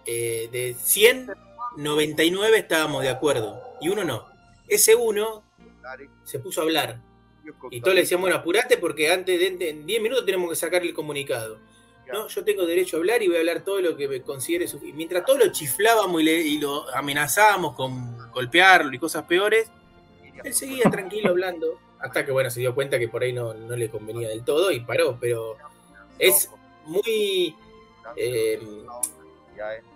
Eh, 0.08 0.50
de 0.52 0.74
100, 0.74 1.32
99 1.78 2.58
estábamos 2.58 3.04
de 3.04 3.10
acuerdo 3.10 3.62
y 3.80 3.90
uno 3.90 4.04
no. 4.04 4.31
Ese 4.72 4.96
uno 4.96 5.44
se 6.24 6.40
puso 6.40 6.62
a 6.62 6.64
hablar 6.64 7.00
y 7.72 7.82
todos 7.82 7.96
le 7.96 8.02
decían, 8.02 8.22
bueno, 8.22 8.36
apurate 8.38 8.78
porque 8.78 9.12
antes 9.12 9.40
de 9.40 9.70
en 9.70 9.86
10 9.86 10.02
minutos 10.02 10.26
tenemos 10.26 10.50
que 10.50 10.56
sacarle 10.56 10.90
el 10.90 10.94
comunicado. 10.96 11.60
No, 12.12 12.28
yo 12.28 12.44
tengo 12.44 12.66
derecho 12.66 12.98
a 12.98 13.00
hablar 13.00 13.22
y 13.24 13.28
voy 13.28 13.38
a 13.38 13.40
hablar 13.40 13.64
todo 13.64 13.80
lo 13.82 13.96
que 13.96 14.08
me 14.08 14.22
considere 14.22 14.68
su... 14.68 14.78
y 14.86 14.92
Mientras 14.94 15.24
todos 15.26 15.40
lo 15.40 15.52
chiflábamos 15.52 16.22
y, 16.22 16.26
le- 16.26 16.42
y 16.42 16.58
lo 16.60 16.90
amenazábamos 16.94 17.74
con 17.76 18.32
golpearlo 18.32 18.94
y 18.94 19.00
cosas 19.00 19.24
peores, 19.24 19.70
él 20.44 20.54
seguía 20.54 20.90
tranquilo 20.90 21.30
hablando. 21.30 21.80
Hasta 22.00 22.26
que, 22.26 22.32
bueno, 22.32 22.50
se 22.50 22.60
dio 22.60 22.74
cuenta 22.76 22.98
que 23.00 23.08
por 23.08 23.24
ahí 23.24 23.32
no, 23.32 23.54
no 23.54 23.76
le 23.76 23.90
convenía 23.90 24.28
del 24.30 24.44
todo 24.44 24.72
y 24.72 24.80
paró. 24.82 25.18
Pero 25.22 25.56
es 26.20 26.50
muy... 26.86 27.56
eh, 28.16 28.60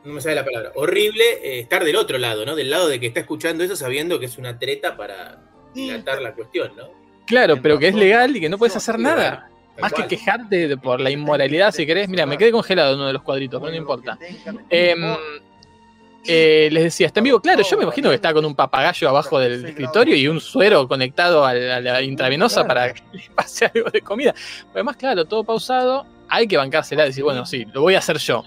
no 0.03 0.13
me 0.13 0.21
sale 0.21 0.35
la 0.35 0.45
palabra. 0.45 0.71
Horrible 0.75 1.23
eh, 1.43 1.59
estar 1.59 1.83
del 1.83 1.95
otro 1.95 2.17
lado, 2.17 2.45
¿no? 2.45 2.55
Del 2.55 2.69
lado 2.69 2.87
de 2.87 2.99
que 2.99 3.07
está 3.07 3.19
escuchando 3.19 3.63
eso 3.63 3.75
sabiendo 3.75 4.19
que 4.19 4.25
es 4.25 4.37
una 4.37 4.57
treta 4.59 4.95
para 4.97 5.41
dilatar 5.73 6.21
la 6.21 6.33
cuestión, 6.33 6.71
¿no? 6.75 6.89
Claro, 7.25 7.61
pero 7.61 7.79
que 7.79 7.87
es 7.87 7.95
legal 7.95 8.35
y 8.35 8.39
que 8.39 8.49
no 8.49 8.57
puedes 8.57 8.75
hacer 8.75 8.99
nada. 8.99 9.49
Más 9.79 9.91
que 9.91 10.07
quejarte 10.07 10.67
de- 10.69 10.77
por 10.77 11.01
la 11.01 11.09
inmoralidad, 11.09 11.73
si 11.73 11.85
querés. 11.85 12.07
Mira, 12.07 12.25
me 12.25 12.37
quedé 12.37 12.51
congelado 12.51 12.91
en 12.93 12.97
uno 12.99 13.07
de 13.07 13.13
los 13.13 13.23
cuadritos, 13.23 13.59
pero 13.59 13.71
no 13.71 13.77
importa. 13.77 14.17
Eh, 16.27 16.69
les 16.71 16.83
decía, 16.85 17.05
está 17.07 17.19
en 17.19 17.25
vivo. 17.25 17.39
Claro, 17.39 17.61
yo 17.61 17.77
me 17.77 17.83
imagino 17.83 18.09
que 18.09 18.15
está 18.15 18.33
con 18.33 18.43
un 18.45 18.55
papagayo 18.55 19.09
abajo 19.09 19.39
del 19.39 19.63
escritorio 19.65 20.15
y 20.15 20.27
un 20.27 20.39
suero 20.41 20.87
conectado 20.87 21.45
a 21.45 21.53
la, 21.53 21.75
a 21.77 21.81
la 21.81 22.01
intravenosa 22.01 22.65
para 22.65 22.93
que 22.93 23.01
le 23.13 23.23
pase 23.35 23.65
algo 23.75 23.89
de 23.91 24.01
comida. 24.01 24.33
Además, 24.73 24.95
claro, 24.97 25.25
todo 25.25 25.43
pausado. 25.43 26.05
Hay 26.27 26.47
que 26.47 26.57
bancársela 26.57 27.03
y 27.03 27.09
decir, 27.09 27.23
bueno, 27.23 27.45
sí, 27.45 27.65
lo 27.71 27.81
voy 27.81 27.93
a 27.93 27.99
hacer 27.99 28.17
yo. 28.17 28.43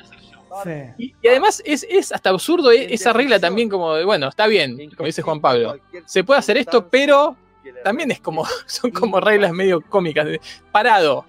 Sí. 0.64 0.70
Y, 0.98 1.14
y 1.22 1.28
además 1.28 1.62
es, 1.64 1.86
es 1.88 2.12
hasta 2.12 2.30
absurdo 2.30 2.70
eh, 2.72 2.86
esa 2.92 3.12
regla 3.12 3.38
también 3.38 3.68
como 3.68 3.94
de, 3.94 4.04
bueno, 4.04 4.28
está 4.28 4.46
bien, 4.46 4.90
como 4.96 5.06
dice 5.06 5.22
Juan 5.22 5.40
Pablo. 5.40 5.78
Se 6.06 6.24
puede 6.24 6.38
hacer 6.40 6.56
esto, 6.56 6.88
pero 6.88 7.36
también 7.84 8.10
es 8.10 8.20
como, 8.20 8.44
son 8.66 8.90
como 8.90 9.20
reglas 9.20 9.52
medio 9.52 9.80
cómicas. 9.80 10.26
de, 10.26 10.40
Parado. 10.72 11.24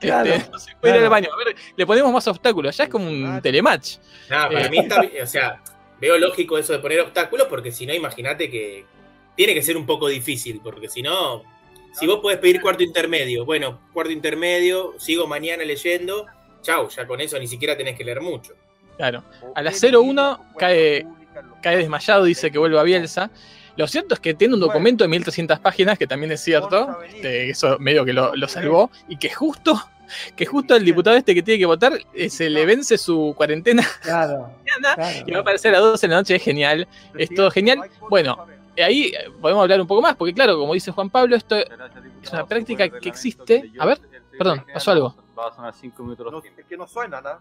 Claro, 0.00 0.30
Este, 0.30 0.50
no 0.50 0.58
se 0.58 0.72
puede 0.76 0.94
ir 0.94 1.00
claro. 1.00 1.04
al 1.06 1.10
baño. 1.10 1.28
A 1.32 1.36
ver, 1.44 1.56
le 1.76 1.86
ponemos 1.86 2.12
más 2.12 2.26
obstáculos. 2.28 2.76
Ya 2.76 2.84
es 2.84 2.90
como 2.90 3.06
un 3.06 3.40
telematch. 3.42 3.96
Nada, 4.28 4.48
para 4.48 4.66
Eh. 4.66 4.70
mí 4.70 4.78
está, 4.78 5.02
o 5.22 5.26
sea, 5.26 5.62
veo 6.00 6.18
lógico 6.18 6.58
eso 6.58 6.72
de 6.74 6.78
poner 6.80 7.00
obstáculos 7.00 7.46
porque 7.48 7.72
si 7.72 7.86
no, 7.86 7.94
imagínate 7.94 8.50
que 8.50 8.84
tiene 9.36 9.54
que 9.54 9.62
ser 9.62 9.76
un 9.76 9.86
poco 9.86 10.08
difícil, 10.08 10.60
porque 10.62 10.88
si 10.88 11.00
no, 11.00 11.42
si 11.98 12.06
vos 12.06 12.18
podés 12.20 12.38
pedir 12.38 12.60
cuarto 12.60 12.82
intermedio, 12.82 13.44
bueno, 13.44 13.80
cuarto 13.92 14.12
intermedio, 14.12 14.94
sigo 14.98 15.26
mañana 15.26 15.64
leyendo, 15.64 16.26
chau, 16.60 16.88
ya 16.90 17.06
con 17.06 17.20
eso 17.20 17.38
ni 17.38 17.46
siquiera 17.46 17.76
tenés 17.76 17.96
que 17.96 18.04
leer 18.04 18.20
mucho. 18.20 18.52
Claro. 18.96 19.22
A 19.54 19.62
las 19.62 19.82
0-1 19.82 20.38
cae- 20.58 21.06
Cae 21.62 21.78
desmayado, 21.78 22.24
dice 22.24 22.50
que 22.50 22.58
vuelve 22.58 22.78
a 22.78 22.82
Bielsa. 22.82 23.30
Lo 23.76 23.86
cierto 23.88 24.14
es 24.14 24.20
que 24.20 24.34
tiene 24.34 24.54
un 24.54 24.60
documento 24.60 25.02
de 25.02 25.08
1300 25.08 25.58
páginas, 25.60 25.98
que 25.98 26.06
también 26.06 26.30
es 26.32 26.40
cierto. 26.42 27.00
este, 27.02 27.50
eso 27.50 27.76
medio 27.80 28.04
que 28.04 28.12
lo, 28.12 28.36
lo 28.36 28.46
salvó. 28.46 28.90
Y 29.08 29.16
que 29.16 29.30
justo, 29.30 29.80
que 30.36 30.46
justo 30.46 30.76
el 30.76 30.84
diputado 30.84 31.16
este 31.16 31.34
que 31.34 31.42
tiene 31.42 31.58
que 31.58 31.66
votar 31.66 31.98
eh, 32.12 32.28
se 32.30 32.50
le 32.50 32.66
vence 32.66 32.98
su 32.98 33.32
cuarentena 33.36 33.82
Claro, 34.02 34.50
claro. 34.94 35.02
y 35.26 35.32
va 35.32 35.38
a 35.38 35.40
aparecer 35.40 35.74
a 35.74 35.80
las 35.80 35.90
12 35.92 36.06
de 36.06 36.10
la 36.12 36.16
noche. 36.18 36.36
Es 36.36 36.42
genial. 36.42 36.86
Es 37.16 37.30
todo 37.34 37.50
genial. 37.50 37.80
Bueno, 38.10 38.46
Ahí 38.76 39.04
eh, 39.14 39.30
podemos 39.40 39.62
hablar 39.62 39.80
un 39.80 39.86
poco 39.86 40.02
más, 40.02 40.16
porque 40.16 40.34
claro, 40.34 40.58
como 40.58 40.74
dice 40.74 40.90
Juan 40.90 41.08
Pablo, 41.08 41.34
esto 41.36 41.56
Es 41.56 42.32
una 42.32 42.44
práctica 42.46 42.88
que 42.88 43.08
existe. 43.08 43.70
A 43.78 43.86
ver, 43.86 44.00
perdón, 44.36 44.64
pasó 44.72 44.90
algo. 44.90 45.16
Va 45.38 45.48
a 45.48 45.54
sonar 45.54 45.72
5 45.74 46.02
minutos 46.02 46.44
es 46.58 46.64
que 46.66 46.76
no 46.76 46.86
suenan, 46.86 47.24
¿ah? 47.26 47.38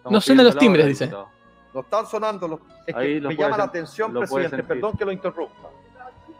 Estamos 0.00 0.12
No 0.12 0.20
suenan 0.22 0.46
los 0.46 0.56
timbres, 0.56 0.86
dice. 0.86 1.08
No 1.08 1.80
están 1.80 2.06
sonando 2.06 2.48
los. 2.48 2.60
Es 2.86 2.94
que 2.94 3.20
me 3.20 3.36
llama 3.36 3.58
la 3.58 3.64
atención, 3.64 4.12
presidente, 4.12 4.62
perdón 4.64 4.96
que 4.96 5.04
lo 5.04 5.12
interrumpa. 5.12 5.68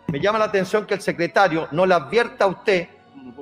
Me 0.07 0.19
llama 0.19 0.39
la 0.39 0.47
atención 0.47 0.87
que 0.87 0.95
el 0.95 1.01
secretario 1.03 1.69
no 1.71 1.85
le 1.87 1.95
advierta 1.95 2.47
a 2.47 2.49
usted 2.49 2.89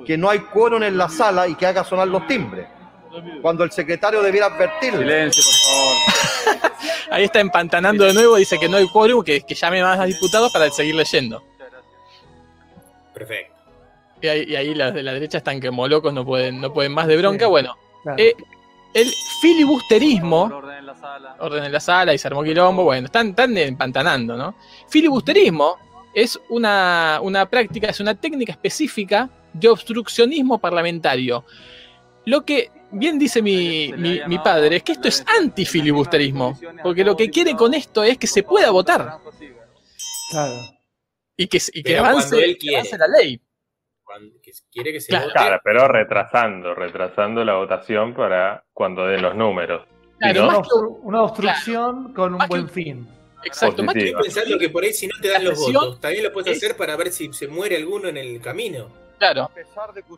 que 0.05 0.17
no 0.17 0.29
hay 0.29 0.39
quórum 0.39 0.83
en 0.83 0.97
la 0.97 1.09
sala 1.09 1.47
y 1.47 1.55
que 1.55 1.65
haga 1.65 1.83
sonar 1.83 2.07
los 2.09 2.27
timbres. 2.27 2.67
Cuando 3.41 3.63
el 3.63 3.71
secretario 3.71 4.21
debiera 4.21 4.47
advertirle. 4.47 4.99
Silencio, 4.99 5.43
por 5.43 6.59
favor. 6.61 6.71
Ahí 7.11 7.23
está 7.23 7.39
empantanando 7.39 8.03
de 8.03 8.13
nuevo, 8.13 8.35
dice 8.35 8.59
que 8.59 8.69
no 8.69 8.77
hay 8.77 8.87
quórum, 8.87 9.23
que, 9.23 9.41
que 9.41 9.55
llame 9.55 9.81
más 9.81 9.99
a 9.99 10.03
diputados 10.03 10.51
para 10.53 10.69
seguir 10.69 10.93
leyendo. 10.93 11.41
Perfecto. 13.13 13.55
Y 14.21 14.27
ahí, 14.27 14.43
y 14.47 14.55
ahí 14.55 14.75
las 14.75 14.93
de 14.93 15.01
la 15.01 15.13
derecha 15.13 15.39
están 15.39 15.59
que 15.59 15.71
locos, 15.71 16.13
no 16.13 16.25
pueden, 16.25 16.61
no 16.61 16.71
pueden 16.73 16.93
más 16.93 17.07
de 17.07 17.17
bronca. 17.17 17.45
Sí. 17.45 17.49
Bueno, 17.49 17.75
Claro. 18.03 18.17
eh, 18.21 18.35
el 18.93 19.07
filibusterismo, 19.41 20.43
orden 20.43 20.77
en 20.79 20.85
la 20.85 20.95
sala. 20.95 21.35
orden 21.39 21.63
en 21.63 21.71
la 21.71 21.79
sala 21.79 22.13
y 22.13 22.17
se 22.17 22.27
armó 22.27 22.43
quilombo, 22.43 22.83
bueno, 22.83 23.05
están, 23.05 23.29
están 23.29 23.57
empantanando, 23.57 24.35
¿no? 24.35 24.55
Filibusterismo 24.89 25.77
es 26.13 26.39
una, 26.49 27.19
una 27.21 27.45
práctica, 27.47 27.87
es 27.89 27.99
una 27.99 28.15
técnica 28.15 28.51
específica 28.53 29.29
de 29.53 29.67
obstruccionismo 29.69 30.57
parlamentario. 30.57 31.45
Lo 32.25 32.43
que 32.43 32.71
bien 32.91 33.17
dice 33.19 33.41
mi, 33.41 33.93
mi- 33.95 34.19
mi 34.27 34.39
padre 34.39 34.77
es 34.77 34.83
que 34.83 34.93
esto 34.93 35.07
es 35.07 35.23
antifilibusterismo, 35.39 36.59
porque 36.83 37.03
lo 37.03 37.15
que 37.15 37.29
quiere 37.29 37.55
con 37.55 37.73
esto 37.73 38.03
es 38.03 38.17
que 38.17 38.27
se 38.27 38.43
pueda 38.43 38.71
votar 38.71 39.17
Claro. 40.31 40.53
y 41.37 41.47
que, 41.47 41.57
y 41.73 41.83
que 41.83 41.97
él 41.97 42.57
quiere. 42.59 42.77
avance 42.77 42.97
la 42.97 43.07
ley. 43.07 43.39
Que 44.51 44.71
quiere 44.71 44.93
que 44.93 45.01
se 45.01 45.07
Claro. 45.09 45.25
vote. 45.27 45.37
Claro, 45.37 45.61
pero 45.63 45.87
retrasando, 45.87 46.73
retrasando 46.75 47.43
la 47.43 47.53
votación 47.55 48.13
para 48.13 48.63
cuando 48.73 49.05
den 49.05 49.21
los 49.21 49.35
números. 49.35 49.85
Claro, 50.19 50.41
¿no? 50.41 50.47
Una, 50.47 50.57
más 50.57 50.67
que- 50.67 50.73
obstru- 50.73 50.99
una 51.03 51.21
obstrucción 51.23 52.13
con 52.13 52.31
un 52.33 52.37
Más 52.39 52.47
que- 52.47 52.55
buen 52.55 52.69
fin. 52.69 53.07
Exacto, 53.45 53.83
más 53.83 53.93
que. 53.93 54.05
Estoy 54.09 54.23
pensando 54.23 54.57
que 54.57 54.69
por 54.69 54.83
ahí 54.83 54.91
si 54.93 55.07
no 55.07 55.15
te 55.21 55.29
dan 55.29 55.43
los 55.45 55.57
votos, 55.59 55.99
también 56.01 56.23
lo 56.25 56.33
puedes 56.33 56.51
es- 56.57 56.63
hacer 56.63 56.75
para 56.75 56.95
ver 56.97 57.11
si 57.11 57.31
se 57.31 57.47
muere 57.47 57.77
alguno 57.77 58.07
en 58.09 58.17
el 58.17 58.41
camino. 58.41 58.87
claro, 59.19 59.49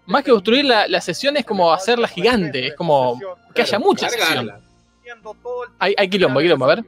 más 0.05 0.23
que 0.23 0.31
obstruir 0.31 0.63
la, 0.65 0.87
la 0.87 1.01
sesión 1.01 1.35
es 1.35 1.43
como 1.45 1.73
hacerla 1.73 2.07
gigante, 2.07 2.67
es 2.67 2.75
como 2.75 3.19
que 3.53 3.61
haya 3.63 3.79
mucha 3.79 4.07
sesión. 4.09 4.51
Hay, 5.79 5.93
hay 5.97 6.07
quilombo, 6.09 6.39
hay 6.39 6.45
quilombo, 6.45 6.65
a 6.65 6.75
ver. 6.75 6.85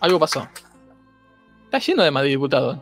Algo 0.00 0.18
pasó. 0.18 0.48
Está 1.64 1.78
lleno 1.78 2.02
de 2.04 2.10
Madrid 2.10 2.30
diputados. 2.30 2.78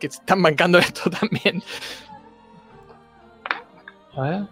Que 0.00 0.10
se 0.10 0.18
están 0.18 0.42
bancando 0.42 0.78
esto 0.78 1.08
también. 1.10 1.62
A 4.16 4.22
ver. 4.22 4.42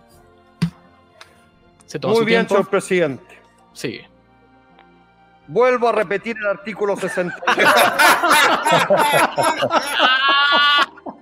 Se 1.87 1.99
Muy 1.99 2.17
su 2.17 2.25
bien, 2.25 2.47
tiempo. 2.47 2.55
señor 2.55 2.71
presidente. 2.71 3.41
Sigue. 3.73 4.09
Vuelvo 5.49 5.89
a 5.89 5.93
repetir 5.93 6.37
el 6.37 6.47
artículo 6.47 6.97
60. 6.97 7.35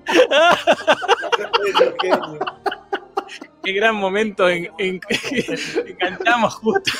Qué 3.66 3.72
gran 3.72 3.96
momento 3.96 4.48
en, 4.48 4.70
en- 4.78 5.00
enganchamos 5.88 6.54
justo. 6.54 6.92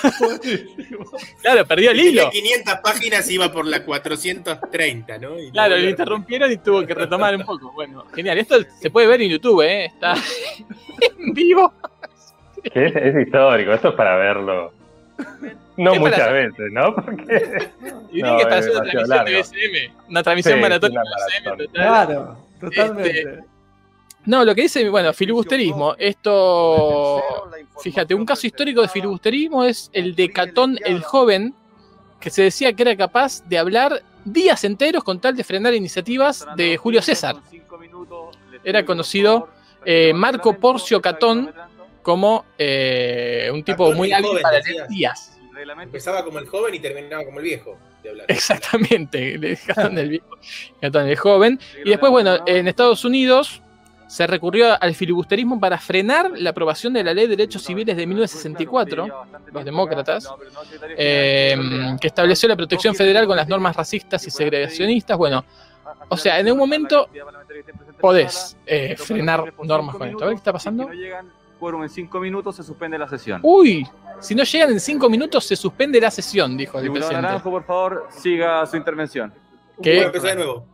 claro, 1.42 1.64
perdió 1.66 1.92
el 1.92 2.00
hilo. 2.00 2.28
Tenía 2.30 2.42
500 2.64 2.74
páginas 2.82 3.30
iba 3.30 3.52
por 3.52 3.66
la 3.66 3.84
430, 3.84 5.18
¿no? 5.18 5.38
Y 5.40 5.50
Claro, 5.52 5.76
lo 5.76 5.88
interrumpieron 5.88 6.50
y 6.50 6.56
tuvo 6.58 6.84
que 6.84 6.92
retomar 6.94 7.36
un 7.36 7.44
poco. 7.44 7.70
Bueno, 7.72 8.04
genial. 8.14 8.38
Esto 8.38 8.56
se 8.80 8.90
puede 8.90 9.06
ver 9.06 9.22
en 9.22 9.30
YouTube, 9.30 9.62
¿eh? 9.62 9.86
Está 9.86 10.14
en 11.18 11.32
vivo. 11.32 11.72
Es, 12.64 12.96
es 12.96 13.26
histórico, 13.26 13.72
esto 13.72 13.90
es 13.90 13.94
para 13.94 14.16
verlo. 14.16 14.72
No 15.76 15.92
Es 15.94 16.00
muchas 16.00 16.32
veces, 16.32 16.72
¿no? 16.72 16.94
Porque 16.94 17.70
Y 18.12 18.22
No, 18.22 18.36
que 18.38 18.42
está 18.42 18.58
es 18.58 18.66
haciendo 18.66 18.80
una 18.80 18.90
transmisión 19.06 19.24
de 19.24 19.40
BSM. 19.40 20.10
Una 20.10 20.22
transmisión 20.24 20.54
Sí, 20.54 20.60
de 20.62 20.68
BSM. 20.68 20.78
total. 21.44 21.68
Claro, 21.72 22.38
totalmente. 22.60 23.38
No, 24.27 24.45
lo 24.45 24.55
que 24.55 24.62
dice, 24.62 24.89
bueno, 24.89 25.12
filibusterismo. 25.12 25.95
Esto, 25.97 27.22
fíjate, 27.81 28.14
un 28.14 28.27
caso 28.27 28.47
histórico 28.47 28.83
de 28.83 28.89
filibusterismo 28.89 29.64
es 29.64 29.89
el 29.93 30.16
de 30.16 30.33
Catón 30.33 30.79
el 30.85 31.03
Joven, 31.03 31.55
que 32.20 32.29
se 32.31 32.43
decía 32.43 32.72
que 32.72 32.83
era 32.83 32.97
capaz 32.97 33.45
de 33.49 33.57
hablar 33.57 34.03
días 34.24 34.64
enteros 34.64 35.05
con 35.05 35.20
tal 35.20 35.37
de 35.37 35.45
frenar 35.45 35.74
iniciativas 35.74 36.45
de 36.57 36.77
Julio 36.77 37.01
César, 37.01 37.37
Era 38.64 38.85
conocido, 38.85 39.49
eh, 39.85 40.12
Marco 40.12 40.59
Porcio 40.59 41.01
Catón, 41.01 41.55
como 42.03 42.45
eh, 42.59 43.49
un 43.53 43.62
tipo 43.62 43.93
muy 43.93 44.12
hábil 44.12 44.27
Joven, 44.27 44.43
para 44.43 44.59
leer 44.59 44.89
días. 44.89 45.39
Empezaba 45.81 46.24
como 46.24 46.41
el 46.41 46.47
joven 46.47 46.74
y 46.74 46.81
terminaba 46.81 47.24
como 47.24 47.39
el 47.39 47.45
viejo 47.45 47.79
de 48.03 48.11
hablar. 48.11 48.27
Exactamente, 48.29 49.57
Catón 49.66 49.97
el 49.99 50.09
viejo, 50.09 50.27
Catón 50.81 51.09
el 51.09 51.16
Joven. 51.16 51.61
Y 51.85 51.91
después, 51.91 52.11
bueno, 52.11 52.39
en 52.47 52.66
Estados 52.66 53.05
Unidos 53.05 53.62
se 54.07 54.26
recurrió 54.26 54.80
al 54.80 54.94
filibusterismo 54.94 55.59
para 55.59 55.78
frenar 55.78 56.30
la 56.36 56.50
aprobación 56.50 56.92
de 56.92 57.02
la 57.02 57.12
Ley 57.12 57.26
de 57.26 57.36
Derechos 57.36 57.62
Civiles 57.62 57.96
de 57.96 58.07
1964, 58.07 59.07
los 59.52 59.64
demócratas, 59.64 60.28
eh, 60.96 61.57
que 62.00 62.07
estableció 62.07 62.48
la 62.48 62.57
protección 62.57 62.94
federal 62.94 63.26
con 63.26 63.36
las 63.36 63.48
normas 63.48 63.74
racistas 63.74 64.26
y 64.26 64.30
segregacionistas. 64.30 65.18
Bueno, 65.18 65.44
o 66.09 66.16
sea, 66.16 66.38
en 66.38 66.50
un 66.50 66.59
momento 66.59 67.09
podés 68.00 68.57
eh, 68.66 68.96
frenar 68.96 69.52
normas 69.62 69.96
con 69.96 70.09
esto. 70.09 70.24
A 70.24 70.26
ver 70.26 70.34
qué 70.34 70.38
está 70.38 70.52
pasando. 70.52 70.84
Si 70.84 70.88
no 70.88 70.94
llegan 70.94 71.32
quórum 71.59 71.82
en 71.82 71.88
5 71.88 72.20
minutos, 72.20 72.57
se 72.57 72.62
suspende 72.62 72.98
la 72.98 73.09
sesión. 73.09 73.40
Uy, 73.42 73.86
si 74.20 74.34
no 74.34 74.44
llegan 74.44 74.70
en 74.70 74.80
cinco 74.80 75.11
minutos 75.11 75.44
se 75.44 75.57
suspende 75.57 76.00
la 76.00 76.11
sesión, 76.11 76.57
dijo 76.57 76.78
el 76.78 76.84
Diputado 76.84 77.09
presidente. 77.09 77.26
Naranjo, 77.26 77.50
por 77.50 77.64
favor, 77.64 78.07
siga 78.11 78.64
su 78.66 78.76
intervención. 78.76 79.32
¿Qué? 79.82 79.94
Voy 79.94 80.04
a 80.04 80.07
empezar 80.07 80.30
de 80.30 80.36
nuevo. 80.36 80.66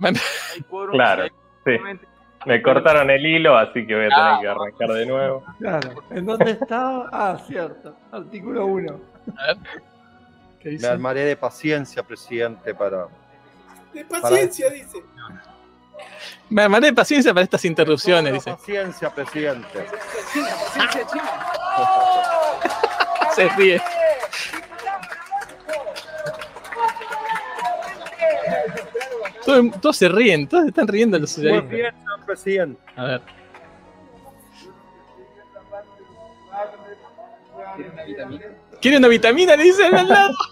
Hay 0.00 0.62
quórum, 0.68 0.94
Claro, 0.94 1.24
sí. 1.64 1.72
Me 2.46 2.62
cortaron 2.62 3.10
el 3.10 3.24
hilo, 3.24 3.56
así 3.56 3.86
que 3.86 3.94
voy 3.94 4.04
a 4.04 4.08
tener 4.08 4.40
que 4.40 4.48
arrancar 4.48 4.88
de 4.90 5.06
nuevo. 5.06 5.44
Claro. 5.58 5.90
¿En 6.10 6.26
dónde 6.26 6.50
está? 6.52 7.08
Ah, 7.12 7.38
cierto. 7.46 7.96
Artículo 8.12 8.66
1. 8.66 9.00
¿Qué 10.60 10.78
Me 10.80 10.88
armaré 10.88 11.24
de 11.24 11.36
paciencia, 11.36 12.02
presidente, 12.02 12.74
para. 12.74 13.06
De 13.92 14.04
paciencia, 14.04 14.70
dice. 14.70 14.98
Me 16.50 16.62
armaré 16.62 16.88
de 16.88 16.92
paciencia 16.92 17.32
para 17.32 17.44
estas 17.44 17.64
interrupciones, 17.64 18.32
dice. 18.32 18.50
la 18.50 18.56
Paciencia, 18.56 19.10
presidente. 19.10 19.86
Se 23.34 23.48
ríe. 23.50 23.80
Todos, 29.44 29.80
todos 29.80 29.96
se 29.96 30.08
ríen, 30.08 30.46
todos 30.48 30.66
están 30.66 30.88
riendo 30.88 31.18
los 31.18 31.36
Muy 31.38 31.44
socialistas. 31.46 31.70
bien, 31.70 31.94
señor 31.94 32.26
presidente. 32.26 32.80
A 32.96 33.04
ver. 33.04 33.20
¿Quiere 38.80 38.98
una 38.98 39.08
vitamina? 39.08 39.56
Le 39.56 39.64
dice 39.64 39.84
al 39.86 40.08
lado. 40.08 40.34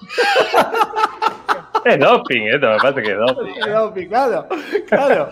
Es 1.84 1.98
doping, 1.98 2.42
esto 2.42 2.68
me 2.70 2.76
parece 2.76 3.02
que 3.02 3.10
es 3.10 3.18
doping. 3.18 4.06
Claro, 4.06 4.46
claro. 4.86 5.30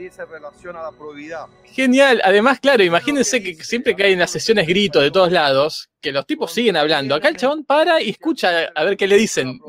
Dice 0.00 0.22
en 0.22 0.28
relación 0.30 0.76
a 0.76 0.82
la 0.82 0.92
probidad. 0.92 1.44
Genial. 1.64 2.22
Además, 2.24 2.58
claro, 2.58 2.82
imagínense 2.82 3.42
que 3.42 3.54
siempre 3.62 3.94
que 3.94 4.04
hay 4.04 4.12
en 4.14 4.18
las 4.20 4.30
sesiones 4.30 4.66
gritos 4.66 5.02
de 5.02 5.10
todos 5.10 5.30
lados, 5.30 5.90
que 6.00 6.10
los 6.10 6.24
tipos 6.26 6.52
siguen 6.52 6.78
hablando. 6.78 7.14
Acá 7.14 7.28
el 7.28 7.36
chabón 7.36 7.64
para 7.64 8.00
y 8.00 8.08
escucha 8.08 8.70
a 8.74 8.84
ver 8.84 8.96
qué 8.96 9.06
le 9.06 9.16
dicen. 9.18 9.60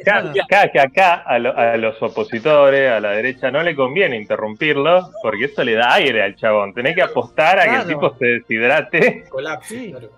Acá, 0.00 0.32
acá- 0.44 0.68
que 0.70 0.78
acá 0.80 1.14
a, 1.26 1.38
lo- 1.38 1.56
a 1.56 1.76
los 1.78 2.00
opositores, 2.02 2.90
a 2.92 3.00
la 3.00 3.12
derecha, 3.12 3.50
no 3.50 3.62
le 3.62 3.74
conviene 3.74 4.16
interrumpirlo, 4.16 5.10
porque 5.22 5.46
eso 5.46 5.64
le 5.64 5.74
da 5.74 5.94
aire 5.94 6.22
al 6.22 6.36
chabón. 6.36 6.74
Tenés 6.74 6.94
que 6.94 7.02
apostar 7.02 7.58
a 7.60 7.64
que 7.64 7.76
el 7.76 7.86
tipo 7.86 8.14
se 8.18 8.26
deshidrate 8.26 9.24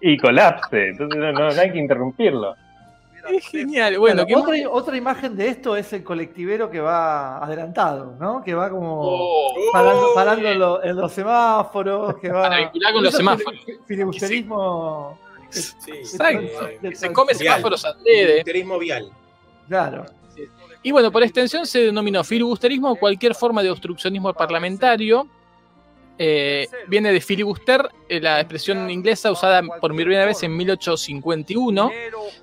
y 0.00 0.16
colapse. 0.16 0.88
Entonces 0.88 1.16
no, 1.16 1.32
no- 1.32 1.50
no 1.50 1.60
hay 1.60 1.70
que 1.70 1.78
interrumpirlo. 1.78 2.56
Es 3.28 3.46
genial. 3.48 3.98
Bueno, 3.98 4.24
¿qué 4.26 4.34
otra, 4.34 4.54
otra 4.70 4.96
imagen 4.96 5.36
de 5.36 5.48
esto 5.48 5.76
es 5.76 5.92
el 5.92 6.02
colectivero 6.02 6.70
que 6.70 6.80
va 6.80 7.38
adelantado, 7.44 8.16
¿no? 8.18 8.42
Que 8.42 8.54
va 8.54 8.70
como 8.70 9.00
Oh, 9.02 9.54
parando, 9.72 10.06
parando 10.14 10.48
en, 10.48 10.58
lo- 10.58 10.82
en 10.82 10.96
los 10.96 11.12
semáforos, 11.12 12.16
que 12.16 12.30
va. 12.30 12.42
Para 12.42 12.56
vincular 12.58 12.92
con 12.92 13.04
los 13.04 13.14
semáforos. 13.14 13.60
fili- 13.64 13.78
Filibusterismo. 13.86 15.18
Sí, 15.50 15.72
Exacto. 15.90 16.40
que 16.80 16.94
se 16.94 17.12
come 17.12 17.32
vial. 17.32 17.38
semáforos 17.56 17.84
adrede. 17.84 18.44
Turismo 18.44 18.78
vial. 18.78 19.10
Claro. 19.68 20.06
Y 20.82 20.92
bueno, 20.92 21.12
por 21.12 21.22
extensión 21.22 21.66
se 21.66 21.80
denominó 21.86 22.24
filibusterismo 22.24 22.96
cualquier 22.96 23.34
forma 23.34 23.62
de 23.62 23.70
obstruccionismo 23.70 24.32
parlamentario. 24.32 25.26
Eh, 26.22 26.68
viene 26.86 27.14
de 27.14 27.20
filibuster, 27.22 27.88
eh, 28.06 28.20
la 28.20 28.40
expresión 28.40 28.90
inglesa 28.90 29.32
usada 29.32 29.62
por 29.80 29.96
primera 29.96 30.26
vez 30.26 30.42
en 30.42 30.54
1851, 30.54 31.90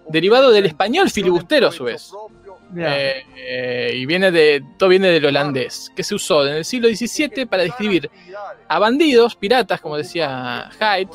derivado 0.09 0.49
del 0.49 0.65
español 0.65 1.11
filibustero 1.11 1.67
a 1.67 1.71
su 1.71 1.83
vez. 1.83 2.11
Eh, 2.75 3.91
y 3.93 4.03
viene 4.07 4.31
de, 4.31 4.65
todo 4.79 4.89
viene 4.89 5.09
del 5.09 5.27
holandés, 5.27 5.91
que 5.95 6.03
se 6.03 6.15
usó 6.15 6.47
en 6.47 6.55
el 6.55 6.65
siglo 6.65 6.89
XVII 6.89 7.45
para 7.45 7.61
describir 7.61 8.09
a 8.67 8.79
bandidos, 8.79 9.35
piratas, 9.35 9.79
como 9.79 9.95
decía 9.95 10.71
Hyde, 10.79 11.11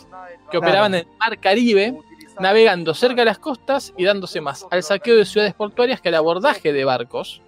que 0.48 0.59
operaban 0.59 0.94
en 0.94 1.01
el 1.01 1.06
mar 1.18 1.40
Caribe, 1.40 1.97
navegando 2.39 2.94
cerca 2.94 3.22
de 3.22 3.24
las 3.24 3.40
costas 3.40 3.93
y 3.97 4.05
dándose 4.05 4.40
más 4.40 4.64
al 4.70 4.84
saqueo 4.84 5.16
de 5.16 5.24
ciudades 5.24 5.55
portuarias 5.55 6.01
que 6.01 6.10
al 6.10 6.14
abordaje 6.14 6.72
de 6.72 6.84
barcos. 6.84 7.43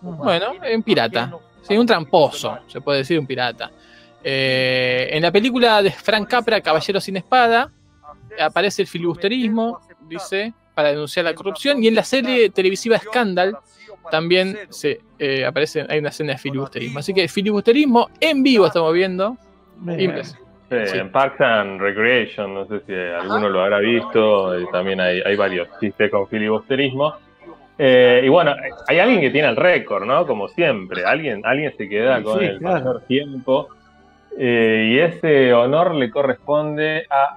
Bueno, 0.00 0.54
en 0.62 0.82
pirata. 0.82 1.38
Sí, 1.60 1.76
un 1.76 1.86
tramposo, 1.86 2.60
se 2.66 2.80
puede 2.80 2.98
decir 2.98 3.18
un 3.18 3.26
pirata. 3.26 3.70
Eh, 4.24 5.08
en 5.12 5.22
la 5.22 5.30
película 5.30 5.82
de 5.82 5.90
Frank 5.90 6.28
Capra, 6.28 6.60
Caballero 6.60 7.00
sin 7.00 7.16
Espada, 7.18 7.70
aparece 8.40 8.82
el 8.82 8.88
filibusterismo, 8.88 9.80
dice, 10.08 10.54
para 10.74 10.90
denunciar 10.90 11.24
la 11.26 11.34
corrupción. 11.34 11.82
Y 11.82 11.88
en 11.88 11.94
la 11.94 12.04
serie 12.04 12.48
televisiva 12.50 12.98
Scandal 12.98 13.56
también 14.10 14.58
se 14.70 15.00
eh, 15.18 15.44
aparece, 15.44 15.84
hay 15.88 15.98
una 15.98 16.08
escena 16.08 16.32
de 16.32 16.38
filibusterismo. 16.38 16.98
Así 16.98 17.12
que 17.14 17.28
filibusterismo 17.28 18.08
en 18.20 18.42
vivo 18.42 18.66
estamos 18.66 18.92
viendo. 18.92 19.36
Mirá. 19.80 20.02
Impresionante. 20.02 20.44
Sí, 20.44 20.44
Sí. 20.86 20.98
En 20.98 21.12
Parks 21.12 21.40
and 21.40 21.80
Recreation, 21.80 22.52
no 22.54 22.66
sé 22.66 22.80
si 22.86 22.92
alguno 22.94 23.48
lo 23.48 23.62
habrá 23.62 23.78
visto, 23.78 24.58
y 24.58 24.68
también 24.72 24.98
hay, 24.98 25.20
hay 25.24 25.36
varios 25.36 25.68
chistes 25.78 26.10
con 26.10 26.26
filibusterismo. 26.26 27.14
Eh, 27.78 28.22
y 28.24 28.28
bueno, 28.28 28.54
hay 28.88 28.98
alguien 28.98 29.20
que 29.20 29.30
tiene 29.30 29.48
el 29.48 29.56
récord, 29.56 30.04
¿no? 30.04 30.26
Como 30.26 30.48
siempre, 30.48 31.04
alguien, 31.04 31.42
alguien 31.44 31.72
se 31.76 31.88
queda 31.88 32.16
Sí, 32.18 32.24
con 32.24 32.38
sí, 32.40 32.46
el 32.46 32.58
claro. 32.58 32.76
mayor 32.84 33.02
tiempo. 33.02 33.68
Eh, 34.38 34.90
y 34.92 34.98
ese 34.98 35.52
honor 35.52 35.94
le 35.94 36.10
corresponde 36.10 37.06
a, 37.10 37.36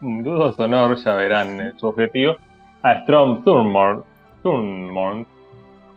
dudoso 0.00 0.64
honor, 0.64 0.96
ya 0.96 1.14
verán 1.14 1.60
eh, 1.60 1.72
su 1.76 1.86
objetivo, 1.86 2.36
a 2.82 3.02
Strom 3.02 3.44
Thurmond, 3.44 4.02
Thurmond, 4.42 5.26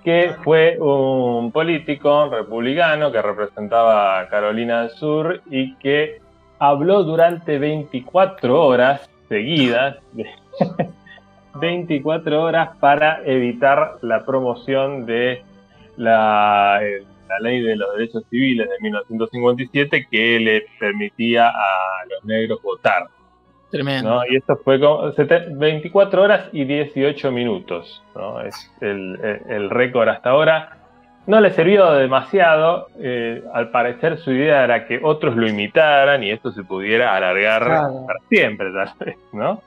que 0.04 0.36
fue 0.44 0.78
un 0.80 1.52
político 1.52 2.30
republicano 2.30 3.12
que 3.12 3.22
representaba 3.22 4.20
a 4.20 4.30
Carolina 4.30 4.82
del 4.82 4.92
Sur 4.92 5.42
y 5.50 5.76
que 5.78 6.22
habló 6.60 7.04
durante 7.04 7.58
24 7.58 8.68
horas 8.68 9.10
seguidas, 9.28 9.98
24 11.56 12.44
horas 12.44 12.70
para 12.80 13.22
evitar 13.26 13.98
la 14.02 14.24
promoción 14.24 15.08
de 15.08 15.44
la, 15.98 16.80
la 17.28 17.40
ley 17.40 17.62
de 17.62 17.76
los 17.76 17.96
derechos 17.96 18.24
civiles 18.30 18.70
de 18.70 18.76
1957 18.82 20.08
que 20.10 20.40
le 20.40 20.66
permitía 20.80 21.50
a 21.50 22.06
los 22.10 22.24
negros 22.26 22.62
votar. 22.62 23.08
Tremendo. 23.72 24.10
¿no? 24.10 24.22
Y 24.30 24.36
esto 24.38 24.58
fue 24.64 24.80
como 24.80 25.12
sete- 25.14 25.48
24 25.52 26.22
horas 26.22 26.50
y 26.54 26.64
18 26.66 27.32
minutos. 27.32 28.04
¿no? 28.16 28.42
Es 28.42 28.72
el, 28.82 29.20
el- 29.24 29.52
el 29.52 29.70
récord 29.70 30.08
hasta 30.10 30.30
ahora. 30.30 30.78
No 31.28 31.42
le 31.42 31.50
sirvió 31.52 31.92
demasiado. 31.94 32.88
eh, 33.00 33.44
al 33.54 33.72
parecer 33.72 34.18
su 34.20 34.32
idea 34.32 34.64
era 34.64 34.86
que 34.86 35.00
otros 35.02 35.36
lo 35.36 35.48
imitaran 35.48 36.24
y 36.24 36.30
esto 36.32 36.52
se 36.52 36.64
pudiera 36.64 37.16
alargar 37.16 37.64
Claro. 37.64 38.06
para 38.06 38.20
siempre, 38.30 38.72
tal 38.72 38.94
vez, 39.06 39.18
¿no? 39.34 39.62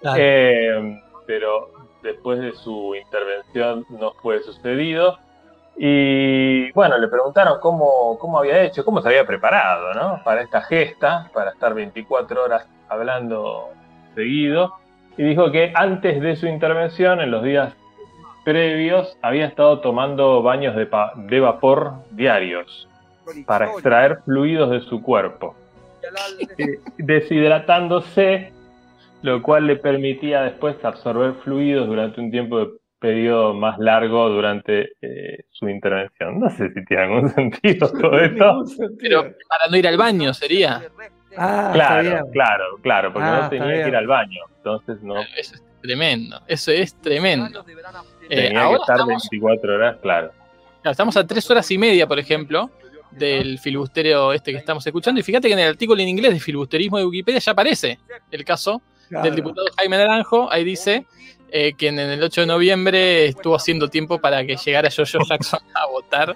Claro. 0.00 0.16
Eh, 0.20 1.00
pero 1.26 1.70
después 2.02 2.38
de 2.38 2.52
su 2.52 2.94
intervención 2.94 3.84
no 3.90 4.12
fue 4.22 4.38
sucedido. 4.40 5.18
Y 5.76 6.70
bueno, 6.72 6.98
le 6.98 7.08
preguntaron 7.08 7.58
cómo, 7.60 8.16
cómo 8.18 8.38
había 8.38 8.62
hecho, 8.62 8.84
cómo 8.84 9.02
se 9.02 9.08
había 9.08 9.26
preparado 9.26 9.92
¿no? 9.94 10.22
para 10.24 10.42
esta 10.42 10.62
gesta, 10.62 11.30
para 11.32 11.50
estar 11.50 11.74
24 11.74 12.44
horas 12.44 12.66
hablando 12.88 13.70
seguido. 14.14 14.74
Y 15.16 15.24
dijo 15.24 15.50
que 15.50 15.72
antes 15.74 16.20
de 16.20 16.36
su 16.36 16.46
intervención, 16.46 17.20
en 17.20 17.30
los 17.30 17.42
días 17.42 17.74
previos, 18.44 19.16
había 19.22 19.46
estado 19.46 19.80
tomando 19.80 20.42
baños 20.42 20.76
de, 20.76 20.88
de 21.16 21.40
vapor 21.40 21.94
diarios 22.10 22.88
para 23.46 23.66
extraer 23.70 24.18
fluidos 24.24 24.70
de 24.70 24.80
su 24.80 25.02
cuerpo 25.02 25.54
eh, 26.58 26.78
deshidratándose, 26.98 28.52
lo 29.22 29.42
cual 29.42 29.66
le 29.66 29.76
permitía 29.76 30.42
después 30.42 30.84
absorber 30.84 31.34
fluidos 31.42 31.86
durante 31.86 32.20
un 32.20 32.30
tiempo 32.30 32.58
de 32.58 32.68
periodo 33.04 33.52
más 33.52 33.78
largo 33.78 34.30
durante 34.30 34.92
eh, 35.02 35.44
su 35.50 35.68
intervención. 35.68 36.40
No 36.40 36.48
sé 36.48 36.72
si 36.72 36.82
tiene 36.86 37.02
algún 37.02 37.28
sentido 37.34 37.90
todo 37.92 38.18
esto. 38.18 38.64
Sentido. 38.66 39.22
Pero 39.24 39.36
para 39.46 39.70
no 39.70 39.76
ir 39.76 39.86
al 39.86 39.96
baño 39.98 40.32
sería. 40.32 40.82
Ah, 41.36 41.70
Claro, 41.74 42.26
claro, 42.32 42.64
claro, 42.82 43.12
porque 43.12 43.28
Ah, 43.28 43.30
no 43.32 43.36
está 43.44 43.50
tenía 43.50 43.82
que 43.82 43.88
ir 43.88 43.96
al 43.96 44.06
baño, 44.06 44.40
entonces 44.56 45.02
no 45.02 45.20
Eso 45.36 45.56
es 45.56 45.62
tremendo. 45.82 46.40
Eso 46.46 46.70
es 46.72 46.94
tremendo. 47.00 47.62
Eh, 48.30 48.48
tenía 48.48 48.68
que 48.68 48.74
estar 48.76 48.96
estamos, 48.96 49.28
24 49.30 49.74
horas, 49.74 49.96
claro. 50.00 50.30
claro, 50.80 50.90
estamos 50.92 51.16
a 51.18 51.26
tres 51.26 51.50
horas 51.50 51.70
y 51.70 51.76
media, 51.76 52.06
por 52.06 52.18
ejemplo, 52.18 52.70
del 53.10 53.58
filibusterio 53.58 54.32
este 54.32 54.52
que 54.52 54.58
estamos 54.58 54.86
escuchando. 54.86 55.20
Y 55.20 55.22
fíjate 55.22 55.48
que 55.48 55.54
en 55.54 55.60
el 55.60 55.68
artículo 55.68 56.00
en 56.00 56.08
inglés 56.08 56.32
de 56.32 56.40
filibusterismo 56.40 56.96
de 56.98 57.04
Wikipedia 57.04 57.40
ya 57.40 57.52
aparece 57.52 57.98
el 58.30 58.44
caso 58.44 58.80
Claro. 59.10 59.26
del 59.26 59.34
diputado 59.36 59.66
Jaime 59.76 59.98
Naranjo. 59.98 60.50
Ahí 60.50 60.64
dice 60.64 61.04
eh, 61.56 61.74
que 61.74 61.86
en 61.86 62.00
el 62.00 62.20
8 62.20 62.40
de 62.40 62.46
noviembre 62.48 63.26
estuvo 63.26 63.54
haciendo 63.54 63.86
tiempo 63.88 64.18
para 64.18 64.44
que 64.44 64.56
llegara 64.56 64.88
Jojo 64.90 65.24
Jackson 65.24 65.60
a 65.72 65.86
votar. 65.86 66.34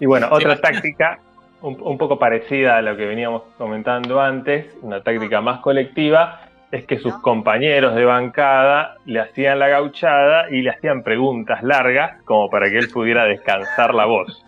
Y 0.00 0.06
bueno, 0.06 0.28
otra 0.30 0.56
Sí. 0.56 0.62
táctica 0.62 1.18
un, 1.60 1.76
un 1.82 1.98
poco 1.98 2.18
parecida 2.18 2.78
a 2.78 2.82
lo 2.82 2.96
que 2.96 3.04
veníamos 3.04 3.42
comentando 3.58 4.18
antes, 4.18 4.66
una 4.80 5.02
táctica 5.02 5.42
más 5.42 5.60
colectiva, 5.60 6.40
es 6.70 6.86
que 6.86 6.98
sus 6.98 7.12
compañeros 7.18 7.94
de 7.94 8.06
bancada 8.06 8.96
le 9.04 9.20
hacían 9.20 9.58
la 9.58 9.68
gauchada 9.68 10.48
y 10.50 10.62
le 10.62 10.70
hacían 10.70 11.02
preguntas 11.02 11.62
largas 11.62 12.22
como 12.24 12.48
para 12.48 12.70
que 12.70 12.78
él 12.78 12.88
pudiera 12.88 13.24
descansar 13.24 13.92
la 13.94 14.06
voz, 14.06 14.42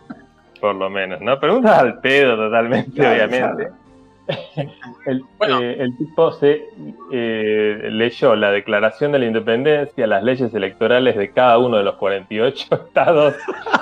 por 0.59 0.73
lo 0.73 0.89
menos, 0.89 1.21
¿no? 1.21 1.39
Preguntas 1.39 1.77
al 1.77 1.99
pedo 1.99 2.35
totalmente, 2.35 2.91
Claro, 2.93 3.13
obviamente. 3.25 3.80
El, 5.05 5.23
Bueno. 5.37 5.61
eh, 5.61 5.77
el 5.79 5.97
tipo 5.97 6.31
se 6.33 6.65
eh, 7.11 7.89
leyó 7.91 8.35
la 8.35 8.51
Declaración 8.51 9.11
de 9.11 9.19
la 9.19 9.25
Independencia, 9.25 10.07
las 10.07 10.23
leyes 10.23 10.53
electorales 10.53 11.15
de 11.17 11.31
cada 11.31 11.57
uno 11.57 11.77
de 11.77 11.83
los 11.83 11.95
48 11.95 12.67
estados 12.87 13.35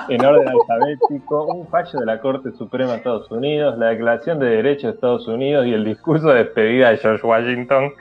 en 0.08 0.24
orden 0.24 0.48
alfabético, 0.48 1.44
un 1.46 1.68
fallo 1.68 1.98
de 2.00 2.06
la 2.06 2.20
Corte 2.20 2.52
Suprema 2.52 2.92
de 2.92 2.96
Estados 2.98 3.30
Unidos, 3.30 3.78
la 3.78 3.88
Declaración 3.88 4.38
de 4.38 4.46
Derechos 4.46 4.84
de 4.84 4.90
Estados 4.90 5.28
Unidos 5.28 5.66
y 5.66 5.72
el 5.74 5.84
discurso 5.84 6.28
de 6.28 6.44
despedida 6.44 6.90
de 6.90 6.98
George 6.98 7.26
Washington. 7.26 7.92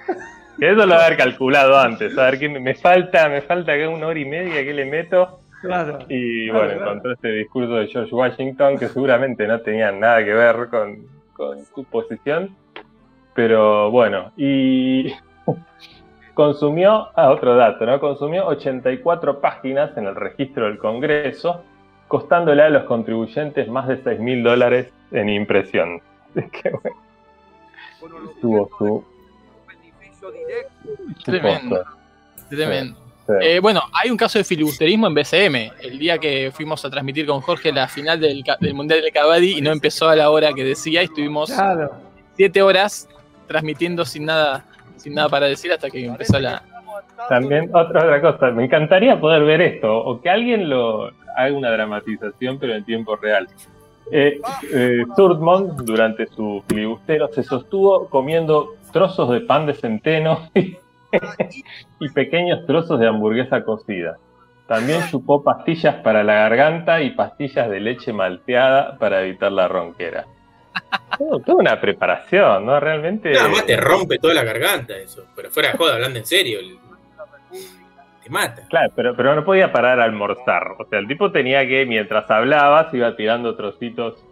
Que 0.59 0.71
eso 0.71 0.85
lo 0.85 0.93
haber 0.95 1.17
calculado 1.17 1.77
antes, 1.77 2.17
a 2.17 2.25
ver 2.25 2.39
qué 2.39 2.49
me 2.49 2.59
me 2.59 2.75
falta, 2.75 3.29
me 3.29 3.41
falta 3.41 3.73
que 3.75 3.87
una 3.87 4.07
hora 4.07 4.19
y 4.19 4.25
media 4.25 4.63
que 4.63 4.73
le 4.73 4.85
meto. 4.85 5.39
Claro. 5.61 5.99
Y 6.09 6.49
Claro, 6.49 6.59
bueno, 6.59 6.73
claro. 6.75 6.91
encontró 6.91 7.13
este 7.13 7.31
discurso 7.33 7.73
de 7.75 7.87
George 7.87 8.15
Washington 8.15 8.77
que 8.77 8.87
seguramente 8.87 9.45
no 9.47 9.59
tenía 9.59 9.91
nada 9.91 10.23
que 10.23 10.33
ver 10.33 10.67
con, 10.69 11.18
con 11.39 11.65
su 11.65 11.85
posición. 11.85 12.55
Pero 13.33 13.89
bueno, 13.91 14.33
y 14.35 15.13
consumió, 16.33 17.07
ah, 17.15 17.31
otro 17.31 17.55
dato, 17.55 17.85
¿no? 17.85 17.97
Consumió 18.01 18.45
84 18.47 19.39
páginas 19.39 19.95
en 19.95 20.05
el 20.07 20.15
registro 20.15 20.65
del 20.65 20.77
Congreso, 20.77 21.63
costándole 22.09 22.63
a 22.63 22.69
los 22.69 22.83
contribuyentes 22.83 23.69
más 23.69 23.87
de 23.87 24.03
6 24.03 24.19
mil 24.19 24.43
dólares 24.43 24.91
en 25.11 25.29
impresión. 25.29 26.01
Es 26.35 26.51
que 26.51 26.69
bueno, 26.69 26.95
tuvo 28.39 28.69
su, 28.77 29.03
su 30.19 30.33
Tremendo. 32.49 33.08
Eh, 33.41 33.59
bueno, 33.59 33.81
hay 33.93 34.09
un 34.09 34.17
caso 34.17 34.37
de 34.37 34.43
filibusterismo 34.43 35.07
en 35.07 35.13
BCM. 35.13 35.71
El 35.81 35.99
día 35.99 36.17
que 36.17 36.51
fuimos 36.53 36.83
a 36.85 36.89
transmitir 36.89 37.25
con 37.25 37.41
Jorge 37.41 37.71
la 37.71 37.87
final 37.87 38.19
del, 38.19 38.43
Mundial 38.73 39.01
de 39.01 39.11
Cabadi 39.11 39.57
y 39.57 39.61
no 39.61 39.71
empezó 39.71 40.09
a 40.09 40.15
la 40.15 40.29
hora 40.29 40.53
que 40.53 40.63
decía, 40.63 41.01
y 41.01 41.05
estuvimos 41.05 41.51
Claro. 41.51 41.91
siete 42.35 42.61
horas 42.61 43.07
transmitiendo 43.47 44.05
sin 44.05 44.25
nada, 44.25 44.65
sin 44.97 45.13
nada 45.13 45.29
para 45.29 45.47
decir 45.47 45.71
hasta 45.71 45.89
que 45.89 46.05
empezó 46.05 46.39
la. 46.39 46.63
También 47.27 47.69
otra, 47.73 48.03
otra 48.03 48.21
cosa, 48.21 48.51
me 48.51 48.65
encantaría 48.65 49.19
poder 49.19 49.43
ver 49.43 49.61
esto, 49.61 49.95
o 49.95 50.21
que 50.21 50.29
alguien 50.29 50.69
lo 50.69 51.11
haga 51.35 51.53
una 51.53 51.71
dramatización, 51.71 52.57
pero 52.59 52.75
en 52.75 52.83
tiempo 52.85 53.15
real. 53.15 53.47
Eh, 54.11 54.39
eh, 54.73 55.05
durante 55.83 56.25
su 56.27 56.63
filibustero, 56.67 57.27
se 57.31 57.43
sostuvo 57.43 58.07
comiendo 58.09 58.75
trozos 58.91 59.29
de 59.29 59.41
pan 59.41 59.67
de 59.67 59.73
centeno 59.75 60.49
y 60.55 60.77
pequeños 62.13 62.65
trozos 62.65 62.99
de 62.99 63.07
hamburguesa 63.07 63.63
cocida. 63.63 64.17
También 64.67 65.01
chupó 65.09 65.43
pastillas 65.43 65.95
para 66.03 66.23
la 66.23 66.33
garganta 66.35 67.01
y 67.01 67.11
pastillas 67.11 67.69
de 67.69 67.79
leche 67.79 68.13
malteada 68.13 68.97
para 68.97 69.23
evitar 69.23 69.51
la 69.51 69.67
ronquera. 69.67 70.25
Todo- 71.17 71.39
Toda 71.39 71.57
una 71.57 71.81
preparación, 71.81 72.65
¿no? 72.65 72.79
Realmente. 72.79 73.31
Nada 73.31 73.49
más 73.49 73.65
te 73.65 73.75
rompe 73.75 74.19
toda 74.19 74.33
la 74.35 74.43
garganta 74.43 74.95
eso. 74.95 75.25
Pero 75.35 75.49
fuera 75.49 75.71
de 75.71 75.77
joda, 75.77 75.95
hablando 75.95 76.19
en 76.19 76.25
serio. 76.25 76.59
el- 76.59 76.77
Te 78.23 78.29
mata. 78.29 78.61
Claro, 78.69 78.93
pero, 78.95 79.15
pero 79.15 79.33
no 79.35 79.43
podía 79.43 79.71
parar 79.71 79.99
a 79.99 80.03
almorzar. 80.03 80.75
O 80.77 80.85
sea, 80.85 80.99
el 80.99 81.07
tipo 81.07 81.31
tenía 81.31 81.67
que, 81.67 81.85
mientras 81.87 82.29
hablaba, 82.29 82.91
se 82.91 82.97
iba 82.97 83.15
tirando 83.15 83.55
trocitos. 83.55 84.23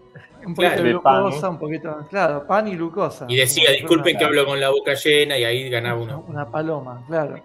Un 0.48 0.56
poquito 0.56 0.74
Claro. 0.76 0.84
de 0.84 0.94
De 0.94 1.00
pan. 1.00 1.22
glucosa, 1.24 1.50
un 1.50 1.60
poquito. 1.60 2.08
Claro, 2.10 2.48
pan 2.48 2.68
y 2.70 2.76
glucosa. 2.76 3.26
Y 3.30 3.36
decía, 3.36 3.72
disculpen 3.72 4.18
que 4.18 4.24
hablo 4.26 4.46
con 4.46 4.60
la 4.60 4.70
boca 4.70 4.94
llena 4.94 5.38
y 5.38 5.44
ahí 5.44 5.70
ganaba 5.70 6.00
uno. 6.02 6.24
Una 6.28 6.50
paloma, 6.50 7.04
claro. 7.08 7.40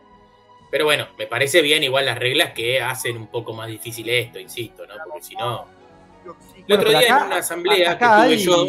Pero 0.71 0.85
bueno, 0.87 1.07
me 1.19 1.27
parece 1.27 1.61
bien 1.61 1.83
igual 1.83 2.07
las 2.07 2.19
reglas 2.19 2.53
que 2.53 2.81
hacen 2.81 3.17
un 3.17 3.27
poco 3.27 3.53
más 3.53 3.69
difícil 3.69 4.09
esto, 4.09 4.39
insisto, 4.39 4.87
¿no? 4.87 4.95
Porque 5.07 5.23
si 5.23 5.35
no. 5.35 5.67
El 6.69 6.75
otro 6.79 6.89
día 6.89 7.01
acá- 7.01 7.19
en 7.21 7.27
una 7.27 7.37
asamblea 7.39 7.91
acá 7.91 8.23
que 8.23 8.23
tuve 8.23 8.35
hay 8.35 8.39
yo. 8.39 8.67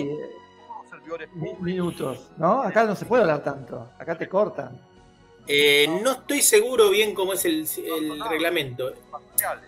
mi- 1.35 1.53
minutos, 1.61 2.31
¿no? 2.38 2.61
Acá 2.64 2.84
no 2.85 2.95
se 2.95 3.05
puede 3.05 3.22
hablar 3.22 3.43
tanto. 3.43 3.89
Acá 3.99 4.18
te 4.18 4.27
cortan. 4.27 4.81
Eh, 5.47 5.88
no 6.03 6.11
estoy 6.14 6.41
seguro 6.41 6.89
bien 6.89 7.14
cómo 7.14 7.34
es 7.34 7.45
el, 7.45 7.68
el 7.85 8.19
reglamento. 8.30 8.93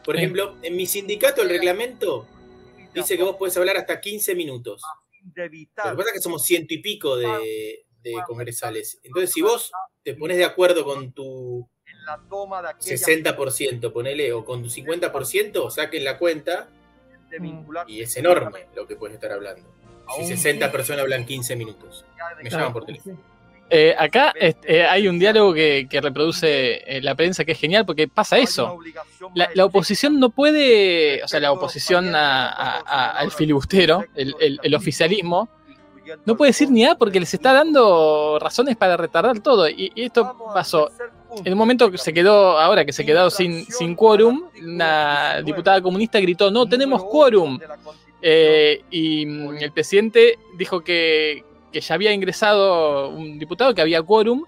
Por 0.03 0.15
ejemplo, 0.15 0.55
en 0.63 0.75
mi 0.75 0.85
sindicato 0.87 1.41
el 1.41 1.49
reglamento 1.49 2.25
dice 2.95 3.17
que 3.17 3.23
vos 3.23 3.35
podés 3.35 3.55
hablar 3.57 3.77
hasta 3.77 3.99
15 3.99 4.35
minutos. 4.35 4.81
Lo 5.35 5.49
que 5.49 5.97
pasa 5.97 6.09
es 6.09 6.13
que 6.13 6.21
somos 6.21 6.45
ciento 6.45 6.73
y 6.73 6.79
pico 6.79 7.17
de, 7.17 7.85
de 8.01 8.13
congresales. 8.27 8.99
Entonces, 9.03 9.31
si 9.31 9.41
vos 9.41 9.71
te 10.03 10.13
pones 10.13 10.37
de 10.37 10.45
acuerdo 10.45 10.83
con 10.85 11.11
tu 11.11 11.67
60%, 12.79 13.91
ponele, 13.91 14.33
o 14.33 14.45
con 14.45 14.61
tu 14.61 14.69
50%, 14.69 15.69
saquen 15.71 16.03
la 16.03 16.17
cuenta 16.17 16.69
y 17.87 18.01
es 18.01 18.15
enorme 18.17 18.67
lo 18.75 18.87
que 18.87 18.95
puedes 18.95 19.15
estar 19.15 19.31
hablando. 19.31 19.67
Si 20.17 20.25
60 20.27 20.71
personas 20.71 21.01
hablan 21.01 21.25
15 21.25 21.55
minutos. 21.55 22.05
Me 22.41 22.49
llaman 22.49 22.73
por 22.73 22.85
teléfono. 22.85 23.19
Eh, 23.69 23.95
acá 23.97 24.31
este, 24.39 24.77
eh, 24.77 24.85
hay 24.85 25.07
un 25.07 25.17
diálogo 25.17 25.53
que, 25.53 25.87
que 25.89 25.99
reproduce 25.99 26.83
eh, 26.85 27.01
la 27.01 27.15
prensa 27.15 27.43
que 27.43 27.53
es 27.53 27.59
genial 27.59 27.83
porque 27.85 28.07
pasa 28.07 28.37
eso. 28.37 28.77
La, 29.33 29.49
la 29.55 29.65
oposición 29.65 30.19
no 30.19 30.29
puede, 30.29 31.23
o 31.23 31.27
sea, 31.27 31.39
la 31.39 31.51
oposición 31.51 32.13
a- 32.15 32.47
a- 32.49 32.79
a- 32.85 33.11
al 33.17 33.31
filibustero, 33.31 34.05
el, 34.15 34.35
el- 34.39 34.59
el 34.61 34.75
oficialismo, 34.75 35.49
no 36.25 36.37
puede 36.37 36.49
decir 36.51 36.69
ni 36.69 36.85
A 36.85 36.93
porque 36.93 37.19
les 37.19 37.33
está 37.33 37.51
dando 37.53 38.37
razones 38.39 38.75
para 38.77 38.95
retardar 38.97 39.39
todo. 39.39 39.67
Y, 39.67 39.91
y 39.95 40.03
esto 40.03 40.37
pasó. 40.53 40.91
En 41.43 41.51
un 41.51 41.57
momento 41.57 41.89
que 41.91 41.97
se 41.97 42.13
quedó, 42.13 42.59
ahora 42.59 42.85
que 42.85 42.93
se 42.93 43.03
quedó 43.05 43.29
sin, 43.31 43.65
sin 43.65 43.95
quórum, 43.95 44.43
una 44.63 45.41
diputada 45.41 45.81
comunista 45.81 46.19
gritó, 46.19 46.51
no 46.51 46.67
tenemos 46.69 47.03
quórum. 47.03 47.59
Eh, 48.21 48.83
y 48.91 49.25
mm, 49.25 49.57
el 49.57 49.71
presidente 49.71 50.37
dijo 50.55 50.81
que, 50.81 51.43
que 51.75 51.81
ya 51.81 51.95
había 51.95 52.13
ingresado 52.13 53.09
un 53.09 53.37
diputado, 53.37 53.75
que 53.75 53.81
había 53.81 54.01
quórum, 54.01 54.45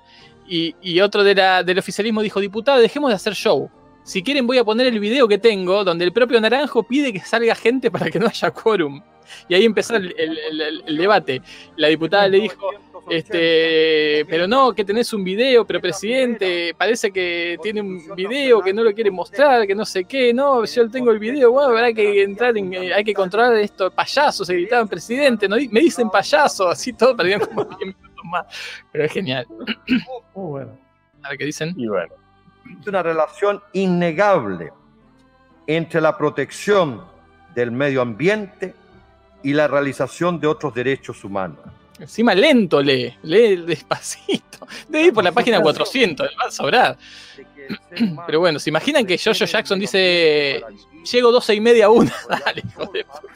y, 0.48 1.02
otro 1.02 1.26
del 1.26 1.78
oficialismo 1.78 2.22
dijo, 2.22 2.40
diputado, 2.40 2.80
dejemos 2.80 3.10
de 3.10 3.16
hacer 3.16 3.34
show. 3.34 3.70
Si 4.04 4.24
quieren 4.24 4.48
voy 4.48 4.60
a 4.60 4.64
poner 4.64 4.88
el 4.88 4.98
video 5.02 5.28
que 5.28 5.38
tengo, 5.38 5.84
donde 5.84 6.06
el 6.06 6.14
propio 6.14 6.40
Naranjo 6.40 6.84
pide 6.84 7.12
que 7.12 7.20
salga 7.20 7.54
gente 7.54 7.92
para 7.92 8.10
que 8.10 8.18
no 8.18 8.28
haya 8.28 8.50
quórum. 8.52 9.02
Y 9.50 9.56
ahí 9.56 9.66
empezó 9.66 9.98
el 9.98 10.98
debate. 10.98 11.42
La 11.76 11.90
diputada 11.90 12.30
le 12.30 12.40
dijo, 12.40 12.70
este, 13.10 14.26
pero 14.30 14.48
no, 14.48 14.74
que 14.74 14.84
tenés 14.84 15.14
un 15.14 15.24
video, 15.24 15.66
pero 15.66 15.80
presidente, 15.80 16.74
parece 16.78 17.12
que 17.12 17.58
tiene 17.62 17.82
un 17.82 18.16
video 18.16 18.62
que 18.62 18.74
no 18.74 18.84
lo 18.84 18.94
quiere 18.94 19.12
mostrar, 19.12 19.66
que 19.66 19.76
no 19.76 19.86
sé 19.86 20.06
qué, 20.06 20.34
no, 20.34 20.66
yo 20.66 20.90
tengo 20.90 21.12
el 21.12 21.20
video, 21.20 21.52
bueno, 21.52 21.70
habrá 21.70 21.94
que 21.94 22.24
entrar 22.24 22.58
en, 22.58 22.74
eh, 22.74 22.94
hay 22.94 23.04
que 23.04 23.14
controlar 23.14 23.56
esto, 23.58 23.90
payasos, 23.92 24.48
se 24.48 24.54
gritaban 24.54 24.88
presidente, 24.88 25.48
no, 25.48 25.56
me 25.72 25.80
dicen 25.80 26.10
payaso, 26.10 26.70
así 26.70 26.94
todo, 26.94 27.16
perdían 27.16 27.42
como 27.42 27.64
10 27.64 27.80
minutos 27.80 28.26
más, 28.26 28.46
pero 28.92 29.06
es 29.06 29.12
genial. 29.12 29.48
Muy 30.36 30.50
bueno. 30.50 30.78
A 31.24 31.30
ver 31.30 31.38
qué 31.38 31.46
dicen. 31.46 31.74
Y 31.76 31.88
bueno, 31.88 32.14
Existe 32.70 32.90
una 32.90 33.02
relación 33.02 33.62
innegable 33.74 34.74
entre 35.68 36.02
la 36.02 36.18
protección 36.18 37.02
del 37.56 37.72
medio 37.72 38.02
ambiente 38.02 38.76
y 39.42 39.54
la 39.54 39.68
realización 39.68 40.40
de 40.40 40.48
otros 40.48 40.74
derechos 40.74 41.24
humanos. 41.24 41.60
Encima 42.00 42.34
lento 42.36 42.82
lee, 42.82 43.14
lee 43.24 43.58
despacito. 43.58 44.68
Debe 44.88 45.06
ir 45.08 45.14
por 45.14 45.24
la 45.24 45.32
página 45.32 45.62
400, 45.62 46.30
le 46.30 46.38
va 46.38 46.44
a 46.48 46.52
sobrar. 46.52 46.98
Pero 48.26 48.40
bueno, 48.40 48.60
¿se 48.60 48.70
imaginan 48.70 49.06
que 49.06 49.18
Jojo 49.18 49.46
Jackson 49.46 49.80
dice, 49.80 50.64
llego 51.12 51.32
12 51.32 51.56
y 51.56 51.62
media 51.62 51.86
a 51.86 51.90
una? 51.90 52.14
Dale, 52.46 52.64
hijo 52.66 52.92
de 52.92 53.06
puta. 53.06 53.28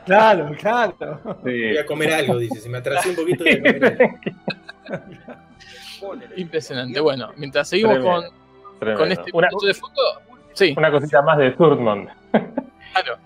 Claro, 0.06 0.54
claro. 0.58 1.20
sí. 1.44 1.68
Voy 1.68 1.78
a 1.78 1.86
comer 1.86 2.12
algo, 2.12 2.38
dice. 2.38 2.60
Se 2.60 2.68
me 2.68 2.78
atrasé 2.78 3.10
un 3.10 3.16
poquito 3.16 3.44
de 3.44 3.58
comer 3.58 3.84
algo. 4.90 5.06
Impresionante. 6.36 7.00
Bueno, 7.00 7.32
mientras 7.36 7.68
seguimos 7.68 7.94
Tremendo, 7.94 8.30
con, 8.30 8.78
tremendo. 8.78 9.02
con 9.02 9.12
este 9.12 9.30
una, 9.32 9.48
de 9.66 9.74
fondo, 9.74 10.02
sí, 10.54 10.74
una 10.76 10.90
cosita 10.90 11.22
más 11.22 11.38
de 11.38 11.52
Sturtmont. 11.52 12.08
claro. 12.30 13.18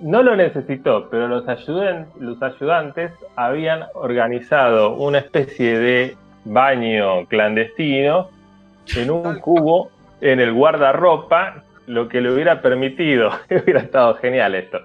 No, 0.00 0.22
lo 0.22 0.36
necesitó, 0.36 1.08
pero 1.10 1.28
los, 1.28 1.46
ayuden- 1.46 2.06
los 2.20 2.42
ayudantes 2.42 3.12
habían 3.36 3.84
organizado 3.94 4.94
una 4.96 5.18
especie 5.18 5.78
de 5.78 6.16
baño 6.44 7.24
clandestino 7.26 8.28
en 8.96 9.10
un 9.10 9.38
cubo 9.38 9.90
en 10.20 10.40
el 10.40 10.52
guardarropa, 10.52 11.62
lo 11.86 12.08
que 12.08 12.20
le 12.20 12.32
hubiera 12.32 12.60
permitido, 12.60 13.30
hubiera 13.50 13.80
estado 13.80 14.14
genial 14.16 14.54
esto, 14.54 14.78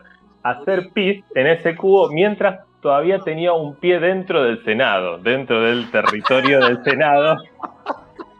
hacer 0.44 0.90
pis 0.94 1.24
en 1.36 1.48
ese 1.48 1.76
cubo 1.76 2.10
mientras 2.10 2.62
todavía 2.82 3.20
tenía 3.20 3.52
un 3.54 3.76
pie 3.76 4.00
dentro 4.00 4.44
del 4.44 4.64
Senado, 4.64 5.18
dentro 5.18 5.62
del 5.64 5.92
territorio 5.92 6.66
del 6.66 6.82
Senado. 6.84 7.36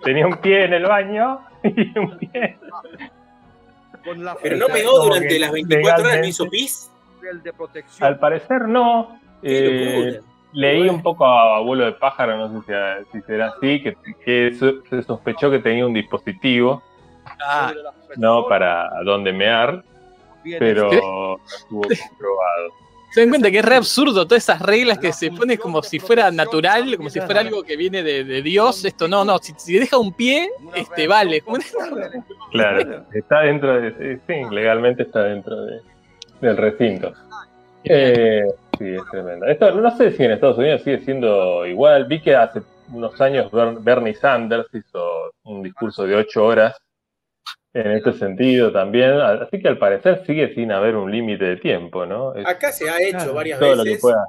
Tenía 0.04 0.26
un 0.28 0.38
pie 0.38 0.64
en 0.66 0.74
el 0.74 0.84
baño 0.86 1.40
y 1.64 2.00
un 2.00 2.18
pie 2.18 2.58
Pero 4.42 4.58
no 4.58 4.68
pegó 4.68 5.04
durante 5.04 5.40
las 5.40 5.52
24 5.52 5.88
horas, 5.88 5.98
no 6.00 6.04
legalmente- 6.08 6.28
hizo 6.30 6.50
pis. 6.50 6.92
Al 8.02 8.20
parecer 8.20 8.68
no. 8.68 9.20
Eh, 9.44 10.20
leí 10.54 10.90
un 10.90 11.02
poco 11.04 11.26
a 11.26 11.58
abuelo 11.58 11.86
de 11.86 11.92
pájaro, 11.94 12.38
no 12.38 12.62
sé 12.64 12.74
si, 13.12 13.18
si 13.20 13.26
será 13.26 13.48
así, 13.48 13.84
que, 13.84 14.54
se 14.90 15.04
sospechó 15.04 15.52
que 15.52 15.60
tenía 15.60 15.86
un 15.86 15.94
dispositivo, 15.94 16.82
Ah, 17.42 17.74
no 18.16 18.48
para 18.48 18.90
dónde 19.04 19.34
mear, 19.34 19.84
pero 20.60 20.90
no 20.90 21.36
estuvo 21.46 21.82
comprobado. 21.82 22.70
Se 23.12 23.22
dan 23.22 23.30
cuenta 23.30 23.50
que 23.50 23.60
es 23.60 23.66
re 23.66 23.76
absurdo 23.76 24.26
todas 24.28 24.44
esas 24.44 24.62
reglas 24.62 24.98
que 25.00 25.12
se 25.14 25.32
ponen 25.32 25.58
como 25.58 25.82
si 25.82 26.00
fuera 26.00 26.30
natural, 26.32 26.96
como 26.98 27.10
si 27.10 27.20
fuera 27.22 27.42
algo 27.42 27.64
que 27.64 27.76
viene 27.78 28.04
de, 28.04 28.24
de 28.24 28.42
Dios. 28.42 28.84
Esto 28.86 29.08
no, 29.08 29.24
no, 29.26 29.38
si, 29.40 29.54
si 29.58 29.74
deja 29.80 29.98
un 29.98 30.14
pie, 30.14 30.50
este 30.76 31.08
vale. 31.08 31.44
Claro, 32.52 33.06
está 33.14 33.42
dentro 33.42 33.82
de. 33.82 34.20
Sí, 34.28 34.34
legalmente 34.52 35.04
está 35.04 35.24
dentro 35.24 35.56
de- 35.66 35.82
del 36.42 36.56
recinto. 36.58 37.14
Eh, 37.84 38.44
sí, 38.78 38.86
es 38.90 39.02
tremendo. 39.12 39.46
Esto 39.48 39.72
no 39.72 39.96
sé 39.98 40.12
si 40.12 40.24
en 40.24 40.32
Estados 40.32 40.58
Unidos 40.58 40.82
sigue 40.84 41.00
siendo 41.00 41.66
igual. 41.66 42.06
Vi 42.06 42.22
que 42.22 42.36
hace 42.36 42.62
unos 42.92 43.20
años 43.22 43.52
Ber- 43.52 43.78
Bernie 43.80 44.14
Sanders 44.14 44.68
hizo 44.74 45.32
un 45.44 45.64
discurso 45.64 46.06
de 46.06 46.16
ocho 46.16 46.46
horas 46.46 46.76
en 47.80 47.92
este 47.92 48.14
sentido 48.14 48.72
también. 48.72 49.12
Así 49.20 49.60
que 49.62 49.68
al 49.68 49.78
parecer 49.78 50.24
sigue 50.26 50.54
sin 50.54 50.72
haber 50.72 50.96
un 50.96 51.12
límite 51.12 51.46
de 51.46 51.58
tiempo, 51.58 52.06
¿no? 52.06 52.34
Es 52.36 52.46
Acá 52.46 52.72
se 52.72 52.90
ha 52.90 52.98
hecho 53.02 53.18
Claro. 53.18 53.34
varias 53.34 53.60
todo 53.60 53.76
lo 53.76 53.84
que 53.84 53.90
veces, 53.90 54.02
pueda. 54.02 54.26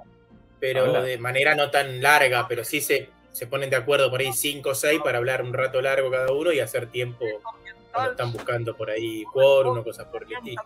pero 0.61 0.85
hablar. 0.85 1.03
de 1.03 1.19
manera 1.19 1.55
no 1.55 1.70
tan 1.70 2.03
larga, 2.03 2.47
pero 2.49 2.65
sí 2.65 2.81
se, 2.81 3.09
se 3.33 3.47
ponen 3.47 3.70
de 3.70 3.77
acuerdo 3.77 4.11
por 4.11 4.20
ahí 4.20 4.33
5 4.33 4.69
o 4.70 4.75
6 4.75 5.01
para 5.03 5.19
hablar 5.19 5.43
un 5.43 5.53
rato 5.53 5.81
largo 5.81 6.11
cada 6.11 6.33
uno 6.33 6.53
y 6.53 6.61
hacer 6.61 6.87
tiempo 6.89 7.25
cuando 7.93 8.11
están 8.12 8.33
buscando 8.33 8.77
por 8.77 8.91
ahí 8.91 9.25
quórum 9.33 9.79
o 9.79 9.85
cosas 9.85 10.07
por 10.07 10.23
el 10.25 10.33
estilo. 10.33 10.62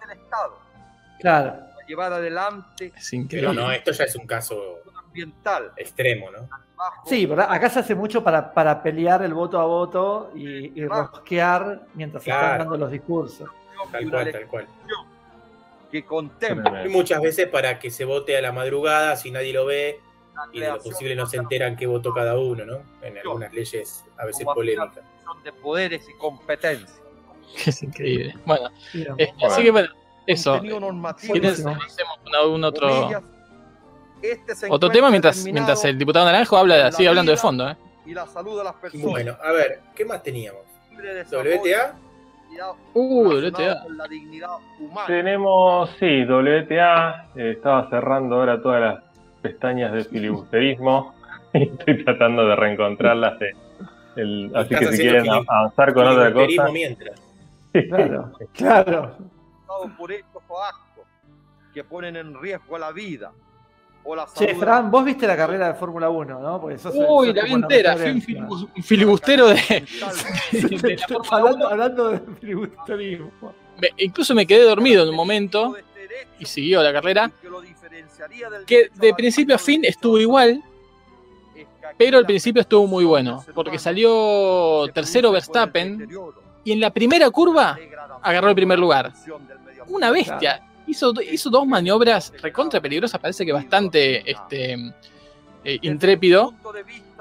Claro. 1.20 1.56
Llevar 1.86 2.12
adelante 2.12 2.92
Es 2.96 3.10
Pero 3.10 3.22
increíble. 3.22 3.54
no, 3.54 3.72
esto 3.72 3.90
ya 3.92 4.04
es 4.04 4.14
un 4.16 4.26
caso 4.26 4.80
ambiental. 5.12 5.72
Extremo, 5.76 6.30
¿no? 6.30 6.48
Bajo, 6.76 7.08
Sí, 7.08 7.26
¿verdad? 7.26 7.46
Acá 7.50 7.68
se 7.68 7.80
hace 7.80 7.94
mucho 7.94 8.24
para, 8.24 8.52
para 8.52 8.82
pelear 8.82 9.22
el 9.22 9.34
voto 9.34 9.60
a 9.60 9.64
voto 9.64 10.32
y, 10.34 10.80
y 10.80 10.86
rosquear 10.86 11.82
mientras 11.94 12.24
se 12.24 12.30
están 12.30 12.58
dando 12.58 12.76
los 12.76 12.90
discursos. 12.90 13.48
Tal 13.90 14.10
cual, 14.10 14.32
tal 14.32 14.46
cual. 14.46 14.66
que 15.90 16.04
contempla 16.04 16.86
Y 16.86 16.88
muchas 16.88 17.20
veces 17.20 17.48
para 17.48 17.78
que 17.78 17.90
se 17.90 18.04
vote 18.04 18.36
a 18.36 18.40
la 18.40 18.52
madrugada, 18.52 19.16
si 19.16 19.30
nadie 19.30 19.52
lo 19.52 19.66
ve, 19.66 20.00
y 20.52 20.60
de 20.60 20.68
lo 20.68 20.78
posible 20.78 21.14
no 21.14 21.26
se 21.26 21.36
enteran 21.36 21.76
qué 21.76 21.86
votó 21.86 22.12
cada 22.14 22.38
uno, 22.38 22.64
¿no? 22.64 22.82
En 23.02 23.18
algunas 23.18 23.52
leyes 23.52 24.04
a 24.16 24.24
veces 24.24 24.44
polémicas. 24.44 25.04
de 25.44 25.52
poderes 25.52 26.08
y 26.08 26.16
competencias. 26.18 27.00
Es 27.66 27.82
increíble. 27.82 28.34
Bueno, 28.46 28.70
eh, 29.18 29.30
así 29.44 29.62
que 29.62 29.70
bueno, 29.70 29.88
eso. 30.26 30.52
Contenido 30.52 30.80
normativo. 30.80 31.34
¿Tienes 31.34 31.62
Buenísimo. 31.62 31.84
hacemos 31.84 32.48
un 32.54 32.64
otro, 32.64 32.88
Comillas. 32.88 33.22
Este 34.22 34.54
se 34.54 34.66
otro 34.70 34.88
tema 34.90 35.10
mientras, 35.10 35.44
mientras 35.44 35.84
el 35.84 35.98
diputado 35.98 36.24
Naranjo 36.26 36.56
habla, 36.56 36.76
la 36.78 36.92
sigue 36.92 37.08
hablando 37.08 37.32
de 37.32 37.36
fondo? 37.38 37.68
¿eh? 37.68 37.76
y 38.06 38.14
la 38.14 38.26
salud 38.26 38.58
de 38.58 38.64
las 38.64 38.74
personas. 38.74 39.06
Bueno, 39.06 39.36
a 39.42 39.52
ver, 39.52 39.80
¿qué 39.94 40.04
más 40.04 40.22
teníamos? 40.22 40.62
¿WTA? 41.30 41.94
Uh, 42.94 43.28
WTA. 43.28 43.82
con 43.84 43.96
la 43.96 44.06
dignidad 44.08 44.50
humana. 44.78 45.06
Tenemos, 45.06 45.90
sí, 45.98 46.24
WTA. 46.24 47.28
eh, 47.36 47.52
estaba 47.56 47.88
cerrando 47.88 48.36
ahora 48.36 48.60
todas 48.60 48.80
las 48.80 49.04
pestañas 49.40 49.92
de 49.92 50.04
filibusterismo. 50.04 51.14
y 51.54 51.62
estoy 51.68 52.04
tratando 52.04 52.44
de 52.46 52.56
reencontrarlas. 52.56 53.38
de- 53.38 53.56
el- 54.16 54.52
así 54.54 54.74
que 54.74 54.86
si 54.92 54.98
quieren 55.02 55.24
fili- 55.24 55.44
avanzar 55.48 55.94
con 55.94 56.06
otra 56.06 56.32
cosa. 56.32 56.68
mientras. 56.70 57.20
Claro, 57.88 58.32
claro. 58.52 59.16
causado 59.66 59.96
por 59.96 60.12
hechos 60.12 60.42
o 60.48 60.62
actos 60.62 61.04
que 61.72 61.82
ponen 61.84 62.16
en 62.16 62.38
riesgo 62.38 62.76
la 62.76 62.92
vida 62.92 63.32
o 64.04 64.14
la 64.16 64.26
salud. 64.26 64.48
Che, 64.48 64.54
Fran, 64.56 64.90
vos 64.90 65.04
viste 65.04 65.26
la 65.26 65.36
carrera 65.36 65.68
de 65.68 65.74
Fórmula 65.74 66.08
1, 66.10 66.40
¿no? 66.40 66.60
Porque 66.60 66.78
sos, 66.78 66.94
Uy, 66.94 67.28
sos 67.28 67.36
la 67.36 67.42
vi 67.44 67.52
entera. 67.52 67.96
Fui 67.96 68.10
un 68.76 68.82
filibustero 68.82 69.48
de, 69.48 69.56
la 70.02 71.26
hablando, 71.30 71.56
1. 71.66 71.68
hablando 71.68 72.08
de 72.10 72.20
filibusterismo. 72.40 73.30
Me- 73.80 73.90
incluso 73.98 74.34
me 74.34 74.46
quedé 74.46 74.64
dormido 74.64 75.02
en 75.02 75.08
un 75.10 75.16
momento 75.16 75.76
y 76.38 76.44
siguió 76.46 76.82
la 76.82 76.92
carrera. 76.92 77.30
Que 78.66 78.90
de 78.94 79.14
principio 79.14 79.54
a 79.54 79.58
fin 79.58 79.84
estuvo 79.84 80.18
igual, 80.18 80.62
pero 81.96 82.18
al 82.18 82.26
principio 82.26 82.62
estuvo 82.62 82.86
muy 82.86 83.04
bueno. 83.04 83.44
Porque 83.54 83.78
salió 83.78 84.86
tercero 84.92 85.32
Verstappen 85.32 86.08
y 86.64 86.72
en 86.72 86.80
la 86.80 86.90
primera 86.90 87.30
curva 87.30 87.78
agarró 88.22 88.48
el 88.50 88.54
primer 88.54 88.78
lugar. 88.78 89.12
Una 89.88 90.10
bestia. 90.10 90.62
Hizo, 90.92 91.14
hizo 91.22 91.48
dos 91.48 91.66
maniobras 91.66 92.34
recontra 92.42 92.78
peligrosas, 92.78 93.18
parece 93.18 93.46
que 93.46 93.52
bastante 93.52 94.30
este, 94.30 94.74
eh, 95.64 95.78
intrépido. 95.80 96.52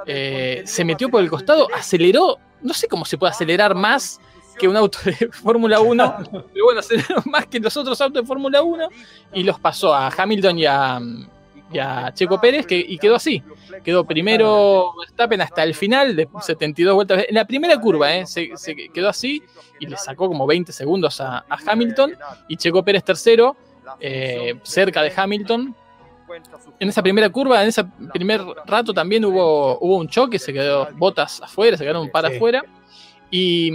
Eh, 0.05 0.63
se 0.65 0.83
metió 0.83 1.07
por 1.09 1.21
el 1.23 1.29
costado, 1.29 1.67
aceleró. 1.73 2.37
No 2.61 2.73
sé 2.73 2.89
cómo 2.89 3.05
se 3.05 3.17
puede 3.17 3.31
acelerar 3.31 3.73
más 3.73 4.19
que 4.59 4.67
un 4.67 4.75
auto 4.75 4.99
de 5.05 5.13
Fórmula 5.31 5.79
1, 5.79 6.15
pero 6.53 6.65
bueno, 6.65 6.81
aceleró 6.81 7.21
más 7.25 7.47
que 7.47 7.61
los 7.61 7.75
otros 7.77 7.99
autos 8.01 8.23
de 8.23 8.27
Fórmula 8.27 8.61
1 8.61 8.89
y 9.33 9.43
los 9.43 9.57
pasó 9.57 9.93
a 9.93 10.09
Hamilton 10.09 10.59
y 10.59 10.65
a, 10.65 10.99
y 11.71 11.79
a 11.79 12.11
Checo 12.13 12.39
Pérez 12.39 12.65
que, 12.65 12.77
y 12.77 12.97
quedó 12.97 13.15
así. 13.15 13.43
Quedó 13.83 14.05
primero 14.05 14.93
Verstappen 14.99 15.41
hasta 15.41 15.63
el 15.63 15.73
final, 15.73 16.15
de 16.15 16.27
72 16.41 16.93
vueltas. 16.93 17.25
En 17.27 17.35
la 17.35 17.45
primera 17.45 17.79
curva 17.79 18.15
eh, 18.15 18.25
se, 18.25 18.51
se 18.55 18.75
quedó 18.75 19.09
así 19.09 19.41
y 19.79 19.87
le 19.87 19.97
sacó 19.97 20.27
como 20.27 20.45
20 20.45 20.71
segundos 20.71 21.19
a, 21.21 21.39
a 21.49 21.57
Hamilton 21.65 22.13
y 22.47 22.57
Checo 22.57 22.83
Pérez 22.83 23.03
tercero, 23.03 23.55
eh, 23.99 24.55
cerca 24.63 25.01
de 25.01 25.11
Hamilton. 25.15 25.75
En 26.79 26.87
esa 26.87 27.03
primera 27.03 27.29
curva, 27.29 27.61
en 27.61 27.69
ese 27.69 27.83
primer 28.13 28.41
rato 28.65 28.93
también 28.93 29.25
hubo, 29.25 29.77
hubo 29.79 29.97
un 29.97 30.07
choque, 30.07 30.39
se 30.39 30.53
quedó 30.53 30.87
botas 30.93 31.41
afuera, 31.41 31.75
se 31.75 31.83
quedaron 31.83 32.03
un 32.03 32.09
par 32.11 32.25
Sí. 32.31 32.61
Y, 33.33 33.71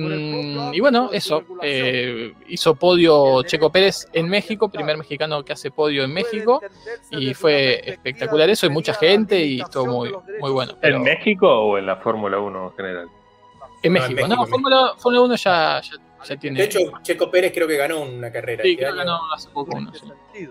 y 0.73 0.81
bueno, 0.81 1.09
eso, 1.12 1.43
eh, 1.62 2.35
hizo 2.47 2.74
podio 2.74 3.43
Checo 3.43 3.73
Pérez 3.73 4.07
en 4.12 4.28
México, 4.28 4.69
primer 4.69 4.99
mexicano 4.99 5.43
que 5.43 5.55
hace 5.55 5.70
podio 5.70 6.05
en 6.05 6.12
México, 6.12 6.61
y 7.11 7.33
fue 7.33 7.81
espectacular 7.89 8.51
eso, 8.51 8.66
y 8.66 8.69
mucha 8.69 8.93
gente, 8.93 9.43
y 9.43 9.61
estuvo 9.62 9.87
muy, 9.87 10.15
muy 10.41 10.51
bueno. 10.51 10.77
Pero 10.78 10.97
¿En 10.97 11.05
México 11.05 11.49
o 11.49 11.78
en 11.78 11.87
la 11.87 11.97
Fórmula 11.97 12.39
1 12.39 12.65
en 12.65 12.77
general? 12.77 13.09
en 13.83 13.93
No, 13.95 14.05
en 14.05 14.15
México, 14.15 14.28
no, 14.28 14.47
Fórmula, 14.47 14.93
Fórmula 14.99 15.23
1 15.23 15.37
ya, 15.37 15.81
ya, 15.81 15.93
ya 16.23 16.37
tiene. 16.37 16.59
De 16.59 16.66
hecho, 16.66 16.78
Checo 17.03 17.31
Pérez 17.31 17.53
creo 17.55 17.66
que 17.66 17.78
ganó 17.78 18.03
una 18.03 18.31
carrera. 18.31 18.62
sí, 18.62 18.73
este 18.73 18.83
creo 18.83 18.93
que 18.93 18.99
ganó 18.99 19.19
hace 19.33 19.49
poco 19.49 19.74
uno. 19.74 19.91
sí. 20.35 20.49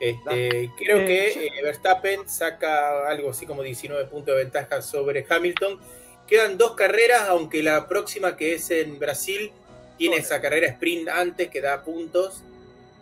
Este, 0.00 0.70
creo 0.76 0.98
que 0.98 1.46
eh, 1.46 1.62
Verstappen 1.62 2.28
saca 2.28 3.08
algo 3.08 3.30
así 3.30 3.46
como 3.46 3.62
19 3.62 4.04
puntos 4.04 4.36
de 4.36 4.44
ventaja 4.44 4.80
sobre 4.80 5.26
Hamilton. 5.28 5.80
Quedan 6.28 6.58
dos 6.58 6.72
carreras, 6.74 7.28
aunque 7.28 7.62
la 7.62 7.88
próxima 7.88 8.36
que 8.36 8.54
es 8.54 8.70
en 8.70 8.98
Brasil 8.98 9.50
tiene 9.96 10.16
esa 10.16 10.40
carrera 10.40 10.68
sprint 10.68 11.08
antes 11.08 11.48
que 11.48 11.60
da 11.60 11.82
puntos. 11.82 12.42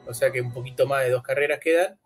O 0.07 0.15
sea 0.15 0.31
que 0.31 0.41
un 0.41 0.53
poquito 0.53 0.87
más 0.87 1.05
de 1.05 1.11
dos 1.11 1.23
carreras 1.23 1.59
quedan. 1.59 1.99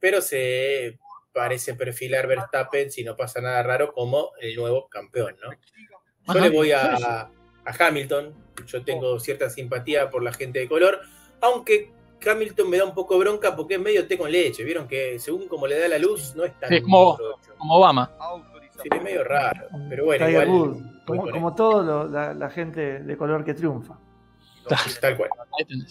Pero 0.00 0.20
se 0.20 0.98
parece 1.32 1.74
perfilar 1.74 2.26
Verstappen, 2.26 2.90
si 2.90 3.04
no 3.04 3.16
pasa 3.16 3.40
nada 3.40 3.62
raro, 3.62 3.92
como 3.92 4.32
el 4.40 4.56
nuevo 4.56 4.88
campeón, 4.88 5.36
¿no? 5.42 5.52
Yo 5.52 5.58
Ajá. 6.26 6.40
le 6.40 6.50
voy 6.50 6.72
a, 6.72 6.96
a 6.96 7.30
Hamilton. 7.64 8.34
Yo 8.66 8.84
tengo 8.84 9.20
cierta 9.20 9.48
simpatía 9.48 10.10
por 10.10 10.22
la 10.24 10.32
gente 10.32 10.58
de 10.58 10.68
color. 10.68 11.00
Aunque 11.40 11.92
Hamilton 12.26 12.68
me 12.68 12.78
da 12.78 12.84
un 12.84 12.94
poco 12.94 13.16
bronca 13.18 13.54
porque 13.54 13.74
es 13.74 13.80
medio 13.80 14.06
té 14.06 14.18
con 14.18 14.30
leche. 14.30 14.64
Vieron 14.64 14.88
que 14.88 15.18
según 15.20 15.46
como 15.46 15.66
le 15.66 15.78
da 15.78 15.88
la 15.88 15.98
luz, 15.98 16.34
no 16.34 16.44
es 16.44 16.58
tan. 16.58 16.70
Sí, 16.70 16.82
como-. 16.82 17.16
Como 17.56 17.76
Obama. 17.76 18.12
Sí, 18.82 18.88
es 18.92 19.02
medio 19.02 19.24
raro. 19.24 19.66
Pero 19.88 20.04
bueno, 20.04 20.26
Tiger 20.26 20.48
igual. 20.48 21.02
Como, 21.06 21.22
como 21.30 21.54
lo- 21.82 22.08
la, 22.08 22.34
la 22.34 22.50
gente 22.50 23.00
de 23.00 23.16
color 23.16 23.44
que 23.44 23.54
triunfa. 23.54 23.96
Tal 25.00 25.16
cual. 25.16 25.30
El- 25.58 25.86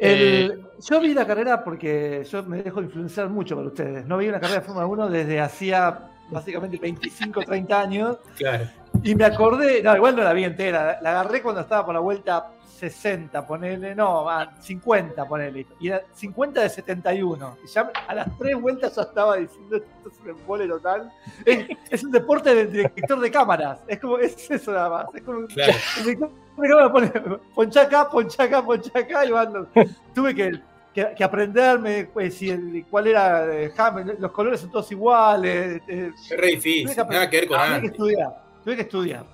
Eh, 0.00 0.58
yo 0.88 1.00
vi 1.00 1.12
la 1.12 1.26
carrera 1.26 1.64
porque 1.64 2.24
yo 2.30 2.44
me 2.44 2.62
dejo 2.62 2.80
influenciar 2.80 3.28
mucho 3.28 3.56
por 3.56 3.66
ustedes. 3.66 4.06
No 4.06 4.16
vi 4.16 4.28
una 4.28 4.38
carrera 4.38 4.60
de 4.60 4.66
Fórmula 4.66 4.86
1 4.86 5.08
desde 5.10 5.40
hacía 5.40 5.98
básicamente 6.30 6.78
25, 6.78 7.42
30 7.42 7.80
años. 7.80 8.16
Claro. 8.36 8.66
Y 9.02 9.14
me 9.14 9.24
acordé, 9.24 9.82
no, 9.82 9.94
igual 9.94 10.16
no 10.16 10.22
la 10.24 10.32
vi 10.32 10.44
entera, 10.44 10.98
la 11.00 11.10
agarré 11.10 11.42
cuando 11.42 11.60
estaba 11.60 11.84
por 11.84 11.94
la 11.94 12.00
vuelta 12.00 12.50
60, 12.78 13.44
ponele, 13.46 13.94
no, 13.94 14.28
ah, 14.28 14.52
50, 14.60 15.24
ponele. 15.26 15.66
Y 15.80 15.88
era 15.88 16.02
50 16.12 16.60
de 16.60 16.68
71. 16.68 17.56
Y 17.64 17.68
ya 17.68 17.90
a 18.06 18.14
las 18.14 18.38
tres 18.38 18.60
vueltas 18.60 18.94
ya 18.94 19.02
estaba 19.02 19.36
diciendo 19.36 19.76
esto 19.76 20.08
es 20.08 20.20
un 20.20 20.30
embole 20.30 20.68
total. 20.68 21.12
Es, 21.44 21.66
es 21.90 22.04
un 22.04 22.12
deporte 22.12 22.54
del 22.54 22.70
director 22.70 23.18
de 23.18 23.30
cámaras. 23.30 23.80
Es 23.88 23.98
como, 23.98 24.18
es 24.18 24.50
eso 24.50 24.72
nada 24.72 24.88
más. 24.90 25.06
Es 25.14 25.22
como, 25.22 25.46
Claro. 25.48 25.72
el 25.98 26.04
director 26.04 26.30
de 26.56 26.68
cámaras 26.68 26.90
pone 26.90 27.38
ponchá 27.54 27.82
acá, 27.82 28.08
ponchá 28.08 28.42
acá, 28.44 28.62
ponchá 28.64 28.98
acá, 28.98 29.24
y 29.26 29.30
van 29.30 29.68
tuve 30.14 30.34
que, 30.34 30.60
que, 30.94 31.14
que 31.16 31.24
aprenderme 31.24 32.08
pues, 32.12 32.34
si 32.34 32.50
el- 32.50 32.84
cuál 32.90 33.06
era 33.08 33.46
eh, 33.54 33.72
Hamilton, 33.76 34.16
los 34.18 34.32
colores 34.32 34.60
son 34.60 34.70
todos 34.70 34.90
iguales. 34.92 35.80
eh, 35.86 36.12
Es 36.14 36.36
re 36.38 36.48
difícil. 36.48 36.96
Nada 36.96 37.28
que 37.30 37.36
ver 37.40 37.48
con 37.48 37.58
tuve 37.58 37.80
que 37.80 37.86
estudiar, 37.86 38.42
tuve 38.64 38.76
que 38.76 38.82
estudiar. 38.82 39.24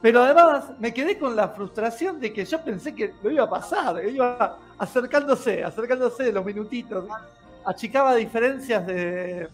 Pero 0.00 0.22
además 0.22 0.70
me 0.78 0.94
quedé 0.94 1.18
con 1.18 1.34
la 1.34 1.48
frustración 1.48 2.20
de 2.20 2.32
que 2.32 2.44
yo 2.44 2.62
pensé 2.62 2.94
que 2.94 3.14
lo 3.22 3.30
iba 3.30 3.44
a 3.44 3.50
pasar, 3.50 4.04
iba 4.06 4.58
acercándose, 4.78 5.64
acercándose 5.64 6.30
los 6.30 6.44
minutitos, 6.44 7.06
achicaba 7.64 8.14
diferencias 8.14 8.86
de 8.86 9.48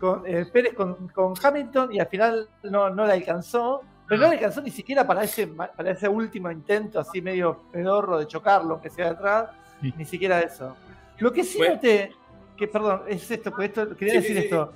con, 0.00 0.22
eh, 0.26 0.46
Pérez 0.52 0.74
con, 0.74 1.08
con 1.08 1.34
Hamilton 1.40 1.92
y 1.92 2.00
al 2.00 2.08
final 2.08 2.48
no, 2.64 2.90
no 2.90 3.06
le 3.06 3.12
alcanzó, 3.12 3.82
pero 4.08 4.22
no 4.22 4.28
le 4.28 4.34
alcanzó 4.34 4.60
ni 4.62 4.70
siquiera 4.70 5.06
para 5.06 5.22
ese, 5.22 5.46
para 5.46 5.90
ese 5.92 6.08
último 6.08 6.50
intento 6.50 6.98
así 6.98 7.22
medio 7.22 7.60
pedorro 7.70 8.18
de 8.18 8.26
chocarlo, 8.26 8.80
que 8.80 8.90
sea 8.90 9.10
atrás. 9.10 9.50
Ni 9.90 10.04
siquiera 10.04 10.40
eso. 10.40 10.76
Lo 11.18 11.32
que 11.32 11.42
sí 11.44 11.58
Bueno. 11.58 11.74
noté, 11.74 12.12
que 12.56 12.68
perdón, 12.68 13.02
es 13.08 13.30
esto, 13.30 13.50
porque 13.50 13.66
esto, 13.66 13.96
quería 13.96 14.14
Sí, 14.14 14.20
decir 14.20 14.36
sí, 14.36 14.42
sí, 14.42 14.44
esto, 14.48 14.72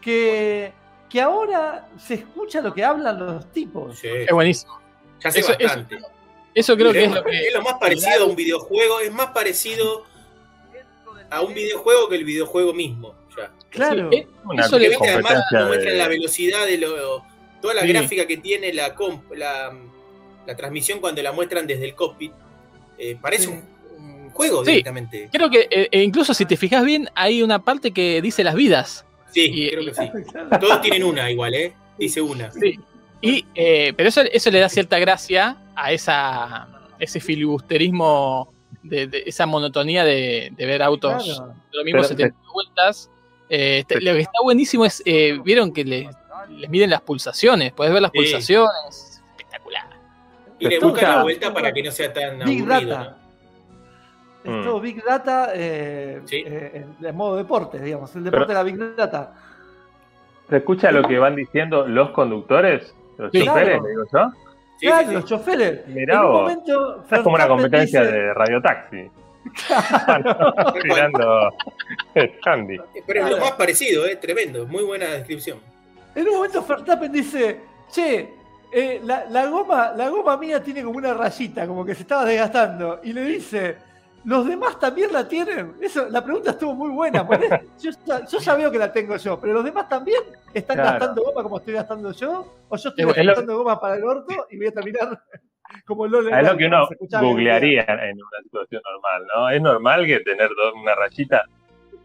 que, 0.00 0.72
que 1.08 1.20
ahora 1.20 1.88
se 1.98 2.14
escucha 2.14 2.60
lo 2.60 2.72
que 2.74 2.84
hablan 2.84 3.18
los 3.18 3.50
tipos. 3.52 3.98
Sí. 3.98 4.08
es 4.08 4.30
buenísimo. 4.32 4.78
Ya 5.22 5.30
sé 5.30 5.40
Eso- 5.40 5.52
bastante. 5.60 5.98
Eso 6.54 6.76
creo 6.76 6.92
que 6.92 7.04
es, 7.04 7.08
es 7.08 7.14
lo 7.14 7.22
que. 7.22 7.46
es 7.48 7.54
lo 7.54 7.62
más 7.62 7.74
parecido 7.74 8.24
a 8.24 8.26
un 8.26 8.34
videojuego. 8.34 8.98
Es 9.00 9.12
más 9.12 9.28
parecido 9.28 10.04
a 11.30 11.40
un 11.42 11.54
videojuego 11.54 12.08
que 12.08 12.16
el 12.16 12.24
videojuego 12.24 12.72
mismo. 12.74 13.14
Ya. 13.36 13.52
Claro. 13.70 14.08
Sí, 14.10 14.26
Una 14.44 14.64
Eso 14.66 14.78
le- 14.78 14.96
además 14.96 15.44
nos 15.52 15.68
muestran 15.68 15.96
la 15.98 16.04
de... 16.04 16.10
velocidad 16.10 16.66
de 16.66 16.78
lo, 16.78 17.24
toda 17.62 17.74
la 17.74 17.82
Sí. 17.82 17.88
gráfica 17.88 18.26
que 18.26 18.36
tiene 18.38 18.72
la, 18.72 18.96
comp- 18.96 19.32
la, 19.36 19.72
la 20.44 20.56
transmisión 20.56 20.98
cuando 20.98 21.22
la 21.22 21.30
muestran 21.30 21.66
desde 21.68 21.84
el 21.84 21.94
cockpit. 21.94 22.32
eh, 22.98 23.16
parece 23.20 23.44
Sí. 23.44 23.50
un 23.50 23.62
juego 24.48 24.64
Sí. 24.64 24.70
directamente. 24.72 25.28
Creo 25.32 25.50
que 25.50 25.68
eh, 25.70 25.88
e 25.90 26.02
incluso 26.02 26.34
si 26.34 26.44
te 26.46 26.56
fijas 26.56 26.84
bien, 26.84 27.08
hay 27.14 27.42
una 27.42 27.60
parte 27.62 27.90
que 27.92 28.20
dice 28.22 28.42
las 28.44 28.54
vidas. 28.54 29.04
Sí, 29.32 29.50
Y- 29.52 29.70
creo 29.70 29.84
que 29.84 29.94
sí. 29.94 30.10
Todos 30.60 30.80
tienen 30.80 31.04
una 31.04 31.30
igual, 31.30 31.54
¿eh? 31.54 31.72
Dice 31.98 32.20
una. 32.20 32.50
Sí. 32.52 32.78
Y, 33.22 33.44
eh, 33.54 33.92
pero 33.96 34.08
eso, 34.08 34.22
eso 34.22 34.50
le 34.50 34.58
da 34.60 34.68
cierta 34.68 34.98
gracia 34.98 35.56
a 35.76 35.92
esa, 35.92 36.68
ese 36.98 37.20
filibusterismo, 37.20 38.52
de, 38.82 39.06
de 39.06 39.22
esa 39.26 39.44
monotonía 39.46 40.04
de, 40.04 40.52
de 40.56 40.66
ver 40.66 40.82
autos 40.82 41.22
Claro. 41.24 41.48
de 41.70 41.78
lo 41.78 41.84
mismo 41.84 41.98
Pero- 42.00 42.08
70 42.08 42.36
vueltas. 42.52 43.10
Eh, 43.50 43.80
este- 43.80 44.00
lo 44.00 44.12
que 44.14 44.20
está 44.20 44.38
buenísimo 44.42 44.84
es, 44.86 45.02
eh, 45.04 45.38
vieron 45.44 45.72
que 45.72 45.84
le- 45.84 46.08
les 46.50 46.70
miden 46.70 46.88
las 46.90 47.02
pulsaciones, 47.02 47.72
podés 47.72 47.92
ver 47.92 48.00
las 48.02 48.10
Sí. 48.12 48.18
pulsaciones. 48.18 49.22
Espectacular. 49.36 49.86
Y 50.58 50.66
le 50.68 50.78
buscan 50.78 51.16
la 51.16 51.22
vuelta 51.22 51.52
para 51.52 51.72
que 51.72 51.82
no 51.82 51.90
sea 51.90 52.12
tan 52.12 52.38
Big 52.44 52.62
aburrido. 52.62 52.90
Data. 52.96 53.10
¿no? 53.10 53.29
Es 54.42 54.64
todo 54.64 54.80
Big 54.80 55.04
Data 55.04 55.50
eh, 55.54 56.20
Sí. 56.24 56.42
eh, 56.46 56.70
en- 56.74 56.96
de 56.98 57.12
modo 57.12 57.36
deporte, 57.36 57.78
digamos. 57.78 58.14
El 58.16 58.24
deporte 58.24 58.48
de 58.48 58.54
la 58.54 58.62
Big 58.62 58.96
Data. 58.96 59.34
¿Se 60.48 60.56
escucha 60.56 60.90
lo 60.90 61.06
que 61.06 61.18
van 61.18 61.36
diciendo 61.36 61.86
los 61.86 62.10
conductos? 62.10 62.62
Los 63.18 63.30
Sí. 63.32 63.44
choferes, 63.44 63.78
Claro. 63.78 63.86
digo 63.88 64.02
yo. 64.12 64.32
Sí, 64.78 64.86
claro, 64.86 65.02
sí, 65.02 65.06
sí. 65.08 65.14
los 65.14 65.24
choferes. 65.26 65.86
Mirá 65.88 66.14
en 66.14 66.20
un 66.20 66.26
vos. 66.26 66.40
momento, 66.42 67.04
Es 67.10 67.20
como 67.20 67.34
una 67.36 67.46
competencia 67.48 68.00
dice- 68.00 68.12
de 68.12 68.34
radiotaxi. 68.34 69.10
Tal 70.06 70.22
cual. 70.22 70.74
Tirando 70.82 71.50
Candy. 72.42 72.78
Pero 73.06 73.24
es 73.26 73.30
lo 73.30 73.38
más 73.38 73.52
parecido, 73.52 74.06
¿eh? 74.06 74.16
Tremendo. 74.16 74.66
Muy 74.66 74.84
buena 74.84 75.06
descripción. 75.06 75.58
En 76.14 76.28
un 76.28 76.34
momento 76.36 76.64
Verstappen 76.66 77.12
dice, 77.12 77.60
che, 77.90 78.34
eh, 78.72 79.00
la, 79.04 79.24
la 79.30 79.46
goma, 79.46 79.92
la 79.96 80.08
goma 80.08 80.36
mía 80.36 80.62
tiene 80.62 80.82
como 80.82 80.98
una 80.98 81.14
rayita, 81.14 81.66
como 81.66 81.84
que 81.84 81.94
se 81.94 82.02
estaba 82.02 82.24
desgastando. 82.24 83.00
Y 83.02 83.12
le 83.12 83.22
dice, 83.22 83.76
¿los 84.24 84.46
demás 84.46 84.78
también 84.78 85.12
la 85.12 85.26
tienen? 85.26 85.74
Eso, 85.80 86.08
la 86.08 86.22
pregunta 86.24 86.50
estuvo 86.50 86.74
muy 86.74 86.90
buena. 86.90 87.26
yo, 87.80 87.90
ya- 88.06 88.24
yo 88.26 88.38
ya 88.38 88.54
veo 88.54 88.70
que 88.70 88.78
la 88.78 88.92
tengo 88.92 89.16
yo, 89.16 89.40
pero 89.40 89.52
los 89.54 89.64
demás 89.64 89.88
también 89.88 90.22
están 90.54 90.76
Claro. 90.76 90.90
gastando 90.98 91.22
goma 91.24 91.42
como 91.42 91.58
estoy 91.58 91.74
gastando 91.74 92.12
yo, 92.12 92.54
o 92.68 92.76
yo 92.76 92.88
estoy 92.90 93.04
Es 93.10 93.16
lo- 93.18 93.24
gastando 93.32 93.58
goma 93.58 93.80
para 93.80 93.96
el 93.96 94.04
orto 94.04 94.46
y 94.50 94.56
voy 94.58 94.66
a 94.66 94.72
terminar 94.72 95.22
como 95.86 96.06
Lole. 96.06 96.30
Es 96.38 96.46
lo 96.50 96.56
que 96.56 96.66
uno 96.66 96.88
googlearía 97.20 97.82
en 97.82 98.16
una 98.16 98.42
situación 98.42 98.82
normal, 98.84 99.26
¿no? 99.34 99.50
Es 99.50 99.62
normal 99.62 100.06
que 100.06 100.20
tener 100.20 100.50
una 100.74 100.94
rayita, 100.94 101.44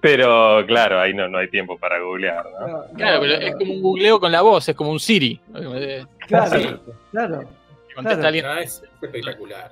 pero 0.02 0.64
claro, 0.68 1.00
ahí 1.00 1.14
no, 1.14 1.28
no 1.28 1.40
hay 1.40 1.50
tiempo 1.50 1.78
para 1.78 2.00
googlear, 2.00 2.46
¿no? 2.60 2.84
Claro, 2.96 3.22
pero 3.22 3.34
es 3.34 3.56
como 3.56 3.74
un 3.74 3.82
googleo 3.82 4.20
con 4.20 4.32
la 4.32 4.42
voz, 4.42 4.70
es 4.70 4.76
como 4.76 4.92
un 4.92 5.00
Siri. 5.00 5.40
Claro, 6.28 6.52
Sí. 6.60 6.76
claro. 7.12 7.40
que 7.88 7.96
contesta 7.96 8.20
Claro. 8.20 8.28
alguien. 8.28 8.46
No, 8.46 8.58
es 8.58 8.84
espectacular. 9.02 9.72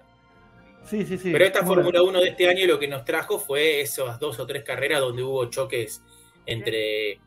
Sí, 0.86 1.06
sí, 1.06 1.18
sí. 1.18 1.32
Pero 1.32 1.46
esta 1.46 1.66
Fórmula 1.66 2.02
bueno. 2.02 2.20
1 2.20 2.22
de 2.22 2.30
este 2.30 2.50
año 2.50 2.68
lo 2.68 2.80
que 2.80 2.88
nos 2.88 3.06
trajo 3.06 3.40
fue 3.40 3.82
esas 3.82 4.20
dos 4.20 4.40
o 4.40 4.46
tres 4.46 4.64
carreras 4.64 5.00
donde 5.02 5.24
hubo 5.24 5.46
choques 5.46 6.04
entre 6.46 7.20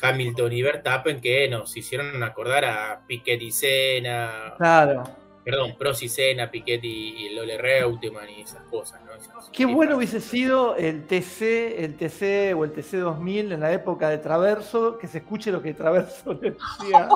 Hamilton 0.00 0.52
y 0.52 0.62
Verstappen 0.62 1.20
que 1.20 1.48
nos 1.48 1.76
hicieron 1.76 2.22
acordar 2.22 2.64
a 2.64 3.02
Piquet 3.06 3.40
y 3.40 3.50
Senna, 3.52 4.54
Claro. 4.56 5.04
Perdón, 5.44 5.74
Prost 5.78 6.02
y 6.02 6.08
Senna, 6.08 6.50
Piquet 6.50 6.84
y, 6.84 6.88
y 7.26 7.34
Lole 7.34 7.56
Reutemann 7.58 8.28
y 8.28 8.42
esas 8.42 8.62
cosas, 8.64 9.00
¿no? 9.04 9.12
Esas- 9.14 9.50
Qué 9.52 9.64
bueno 9.66 9.96
hubiese 9.96 10.20
sido 10.20 10.76
el 10.76 11.06
TC, 11.06 11.82
el 11.84 11.96
TC 11.96 12.54
o 12.56 12.64
el 12.64 12.72
TC 12.72 12.98
2000 12.98 13.52
en 13.52 13.60
la 13.60 13.72
época 13.72 14.08
de 14.10 14.18
Traverso, 14.18 14.98
que 14.98 15.06
se 15.08 15.18
escuche 15.18 15.50
lo 15.50 15.62
que 15.62 15.72
Traverso 15.74 16.32
le 16.40 16.50
decía. 16.52 17.08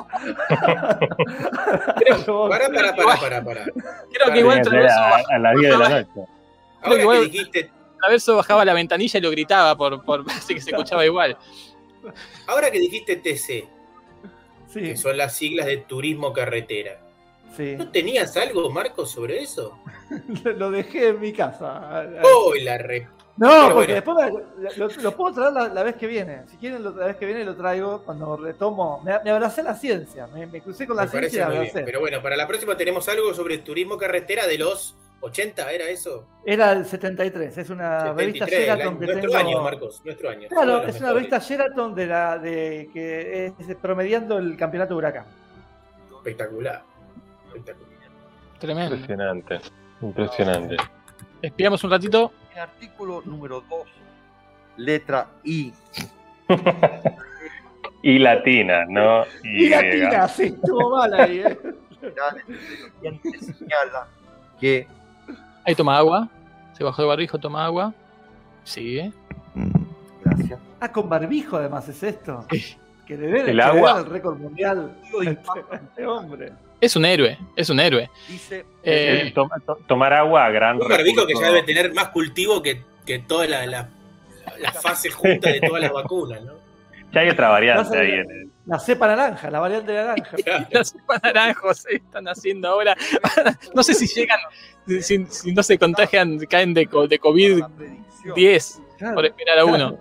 Pero- 1.99 2.49
Pará, 2.49 2.67
pará, 2.69 2.95
pará, 2.95 3.17
pará, 3.19 3.43
pará. 3.43 3.65
Creo 4.11 4.33
que 4.33 4.39
igual 4.39 4.61
Traverso, 4.61 4.99
a, 4.99 5.21
a 5.35 5.39
las 5.39 5.55
10 5.59 5.71
de 5.71 5.77
la 5.77 5.89
noche. 5.89 6.09
Ahora 6.81 7.01
igual- 7.01 7.19
que 7.19 7.25
dijiste, 7.29 7.71
Traverso 7.99 8.35
bajaba 8.35 8.65
la 8.65 8.73
ventanilla 8.73 9.17
y 9.19 9.21
lo 9.21 9.31
gritaba, 9.31 9.75
por, 9.77 10.03
por 10.03 10.23
así 10.31 10.53
que 10.55 10.61
se 10.61 10.71
escuchaba 10.71 11.05
igual. 11.05 11.37
ahora 12.47 12.69
que 12.71 12.79
dijiste 12.79 13.15
TC, 13.15 13.67
sí, 14.67 14.79
que 14.81 14.97
son 14.97 15.17
las 15.17 15.33
siglas 15.35 15.65
de 15.67 15.77
turismo 15.77 16.33
carretera, 16.33 16.99
sí. 17.55 17.75
¿no 17.77 17.89
tenías 17.91 18.35
algo, 18.37 18.69
Marcos, 18.69 19.11
sobre 19.11 19.41
eso? 19.41 19.77
Lo 20.57 20.71
dejé 20.71 21.09
en 21.09 21.19
mi 21.19 21.33
casa. 21.33 22.05
¡Oh, 22.23 22.53
la 22.61 22.77
re... 22.77 23.07
No, 23.37 23.49
Pero 23.49 23.75
porque 23.75 24.01
bueno. 24.01 24.41
después 24.55 24.77
lo, 24.77 24.87
lo 25.03 25.11
puedo 25.17 25.33
traer 25.35 25.51
la, 25.51 25.67
la 25.67 25.83
vez 25.83 25.95
que 25.95 26.07
viene. 26.07 26.43
Si 26.47 26.55
quieren, 26.55 26.81
la 26.81 27.07
vez 27.07 27.17
que 27.17 27.25
viene 27.25 27.43
lo 27.43 27.53
traigo 27.53 28.01
cuando 28.05 28.37
retomo. 28.37 29.01
Me, 29.03 29.11
me 29.25 29.31
abracé 29.31 29.61
la 29.61 29.75
ciencia. 29.75 30.25
Me, 30.27 30.47
me 30.47 30.61
crucé 30.61 30.87
con 30.87 30.95
la 30.95 31.03
Me 31.03 31.09
ciencia 31.09 31.37
y 31.37 31.39
la 31.39 31.45
abracé. 31.47 31.81
Pero 31.83 31.99
bueno, 31.99 32.21
para 32.21 32.37
la 32.37 32.47
próxima 32.47 32.77
tenemos 32.77 33.09
algo 33.09 33.33
sobre 33.33 33.57
turismo 33.57 33.97
carretera 33.97 34.47
de 34.47 34.57
los 34.57 34.95
80, 35.19 35.69
¿era 35.69 35.89
eso? 35.89 36.25
Era 36.45 36.71
el 36.71 36.85
73. 36.85 37.57
Es 37.57 37.69
una 37.69 38.13
revista 38.13 38.45
73, 38.45 38.53
el 38.53 38.65
Sheraton 38.77 38.99
que 38.99 39.05
nuestro 39.05 39.31
tengo. 39.31 39.35
año, 39.49 39.61
Marcos, 39.61 40.01
nuestro 40.05 40.29
año. 40.29 40.47
Claro, 40.47 40.83
es 40.83 40.99
una 41.01 41.11
revista 41.11 41.39
Sheraton 41.39 41.93
de 41.93 42.05
la 42.07 42.37
de 42.39 42.89
que 42.93 43.47
es 43.47 43.75
promediando 43.81 44.37
el 44.37 44.55
campeonato 44.55 44.93
de 44.93 44.97
huracán. 44.97 45.25
Espectacular. 46.19 46.83
Espectacular. 47.57 48.09
Tremendo. 48.59 48.95
Impresionante, 48.95 49.59
impresionante. 50.01 50.77
Espiamos 51.41 51.83
un 51.83 51.91
ratito. 51.91 52.31
En 52.53 52.59
artículo 52.59 53.21
número 53.25 53.61
2, 53.61 53.87
letra 54.77 55.27
I, 55.43 55.73
Y 58.01 58.19
latina, 58.19 58.85
¿no? 58.87 59.23
Y 59.43 59.69
latina, 59.69 60.27
sí, 60.27 60.43
estuvo 60.43 60.91
mal 60.91 61.13
ahí. 61.13 61.39
¿eh? 61.39 61.57
el 63.01 63.19
señala 63.39 64.07
que 64.59 64.87
Ahí 65.65 65.73
toma 65.73 65.97
agua. 65.97 66.29
Se 66.73 66.83
bajó 66.83 67.01
de 67.01 67.07
barbijo, 67.07 67.39
toma 67.39 67.65
agua. 67.65 67.93
Sigue. 68.63 69.11
gracias. 70.23 70.59
Ah, 70.79 70.91
con 70.91 71.09
barbijo 71.09 71.57
además 71.57 71.89
es 71.89 72.03
esto. 72.03 72.45
Sí. 72.51 72.77
Que 73.07 73.17
le 73.17 73.27
debe 73.27 73.51
El 73.51 73.57
que 73.57 73.63
agua. 73.63 73.93
den 73.95 74.05
el 74.05 74.11
récord 74.11 74.37
mundial. 74.37 74.95
Este 75.23 76.05
hombre. 76.05 76.53
Es 76.81 76.95
un 76.95 77.05
héroe, 77.05 77.37
es 77.55 77.69
un 77.69 77.79
héroe. 77.79 78.09
Dice 78.27 78.65
Eh, 78.83 79.31
to- 79.33 79.49
tomar 79.87 80.13
agua, 80.13 80.49
gran 80.49 80.81
Un 80.81 80.87
barbijo 80.87 81.25
que 81.25 81.33
ya 81.33 81.47
debe 81.47 81.63
tener 81.63 81.93
más 81.93 82.09
cultivo 82.09 82.61
que, 82.61 82.83
que 83.05 83.19
todas 83.19 83.49
las 83.49 83.65
la, 83.67 83.89
las 84.59 84.81
fases 84.81 85.13
juntas 85.13 85.53
de 85.53 85.61
todas 85.61 85.81
las 85.81 85.91
vacunas, 85.91 86.41
¿no? 86.43 86.53
Ya 87.13 87.21
hay 87.21 87.29
otra 87.29 87.47
variante 87.49 87.97
a 87.97 88.01
ahí 88.01 88.11
en 88.11 88.29
el. 88.31 88.49
La 88.65 88.77
cepa 88.79 89.07
naranja, 89.07 89.49
la 89.49 89.59
variante 89.61 89.93
naranja. 89.93 90.35
Las 90.69 90.89
cepas 90.91 91.21
naranjos 91.23 91.77
se 91.77 91.95
están 91.95 92.27
haciendo 92.27 92.67
ahora. 92.67 92.95
No 93.73 93.83
sé 93.83 93.93
si 93.93 94.05
llegan, 94.07 94.39
si, 95.01 95.25
si 95.27 95.53
no 95.53 95.63
se 95.63 95.77
contagian, 95.79 96.39
caen 96.39 96.73
de, 96.73 96.87
co- 96.87 97.07
de 97.07 97.19
COVID-10 97.19 98.81
Claro, 98.97 99.15
por 99.15 99.25
esperar 99.25 99.59
a 99.59 99.65
uno. 99.65 99.97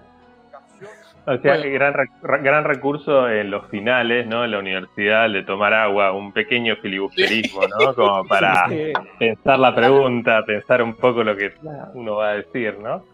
O 1.26 1.38
sea, 1.38 1.56
Bueno. 1.56 1.72
gran, 1.72 2.42
gran 2.42 2.64
recurso 2.64 3.28
en 3.30 3.50
los 3.50 3.66
finales, 3.70 4.26
¿no? 4.26 4.44
En 4.44 4.50
la 4.50 4.58
universidad, 4.58 5.24
el 5.26 5.32
de 5.32 5.42
tomar 5.42 5.72
agua, 5.72 6.12
un 6.12 6.32
pequeño 6.32 6.76
filibusterismo, 6.76 7.62
¿no? 7.66 7.94
Como 7.94 8.24
para 8.28 8.68
Sí, 8.68 8.92
pensar 9.18 9.58
la 9.58 9.74
pregunta, 9.74 10.42
pensar 10.46 10.82
un 10.82 10.94
poco 10.94 11.24
lo 11.24 11.34
que 11.36 11.52
uno 11.94 12.16
va 12.16 12.30
a 12.30 12.34
decir, 12.36 12.76
¿no? 12.78 13.04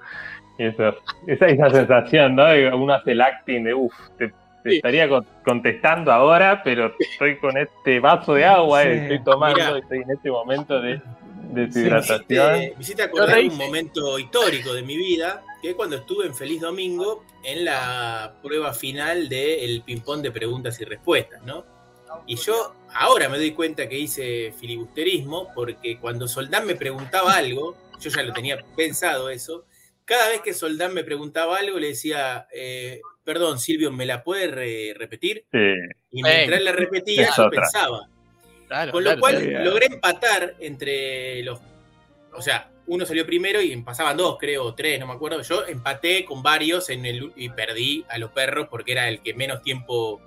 Y 0.59 0.65
eso, 0.65 0.95
esa, 1.27 1.47
esa 1.47 1.70
sensación, 1.70 2.35
¿no? 2.35 2.45
Uno 2.77 2.95
hace 2.95 3.12
el 3.12 3.20
acting 3.20 3.62
de, 3.65 3.74
uff, 3.74 3.95
te, 4.19 4.28
te 4.28 4.70
Sí. 4.70 4.77
estaría 4.77 5.09
con- 5.09 5.24
contestando 5.45 6.12
ahora, 6.12 6.62
pero 6.62 6.93
estoy 6.99 7.37
con 7.39 7.57
este 7.57 7.99
vaso 8.01 8.35
de 8.35 8.45
agua, 8.45 8.82
Sí. 8.82 8.89
y 8.89 8.93
estoy 8.93 9.24
tomando, 9.24 9.57
Mirá. 9.59 9.78
estoy 9.78 9.99
en 10.03 10.11
este 10.11 10.31
momento 10.31 10.81
de 10.82 11.01
Me 11.55 11.61
deshidratación. 11.62 12.57
hiciste, 12.57 12.74
me 12.77 12.81
hiciste 12.82 13.03
acordar 13.05 13.39
un 13.39 13.57
momento 13.57 14.19
histórico 14.19 14.74
de 14.74 14.82
mi 14.82 14.97
vida, 14.99 15.41
que 15.62 15.70
es 15.70 15.74
cuando 15.74 15.97
estuve 15.97 16.27
en 16.27 16.35
Feliz 16.35 16.61
Domingo 16.61 17.24
en 17.45 17.65
la 17.65 18.37
prueba 18.43 18.73
final 18.73 19.28
del 19.28 19.82
ping-pong 19.82 20.23
de 20.23 20.31
preguntas 20.31 20.81
y 20.81 20.85
respuestas, 20.85 21.43
¿no? 21.43 21.65
Y 22.27 22.37
yo 22.37 22.74
ahora 22.93 23.28
me 23.28 23.39
doy 23.39 23.53
cuenta 23.53 23.89
que 23.89 23.99
hice 23.99 24.53
filibusterismo 24.59 25.49
porque 25.55 25.99
cuando 25.99 26.27
Soldán 26.27 26.66
me 26.66 26.74
preguntaba 26.74 27.35
algo, 27.37 27.77
yo 28.01 28.11
ya 28.11 28.23
lo 28.23 28.32
tenía 28.32 28.59
pensado 28.77 29.31
eso, 29.31 29.65
cada 30.05 30.28
vez 30.28 30.41
que 30.41 30.53
Soldán 30.53 30.93
me 30.93 31.05
preguntaba 31.05 31.59
algo 31.59 31.78
le 31.78 31.89
decía, 31.89 32.49
eh, 32.53 33.01
perdón 33.23 33.61
Silvio, 33.61 33.93
¿me 33.93 34.07
la 34.07 34.24
puede 34.24 34.49
re- 34.49 34.95
repetir? 34.97 35.45
Sí. 35.53 35.59
Y 36.11 36.23
mientras 36.23 36.61
le 36.62 36.73
repetía, 36.73 37.28
yo 37.37 37.47
otra. 37.47 37.61
pensaba. 37.62 38.09
Claro, 38.66 38.93
Con 38.93 39.05
lo 39.05 39.11
claro. 39.11 39.20
cual 39.20 39.39
sí. 39.39 39.51
logré 39.51 39.87
empatar 39.87 40.55
entre 40.61 41.43
los. 41.45 41.61
O 42.35 42.43
sea, 42.43 42.70
uno 42.93 43.07
salió 43.07 43.25
primero 43.25 43.61
y 43.62 43.77
pasaban 43.83 44.17
dos, 44.17 44.37
creo, 44.39 44.75
tres, 44.75 44.99
no 44.99 45.07
me 45.07 45.12
acuerdo. 45.12 45.41
Yo 45.43 45.65
empaté 45.67 46.25
con 46.25 46.43
varios 46.43 46.91
en 46.91 47.07
el 47.07 47.33
y 47.37 47.49
perdí 47.49 48.05
a 48.09 48.19
los 48.19 48.31
perros 48.33 48.67
porque 48.69 48.93
era 48.93 49.09
el 49.09 49.21
que 49.21 49.33
menos 49.33 49.62
tiempo 49.62 50.21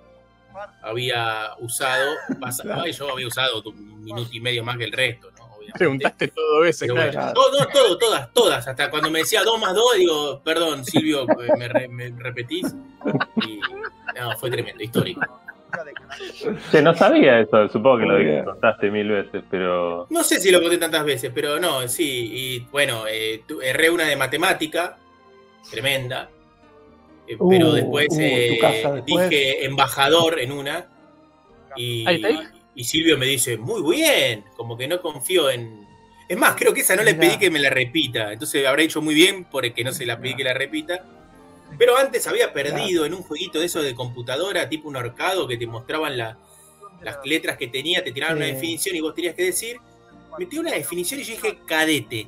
había 0.82 1.52
usado. 1.60 2.10
Pasaba, 2.40 2.88
y 2.88 2.94
yo 2.94 3.12
había 3.12 3.28
usado 3.28 3.62
un 3.66 4.04
minuto 4.04 4.30
y 4.32 4.40
medio 4.40 4.64
más 4.64 4.78
que 4.78 4.86
el 4.86 4.92
resto, 4.94 5.30
¿no? 5.38 5.44
Obviamente. 5.46 5.78
Preguntaste 5.78 6.28
todo 6.30 6.64
eso, 6.66 6.86
claro. 6.86 7.34
bueno, 7.36 7.68
todo, 7.74 7.98
todas, 7.98 8.34
todas. 8.34 8.68
Hasta 8.68 8.90
cuando 8.90 9.10
me 9.12 9.20
decía 9.20 9.44
dos 9.44 9.60
más 9.60 9.74
dos, 9.74 9.96
digo, 9.98 10.42
perdón, 10.44 10.86
Silvio, 10.86 11.26
me, 11.58 11.68
re- 11.68 11.88
me 11.90 12.12
repetís. 12.18 12.74
Y 13.46 13.60
no, 14.20 14.38
fue 14.38 14.50
tremendo, 14.52 14.82
histórico. 14.84 15.22
Che, 16.72 16.82
no 16.82 16.94
sabía 16.94 17.40
eso, 17.40 17.68
supongo 17.70 18.00
que 18.00 18.06
lo 18.06 18.46
contaste 18.46 18.92
mil 18.92 19.10
veces, 19.10 19.44
pero 19.50 20.06
No 20.10 20.24
sé 20.24 20.40
si 20.40 20.52
lo 20.52 20.62
conté 20.62 20.78
tantas 20.78 21.04
veces, 21.06 21.32
pero 21.34 21.60
no, 21.60 21.88
sí. 21.88 22.32
Y 22.34 22.60
bueno, 22.72 23.06
eh, 23.10 23.44
erré 23.64 23.90
una 23.90 24.06
de 24.08 24.16
matemática, 24.16 24.98
tremenda. 25.72 26.30
eh, 27.28 27.36
Uh, 27.40 27.50
pero 27.50 27.72
después, 27.74 28.08
uh, 28.12 28.20
eh, 28.20 28.60
después. 28.62 29.30
dije 29.30 29.66
embajador 29.66 30.40
en 30.40 30.52
una. 30.52 30.88
Y, 31.76 32.06
Ahí 32.08 32.16
está 32.18 32.28
ahí. 32.28 32.40
y 32.76 32.84
Silvio 32.84 33.18
me 33.18 33.26
dice, 33.26 33.58
muy 33.58 33.96
bien, 33.96 34.44
como 34.56 34.78
que 34.78 34.88
no 34.88 35.02
confío 35.02 35.50
en. 35.50 35.88
Es 36.30 36.38
más, 36.38 36.56
creo 36.56 36.74
que 36.74 36.82
esa 36.82 36.96
no 36.96 37.04
le 37.04 37.16
pedí 37.16 37.38
que 37.38 37.50
me 37.52 37.60
la 37.60 37.70
repita. 37.70 38.32
Entonces 38.32 38.66
habrá 38.66 38.82
hecho 38.84 39.02
muy 39.02 39.14
bien 39.16 39.46
porque 39.46 39.84
no 39.84 39.92
se 39.92 40.06
la 40.06 40.20
pedí 40.20 40.36
que 40.36 40.44
la 40.44 40.54
repita. 40.54 41.04
Pero 41.78 41.98
antes 41.98 42.26
había 42.28 42.54
perdido 42.54 43.06
en 43.06 43.14
un 43.14 43.24
jueguito 43.24 43.60
de 43.60 43.66
eso 43.66 43.82
de 43.82 43.96
computadora, 43.96 44.70
tipo 44.70 44.88
un 44.90 44.96
arcado, 44.98 45.48
que 45.48 45.58
te 45.58 45.66
mostraban 45.68 46.18
la- 46.18 46.38
las 47.02 47.18
letras 47.26 47.58
que 47.58 47.68
tenía, 47.68 48.04
te 48.04 48.12
tiraban 48.12 48.38
una 48.38 48.46
definición 48.46 48.96
y 48.96 49.02
vos 49.02 49.14
tenías 49.14 49.36
que 49.36 49.44
decir. 49.44 49.78
Metí 50.40 50.58
una 50.58 50.72
definición 50.72 51.20
y 51.20 51.24
yo 51.24 51.34
dije 51.36 51.60
cadete. 51.66 52.28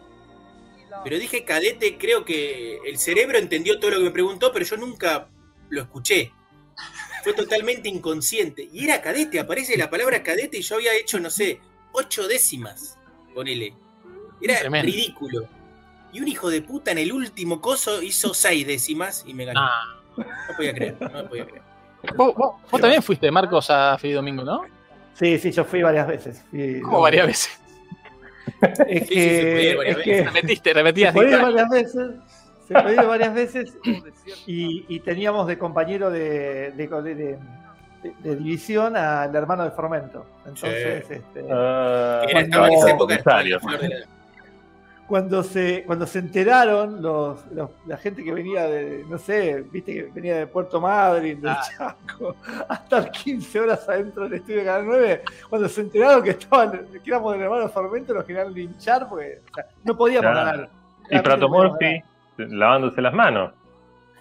Pero 1.03 1.17
dije 1.17 1.43
cadete, 1.43 1.97
creo 1.97 2.23
que 2.25 2.79
el 2.85 2.97
cerebro 2.97 3.37
entendió 3.37 3.79
todo 3.79 3.91
lo 3.91 3.97
que 3.97 4.03
me 4.03 4.11
preguntó, 4.11 4.51
pero 4.51 4.65
yo 4.65 4.77
nunca 4.77 5.29
lo 5.69 5.81
escuché. 5.81 6.31
Fue 7.23 7.33
totalmente 7.33 7.89
inconsciente. 7.89 8.69
Y 8.71 8.83
era 8.85 9.01
cadete, 9.01 9.39
aparece 9.39 9.77
la 9.77 9.89
palabra 9.89 10.21
cadete 10.23 10.57
y 10.57 10.61
yo 10.61 10.75
había 10.75 10.93
hecho, 10.95 11.19
no 11.19 11.29
sé, 11.29 11.59
ocho 11.91 12.27
décimas 12.27 12.97
con 13.33 13.47
L. 13.47 13.73
Era 14.41 14.59
Tremendo. 14.59 14.91
ridículo. 14.91 15.49
Y 16.15 16.21
un 16.21 16.27
hijo 16.29 16.49
de 16.49 16.61
puta 16.61 16.91
en 16.91 16.97
el 16.99 17.11
último 17.11 17.59
coso 17.59 18.01
hizo 18.01 18.33
seis 18.33 18.65
décimas 18.65 19.23
y 19.27 19.33
me 19.33 19.43
ganó. 19.45 19.59
Ah. 19.63 19.83
No 20.17 20.55
podía 20.55 20.73
creer, 20.73 20.95
no 21.01 21.27
podía 21.27 21.45
creer. 21.45 21.61
Vos, 22.15 22.33
vos- 22.35 22.55
vos 22.71 22.79
también 22.81 23.01
fuiste, 23.03 23.29
Marcos, 23.29 23.69
a 23.69 23.97
Feliz 23.97 24.15
Domingo, 24.15 24.43
¿no? 24.43 24.61
Sí, 25.13 25.37
sí, 25.39 25.51
yo 25.51 25.65
fui 25.65 25.81
varias 25.81 26.07
veces. 26.07 26.45
Fui- 26.51 26.79
Como 26.81 27.01
varias 27.01 27.27
veces. 27.27 27.59
Es 28.87 29.07
Sí, 29.07 29.13
sí, 29.13 29.13
se 29.15 29.41
que, 29.41 29.75
varias 29.75 29.97
es 29.97 30.03
que 30.03 30.23
Repetiste, 30.23 30.69
se 30.69 30.73
repetías. 30.73 31.13
podía 31.13 31.35
ir 31.37 31.41
varias 31.41 31.69
veces. 31.69 32.11
Se 32.67 32.73
podía 32.73 33.01
ir 33.01 33.07
varias 33.07 33.33
veces 33.33 33.77
y, 34.47 34.85
y 34.87 34.99
teníamos 35.01 35.47
de 35.47 35.57
compañero 35.57 36.09
de, 36.11 36.71
de, 36.71 36.87
de- 36.87 37.15
de- 37.15 37.39
de 38.23 38.35
división 38.35 38.95
al 38.95 39.35
hermano 39.35 39.63
de 39.63 39.71
Formento. 39.71 40.25
Entonces, 40.45 41.03
Sí. 41.07 41.13
este, 41.15 41.39
Era, 41.39 42.21
estaba 42.23 42.67
en 42.67 42.73
esa 42.75 42.91
época 42.91 43.15
cuando 45.07 45.43
se 45.43 45.83
cuando 45.85 46.07
se 46.07 46.19
enteraron 46.19 47.01
los, 47.01 47.45
los- 47.51 47.69
la 47.85 47.97
gente 47.97 48.23
que 48.23 48.33
venía 48.33 48.63
de 48.67 49.05
no 49.07 49.17
sé 49.19 49.63
viste 49.71 49.93
que 49.93 50.03
venía 50.03 50.37
de 50.37 50.47
Puerto 50.47 50.81
Madryn 50.81 51.39
del 51.41 51.55
Chaco 51.77 52.35
a 52.69 52.73
estar 52.75 53.11
15 53.11 53.59
horas 53.59 53.87
adentro 53.87 54.23
del 54.23 54.33
estudio 54.33 54.59
de 54.59 54.65
Canal 54.65 54.85
9 54.87 55.21
cuando 55.49 55.69
se 55.69 55.81
enteraron 55.81 56.23
que 56.23 56.31
estaban 56.31 56.71
que 56.71 56.99
éramos 57.05 57.33
del 57.33 57.41
hermano 57.43 57.69
Formento 57.69 58.13
nos 58.13 58.23
querían 58.25 58.51
linchar 58.53 59.07
porque 59.07 59.41
o 59.51 59.53
sea, 59.55 59.65
no 59.83 59.95
podíamos 59.95 60.31
Claro. 60.31 60.45
ganar 60.45 60.69
Y 61.09 61.17
Realmente 61.17 61.23
Prato 61.23 61.47
no 61.49 62.47
lavándose 62.57 63.01
las 63.01 63.13
manos 63.13 63.53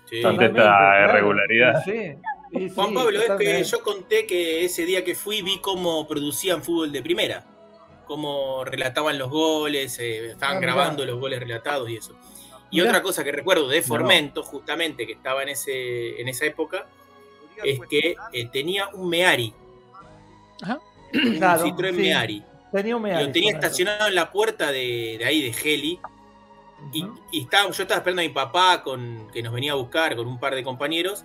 Sí. 0.05 0.23
ante 0.23 0.45
esta 0.45 0.63
claro. 0.63 1.09
irregularidad. 1.11 1.83
Sí, 1.83 1.93
sí, 2.53 2.69
sí, 2.69 2.71
Juan 2.75 2.93
Pablo, 2.93 3.19
es 3.19 3.31
que 3.39 3.65
yo 3.65 3.83
conté 3.83 4.27
que 4.27 4.63
ese 4.67 4.85
día 4.85 5.03
que 5.03 5.15
fui 5.15 5.41
vi 5.41 5.59
cómo 5.63 6.07
producían 6.07 6.63
fútbol 6.63 6.93
de 6.93 7.01
primera, 7.03 7.43
cómo 8.05 8.65
relataban 8.65 9.19
los 9.19 9.31
goles, 9.31 9.99
eh, 9.99 10.31
estaban 10.33 10.57
Ah, 10.57 10.61
mirá. 10.61 10.73
grabando 10.75 11.05
los 11.07 11.19
goles 11.19 11.41
relatados 11.41 11.89
y 11.91 11.97
eso. 11.97 12.15
Y 12.71 12.77
Mirá. 12.79 12.89
otra 12.91 13.03
cosa 13.03 13.23
que 13.25 13.31
recuerdo 13.33 13.69
de 13.69 13.83
Formento, 13.83 14.43
justamente, 14.43 15.07
que 15.07 15.13
estaba 15.13 15.43
en, 15.43 15.51
ese, 15.51 16.21
en 16.21 16.29
esa 16.29 16.45
época, 16.47 16.87
es 17.63 17.79
que 17.89 18.17
eh, 18.33 18.49
tenía 18.53 18.89
un 18.95 19.09
Meari. 19.09 19.55
Ajá. 20.63 20.81
Un 21.13 21.37
Claro, 21.37 21.65
Citroën 21.65 21.95
sí. 21.95 22.01
Meari. 22.01 22.43
tenía 22.73 22.97
un 22.97 23.03
Y 23.03 23.05
Meari, 23.05 23.27
lo 23.27 23.33
tenía 23.33 23.53
estacionado 23.53 24.09
en 24.09 24.15
la 24.17 24.31
puerta 24.33 24.73
de, 24.73 25.17
de 25.19 25.25
ahí, 25.25 25.43
de 25.43 25.55
Heli. 25.63 26.01
Y, 26.93 27.07
y 27.33 27.41
estaba, 27.43 27.71
yo 27.71 27.83
estaba 27.83 27.99
esperando 27.99 28.21
a 28.23 28.25
mi 28.25 28.31
papá 28.31 28.83
con, 28.83 29.29
que 29.33 29.43
nos 29.43 29.53
venía 29.55 29.73
a 29.73 29.77
buscar 29.77 30.17
con 30.17 30.27
un 30.27 30.39
par 30.41 30.55
de 30.55 30.63
compañeros. 30.65 31.25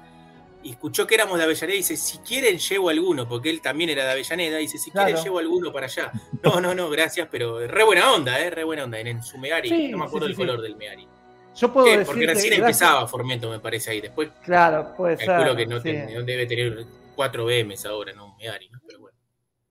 Y 0.61 0.71
escuchó 0.71 1.07
que 1.07 1.15
éramos 1.15 1.37
de 1.37 1.45
Avellaneda 1.45 1.73
y 1.75 1.77
dice, 1.77 1.95
si 1.95 2.17
quieren 2.19 2.57
llevo 2.57 2.89
alguno, 2.89 3.27
porque 3.29 3.49
él 3.49 3.61
también 3.61 3.89
era 3.89 4.03
de 4.05 4.11
Avellaneda, 4.11 4.59
y 4.59 4.63
dice, 4.63 4.77
si 4.77 4.91
quieren 4.91 5.13
Claro. 5.13 5.23
llevo 5.23 5.39
alguno 5.39 5.71
para 5.71 5.85
allá. 5.85 6.11
No, 6.43 6.59
no, 6.59 6.75
no, 6.75 6.89
gracias, 6.89 7.27
pero 7.31 7.65
re 7.65 7.83
buena 7.83 8.11
onda, 8.11 8.39
eh, 8.41 8.49
re 8.49 8.63
buena 8.65 8.83
onda, 8.83 8.99
en, 8.99 9.07
en 9.07 9.23
su 9.23 9.37
Meari, 9.37 9.69
Sí, 9.69 9.87
no 9.87 9.97
me 9.99 10.05
acuerdo 10.05 10.27
sí, 10.27 10.31
el 10.33 10.37
color 10.37 10.61
del 10.61 10.75
Meari. 10.75 11.07
yo 11.55 11.71
puedo 11.71 11.85
decir 11.87 12.05
Porque 12.05 12.27
recién 12.27 12.53
empezaba 12.53 13.07
Formento, 13.07 13.49
me 13.49 13.59
parece 13.59 13.91
ahí. 13.91 14.01
Después 14.01 14.29
claro 14.43 14.93
puede 14.97 15.15
calculo 15.17 15.55
ser 15.55 15.57
que 15.57 15.65
no, 15.65 15.81
ten- 15.81 16.13
no 16.13 16.23
debe 16.23 16.45
tener 16.45 16.85
4 17.15 17.45
BMs 17.45 17.85
ahora, 17.85 18.11
no 18.13 18.25
un 18.27 18.37
Meari, 18.37 18.69
¿no? 18.69 18.79
Pero 18.85 18.99
bueno. 18.99 19.17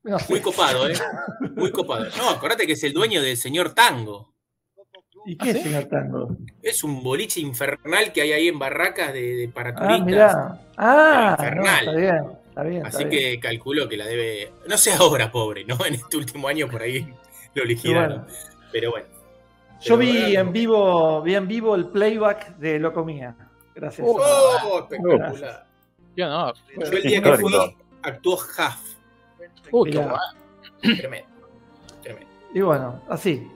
No. 0.05 0.17
Muy 0.31 0.41
copado, 0.41 0.89
¿eh? 0.89 0.95
Muy 1.55 1.71
copado. 1.71 2.07
No, 2.17 2.31
acordate 2.31 2.67
que 2.67 2.73
es 2.73 2.83
el 2.85 2.95
dueño 2.95 3.21
del 3.21 3.37
señor 3.37 3.75
Tango. 3.75 4.33
¿Y 5.31 5.37
qué 5.37 5.51
es 5.51 5.63
señor 5.63 5.85
Tango? 5.87 6.37
Es 6.63 6.83
un 6.85 7.03
boliche 7.03 7.41
infernal 7.41 8.13
que 8.13 8.23
hay 8.23 8.33
ahí 8.33 8.49
en 8.49 8.59
Barracas 8.59 9.13
de, 9.13 9.21
de 9.37 9.49
para 9.49 9.71
ah 9.71 9.75
turistas. 9.75 10.07
mirá 10.07 10.61
ah 10.77 11.37
no, 11.39 11.45
Infernal. 11.45 11.79
está 11.89 11.93
bien 11.93 12.25
está 12.49 12.63
bien 12.63 12.87
está 12.87 12.99
Así 12.99 13.05
bien. 13.05 13.11
que 13.11 13.41
calculo 13.41 13.89
que 13.89 13.97
la 13.97 14.07
debe. 14.07 14.53
No 14.69 14.77
sé 14.79 14.93
ahora, 14.93 15.31
pobre, 15.31 15.65
¿no? 15.65 15.77
En 15.87 15.95
este 15.95 16.17
último 16.17 16.49
año 16.49 16.69
por 16.69 16.83
ahí 16.83 17.13
lo 17.55 17.65
liquidaron. 17.65 18.19
bueno. 18.25 18.35
Pero 18.73 18.91
bueno. 18.91 19.07
Yo 19.81 19.97
Pero 19.97 19.99
vi 19.99 20.19
bueno. 20.21 20.41
en 20.41 20.53
vivo, 20.53 21.23
vi 21.23 21.35
en 21.37 21.47
vivo 21.49 21.75
el 21.77 21.87
playback 21.87 22.57
de 22.57 22.79
Locomía. 22.81 23.35
Gracias. 23.75 24.07
¡Oh! 24.11 24.81
Espectacular. 24.91 25.67
Qué 26.17 26.25
honor. 26.25 26.55
Yo 26.77 26.97
el 26.97 27.03
día 27.03 27.23
que 27.23 27.33
fui 27.39 27.55
actuó 28.03 28.35
Huff. 28.35 28.97
Uy, 29.71 29.91
qué. 29.93 30.05
Tremendo. 30.97 31.29
Tremendo. 32.03 32.29
Y 32.55 32.61
bueno, 32.61 33.01
así. 33.09 33.47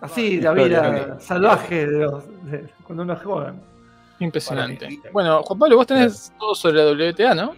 Así 0.00 0.40
la 0.40 0.52
vida 0.52 1.18
salvaje 1.20 1.86
de 1.86 1.98
los, 2.04 2.50
de- 2.50 2.68
cuando 2.84 3.02
uno 3.04 3.12
es 3.14 3.22
joven. 3.22 3.60
Impresionante. 4.18 4.88
Bueno, 5.12 5.42
Juan 5.42 5.58
Pablo, 5.58 5.76
vos 5.76 5.86
tenés 5.86 6.32
todo 6.38 6.54
sobre 6.54 6.76
la 6.76 6.90
WTA, 6.92 7.34
¿no? 7.34 7.54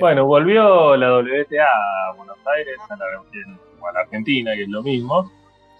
Bueno, 0.00 0.24
volvió 0.24 0.96
la 0.96 1.18
WTA 1.18 1.64
a 1.64 2.12
Buenos 2.16 2.36
Aires, 2.56 2.76
a 2.88 2.96
la, 2.96 3.04
o 3.80 3.88
a 3.88 3.92
la 3.92 4.00
Argentina, 4.00 4.52
que 4.54 4.62
es 4.62 4.68
lo 4.68 4.82
mismo, 4.82 5.30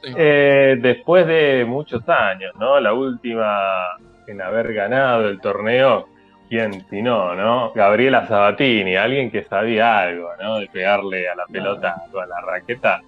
Sí. 0.02 0.12
eh, 0.16 0.76
después 0.80 1.26
de 1.26 1.64
muchos 1.66 2.06
años, 2.08 2.52
¿no? 2.58 2.78
La 2.80 2.92
última 2.92 3.96
en 4.26 4.42
haber 4.42 4.74
ganado 4.74 5.28
el 5.28 5.40
torneo, 5.40 6.08
¿quién 6.50 6.84
si 6.90 7.00
no, 7.00 7.34
no? 7.34 7.72
Gabriela 7.74 8.26
Sabatini, 8.26 8.96
alguien 8.96 9.30
que 9.30 9.44
sabía 9.44 10.00
algo, 10.00 10.28
¿no? 10.42 10.58
De 10.58 10.66
pegarle 10.66 11.28
a 11.28 11.34
la 11.34 11.46
pelota 11.46 12.02
o 12.12 12.18
a 12.18 12.26
la 12.26 12.40
raqueta, 12.42 13.00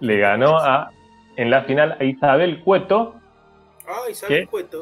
le 0.00 0.18
ganó 0.18 0.56
a, 0.58 0.90
en 1.36 1.50
la 1.50 1.62
final 1.64 1.96
a 2.00 2.04
Isabel 2.04 2.60
Cueto. 2.62 3.14
Ay, 3.86 4.14
¿sabes 4.14 4.40
¿Qué? 4.40 4.46
cuento? 4.46 4.80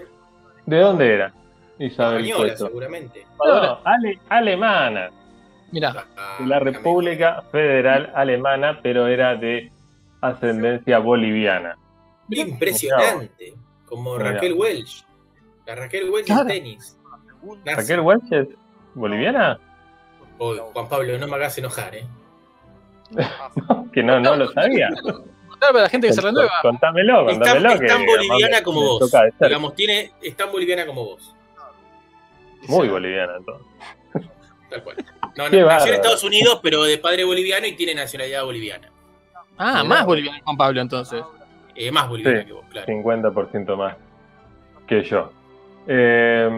¿De 0.67 0.79
dónde 0.79 1.15
era? 1.15 1.33
Isabel 1.79 2.25
Española, 2.25 2.51
Cueto. 2.51 2.67
seguramente. 2.67 3.27
No, 3.45 3.79
ale- 3.85 4.19
alemana. 4.29 5.11
Mirá, 5.73 6.07
Ah, 6.17 6.37
de 6.39 6.47
la 6.47 6.59
República 6.59 7.43
Federal 7.51 8.13
Alemana, 8.15 8.79
pero 8.83 9.07
era 9.07 9.35
de 9.35 9.73
ascendencia 10.21 10.99
boliviana. 10.99 11.77
Impresionante. 12.29 13.55
Como. 13.87 14.19
Raquel 14.19 14.53
Welch. 14.55 15.05
La 15.67 15.75
Raquel 15.75 16.11
Welch 16.11 16.27
Claro. 16.27 16.43
en 16.43 16.49
tenis. 16.49 16.99
Nazi. 17.65 17.77
¿Raquel 17.81 18.01
Welch 18.01 18.31
es 18.33 18.49
boliviana? 18.95 19.59
Oh, 20.39 20.55
Juan 20.73 20.89
Pablo, 20.89 21.19
no 21.19 21.27
me 21.27 21.37
hagas 21.37 21.57
enojar, 21.59 21.95
¿eh? 21.95 22.07
Que 23.93 24.03
no, 24.03 24.21
no 24.21 24.37
lo 24.37 24.51
sabía. 24.53 24.89
Contar 25.63 25.73
para 25.73 25.83
la 25.85 25.89
gente 25.89 26.07
que 26.09 26.13
se 26.13 26.21
renueva. 26.21 26.51
Contámelo, 26.63 27.31
Es 27.31 27.39
tan, 27.39 27.55
contámelo. 27.55 27.83
es 27.85 27.93
tan 27.93 28.07
boliviana 28.07 28.57
me- 28.59 28.63
como 28.63 28.81
me 28.81 28.87
vos. 28.87 29.13
Digamos, 29.41 29.75
tiene, 29.75 30.13
es 30.23 30.37
tan 30.37 30.51
boliviana 30.51 30.87
como 30.87 31.05
vos. 31.05 31.35
Muy 32.69 32.89
boliviana 32.89 33.35
entonces. 33.39 33.67
Tal 34.71 34.83
cual. 34.83 34.97
No, 35.35 35.49
Qué 35.49 35.63
nació 35.63 35.89
en 35.89 35.95
Estados 35.95 36.23
Unidos, 36.25 36.61
pero 36.63 36.83
de 36.85 36.99
padre 36.99 37.25
boliviano 37.25 37.67
y 37.67 37.73
tiene 37.73 37.95
nacionalidad 37.95 38.45
boliviana. 38.45 38.91
Ah, 39.57 39.83
más 39.83 40.05
boliviano 40.05 40.39
Juan 40.45 40.57
Pablo, 40.59 40.81
entonces. 40.83 41.23
Eh, 41.75 41.91
más 41.91 42.07
boliviana 42.07 42.41
Sí. 42.41 42.47
que 42.49 42.53
vos, 42.53 42.65
claro. 42.71 42.87
50% 42.87 43.77
más 43.77 43.97
que 44.87 45.03
yo. 45.05 45.33
Eh, 45.87 46.51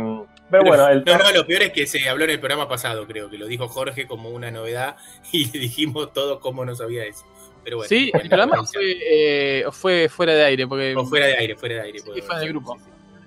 pero 0.50 0.64
bueno, 0.64 0.88
el 0.88 1.04
no, 1.04 1.18
no, 1.18 1.30
lo 1.32 1.46
peor 1.46 1.62
es 1.62 1.72
que 1.72 1.86
se 1.86 2.08
habló 2.08 2.24
en 2.24 2.30
el 2.30 2.40
programa 2.40 2.68
pasado, 2.68 3.06
creo 3.06 3.30
que 3.30 3.38
lo 3.38 3.46
dijo 3.46 3.68
Jorge 3.68 4.08
como 4.08 4.30
una 4.30 4.50
novedad 4.50 4.96
y 5.32 5.44
le 5.52 5.58
dijimos 5.60 6.12
todo 6.12 6.40
cómo 6.40 6.64
no 6.64 6.74
sabía 6.74 7.04
eso. 7.04 7.24
Pero 7.64 7.78
bueno, 7.78 7.88
Sí, 7.88 8.10
el 8.22 8.28
programa 8.28 8.64
fue, 8.64 8.96
eh, 9.10 9.64
fue 9.72 10.08
fuera 10.08 10.34
de 10.34 10.44
aire, 10.44 10.66
porque 10.66 10.94
o 10.94 11.04
fuera 11.04 11.26
de 11.26 11.36
aire, 11.36 11.56
fuera 11.56 11.76
de 11.76 11.80
aire. 11.82 11.98
Sí, 11.98 12.20
fue 12.20 12.36
en 12.36 12.42
el 12.42 12.48
grupo. 12.48 12.76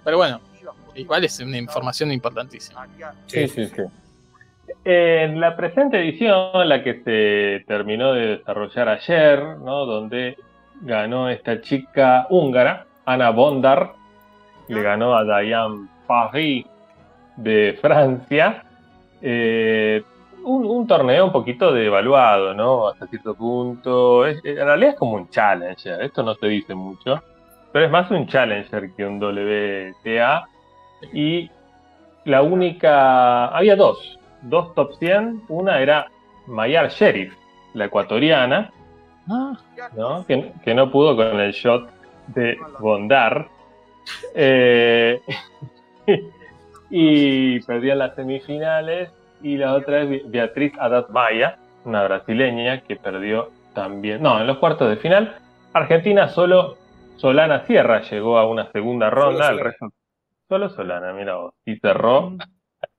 Pero 0.03 0.18
bueno, 0.18 0.39
igual 0.95 1.23
es 1.26 1.39
una 1.39 1.57
información 1.57 2.11
importantísima. 2.11 2.88
Sí, 3.26 3.47
sí, 3.47 3.65
sí. 3.68 3.81
En 4.85 5.41
la 5.41 5.55
presente 5.55 5.99
edición, 5.99 6.69
la 6.69 6.84
que 6.84 7.01
se 7.03 7.65
terminó 7.68 8.14
de 8.14 8.38
desarrollar 8.38 8.89
ayer, 8.89 9.57
¿no? 9.57 9.85
donde 9.85 10.38
ganó 10.81 11.30
esta 11.30 11.61
chica 11.61 12.27
húngara, 12.30 12.85
Ana 13.05 13.31
Bondar, 13.31 13.93
le 14.68 14.81
ganó 14.81 15.15
a 15.15 15.23
Diane 15.23 15.88
Paris 16.07 16.65
de 17.35 17.77
Francia. 17.81 18.64
Eh, 19.22 20.03
un, 20.48 20.88
torneo 20.88 21.26
un 21.26 21.32
poquito 21.32 21.72
devaluado, 21.72 22.53
¿no? 22.53 22.88
Hasta 22.88 23.07
cierto 23.07 23.36
punto. 23.36 24.26
Es- 24.26 24.44
en 24.45 24.56
realidad 24.56 24.91
es 24.91 24.95
como 24.95 25.15
un 25.15 25.30
challenger, 25.30 26.02
esto 26.02 26.24
no 26.24 26.36
se 26.36 26.48
dice 26.48 26.74
mucho, 26.74 27.22
pero 27.72 27.86
es 27.86 27.91
más 27.91 28.10
un 28.11 28.28
challenger 28.28 28.91
que 28.94 29.06
un 29.06 29.19
WTA. 29.19 30.48
Y 31.14 31.49
la 32.26 32.41
única. 32.41 33.48
Había 33.48 33.76
dos, 33.76 34.19
dos 34.41 34.74
top 34.74 34.94
100. 34.99 35.44
Una 35.49 35.80
era 35.80 36.07
Mayar 36.48 36.90
Sheriff, 36.90 37.36
la 37.74 37.86
ecuatoriana, 37.86 38.72
¿no? 39.95 40.26
Que, 40.26 40.74
no 40.74 40.90
pudo 40.91 41.15
con 41.15 41.40
el 41.40 41.52
shot 41.52 41.90
de 42.28 42.57
Bondar. 42.80 43.48
Eh, 44.34 45.22
y 46.90 47.60
perdió 47.61 47.94
en 47.94 47.99
las 47.99 48.15
semifinales. 48.15 49.11
Y 49.41 49.57
la 49.57 49.73
otra 49.76 50.01
es 50.01 50.30
Beatriz 50.30 50.73
Haddad 50.80 51.09
Maya, 51.09 51.57
una 51.85 52.03
brasileña 52.03 52.81
que 52.81 52.95
perdió 52.95 53.49
también, 53.73 54.22
no, 54.22 54.39
en 54.39 54.47
los 54.47 54.57
cuartos 54.57 54.89
de 54.89 54.97
final. 54.97 55.35
Argentina 55.73 56.27
solo 56.30 56.77
Solana 57.18 57.65
Sierra 57.65 58.01
llegó 58.01 58.38
a 58.38 58.47
una 58.49 58.72
segunda 58.72 59.09
ronda, 59.09 59.49
el 59.49 59.59
resto 59.59 59.89
solo 60.49 60.69
Solana, 60.69 61.14
mira 61.14 61.35
vos, 61.35 61.53
y 61.65 61.77
cerró 61.77 62.34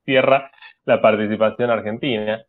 Sierra 0.05 0.51
la 0.85 1.01
participación 1.01 1.71
argentina. 1.71 2.43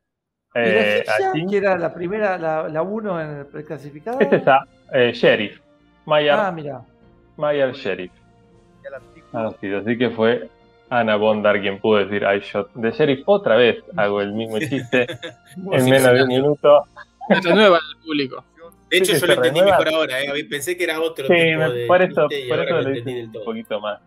¿Y 0.56 0.60
la 0.60 0.66
Eh, 0.66 1.06
aquí- 1.32 1.46
que 1.48 1.58
era 1.58 1.78
la 1.78 1.94
primera, 1.94 2.38
la, 2.38 2.68
la 2.70 2.82
uno 2.82 3.20
en 3.22 3.30
el 3.40 3.46
preclasificado? 3.48 4.20
es 4.20 4.32
esa, 4.32 4.66
eh, 4.94 5.12
Sheriff, 5.14 5.60
Mayar, 6.06 6.40
Ah, 6.40 6.52
mira. 6.52 6.82
Mayar 7.38 7.72
Sheriff. 7.74 8.12
Así, 9.32 9.74
así 9.74 9.98
que 9.98 10.10
fue 10.10 10.50
Ana 10.90 11.16
Bondar 11.18 11.62
quien 11.62 11.80
pudo 11.80 11.98
decir 12.06 12.24
I 12.24 12.40
shot 12.40 12.72
de 12.74 12.92
Sheriff. 12.92 13.22
Otra 13.26 13.56
vez 13.56 13.84
hago 13.96 14.22
el 14.22 14.34
mismo 14.34 14.58
chiste 14.60 15.06
en 15.72 15.86
menos 15.90 16.14
de 16.14 16.24
un 16.24 16.28
minuto. 16.28 16.84
Renueva 17.44 17.78
el 17.78 17.98
público. 18.06 18.44
De 18.90 18.98
hecho, 18.98 19.14
Sí, 19.14 19.22
yo 19.22 19.28
lo 19.28 19.34
entendí 19.34 19.60
renueva. 19.60 19.80
mejor 19.80 19.94
ahora. 19.96 20.22
¿eh? 20.22 20.44
Pensé 20.50 20.76
que 20.76 20.84
era 20.86 21.00
otro 21.00 21.28
Sí, 21.28 21.34
tipo 21.34 21.60
me- 21.60 21.70
de. 21.70 21.86
por 21.88 22.02
eso, 22.02 22.28
por 22.48 22.60
eso 22.60 22.82
lo 22.82 22.90
entendí 22.90 23.38
un 23.38 23.44
poquito 23.46 23.80
más. 23.80 24.00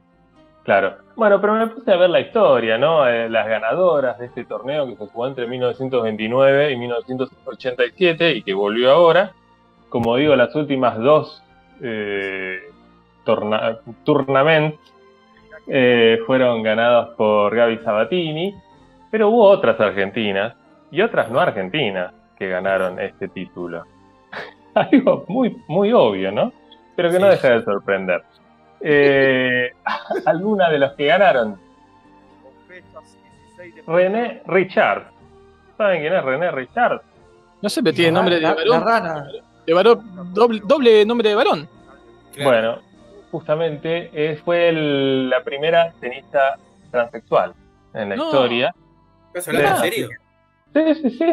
Claro. 0.65 0.97
Bueno, 1.17 1.41
pero 1.41 1.55
me 1.55 1.67
puse 1.69 1.93
a 1.93 1.97
ver 1.97 2.11
la 2.11 2.21
historia, 2.21 2.79
¿no? 2.79 3.09
Eh, 3.09 3.29
las 3.29 3.47
ganadoras 3.49 4.19
de 4.19 4.27
este 4.27 4.45
torneo 4.45 4.87
que 4.87 4.93
se 4.97 5.07
jugó 5.07 5.27
entre 5.27 5.47
1929 5.47 6.73
y 6.73 6.77
1987 6.77 8.33
y 8.37 8.43
que 8.43 8.55
volvió 8.55 8.91
ahora. 8.93 9.33
Como 9.89 10.17
digo, 10.17 10.35
las 10.37 10.55
últimas 10.55 10.99
dos 10.99 11.43
eh, 11.81 12.61
tournaments 14.05 14.79
eh, 15.67 16.19
fueron 16.27 16.63
ganadas 16.63 17.11
por 17.17 17.55
Gaby 17.55 17.79
Sabatini, 17.79 18.55
pero 19.11 19.29
hubo 19.29 19.45
otras 19.49 19.79
argentinas 19.81 20.55
y 20.91 21.01
otras 21.03 21.31
no 21.31 21.41
argentinas 21.41 22.13
que 22.39 22.49
ganaron 22.49 22.99
este 23.01 23.29
título. 23.29 23.85
Algo 24.75 25.25
muy, 25.29 25.57
muy 25.69 25.93
obvio, 25.93 26.33
¿no? 26.33 26.53
Pero 26.97 27.11
que 27.11 27.19
no 27.19 27.27
Sí. 27.27 27.33
deja 27.33 27.51
de 27.51 27.63
sorprender. 27.65 28.23
Eh, 28.81 29.71
alguna 30.27 30.69
de 30.71 30.79
los 30.79 30.93
que 30.93 31.07
ganaron, 31.07 31.59
René 33.87 34.43
Richard. 34.47 35.05
¿Saben 35.77 36.01
quién 36.01 36.13
es 36.15 36.23
René 36.25 36.51
Richard? 36.51 37.03
No 37.61 37.69
sé, 37.69 37.83
pero 37.83 37.95
tiene 37.95 38.13
nombre 38.13 38.41
de 38.41 38.47
varón. 38.47 38.83
rana. 38.85 39.27
De 39.67 39.73
varón 39.75 40.33
doble, 40.35 40.61
doble 40.65 41.05
nombre 41.07 41.29
de 41.29 41.35
varón. 41.35 41.69
Claro. 42.35 42.51
Bueno, 42.51 42.79
justamente 43.33 44.11
eh, 44.13 44.37
fue 44.45 44.69
el- 44.69 45.29
la 45.31 45.43
primera 45.43 45.93
tenista 46.01 46.57
transexual 46.93 47.55
en 47.95 48.11
la 48.11 48.17
No. 48.17 48.27
historia. 48.27 48.73
¿Estás 49.29 49.49
hablando 49.49 49.69
en 49.71 49.75
Ah. 49.75 49.79
serio? 49.81 50.09
Sí, 50.75 50.95
sí, 50.95 51.11
sí. 51.11 51.33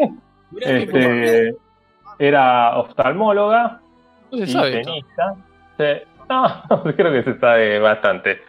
Este, 0.60 1.54
era 2.18 2.76
oftalmóloga 2.78 3.80
No 4.32 4.38
se 4.38 4.44
y 4.44 4.46
sabe. 4.48 4.80
esto. 4.80 4.90
tenista. 4.92 5.34
Sí. 5.78 6.08
No, 6.28 6.62
creo 6.96 7.12
que 7.12 7.22
se 7.22 7.38
sabe 7.38 7.78
bastante. 7.78 8.40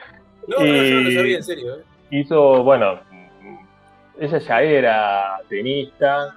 No, 0.47 0.57
no, 0.59 0.65
yo 0.65 0.71
no 0.95 1.01
lo 1.01 1.09
y- 1.09 1.15
sabía 1.15 1.37
en 1.37 1.43
serio. 1.43 1.75
¿eh? 1.75 1.83
hizo, 2.11 2.63
bueno, 2.63 2.99
ella 4.19 4.37
ya 4.39 4.61
era 4.61 5.37
tenista 5.49 6.33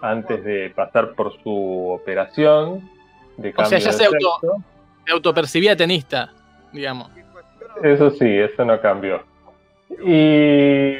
antes 0.00 0.42
de 0.44 0.70
pasar 0.74 1.12
por 1.14 1.32
su 1.42 1.90
operación 1.90 2.88
de 3.36 3.50
O 3.50 3.52
cambio 3.54 3.68
sea, 3.68 3.78
ya 3.78 3.86
de 3.90 3.92
se 3.92 4.04
auto- 4.06 4.62
Se 5.06 5.12
autopercibía 5.12 5.76
tenista, 5.76 6.30
digamos. 6.72 7.10
Eso 7.82 8.10
sí, 8.10 8.26
eso 8.38 8.64
no 8.64 8.80
cambió. 8.80 9.22
Y 10.04 10.94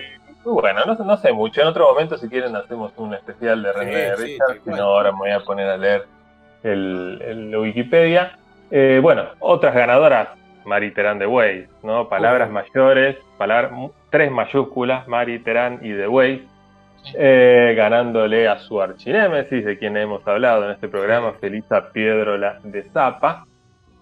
bueno, 0.45 0.81
no, 0.87 0.95
no 0.95 1.17
sé 1.17 1.33
mucho. 1.33 1.61
En 1.61 1.69
otro 1.69 1.89
momento, 1.91 2.17
si 2.19 2.29
quieren, 2.29 2.55
hacemos 2.55 2.93
un 2.97 3.15
especial 3.15 3.63
de 3.63 3.73
René 3.73 3.93
Sí, 3.93 4.17
sí, 4.17 4.23
Richard. 4.23 4.47
tal 4.49 4.61
Si 4.65 4.71
no, 4.71 4.83
ahora 4.85 5.13
me 5.13 5.19
voy 5.19 5.31
a 5.31 5.41
poner 5.41 5.69
a 5.69 5.77
leer 5.77 6.05
el, 6.63 7.21
el 7.25 7.57
Wikipedia. 7.57 8.39
Eh, 8.71 9.01
bueno, 9.03 9.25
otras 9.41 9.75
ganadoras, 9.75 10.29
Mari 10.65 10.93
Terán 10.93 11.19
de 11.19 11.27
Weiss, 11.27 11.69
¿no? 11.83 12.09
Palabras 12.09 12.49
Uh. 12.51 12.53
mayores, 12.53 13.17
palabras, 13.39 13.73
tres 14.11 14.31
mayúsculas, 14.31 15.07
Mari 15.09 15.39
Terán 15.41 15.81
y 15.83 15.91
de 15.91 16.07
Weiss. 16.09 16.43
Sí. 17.05 17.13
eh, 17.19 17.75
ganándole 17.77 18.49
a 18.49 18.59
su 18.59 18.81
archinémesis, 18.83 19.65
de 19.65 19.79
quien 19.79 19.97
hemos 19.97 20.27
hablado 20.27 20.65
en 20.65 20.73
este 20.73 20.89
programa, 20.89 21.35
Felisa 21.41 21.93
Piedrola 21.93 22.59
de 22.65 22.83
Zapa, 22.91 23.47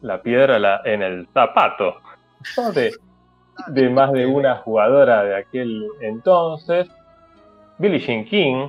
la 0.05 0.21
piedra 0.23 0.59
la- 0.59 0.81
en 0.85 1.03
el 1.03 1.27
zapato, 1.33 1.97
de, 2.75 2.93
de 3.69 3.89
más 3.91 4.13
de 4.13 4.27
una 4.27 4.57
jugadora 4.57 5.25
de 5.25 5.37
aquel 5.37 5.87
entonces. 6.01 6.87
Billie 7.79 7.99
Jean 7.99 8.25
King, 8.25 8.69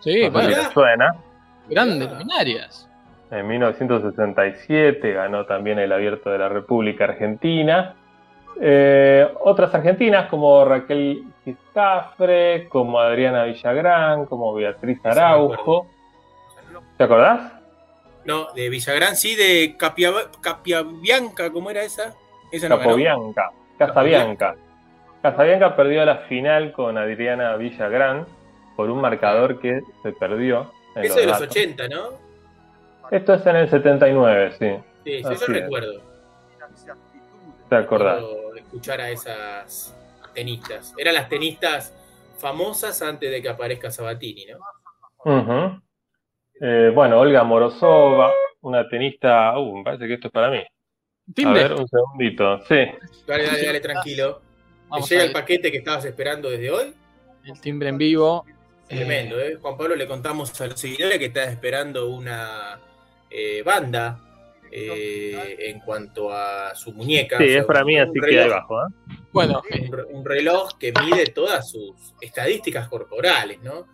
Sí, 0.00 0.28
no 0.30 0.40
sé 0.40 0.54
si 0.54 0.72
suena. 0.72 1.14
grandes 1.68 2.10
luminarias. 2.10 2.88
En 3.30 3.46
1967 3.46 5.12
ganó 5.12 5.46
también 5.46 5.78
el 5.78 5.92
Abierto 5.92 6.28
de 6.30 6.38
la 6.38 6.48
República 6.48 7.04
Argentina. 7.04 7.94
Eh, 8.60 9.26
otras 9.44 9.74
argentinas 9.74 10.28
como 10.28 10.62
Raquel 10.64 11.24
Giscafre, 11.44 12.68
como 12.68 12.98
Adriana 12.98 13.44
Villagrán, 13.44 14.26
como 14.26 14.52
Beatriz 14.52 14.98
Araujo. 15.06 15.86
¿Te 16.98 17.04
acordás? 17.04 17.52
No, 18.24 18.52
de 18.52 18.68
Villagrán, 18.68 19.16
sí, 19.16 19.34
de 19.34 19.76
Capia, 19.76 20.12
Capiabianca, 20.40 21.50
¿cómo 21.50 21.70
era 21.70 21.82
esa? 21.82 22.14
Esa 22.50 22.68
no. 22.68 22.78
Capobianca, 22.78 23.50
Casabianca. 23.78 24.56
Casabianca 25.22 25.76
perdió 25.76 26.04
la 26.04 26.18
final 26.28 26.72
con 26.72 26.98
Adriana 26.98 27.56
Villagrán 27.56 28.26
por 28.76 28.90
un 28.90 29.00
marcador 29.00 29.60
que 29.60 29.80
se 30.02 30.12
perdió. 30.12 30.72
en 30.94 31.04
Eso 31.04 31.16
de 31.16 31.26
los 31.26 31.40
datos. 31.40 31.56
80, 31.56 31.88
¿no? 31.88 32.10
Esto 33.10 33.34
es 33.34 33.46
en 33.46 33.56
el 33.56 33.70
79, 33.70 34.52
sí. 34.58 34.70
Sí, 35.04 35.22
sí, 35.22 35.22
yo 35.22 35.46
recuerdo. 35.46 36.00
¿Te 37.68 37.76
acordás? 37.76 38.16
Recuerdo 38.16 38.56
escuchar 38.56 39.00
a 39.00 39.10
esas 39.10 39.94
tenistas. 40.32 40.94
Eran 40.96 41.14
las 41.14 41.28
tenistas 41.28 41.92
famosas 42.38 43.02
antes 43.02 43.30
de 43.30 43.42
que 43.42 43.48
aparezca 43.48 43.90
Sabatini, 43.90 44.46
¿no? 44.46 44.58
Ujú. 45.24 45.80
Eh, 46.64 46.90
bueno, 46.94 47.18
Olga 47.18 47.42
Morozova, 47.42 48.30
una 48.60 48.88
tenista. 48.88 49.58
Uh, 49.58 49.78
me 49.78 49.82
parece 49.84 50.06
que 50.06 50.14
esto 50.14 50.28
es 50.28 50.32
para 50.32 50.48
mí. 50.50 50.58
A 50.58 51.32
Timbre. 51.34 51.62
ver, 51.64 51.72
un 51.72 51.88
segundito. 51.88 52.58
Sí, 52.66 52.76
Dale, 53.26 53.46
dale, 53.46 53.66
dale, 53.66 53.80
tranquilo. 53.80 54.34
¿Te 54.40 54.88
Vamos 54.88 55.10
llega 55.10 55.22
a 55.22 55.26
el 55.26 55.32
paquete 55.32 55.72
que 55.72 55.78
estabas 55.78 56.04
esperando 56.04 56.50
desde 56.50 56.70
hoy? 56.70 56.94
El 57.44 57.60
timbre 57.60 57.88
en 57.88 57.98
vivo. 57.98 58.44
Tremendo, 58.88 59.40
¿eh? 59.40 59.56
Juan 59.60 59.76
Pablo, 59.76 59.96
le 59.96 60.06
contamos 60.06 60.60
a 60.60 60.66
los 60.66 60.78
seguidores 60.78 61.18
que 61.18 61.24
estás 61.26 61.48
esperando 61.48 62.08
una 62.10 62.78
eh, 63.30 63.62
banda 63.64 64.20
eh, 64.70 65.56
en 65.60 65.80
cuanto 65.80 66.30
a 66.30 66.74
su 66.74 66.92
muñeca. 66.92 67.38
sí, 67.38 67.44
O 67.44 67.48
sea, 67.48 67.60
es 67.60 67.64
para 67.64 67.84
mí, 67.84 67.98
así 67.98 68.12
que 68.12 68.20
reloj- 68.20 68.42
ahí 68.44 68.50
abajo. 68.50 68.82
¿eh? 68.82 69.16
Bueno, 69.32 69.62
un 70.10 70.24
reloj 70.24 70.76
que 70.78 70.92
mide 71.02 71.26
todas 71.28 71.70
sus 71.70 72.14
estadísticas 72.20 72.86
corporales, 72.88 73.60
¿no? 73.62 73.86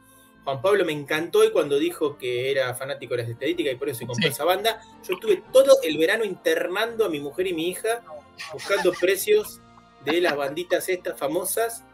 Juan 0.49 0.63
Pablo 0.63 0.83
me 0.87 0.93
encantó 0.93 1.45
y 1.45 1.51
cuando 1.51 1.79
dijo 1.79 2.17
que 2.17 2.51
era 2.51 2.73
fanático 2.75 3.15
de 3.15 3.21
las 3.23 3.31
estadísticas 3.31 3.75
y 3.75 3.77
por 3.77 3.91
eso 3.91 3.99
se 3.99 4.07
compró 4.07 4.27
Sí. 4.29 4.33
esa 4.33 4.45
banda, 4.47 4.81
yo 5.07 5.13
estuve 5.13 5.43
todo 5.53 5.77
el 5.83 5.99
verano 5.99 6.25
internando 6.25 7.05
a 7.05 7.11
mi 7.11 7.21
mujer 7.21 7.49
y 7.49 7.53
mi 7.53 7.69
hija 7.69 8.03
buscando 8.55 8.91
precios 8.99 9.61
de 10.07 10.23
las 10.23 10.35
banditas 10.35 10.89
estas 10.89 11.19
famosas 11.19 11.85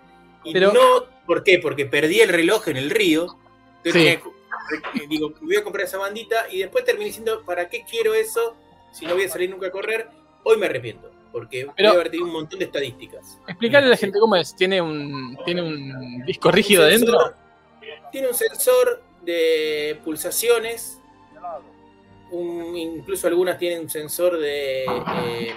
y 0.45 0.53
Pero- 0.53 0.73
no, 0.73 0.81
¿por 1.27 1.43
qué? 1.43 1.59
Porque 1.59 1.85
perdí 1.87 2.21
el 2.21 2.29
reloj 2.29 2.69
en 2.69 2.77
el 2.77 2.91
río. 2.91 3.27
Entonces 3.83 4.21
Sí. 4.23 5.01
eh, 5.01 5.07
digo, 5.09 5.35
voy 5.41 5.57
a 5.57 5.65
comprar 5.65 5.87
esa 5.87 5.99
bandita 5.99 6.47
y 6.49 6.59
después 6.61 6.85
terminé 6.85 7.07
diciendo, 7.07 7.43
¿para 7.45 7.69
qué 7.69 7.83
quiero 7.91 8.15
eso 8.15 8.55
si 8.93 9.05
no 9.05 9.15
voy 9.15 9.25
a 9.25 9.29
salir 9.31 9.51
nunca 9.51 9.67
a 9.67 9.71
correr? 9.73 10.07
Hoy 10.45 10.59
me 10.59 10.67
arrepiento, 10.67 11.11
porque 11.33 11.67
Pero- 11.77 11.89
voy 11.89 11.97
a 11.97 12.01
haber 12.03 12.11
tenido 12.11 12.27
un 12.29 12.33
montón 12.35 12.61
de 12.61 12.67
estadísticas. 12.67 13.37
explicarle 13.49 13.89
a 13.89 13.91
la 13.91 13.97
gente 13.97 14.21
cómo 14.21 14.37
es. 14.37 14.55
Tiene 14.55 14.81
un, 14.81 15.37
tiene 15.45 15.61
un 15.61 16.25
disco 16.25 16.53
rígido 16.53 16.85
adentro. 16.85 17.19
Tiene 18.15 18.29
un 18.29 18.35
sensor 18.35 19.03
de 19.25 19.99
pulsaciones. 20.05 21.01
un- 22.31 22.77
incluso 22.77 23.27
algunas 23.27 23.59
tienen 23.59 23.81
un 23.81 23.91
sensor 23.91 24.39
de 24.39 24.85
eh, 24.85 25.55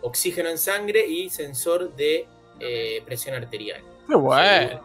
oxígeno 0.00 0.48
en 0.48 0.58
sangre 0.58 1.06
y 1.06 1.30
sensor 1.30 1.94
de 1.94 2.26
eh, 2.58 3.00
presión 3.06 3.36
arterial. 3.36 3.80
Qué 4.08 4.14
bueno. 4.16 4.80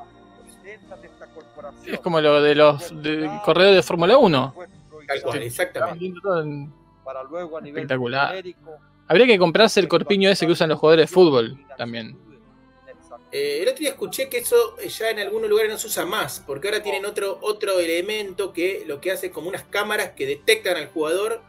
Es 1.84 2.00
como 2.00 2.22
lo 2.22 2.42
de 2.44 2.54
los 2.54 3.02
de 3.02 3.28
corredores 3.44 3.78
de 3.78 3.82
Fórmula 3.84 4.16
1. 4.20 4.54
Tal 5.08 5.22
cual, 5.24 5.42
exactamente. 5.42 6.14
Todo 6.22 6.42
en- 6.44 6.72
Para 7.04 7.24
luego 7.24 7.58
a 7.58 7.62
nivel 7.62 7.82
Espectacular. 7.82 8.44
Habría 9.08 9.26
que 9.26 9.40
comprarse 9.40 9.80
el 9.80 9.88
corpiño 9.88 10.30
ese 10.30 10.46
que 10.46 10.52
usan 10.52 10.70
los 10.70 10.78
jugadores 10.80 11.10
de 11.10 11.14
fútbol 11.14 11.58
también. 11.76 12.16
Eh, 13.32 13.60
el 13.62 13.68
otro 13.68 13.80
día 13.80 13.90
escuché 13.90 14.30
que 14.30 14.38
eso 14.38 14.78
ya 14.78 15.10
en 15.10 15.20
algunos 15.20 15.50
lugares 15.50 15.70
no 15.72 15.78
se 15.78 15.88
usa 15.88 16.06
más, 16.06 16.42
porque 16.46 16.70
ahora 16.70 16.82
tienen 16.82 17.06
otro, 17.06 17.38
otro 17.42 17.80
elemento 17.80 18.54
que 18.54 18.84
lo 18.88 19.02
que 19.02 19.12
hace 19.12 19.28
es 19.28 19.32
como 19.34 19.50
unas 19.50 19.64
cámaras 19.64 20.12
que 20.12 20.26
detectan 20.26 20.78
al 20.78 20.88
jugador 20.88 21.42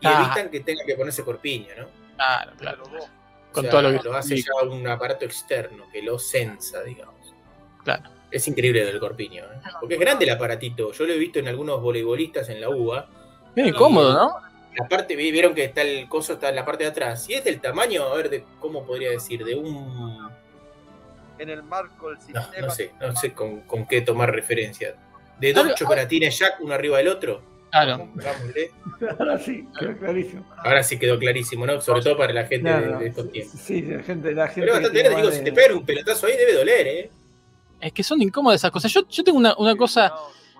y 0.00 0.06
Ah. 0.06 0.24
evitan 0.26 0.50
que 0.50 0.60
tenga 0.60 0.84
que 0.84 0.94
ponerse 0.94 1.24
corpiño, 1.24 1.68
¿no? 1.76 1.86
Claro, 2.16 2.52
claro. 2.56 2.82
O 2.84 3.52
Con 3.52 3.62
sea, 3.64 3.70
todo 3.70 3.82
lo 3.82 4.00
que 4.00 4.08
hace 4.16 4.34
implica. 4.36 4.52
ya 4.62 4.68
un 4.68 4.86
aparato 4.86 5.24
externo 5.24 5.86
que 5.92 6.02
lo 6.02 6.18
sensa, 6.18 6.82
digamos. 6.84 7.34
Claro. 7.82 8.10
Es 8.30 8.46
increíble 8.48 8.84
del 8.84 8.98
corpiño, 9.00 9.44
¿eh? 9.44 9.58
porque 9.80 9.94
es 9.94 10.00
grande 10.00 10.24
el 10.24 10.30
aparatito. 10.32 10.92
Yo 10.92 11.04
lo 11.04 11.12
he 11.12 11.18
visto 11.18 11.38
en 11.40 11.48
algunos 11.48 11.80
voleibolistas 11.80 12.48
en 12.48 12.60
la 12.60 12.68
UBA. 12.68 13.08
Bien 13.54 13.68
incómodo, 13.68 14.12
¿no? 14.12 14.36
La 14.76 14.88
parte, 14.88 15.14
vi- 15.14 15.30
vieron 15.30 15.54
que 15.54 15.64
está 15.64 15.82
el 15.82 16.08
coso 16.08 16.32
está 16.32 16.48
en 16.48 16.56
la 16.56 16.64
parte 16.64 16.82
de 16.84 16.90
atrás. 16.90 17.28
Y 17.28 17.34
es 17.34 17.44
del 17.44 17.60
tamaño, 17.60 18.02
a 18.04 18.14
ver, 18.16 18.28
de 18.30 18.44
cómo 18.60 18.84
podría 18.84 19.10
decir, 19.10 19.44
de 19.44 19.54
un. 19.54 20.28
En 21.38 21.50
el 21.50 21.62
marco 21.62 22.10
del 22.10 22.18
sistema. 22.18 22.48
no 22.60 22.70
sé, 22.70 22.92
no 23.00 23.16
sé 23.16 23.32
con, 23.32 23.60
con 23.62 23.86
qué 23.86 24.00
tomar 24.02 24.30
referencia. 24.32 24.94
De 25.40 25.52
dos 25.52 25.64
Claro. 25.64 25.76
chocolatines 25.76 26.38
Jack, 26.38 26.60
uno 26.60 26.74
arriba 26.74 26.98
del 26.98 27.08
otro. 27.08 27.42
Claro. 27.70 28.08
Ahora 29.18 29.38
sí, 29.38 29.66
quedó 29.78 29.96
clarísimo. 29.98 30.44
Ahora 30.58 30.82
sí 30.84 30.96
quedó 30.98 31.18
clarísimo, 31.18 31.66
¿no? 31.66 31.80
Sobre 31.80 32.02
todo 32.02 32.16
para 32.16 32.32
la 32.32 32.44
gente 32.46 32.70
de- 32.72 32.82
Claro, 32.82 32.98
de, 33.00 33.06
estos 33.08 33.32
tiempos. 33.32 33.60
Sí, 33.60 33.82
la 33.82 34.02
gente, 34.02 34.32
la 34.32 34.46
gente. 34.46 34.60
Pero 34.60 34.72
bastante 34.74 34.98
grande, 35.00 35.16
digo, 35.16 35.28
más 35.28 35.34
si 35.38 35.44
de- 35.44 35.50
te 35.50 35.52
pegan 35.56 35.76
un 35.78 35.84
pelotazo 35.84 36.26
ahí 36.26 36.36
debe 36.36 36.54
doler, 36.54 36.86
¿eh? 36.86 37.10
Es 37.80 37.92
que 37.92 38.02
son 38.04 38.22
incómodas 38.22 38.60
esas 38.60 38.70
cosas. 38.70 38.92
Yo, 38.92 39.06
yo 39.08 39.24
tengo 39.24 39.36
una, 39.38 39.54
una 39.58 39.74
cosa 39.76 40.14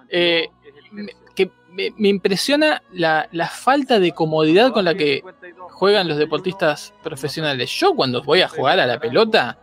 eh, 0.08 0.48
que 1.36 1.50
me, 1.70 1.90
me 1.96 2.08
impresiona 2.08 2.82
la, 2.92 3.28
la 3.32 3.46
falta 3.48 3.98
de 4.00 4.12
comodidad 4.12 4.72
con 4.72 4.84
la 4.84 4.94
que 4.94 5.22
juegan 5.70 6.08
los 6.08 6.18
deportistas 6.18 6.92
profesionales. 7.02 7.70
Yo 7.70 7.94
cuando 7.94 8.22
voy 8.24 8.42
a 8.42 8.48
jugar 8.48 8.80
a 8.80 8.86
la 8.86 8.98
pelota, 8.98 9.56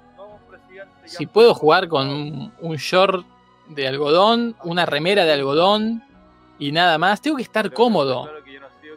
si 1.12 1.26
puedo 1.26 1.54
jugar 1.54 1.88
con 1.88 2.08
un, 2.08 2.54
un 2.62 2.76
short 2.78 3.26
de 3.68 3.88
algodón, 3.88 4.56
una 4.64 4.86
remera 4.86 5.26
de 5.26 5.34
algodón 5.34 6.04
y 6.60 6.72
nada 6.72 6.98
más, 6.98 7.22
tengo 7.22 7.38
que 7.38 7.44
estar 7.44 7.74
cómodo. 7.74 8.30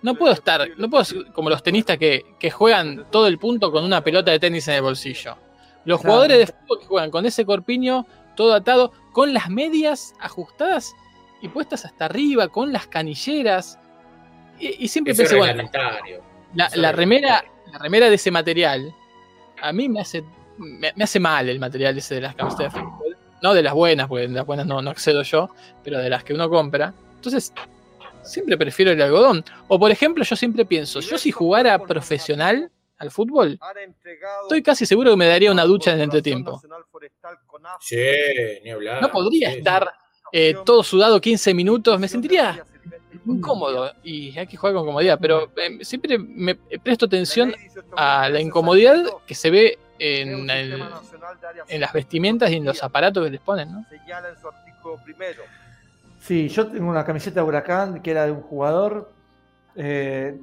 No 0.03 0.15
puedo 0.15 0.33
estar, 0.33 0.69
no 0.77 0.91
puedo 0.91 1.05
ser 1.05 1.33
como 1.33 1.49
los 1.49 1.63
tenistas 1.63 1.97
que, 1.99 2.25
que 2.39 2.51
juegan 2.51 3.07
todo 3.11 3.27
el 3.27 3.39
punto 3.39 3.73
con 3.73 3.85
una 3.85 4.03
pelota 4.03 4.31
de 4.31 4.39
tenis 4.39 4.69
en 4.69 4.75
el 4.75 4.83
bolsillo. 4.83 5.37
Los 5.85 6.01
jugadores 6.01 6.39
de 6.39 6.47
fútbol 6.47 6.81
que 6.81 6.87
juegan 6.87 7.11
con 7.11 7.27
ese 7.27 7.45
corpiño 7.45 8.07
todo 8.37 8.55
atado, 8.55 8.93
con 9.13 9.33
las 9.33 9.49
medias 9.49 10.15
ajustadas 10.19 10.95
y 11.41 11.49
puestas 11.49 11.85
hasta 11.85 12.07
arriba, 12.07 12.49
con 12.49 12.73
las 12.73 12.87
canilleras. 12.87 13.79
Y, 14.59 14.85
y 14.85 14.89
siempre 14.89 15.13
Eso 15.13 15.23
es 15.23 15.31
pensé, 15.31 15.39
bueno, 15.39 15.71
la, 16.55 16.71
la 16.75 16.93
remera, 16.93 17.45
la 17.73 17.79
remera 17.79 18.09
de 18.09 18.17
ese 18.17 18.31
material, 18.31 18.95
a 19.61 19.73
mí 19.73 19.89
me 19.89 20.01
hace, 20.01 20.25
me, 20.59 20.93
me 20.95 21.05
hace 21.05 21.21
mal 21.21 21.49
el 21.49 21.59
material 21.59 21.97
ese 21.99 22.17
de 22.17 22.21
las 22.23 22.35
camisetas 22.35 22.73
de 22.75 22.81
fútbol. 22.81 23.17
No 23.43 23.53
de 23.53 23.63
las 23.63 23.75
buenas, 23.75 24.09
porque 24.09 24.27
de 24.27 24.35
las 24.35 24.47
buenas 24.47 24.67
no, 24.67 24.81
no 24.81 24.91
accedo 24.91 25.23
yo, 25.23 25.51
pero 25.83 25.99
de 25.99 26.09
las 26.09 26.25
que 26.25 26.33
uno 26.33 26.49
compra. 26.49 26.95
Entonces, 27.17 27.53
siempre 28.23 28.57
prefiero 28.57 28.93
el 28.93 29.03
algodón. 29.03 29.45
O 29.69 29.79
por 29.79 29.91
ejemplo, 29.91 30.25
yo 30.25 30.35
siempre 30.37 30.65
pienso, 30.65 31.01
yo 31.01 31.19
si 31.19 31.31
jugara 31.31 31.79
profesional 31.79 32.71
al 32.97 33.11
fútbol, 33.11 33.59
estoy 34.43 34.63
casi 34.63 34.87
seguro 34.87 35.11
que 35.11 35.17
me 35.17 35.27
daría 35.27 35.51
una 35.53 35.65
ducha 35.65 35.91
en 35.91 35.97
el 35.99 36.03
entretiempo. 36.05 36.63
Sí, 37.81 37.97
ni 38.63 38.71
hablar. 38.71 39.03
No 39.03 39.11
podría 39.11 39.51
Sí, 39.51 39.59
estar 39.59 39.93
eh, 40.33 40.55
todo 40.65 40.83
sudado 40.83 41.21
15 41.21 41.53
minutos, 41.55 41.99
me 42.01 42.09
sentiría 42.09 42.65
incómodo 43.27 43.93
y 44.03 44.37
hay 44.39 44.47
que 44.47 44.57
jugar 44.57 44.75
con 44.75 44.87
comodidad, 44.87 45.19
pero 45.21 45.51
eh, 45.57 45.85
siempre 45.85 46.19
me 46.19 46.55
presto 46.55 47.07
atención 47.07 47.55
a 47.97 48.29
la 48.29 48.41
incomodidad 48.41 49.05
que 49.27 49.35
se 49.35 49.51
ve 49.51 49.79
en, 49.99 50.49
el- 50.51 50.83
en 51.69 51.81
las 51.81 51.93
vestimentas 51.93 52.51
y 52.51 52.57
en 52.57 52.65
los 52.65 52.83
aparatos 52.83 53.25
que 53.25 53.31
les 53.31 53.41
ponen, 53.41 53.73
¿no? 53.73 53.85
Señala 53.89 54.29
en 54.31 54.41
su 54.41 54.49
artículo 54.49 54.99
primero. 55.05 55.43
Sí, 56.21 56.49
yo 56.49 56.67
tengo 56.67 56.89
una 56.89 57.05
camiseta 57.05 57.41
de 57.41 57.47
Huracán 57.47 58.01
que 58.03 58.11
era 58.11 58.25
de 58.27 58.33
un 58.33 58.41
jugador. 58.43 59.11
eh, 59.77 60.39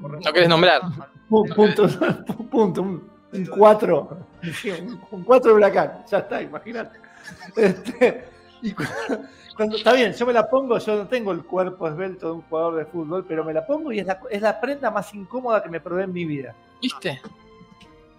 No 0.00 0.32
querés 0.32 0.48
nombrar. 0.48 0.82
pu- 1.28 1.54
punto, 1.54 1.88
punto, 2.50 2.82
un 2.82 3.08
4. 3.56 4.18
Un 5.10 5.24
4 5.24 5.48
de 5.50 5.54
Huracán, 5.56 6.04
ya 6.10 6.18
está, 6.18 6.40
imagínate. 6.42 6.98
Este, 7.56 8.24
y 8.64 8.72
cu- 8.72 8.82
cuando, 9.56 9.76
está 9.76 9.92
bien, 9.92 10.12
yo 10.12 10.26
me 10.26 10.32
la 10.32 10.48
pongo, 10.48 10.78
yo 10.78 10.96
no 10.96 11.06
tengo 11.06 11.30
el 11.32 11.44
cuerpo 11.44 11.86
esbelto 11.88 12.26
de 12.26 12.32
un 12.32 12.42
jugador 12.42 12.76
de 12.76 12.86
fútbol, 12.86 13.24
pero 13.28 13.44
me 13.44 13.52
la 13.52 13.64
pongo 13.66 13.92
y 13.92 14.00
es 14.00 14.06
la, 14.06 14.18
es 14.30 14.42
la 14.42 14.60
prenda 14.60 14.90
más 14.90 15.14
incómoda 15.14 15.62
que 15.62 15.68
me 15.68 15.80
probé 15.80 16.04
en 16.04 16.12
mi 16.12 16.24
vida. 16.24 16.54
¿Viste? 16.82 17.20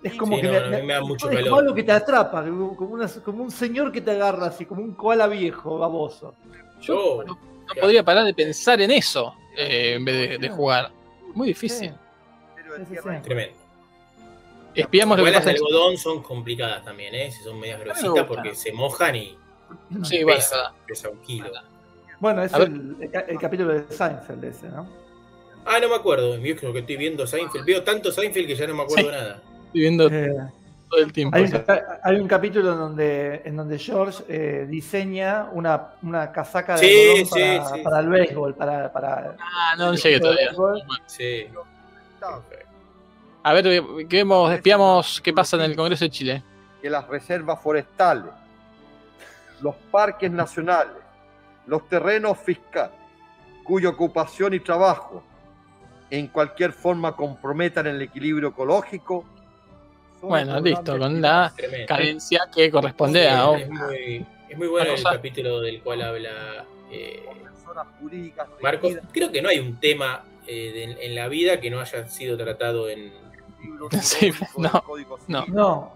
Es 0.03 0.13
como 0.15 0.35
Sí, 0.35 0.43
que 0.43 0.47
no, 0.47 0.69
me, 0.69 0.93
da 0.93 1.01
mucho 1.01 1.27
es 1.29 1.35
calor. 1.35 1.49
como 1.49 1.59
algo 1.61 1.73
que 1.75 1.83
te 1.83 1.91
atrapa, 1.91 2.43
como, 2.43 2.93
una- 2.93 3.07
como 3.23 3.43
un 3.43 3.51
señor 3.51 3.91
que 3.91 4.01
te 4.01 4.11
agarra 4.11 4.47
así, 4.47 4.65
como 4.65 4.81
un 4.81 4.93
koala 4.93 5.27
viejo, 5.27 5.79
baboso. 5.79 6.35
Yo, 6.81 7.23
No 7.25 7.37
podría 7.81 8.03
parar 8.03 8.23
de 8.25 8.33
pensar 8.33 8.79
en 8.81 8.91
eso 8.91 9.33
eh, 9.57 9.95
en 9.95 10.05
vez 10.05 10.29
de, 10.29 10.37
de 10.37 10.49
jugar. 10.49 10.91
Muy 11.33 11.47
difícil. 11.47 11.91
Sí, 12.87 12.95
tremendo. 13.23 13.55
Espiamos 14.75 15.17
lo 15.17 15.23
que 15.23 15.31
pasa 15.31 15.45
de 15.45 15.51
algodón 15.55 15.97
son 15.97 16.21
complicadas 16.21 16.83
también, 16.83 17.15
¿eh? 17.15 17.31
Si 17.31 17.41
son 17.43 17.59
medias 17.59 17.79
me 17.79 17.85
grositas 17.85 18.25
porque 18.25 18.53
se 18.55 18.73
mojan 18.73 19.15
y 19.15 19.37
Sí, 20.03 20.23
bueno, 20.23 20.39
es 20.39 20.45
pesa, 20.45 20.55
verdad. 20.57 20.71
pesa 20.87 21.09
un 21.09 21.17
kilo. 21.21 21.49
Bueno, 22.19 22.43
es 22.43 22.53
el, 22.53 22.95
el 23.01 23.23
el 23.27 23.39
capítulo 23.39 23.73
de 23.73 23.83
Seinfeld 23.93 24.43
ese, 24.45 24.69
¿no? 24.69 24.87
Ah, 25.65 25.79
no 25.81 25.89
me 25.89 25.95
acuerdo. 25.95 26.37
Yo 26.37 26.55
creo 26.55 26.71
que 26.73 26.79
estoy 26.79 26.97
viendo 26.97 27.25
Seinfeld. 27.27 27.65
Veo 27.65 27.83
tanto 27.83 28.11
Seinfeld 28.11 28.47
que 28.47 28.55
ya 28.55 28.67
no 28.67 28.75
me 28.75 28.83
acuerdo 28.83 29.09
Sí. 29.09 29.15
nada. 29.15 29.41
Estoy 29.67 29.81
viendo 29.81 30.07
Eh, 30.09 30.33
todo 30.89 30.99
el 31.01 31.11
tiempo. 31.11 31.35
hay, 31.35 31.43
un, 31.43 31.63
hay 32.03 32.15
un 32.17 32.27
capítulo 32.27 32.71
en 32.73 32.77
donde, 32.77 33.41
en 33.45 33.55
donde 33.57 33.77
George 33.79 34.23
eh, 34.29 34.65
diseña 34.69 35.49
una, 35.51 35.93
una 36.03 36.31
casaca 36.31 36.77
de 36.77 36.79
Sí, 36.79 37.09
algodón 37.09 37.25
sí, 37.25 37.31
para, 37.59 37.65
sí, 37.75 37.81
para 37.83 37.99
el 37.99 38.07
béisbol, 38.09 38.55
para, 38.55 38.93
para 38.93 39.35
Ah, 39.39 39.75
no 39.77 39.93
llegué 39.95 40.19
todavía. 40.19 40.51
Sí. 41.07 41.47
A 43.43 43.53
ver, 43.53 43.63
¿qué 44.09 44.17
vemos? 44.17 44.51
Espiamos 44.51 45.21
qué 45.21 45.33
pasa 45.33 45.55
en 45.57 45.63
el 45.63 45.75
Congreso 45.75 46.05
de 46.05 46.09
Chile. 46.11 46.43
que 46.81 46.89
las 46.89 47.07
reservas 47.07 47.59
forestales, 47.61 48.31
los 49.65 49.75
parques 49.91 50.29
nacionales, 50.31 50.93
los 51.65 51.89
terrenos 51.89 52.37
fiscales, 52.37 52.91
cuya 53.63 53.89
ocupación 53.89 54.53
y 54.53 54.59
trabajo 54.59 55.23
en 56.11 56.27
cualquier 56.27 56.71
forma 56.71 57.15
comprometan 57.15 57.87
el 57.87 57.99
equilibrio 58.03 58.49
ecológico. 58.49 59.25
son 60.21 60.29
Bueno, 60.29 60.59
listo, 60.59 60.97
con 60.99 61.19
la 61.19 61.51
Tremendo. 61.57 61.87
cadencia 61.87 62.41
que 62.53 62.69
corresponde 62.69 63.21
Sí, 63.23 63.27
a. 63.27 63.57
es, 63.57 63.69
muy, 63.69 64.25
es 64.49 64.57
muy 64.57 64.67
bueno 64.67 64.91
el 64.93 65.01
capítulo 65.03 65.59
del 65.61 65.81
cual 65.81 66.01
habla 66.03 66.63
eh, 66.91 67.25
Marcos. 68.61 68.93
Creo 69.11 69.31
que 69.31 69.41
no 69.41 69.49
hay 69.49 69.59
un 69.59 69.79
tema 69.79 70.23
eh, 70.47 70.71
de- 70.95 71.05
en 71.07 71.15
la 71.15 71.27
vida 71.27 71.59
que 71.59 71.71
no 71.71 71.79
haya 71.79 72.07
sido 72.07 72.37
tratado 72.37 72.87
en. 72.87 73.24
Sí, 74.01 74.31
no, 74.57 74.83
no. 75.27 75.45
No, 75.47 75.93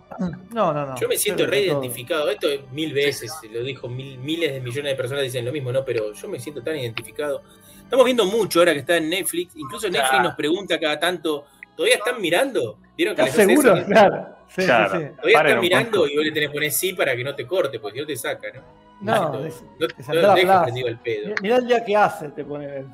no, 0.52 0.74
no, 0.74 0.86
no. 0.88 0.96
Yo 1.00 1.08
me 1.08 1.18
siento 1.18 1.44
todo. 1.44 1.52
reidentificado. 1.52 2.30
Esto 2.30 2.48
es 2.50 2.70
mil 2.72 2.94
veces, 2.94 3.32
lo 3.52 3.64
dijo 3.64 3.88
mil, 3.88 4.18
miles 4.20 4.54
de 4.54 4.62
millones 4.62 4.92
de 4.92 4.96
personas 4.96 5.24
dicen 5.24 5.46
lo 5.46 5.52
mismo, 5.52 5.72
¿no? 5.72 5.84
Pero 5.86 6.14
yo 6.14 6.28
me 6.28 6.40
siento 6.40 6.62
tan 6.62 6.76
identificado. 6.78 7.42
Estamos 7.84 8.06
viendo 8.06 8.26
mucho 8.26 8.60
ahora 8.60 8.74
que 8.74 8.80
está 8.80 8.98
en 8.98 9.10
Netflix. 9.10 9.56
Incluso 9.56 9.88
Netflix 9.88 10.10
Claro. 10.10 10.24
nos 10.26 10.36
pregunta 10.36 10.80
cada 10.80 11.00
tanto, 11.00 11.46
¿todavía 11.76 11.96
están 11.98 12.22
mirando? 12.22 12.78
¿Vieron 12.98 13.16
que 13.16 13.22
¿Estás 13.24 13.38
les 13.38 13.46
hace 13.46 13.56
seguro? 13.56 13.76
eso? 13.78 13.86
Claro. 13.88 14.28
Sí, 14.50 14.66
Claro. 14.66 14.92
sí, 15.00 15.06
sí. 15.06 15.12
Todavía 15.16 15.34
Paren 15.38 15.50
están 15.52 15.62
mirando 15.62 15.92
poco. 15.92 16.08
y 16.08 16.16
vos 16.16 16.26
le 16.26 16.32
tenés 16.32 16.50
que 16.50 16.54
poner 16.54 16.72
sí 16.72 16.94
para 16.94 17.16
que 17.16 17.24
no 17.24 17.36
te 17.36 17.46
corte, 17.48 17.80
porque 17.80 17.96
si 17.98 18.02
no 18.02 18.08
te 18.08 18.16
saca, 18.16 18.48
¿no? 18.54 18.62
No, 19.02 19.32
no, 19.34 19.46
es- 19.46 19.64
no, 19.80 19.88
que 19.88 20.04
no 20.14 20.34
dejes 20.36 20.58
prendido 20.64 20.88
el 20.90 20.98
pedo. 20.98 21.36
Mirá 21.42 21.56
el 21.58 21.68
día 21.68 21.86
que 21.86 21.96
hace, 21.96 22.30
te 22.30 22.44
pone. 22.44 22.68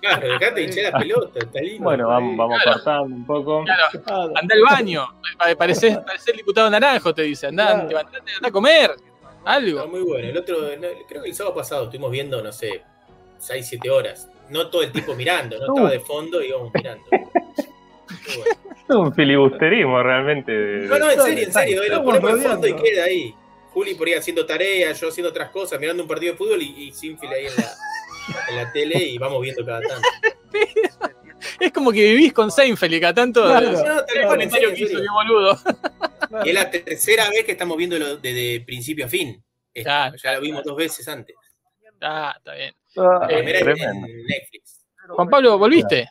Claro, 0.00 0.28
dejate 0.28 0.54
de 0.60 0.62
hinchar 0.64 0.92
la 0.92 0.98
pelota, 0.98 1.38
está 1.38 1.60
lindo. 1.60 1.84
Bueno, 1.84 2.08
vamos, 2.08 2.36
vamos 2.36 2.58
Claro. 2.62 2.76
cortando 2.78 3.16
un 3.16 3.26
poco. 3.26 3.64
Claro, 3.64 3.82
Claro. 4.04 4.32
anda 4.36 4.54
al 4.54 4.62
baño. 4.76 5.06
Pa- 5.38 5.54
Parecés, 5.56 5.96
parecés 5.98 6.28
el 6.28 6.36
diputado 6.36 6.68
naranjo, 6.70 7.14
te 7.14 7.22
dice. 7.22 7.46
Andá, 7.46 7.72
Claro. 7.72 7.88
levantate, 7.88 8.32
andá 8.36 8.48
a 8.48 8.52
comer. 8.52 8.90
Está 8.90 9.52
Algo. 9.52 9.86
muy 9.88 10.02
bueno. 10.02 10.28
El 10.28 10.36
otro, 10.36 10.56
creo 11.08 11.22
que 11.22 11.28
el 11.30 11.34
sábado 11.34 11.56
pasado 11.56 11.84
estuvimos 11.84 12.10
viendo, 12.10 12.42
no 12.42 12.52
sé, 12.52 12.82
6, 13.38 13.66
7 13.68 13.88
horas. 13.90 14.28
No 14.50 14.68
todo 14.68 14.82
el 14.82 14.92
tiempo 14.92 15.14
mirando, 15.14 15.56
no 15.58 15.66
estaba 15.74 15.90
de 15.90 16.00
fondo 16.00 16.42
y 16.42 16.48
íbamos 16.48 16.70
mirando. 16.74 17.04
Bueno. 17.10 17.30
Es 18.88 18.94
un 18.94 19.12
filibusterismo 19.12 20.00
realmente. 20.00 20.52
No, 20.86 20.96
no, 21.00 21.10
en 21.10 21.20
serio, 21.20 21.44
en 21.44 21.52
serio, 21.52 21.82
eh, 21.82 21.88
lo 21.88 22.04
ponemos 22.04 22.40
de 22.40 22.48
fondo 22.48 22.66
y 22.68 22.72
queda 22.76 23.04
ahí. 23.04 23.34
Juli 23.76 23.94
por 23.94 24.06
ahí 24.06 24.14
haciendo 24.14 24.46
tareas, 24.46 24.98
yo 24.98 25.08
haciendo 25.10 25.28
otras 25.28 25.50
cosas, 25.50 25.78
mirando 25.78 26.02
un 26.02 26.08
partido 26.08 26.32
de 26.32 26.38
fútbol 26.38 26.62
y, 26.62 26.84
y 26.88 26.92
Sinfield 26.92 27.34
ahí 27.34 27.44
en 27.44 27.56
la, 27.56 27.72
en 28.48 28.56
la 28.56 28.72
tele 28.72 28.98
y 29.04 29.18
vamos 29.18 29.42
viendo 29.42 29.62
cada 29.66 29.82
tanto. 29.82 30.08
Es 31.60 31.72
como 31.72 31.92
que 31.92 32.02
vivís 32.12 32.32
con 32.32 32.50
Seinfeld 32.50 32.94
y 32.94 33.00
cada 33.00 33.12
tanto. 33.14 33.44
Claro. 33.44 33.70
No, 33.72 33.82
tal 33.82 34.04
Qué 34.12 34.22
cual, 34.26 34.40
en 34.42 34.50
serio, 34.50 34.68
comentario 34.68 34.68
en 34.70 34.74
que 34.74 34.80
hizo, 34.82 34.88
serio. 34.96 35.04
qué 35.04 35.12
boludo. 35.12 36.44
Y 36.44 36.48
es 36.48 36.54
la 36.54 36.70
tercera 36.70 37.28
vez 37.28 37.44
que 37.44 37.52
estamos 37.52 37.76
viéndolo 37.76 38.16
desde 38.16 38.60
principio 38.62 39.04
a 39.04 39.08
fin. 39.08 39.42
Esto, 39.74 39.90
ya 40.22 40.32
lo 40.34 40.40
vimos 40.40 40.64
dos 40.64 40.76
veces 40.76 41.06
antes. 41.08 41.36
Ah, 42.00 42.34
está 42.38 42.54
bien. 42.54 42.74
La 42.94 43.26
Eh, 43.28 43.34
primera 43.36 43.58
en- 43.60 43.78
en. 43.78 44.26
Netflix. 44.26 44.86
Juan 45.08 45.28
Pablo, 45.28 45.58
¿volviste? 45.58 46.08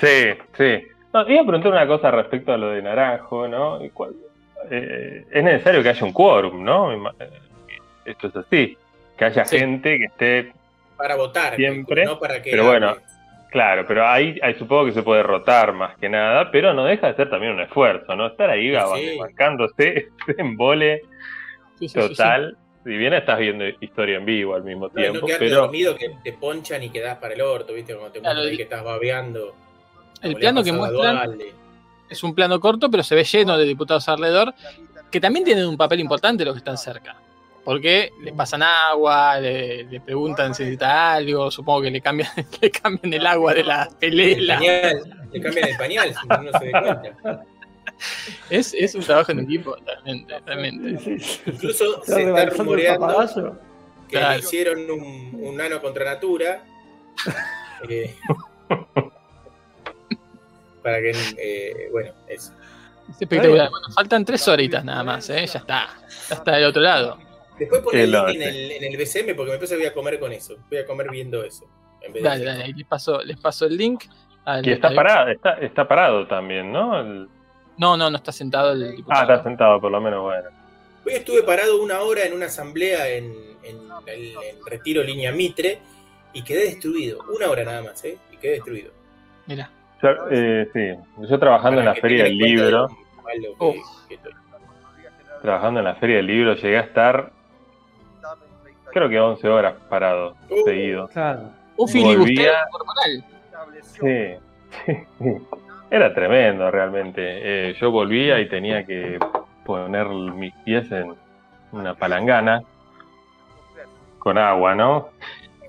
Sí, 0.00 0.30
sí. 0.56 0.86
No, 1.12 1.28
iba 1.28 1.42
a 1.42 1.46
preguntar 1.46 1.72
una 1.72 1.86
cosa 1.88 2.10
respecto 2.12 2.52
a 2.52 2.56
lo 2.56 2.70
de 2.70 2.82
Naranjo, 2.82 3.48
¿no? 3.48 3.84
Y 3.84 3.90
cuál- 3.90 4.14
eh, 4.70 5.24
es 5.30 5.44
necesario 5.44 5.82
que 5.82 5.88
haya 5.90 6.04
un 6.04 6.12
quórum, 6.12 6.62
¿no? 6.64 6.92
Eh, 6.92 7.30
Esto 8.04 8.28
es 8.28 8.36
así. 8.36 8.76
Que 9.16 9.24
haya 9.26 9.44
Sí. 9.44 9.58
gente 9.58 9.98
que 9.98 10.04
esté. 10.04 10.52
Para 10.96 11.14
votar, 11.16 11.56
Siempre, 11.56 12.04
no 12.04 12.18
para 12.18 12.42
que. 12.42 12.50
pero 12.50 12.66
bueno, 12.66 12.96
Claro, 13.50 13.84
pero 13.84 14.06
ahí, 14.06 14.38
ahí 14.42 14.54
supongo 14.54 14.84
que 14.86 14.92
se 14.92 15.02
puede 15.02 15.24
rotar 15.24 15.72
más 15.72 15.98
que 15.98 16.08
nada, 16.08 16.52
pero 16.52 16.72
no 16.72 16.84
deja 16.84 17.08
de 17.08 17.14
ser 17.16 17.28
también 17.28 17.52
un 17.54 17.60
esfuerzo, 17.60 18.14
¿no? 18.14 18.28
Estar 18.28 18.48
ahí 18.48 18.72
Sí. 18.94 19.18
marcándose 19.18 20.06
en 20.38 20.56
vole 20.56 21.00
Sí, 21.78 21.88
sí, 21.88 22.00
sí, 22.00 22.00
sí. 22.00 22.08
total. 22.14 22.56
Si 22.84 22.90
bien 22.96 23.12
estás 23.12 23.38
viendo 23.40 23.64
historia 23.80 24.18
en 24.18 24.24
vivo 24.24 24.54
al 24.54 24.62
mismo 24.62 24.86
No, 24.86 24.92
no 24.94 25.00
tiempo, 25.00 25.26
quedarte 25.26 25.44
pero 25.46 25.60
dormido 25.62 25.96
que 25.96 26.10
te 26.22 26.32
ponchan 26.34 26.82
y 26.84 26.90
quedás 26.90 27.18
para 27.18 27.34
el 27.34 27.40
orto, 27.40 27.74
¿viste? 27.74 27.92
Como 27.94 28.06
te 28.10 28.20
Claro, 28.20 28.36
muestran 28.36 28.46
ahí 28.48 28.54
y- 28.54 28.56
que 28.56 28.62
estás 28.62 28.84
babeando. 28.84 29.54
El 30.22 30.34
plano 30.36 30.62
que 30.62 30.72
muestran. 30.72 31.38
Es 32.10 32.22
un 32.22 32.34
plano 32.34 32.60
corto, 32.60 32.90
pero 32.90 33.02
se 33.02 33.14
ve 33.14 33.24
lleno 33.24 33.56
de 33.56 33.64
diputados 33.64 34.08
alrededor, 34.08 34.52
que 35.10 35.20
también 35.20 35.44
tienen 35.44 35.66
un 35.66 35.76
papel 35.76 36.00
importante 36.00 36.44
los 36.44 36.54
que 36.54 36.58
están 36.58 36.76
cerca. 36.76 37.16
Porque 37.64 38.10
le 38.22 38.32
pasan 38.32 38.62
agua, 38.62 39.38
le, 39.38 39.84
le 39.84 40.00
preguntan 40.00 40.54
si 40.54 40.62
necesita 40.62 41.12
algo, 41.14 41.50
supongo 41.50 41.82
que 41.82 41.90
le 41.90 42.00
cambian, 42.00 42.30
le 42.60 42.70
cambian 42.70 43.12
el 43.12 43.26
agua 43.26 43.54
de 43.54 43.64
la 43.64 43.82
El 43.84 43.96
pelela. 43.96 44.56
pañal, 44.56 45.28
le 45.32 45.40
cambian 45.40 45.68
el 45.68 45.76
pañal, 45.76 46.14
si 46.14 46.26
no 46.28 46.58
se 46.58 46.70
da 46.70 47.00
cuenta. 47.00 47.44
Es, 48.48 48.72
es 48.72 48.94
un 48.94 49.02
trabajo 49.02 49.32
en 49.32 49.40
equipo, 49.40 49.76
realmente, 49.84 50.34
realmente. 50.46 51.30
Incluso 51.46 52.02
se 52.02 52.22
está 52.22 52.46
rumoreando 52.46 53.60
que 54.08 54.16
Claro. 54.16 54.32
le 54.32 54.38
hicieron 54.40 54.90
un, 54.90 55.38
un 55.40 55.56
nano 55.56 55.80
contra 55.82 56.04
natura. 56.06 56.64
eh, 57.88 58.14
para 60.82 60.98
que, 61.00 61.10
eh, 61.38 61.88
bueno, 61.90 62.12
eso. 62.28 62.52
Es 63.08 63.20
espectacular. 63.22 63.70
Bueno, 63.70 63.86
faltan 63.94 64.24
tres 64.24 64.46
horitas 64.48 64.84
nada 64.84 65.02
más, 65.04 65.28
¿eh? 65.30 65.46
ya 65.46 65.58
está. 65.58 65.88
Ya 66.28 66.34
está 66.36 66.52
del 66.56 66.64
otro 66.66 66.82
lado. 66.82 67.18
Después 67.58 67.82
pon 67.82 67.92
Qué 67.92 68.04
el 68.04 68.10
link 68.12 68.28
en 68.30 68.42
el, 68.42 68.70
en 68.72 68.84
el 68.84 68.96
BCM 68.96 69.34
porque 69.36 69.52
me 69.52 69.58
parece 69.58 69.74
que 69.74 69.80
voy 69.82 69.86
a 69.86 69.92
comer 69.94 70.18
con 70.18 70.32
eso. 70.32 70.56
Voy 70.70 70.78
a 70.78 70.86
comer 70.86 71.10
viendo 71.10 71.42
eso. 71.44 71.64
En 72.00 72.12
vez 72.12 72.22
de 72.22 72.28
Dale, 72.28 72.44
dale, 72.44 72.62
ahí 72.64 72.72
les 72.72 72.86
paso, 72.86 73.20
les 73.22 73.36
paso 73.38 73.66
el 73.66 73.76
link. 73.76 74.04
al- 74.44 74.66
y 74.66 74.72
está 74.72 74.88
al- 74.88 74.94
parado, 74.94 75.28
está, 75.30 75.52
está 75.58 75.86
parado 75.86 76.26
también, 76.26 76.72
¿no? 76.72 76.98
El- 77.00 77.28
No, 77.76 77.96
no, 77.96 78.08
no 78.10 78.16
está 78.16 78.32
sentado 78.32 78.72
el 78.72 78.82
Ah, 78.84 78.90
diputado. 78.92 79.22
está 79.22 79.42
sentado 79.42 79.80
por 79.80 79.90
lo 79.92 80.00
menos, 80.00 80.22
bueno. 80.22 80.48
Hoy 81.04 81.12
estuve 81.14 81.42
parado 81.42 81.82
una 81.82 82.00
hora 82.00 82.24
en 82.24 82.32
una 82.32 82.46
asamblea 82.46 83.08
en, 83.08 83.24
en 83.62 83.76
el 84.06 84.28
en 84.36 84.64
Retiro 84.66 85.02
Línea 85.02 85.32
Mitre 85.32 85.78
y 86.32 86.42
quedé 86.42 86.64
destruido. 86.64 87.18
Una 87.34 87.48
hora 87.50 87.64
nada 87.64 87.82
más, 87.82 88.02
¿eh? 88.04 88.16
Y 88.32 88.36
quedé 88.38 88.52
destruido. 88.52 88.92
Mira. 89.46 89.70
Yo, 90.02 90.08
eh, 90.30 90.68
sí, 90.72 91.26
yo 91.28 91.38
trabajando 91.38 91.80
en 91.80 91.86
la 91.86 91.94
feria 91.94 92.24
del 92.24 92.36
libro, 92.38 92.88
Oh. 93.58 93.74
trabajando 95.42 95.80
en 95.80 95.84
la 95.84 95.94
feria 95.96 96.16
del 96.16 96.26
libro, 96.26 96.54
llegué 96.54 96.78
a 96.78 96.82
estar 96.82 97.30
creo 98.92 99.08
que 99.08 99.20
11 99.20 99.48
horas 99.48 99.74
parado, 99.88 100.34
Uh. 100.48 100.64
seguido. 100.64 101.08
Claro. 101.08 101.50
Un 101.76 101.88
filibustero 101.88 102.18
Volvía- 102.24 102.66
corporal. 102.70 103.24
Sí, 103.82 104.34
sí. 105.18 105.36
Era 105.90 106.12
tremendo 106.14 106.70
realmente. 106.70 107.20
Eh, 107.70 107.74
yo 107.80 107.90
volvía 107.90 108.40
y 108.40 108.48
tenía 108.48 108.84
que 108.84 109.18
poner 109.64 110.06
mis 110.08 110.52
pies 110.64 110.90
en 110.92 111.14
una 111.72 111.94
palangana 111.94 112.62
con 114.18 114.38
agua, 114.38 114.74
¿no? 114.74 115.08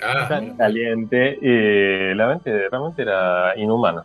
Ah, 0.04 0.28
Caliente. 0.58 1.38
Y 1.42 2.14
realmente, 2.14 2.70
realmente 2.70 3.02
era 3.04 3.54
inhumano. 3.56 4.04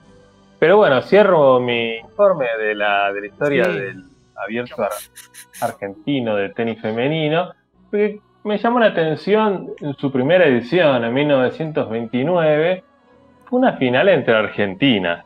Pero 0.59 0.77
bueno, 0.79 1.03
cierro 1.03 1.61
mi 1.61 1.97
informe 1.99 2.47
de 2.59 2.75
la, 2.75 3.13
de 3.13 3.21
la 3.21 3.27
historia 3.27 3.65
Sí. 3.65 3.73
del 3.79 4.05
abierto 4.37 4.83
ar- 4.83 4.91
argentino 5.61 6.37
de 6.37 6.49
tenis 6.51 6.81
femenino, 6.81 7.53
porque 7.91 8.21
me 8.45 8.59
llamó 8.59 8.81
la 8.81 8.87
atención 8.87 9.69
en 9.81 9.95
su 9.97 10.11
primera 10.13 10.47
edición, 10.47 11.05
en 11.05 11.13
1929, 11.15 12.85
fue 13.47 13.59
una 13.59 13.73
final 13.75 14.09
entre 14.09 14.35
argentinas. 14.35 15.25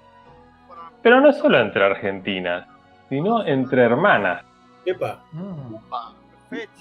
Pero 1.02 1.20
no 1.20 1.32
solo 1.32 1.58
entre 1.60 1.84
argentinas, 1.84 2.66
sino 3.08 3.44
entre 3.46 3.82
hermanas. 3.84 4.44
epa. 4.84 5.22
Mm. 5.32 5.74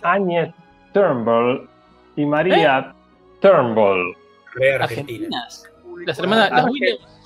Áñez 0.01 0.49
Turnbull 0.93 1.69
y 2.15 2.25
María 2.25 2.93
Turnbull. 3.41 4.15
Re 4.55 4.75
Argentina. 4.75 5.27
Argentinas. 5.45 5.71
Las 6.05 6.19
hermanas, 6.19 6.51
las 6.51 6.65
Williams. 6.65 7.18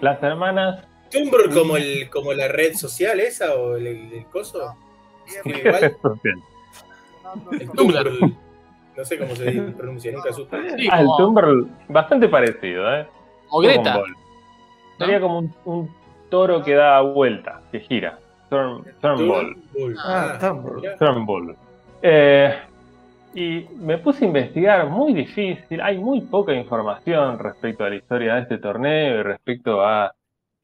Las 0.00 0.22
hermanas 0.22 0.84
Tumblr 1.10 1.52
como, 1.54 1.76
el, 1.76 2.08
como 2.10 2.32
la 2.32 2.48
red 2.48 2.74
social 2.74 3.20
esa 3.20 3.54
o 3.54 3.76
el, 3.76 3.86
el, 3.86 4.12
el 4.12 4.26
coso. 4.26 4.74
Escribe 5.26 5.58
igual. 5.68 5.96
El 7.60 7.70
Tumblr. 7.70 8.10
No 8.96 9.04
sé 9.04 9.18
cómo 9.18 9.34
se 9.34 9.50
pronuncia, 9.76 10.12
nunca 10.12 10.32
supe. 10.32 10.56
Sí, 10.78 10.88
Ah, 10.90 11.00
el 11.00 11.08
Turnbull, 11.16 11.68
bastante 11.88 12.28
parecido, 12.28 12.94
¿eh? 12.94 13.06
como 13.48 13.62
Greta. 13.62 13.94
Turnbull. 13.94 14.16
Sería 14.98 15.20
como 15.20 15.38
un, 15.40 15.54
un 15.64 15.94
toro 16.30 16.62
que 16.62 16.74
da 16.74 17.00
vuelta, 17.00 17.62
que 17.72 17.80
gira. 17.80 18.18
Turn, 18.50 18.84
Turnbull. 19.00 19.56
Tumblr. 19.72 19.96
Ah, 20.04 20.38
Tumblr. 20.40 20.76
mirá. 20.80 20.96
Turnbull. 20.96 21.56
Eh, 22.02 22.54
y 23.34 23.66
me 23.76 23.98
puse 23.98 24.24
a 24.24 24.28
investigar, 24.28 24.88
muy 24.88 25.12
difícil, 25.12 25.80
hay 25.80 25.98
muy 25.98 26.20
poca 26.22 26.52
información 26.54 27.38
respecto 27.38 27.84
a 27.84 27.90
la 27.90 27.96
historia 27.96 28.34
de 28.36 28.40
este 28.42 28.58
torneo 28.58 29.20
y 29.20 29.22
respecto 29.22 29.84
a 29.84 30.14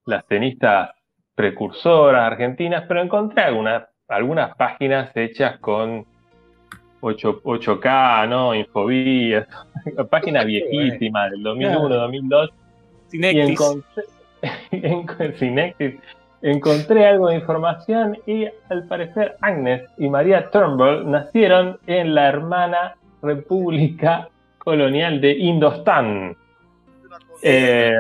las 0.07 0.27
tenistas 0.27 0.91
precursoras 1.35 2.23
argentinas, 2.33 2.85
pero 2.87 3.03
encontré 3.03 3.43
algunas, 3.43 3.85
algunas 4.09 4.55
páginas 4.57 5.11
hechas 5.17 5.59
con 5.59 6.05
8, 7.01 7.43
8K, 7.43 8.29
¿no? 8.29 8.55
Infobías, 8.55 9.47
páginas 10.11 10.45
viejísimas 10.45 11.31
del 11.31 11.43
2001, 11.43 11.89
2002, 11.89 12.51
y 12.51 13.11
Cinectis. 13.11 13.51
encontré, 13.51 14.05
en- 14.73 15.37
Synectis, 15.37 15.95
encontré 16.43 17.07
algo 17.07 17.29
de 17.29 17.37
información 17.37 18.19
y 18.27 18.47
al 18.71 18.85
parecer 18.87 19.37
Agnes 19.41 19.83
y 19.99 20.09
María 20.09 20.51
Turnbull 20.51 21.11
nacieron 21.11 21.79
en 21.87 22.15
la 22.15 22.29
hermana 22.29 22.97
República 23.23 24.29
Colonial 24.59 25.21
de 25.21 25.33
Indostán. 25.33 26.37
Eh, 27.43 27.95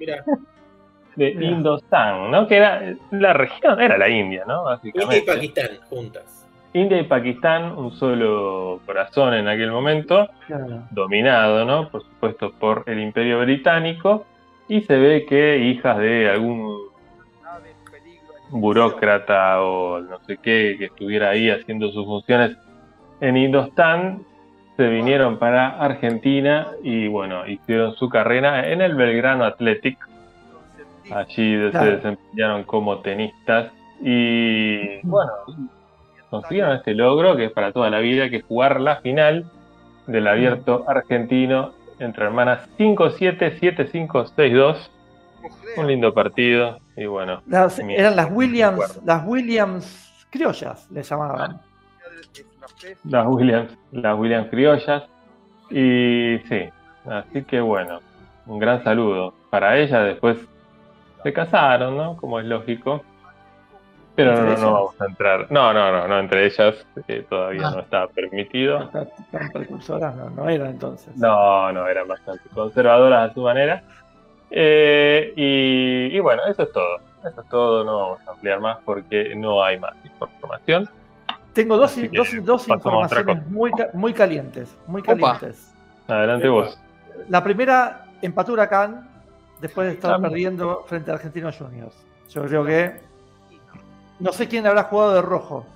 Mirá, 0.00 0.24
de 1.16 1.34
Mira. 1.34 1.50
Indostán, 1.50 2.30
¿no? 2.30 2.46
Que 2.46 2.56
era 2.56 2.82
la 3.10 3.32
región, 3.32 3.80
era 3.80 3.96
la 3.98 4.08
India, 4.08 4.44
¿no? 4.46 4.60
India 4.62 4.72
y 4.82 4.92
Básicamente. 5.00 5.32
Pakistán 5.32 5.68
juntas. 5.88 6.32
India 6.74 6.98
y 6.98 7.04
Pakistán, 7.04 7.72
un 7.78 7.90
solo 7.92 8.80
corazón 8.84 9.32
en 9.34 9.48
aquel 9.48 9.70
momento, 9.72 10.28
Claro. 10.46 10.82
dominado, 10.90 11.64
¿no? 11.64 11.88
Por 11.88 12.02
supuesto, 12.02 12.52
por 12.52 12.84
el 12.86 13.00
Imperio 13.00 13.40
Británico, 13.40 14.26
y 14.68 14.82
se 14.82 14.96
ve 14.98 15.24
que 15.26 15.56
hijas 15.58 15.96
de 15.98 16.28
algún 16.28 16.76
burócrata 18.50 19.62
o 19.62 20.00
no 20.00 20.18
sé 20.26 20.38
qué 20.38 20.76
que 20.78 20.86
estuviera 20.86 21.30
ahí 21.30 21.50
haciendo 21.50 21.90
sus 21.90 22.04
funciones. 22.04 22.56
En 23.20 23.36
Indostán, 23.36 24.22
se 24.76 24.88
vinieron 24.88 25.38
para 25.38 25.68
Argentina 25.68 26.68
y 26.82 27.08
bueno, 27.08 27.46
hicieron 27.46 27.94
su 27.94 28.08
carrera 28.08 28.70
en 28.70 28.82
el 28.82 28.94
Belgrano 28.94 29.44
Athletic. 29.44 29.98
Allí 31.10 31.70
se 31.70 31.78
desempeñaron 31.78 32.64
como 32.64 32.98
tenistas 32.98 33.72
y 34.02 35.00
bueno, 35.06 35.32
consiguieron 36.28 36.76
este 36.76 36.94
logro 36.94 37.36
que 37.36 37.46
es 37.46 37.52
para 37.52 37.72
toda 37.72 37.88
la 37.88 38.00
vida, 38.00 38.28
que 38.28 38.36
es 38.36 38.44
jugar 38.44 38.80
la 38.80 38.96
final 38.96 39.46
del 40.06 40.26
abierto 40.26 40.84
argentino 40.86 41.72
entre 41.98 42.24
hermanas 42.24 42.68
5-7, 42.78 43.58
7-5, 43.58 44.08
6-2. 44.36 44.90
Un 45.78 45.86
lindo 45.86 46.12
partido 46.12 46.78
y 46.96 47.06
bueno. 47.06 47.42
Las- 47.46 47.82
mi- 47.82 47.94
eran 47.94 48.16
las 48.16 48.28
Williams, 48.30 49.00
las 49.04 49.26
Williams 49.26 50.26
criollas, 50.30 50.90
le 50.90 51.02
llamaban. 51.02 51.60
Las 53.04 53.26
Williams, 53.26 53.76
las 53.92 54.18
Williams 54.18 54.48
criollas. 54.50 55.04
Y 55.70 56.38
sí, 56.48 56.68
así 57.08 57.42
que 57.44 57.60
bueno, 57.60 58.00
un 58.46 58.58
gran 58.58 58.82
saludo 58.84 59.34
para 59.50 59.76
ella. 59.78 60.00
Después 60.02 60.38
se 61.22 61.32
casaron, 61.32 61.96
¿no? 61.96 62.16
Como 62.16 62.38
es 62.40 62.46
lógico. 62.46 63.02
Pero 64.14 64.32
no, 64.32 64.38
¿Entre 64.48 64.62
no, 64.62 64.72
vamos 64.72 65.00
a 65.00 65.04
entrar. 65.04 65.46
No, 65.52 65.74
no, 65.74 65.92
no, 65.92 66.08
no 66.08 66.18
entre 66.18 66.46
ellas 66.46 66.74
eh, 67.06 67.26
todavía 67.28 67.68
Ah. 67.68 67.70
no 67.72 67.80
estaba 67.80 68.06
permitido. 68.08 68.88
Tan, 68.88 69.08
tan 69.30 69.50
precursoras 69.52 70.14
no, 70.16 70.30
no 70.30 70.48
eran 70.48 70.68
entonces. 70.68 71.14
No, 71.16 71.70
no, 71.72 71.86
eran 71.86 72.08
bastante 72.08 72.48
conservadoras 72.54 73.30
a 73.30 73.34
su 73.34 73.42
manera. 73.42 73.82
Eh, 74.50 75.32
y, 75.36 76.16
y 76.16 76.20
bueno, 76.20 76.42
eso 76.46 76.62
es 76.62 76.72
todo. 76.72 76.98
Eso 77.24 77.40
es 77.40 77.48
todo, 77.48 77.84
no 77.84 77.98
vamos 77.98 78.20
a 78.26 78.30
ampliar 78.32 78.60
más 78.60 78.78
porque 78.84 79.34
no 79.34 79.62
hay 79.62 79.78
más 79.78 79.94
información. 80.04 80.88
Tengo 81.52 81.76
dos, 81.76 81.90
Así 81.92 82.08
dos, 82.08 82.28
dos 82.44 82.68
informaciones 82.68 83.46
muy, 83.48 83.70
muy 83.94 84.12
calientes. 84.12 84.76
Muy 84.86 85.00
Opa. 85.00 85.14
calientes. 85.38 85.74
Adelante 86.06 86.48
vos. 86.48 86.78
La 87.28 87.42
primera, 87.42 88.04
empató 88.22 88.52
Huracán 88.52 89.08
después 89.60 89.88
de 89.88 89.94
estar 89.94 90.12
Ah, 90.14 90.18
perdiendo 90.20 90.84
frente 90.86 91.10
a 91.10 91.14
Argentinos 91.14 91.56
Juniors. 91.56 91.94
Yo 92.28 92.44
creo 92.44 92.64
que. 92.64 93.00
No 94.20 94.32
sé 94.32 94.46
quién 94.48 94.66
habrá 94.66 94.84
jugado 94.84 95.14
de 95.14 95.22
rojo 95.22 95.66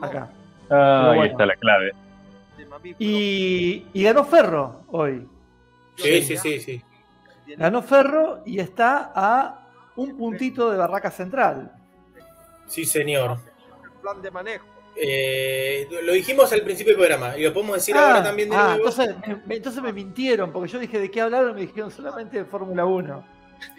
acá. 0.00 0.30
Ah, 0.70 1.10
ahí 1.10 1.16
bueno. 1.18 1.32
está 1.32 1.46
la 1.46 1.56
clave. 1.56 1.92
Y, 2.98 3.86
y 3.92 4.02
ganó 4.02 4.24
Ferro 4.24 4.82
hoy. 4.88 5.26
Sí, 5.96 6.22
sí, 6.22 6.36
sí, 6.36 6.60
sí. 6.60 6.82
Ganó 7.56 7.82
Ferro 7.82 8.42
y 8.44 8.58
está 8.60 9.12
a 9.14 9.68
un 9.96 10.16
puntito 10.16 10.70
de 10.70 10.76
Barraca 10.78 11.10
Central. 11.10 11.72
Sí, 12.66 12.84
señor. 12.84 13.38
El 13.84 14.00
plan 14.00 14.20
de 14.22 14.30
manejo. 14.30 14.66
Eh, 14.98 15.86
lo 16.04 16.12
dijimos 16.12 16.50
al 16.52 16.62
principio 16.62 16.92
del 16.94 16.98
programa 17.06 17.36
y 17.36 17.42
lo 17.42 17.52
podemos 17.52 17.76
decir 17.76 17.94
Ah, 17.96 18.06
ahora 18.08 18.22
también 18.24 18.48
de 18.48 18.56
ah, 18.56 18.76
nuevo. 18.76 18.88
entonces, 18.88 19.14
me, 19.46 19.56
entonces 19.56 19.82
me 19.82 19.92
mintieron, 19.92 20.50
porque 20.52 20.70
yo 20.72 20.78
dije 20.78 20.98
de 20.98 21.10
qué 21.10 21.20
hablaron 21.20 21.50
y 21.50 21.54
me 21.54 21.60
dijeron 21.66 21.90
solamente 21.90 22.38
de 22.38 22.44
Fórmula 22.46 22.86
1. 22.86 23.36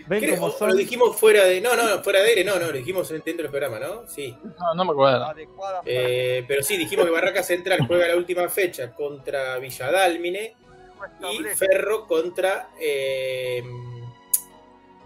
Ven 0.07 0.19
Creo- 0.21 0.35
cómo 0.35 0.47
o 0.47 0.51
son. 0.51 0.69
Lo 0.69 0.75
dijimos 0.75 1.15
fuera 1.19 1.43
de. 1.43 1.59
No, 1.61 1.75
no, 1.75 2.01
fuera 2.03 2.21
de 2.21 2.29
aire, 2.29 2.43
no, 2.43 2.59
no, 2.59 2.67
lo 2.67 2.71
dijimos 2.71 3.09
dentro 3.09 3.33
del 3.33 3.49
programa, 3.49 3.79
¿no? 3.79 4.07
Sí. 4.07 4.35
No, 4.43 4.73
no 4.75 4.85
me 4.85 4.91
acuerdo. 4.91 5.25
Adecuada 5.25 5.81
Eh, 5.85 6.43
pero 6.47 6.63
sí, 6.63 6.77
dijimos 6.77 7.05
que 7.05 7.11
Barraca 7.11 7.43
Central 7.43 7.85
juega 7.87 8.07
la 8.07 8.15
última 8.15 8.47
fecha 8.49 8.93
contra 8.93 9.57
Villadálmine 9.59 10.55
y 11.31 11.43
Ferro 11.55 12.07
contra. 12.07 12.69
eh, 12.79 13.63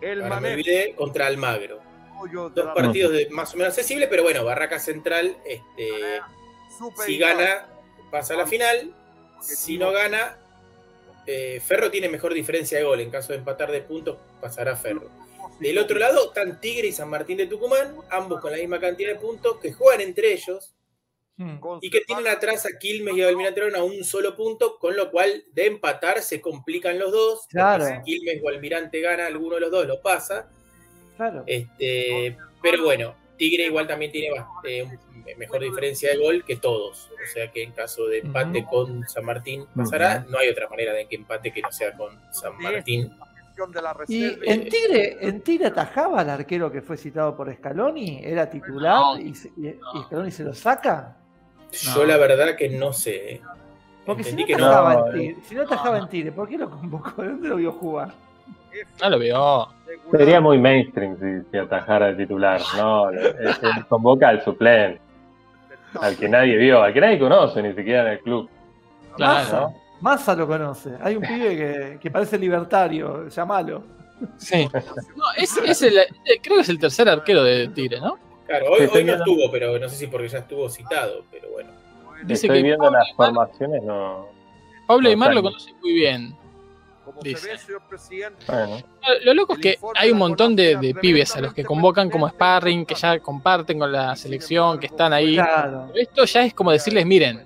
el 0.01 0.22
olvidé, 0.22 0.95
contra 0.95 1.27
Almagro. 1.27 1.80
Dos 2.53 2.76
partidos 2.76 3.13
de 3.13 3.30
más 3.30 3.53
o 3.53 3.57
menos 3.57 3.73
accesibles, 3.73 4.07
pero 4.09 4.23
bueno, 4.23 4.43
Barraca 4.43 4.80
Central, 4.80 5.38
este, 5.45 6.22
si 7.05 7.18
gana, 7.18 7.68
pasa 8.11 8.35
a 8.35 8.38
la 8.38 8.47
final. 8.47 8.93
Si 9.41 9.77
no 9.77 9.91
gana, 9.91 10.38
eh, 11.26 11.59
Ferro 11.65 11.89
tiene 11.89 12.09
mejor 12.09 12.34
diferencia 12.34 12.77
de 12.77 12.84
gol. 12.84 12.99
En 12.99 13.09
caso 13.09 13.34
de 13.34 13.39
empatar 13.39 13.72
de 13.72 13.81
puntos, 13.81 14.18
pasará 14.39 14.76
Ferro. 14.76 15.09
Del 15.59 15.77
otro 15.77 15.97
lado 15.97 16.27
están 16.27 16.59
Tigre 16.59 16.88
y 16.88 16.91
San 16.91 17.09
Martín 17.09 17.38
de 17.38 17.47
Tucumán, 17.47 17.95
ambos 18.09 18.39
con 18.39 18.51
la 18.51 18.57
misma 18.57 18.80
cantidad 18.80 19.13
de 19.13 19.19
puntos, 19.19 19.57
que 19.59 19.73
juegan 19.73 20.01
entre 20.01 20.34
ellos 20.34 20.73
Mm. 21.37 21.59
y 21.81 21.89
que 21.89 22.01
tienen 22.01 22.27
atrás 22.27 22.65
a 22.67 22.77
Quilmes 22.77 23.15
y 23.15 23.23
a 23.23 23.27
Almirante 23.29 23.61
Brown 23.61 23.75
a 23.75 23.83
un 23.83 24.03
solo 24.03 24.35
punto, 24.35 24.77
con 24.77 24.95
lo 24.95 25.09
cual 25.09 25.43
de 25.53 25.65
empatar 25.65 26.21
se 26.21 26.39
complican 26.39 26.99
los 26.99 27.11
dos. 27.11 27.47
Claro. 27.49 27.85
Si 27.85 28.01
Quilmes 28.03 28.41
o 28.43 28.49
Almirante 28.49 28.99
gana, 29.01 29.25
alguno 29.25 29.55
de 29.55 29.61
los 29.61 29.71
dos 29.71 29.87
lo 29.87 30.01
pasa. 30.01 30.47
Claro. 31.17 31.43
Este, 31.47 32.37
pero 32.61 32.83
bueno, 32.83 33.15
Tigre 33.37 33.65
igual 33.65 33.87
también 33.87 34.11
tiene 34.11 34.35
eh, 34.65 34.83
un- 34.83 34.99
mejor 35.37 35.61
diferencia 35.61 36.09
de 36.11 36.17
gol 36.17 36.43
que 36.45 36.57
todos. 36.57 37.09
O 37.11 37.33
sea 37.33 37.51
que 37.51 37.63
en 37.63 37.71
caso 37.71 38.05
de 38.07 38.19
empate 38.19 38.65
con 38.69 39.07
San 39.07 39.25
Martín 39.25 39.65
pasará. 39.75 40.25
No 40.29 40.37
hay 40.37 40.49
otra 40.49 40.67
manera 40.67 40.93
de 40.93 41.07
que 41.07 41.15
empate 41.15 41.51
que 41.53 41.61
no 41.61 41.71
sea 41.71 41.95
con 41.95 42.19
San 42.33 42.57
Martín. 42.59 43.11
de 43.69 43.81
la 43.81 43.95
Y 44.07 44.37
en 44.43 44.69
Tigre, 44.69 45.17
en 45.21 45.41
Tigre 45.41 45.67
atajaba 45.67 46.21
al 46.21 46.29
arquero 46.31 46.71
que 46.71 46.81
fue 46.81 46.97
citado 46.97 47.35
por 47.35 47.53
Scaloni, 47.55 48.21
era 48.23 48.49
titular 48.49 48.95
No. 48.95 49.19
y 49.19 49.33
Scaloni 49.35 50.31
se 50.31 50.43
lo 50.43 50.53
saca. 50.53 51.17
Yo 51.72 52.06
la 52.06 52.18
verdad 52.18 52.56
que 52.56 52.69
no 52.69 52.91
sé. 52.93 53.34
eh. 53.35 53.41
Porque 54.06 54.23
si 54.23 54.35
no, 54.35 54.41
Entendí 54.41 54.53
que 54.56 54.60
no. 54.61 54.91
en 55.07 55.14
Tigre, 55.14 55.35
si 55.43 55.56
no 55.56 55.61
atajaba 55.64 55.98
en 55.99 56.07
Tigre, 56.10 56.31
¿por 56.31 56.48
qué 56.49 56.57
lo 56.57 56.69
convocó? 56.69 57.22
¿De 57.22 57.30
dónde 57.30 57.49
lo 57.49 57.56
vio 57.57 57.72
jugar? 57.72 58.11
No 59.02 59.10
lo 59.10 59.19
veo. 59.19 59.68
Sería 60.11 60.41
muy 60.41 60.57
mainstream 60.57 61.18
si, 61.19 61.49
si 61.52 61.57
atajara 61.57 62.07
al 62.07 62.18
titular, 62.18 62.60
¿no? 62.77 63.10
Él- 63.10 63.35
él 63.39 63.85
convoca 63.88 64.30
al 64.30 64.43
suplente, 64.43 64.99
al 65.99 66.15
que 66.18 66.27
nadie 66.30 66.57
vio, 66.57 66.81
al 66.81 66.93
que 66.93 67.02
nadie 67.02 67.19
conoce 67.19 67.61
ni 67.61 67.73
siquiera 67.76 68.02
en 68.03 68.07
el 68.14 68.19
club. 68.22 68.49
Claro. 69.18 69.43
Massa, 69.43 69.69
Massa 70.02 70.35
lo 70.35 70.48
conoce. 70.48 70.91
Hay 71.02 71.15
un 71.15 71.22
pibe 71.22 71.56
que, 71.56 71.99
que 72.02 72.10
parece 72.11 72.38
libertario, 72.38 73.27
llamalo. 73.27 73.84
Sí. 74.38 74.68
No, 75.15 75.23
es, 75.38 75.56
es 75.57 75.81
el, 75.84 75.98
eh, 75.98 76.07
creo 76.41 76.56
que 76.57 76.61
es 76.61 76.69
el 76.69 76.80
tercer 76.80 77.07
arquero 77.10 77.43
de 77.43 77.68
Tigre, 77.69 77.99
¿no? 77.99 78.18
Claro, 78.60 78.72
hoy, 78.94 79.03
no 79.03 79.14
estuvo, 79.15 79.52
pero 79.52 79.80
no 79.80 79.90
sé 79.90 79.95
si 79.95 80.07
porque 80.07 80.28
ya 80.30 80.40
estuvo 80.40 80.69
citado, 80.69 81.23
pero 81.32 81.49
bueno. 81.52 81.69
Dice 82.23 82.45
Estoy 82.48 82.60
que 82.60 82.64
viendo 82.64 82.84
Pablo 82.86 82.99
las 82.99 83.07
Aymar- 83.10 83.15
formaciones, 83.15 83.84
no. 83.84 84.28
Pablo 84.88 85.10
Aymar 85.10 85.34
lo 85.34 85.41
conoce 85.44 85.73
muy 85.82 85.94
bien. 85.94 86.36
Como 87.06 87.19
Dice. 87.23 87.41
se 87.41 87.48
ve, 87.53 87.57
señor 87.57 87.82
presidente, 87.90 88.45
Bueno, 88.48 88.78
Lo 89.23 89.34
loco 89.34 89.53
es 89.53 89.60
que 89.60 89.80
hay 89.95 90.11
un 90.11 90.19
montón 90.19 90.56
de, 90.56 90.76
de 90.78 90.94
pibes 90.94 91.36
a 91.36 91.41
los 91.41 91.52
que 91.53 91.64
convocan 91.65 92.10
como 92.11 92.30
sparring, 92.30 92.86
que 92.86 92.94
ya 92.94 93.19
comparten 93.19 93.80
con 93.80 93.91
la 93.91 94.15
selección, 94.15 94.80
que 94.80 94.86
están 94.86 95.11
ahí. 95.11 95.34
Claro, 95.36 95.88
Pero 95.94 95.99
Esto 96.03 96.26
ya 96.26 96.45
es 96.45 96.53
como 96.53 96.72
decirles, 96.72 97.06
miren, 97.07 97.44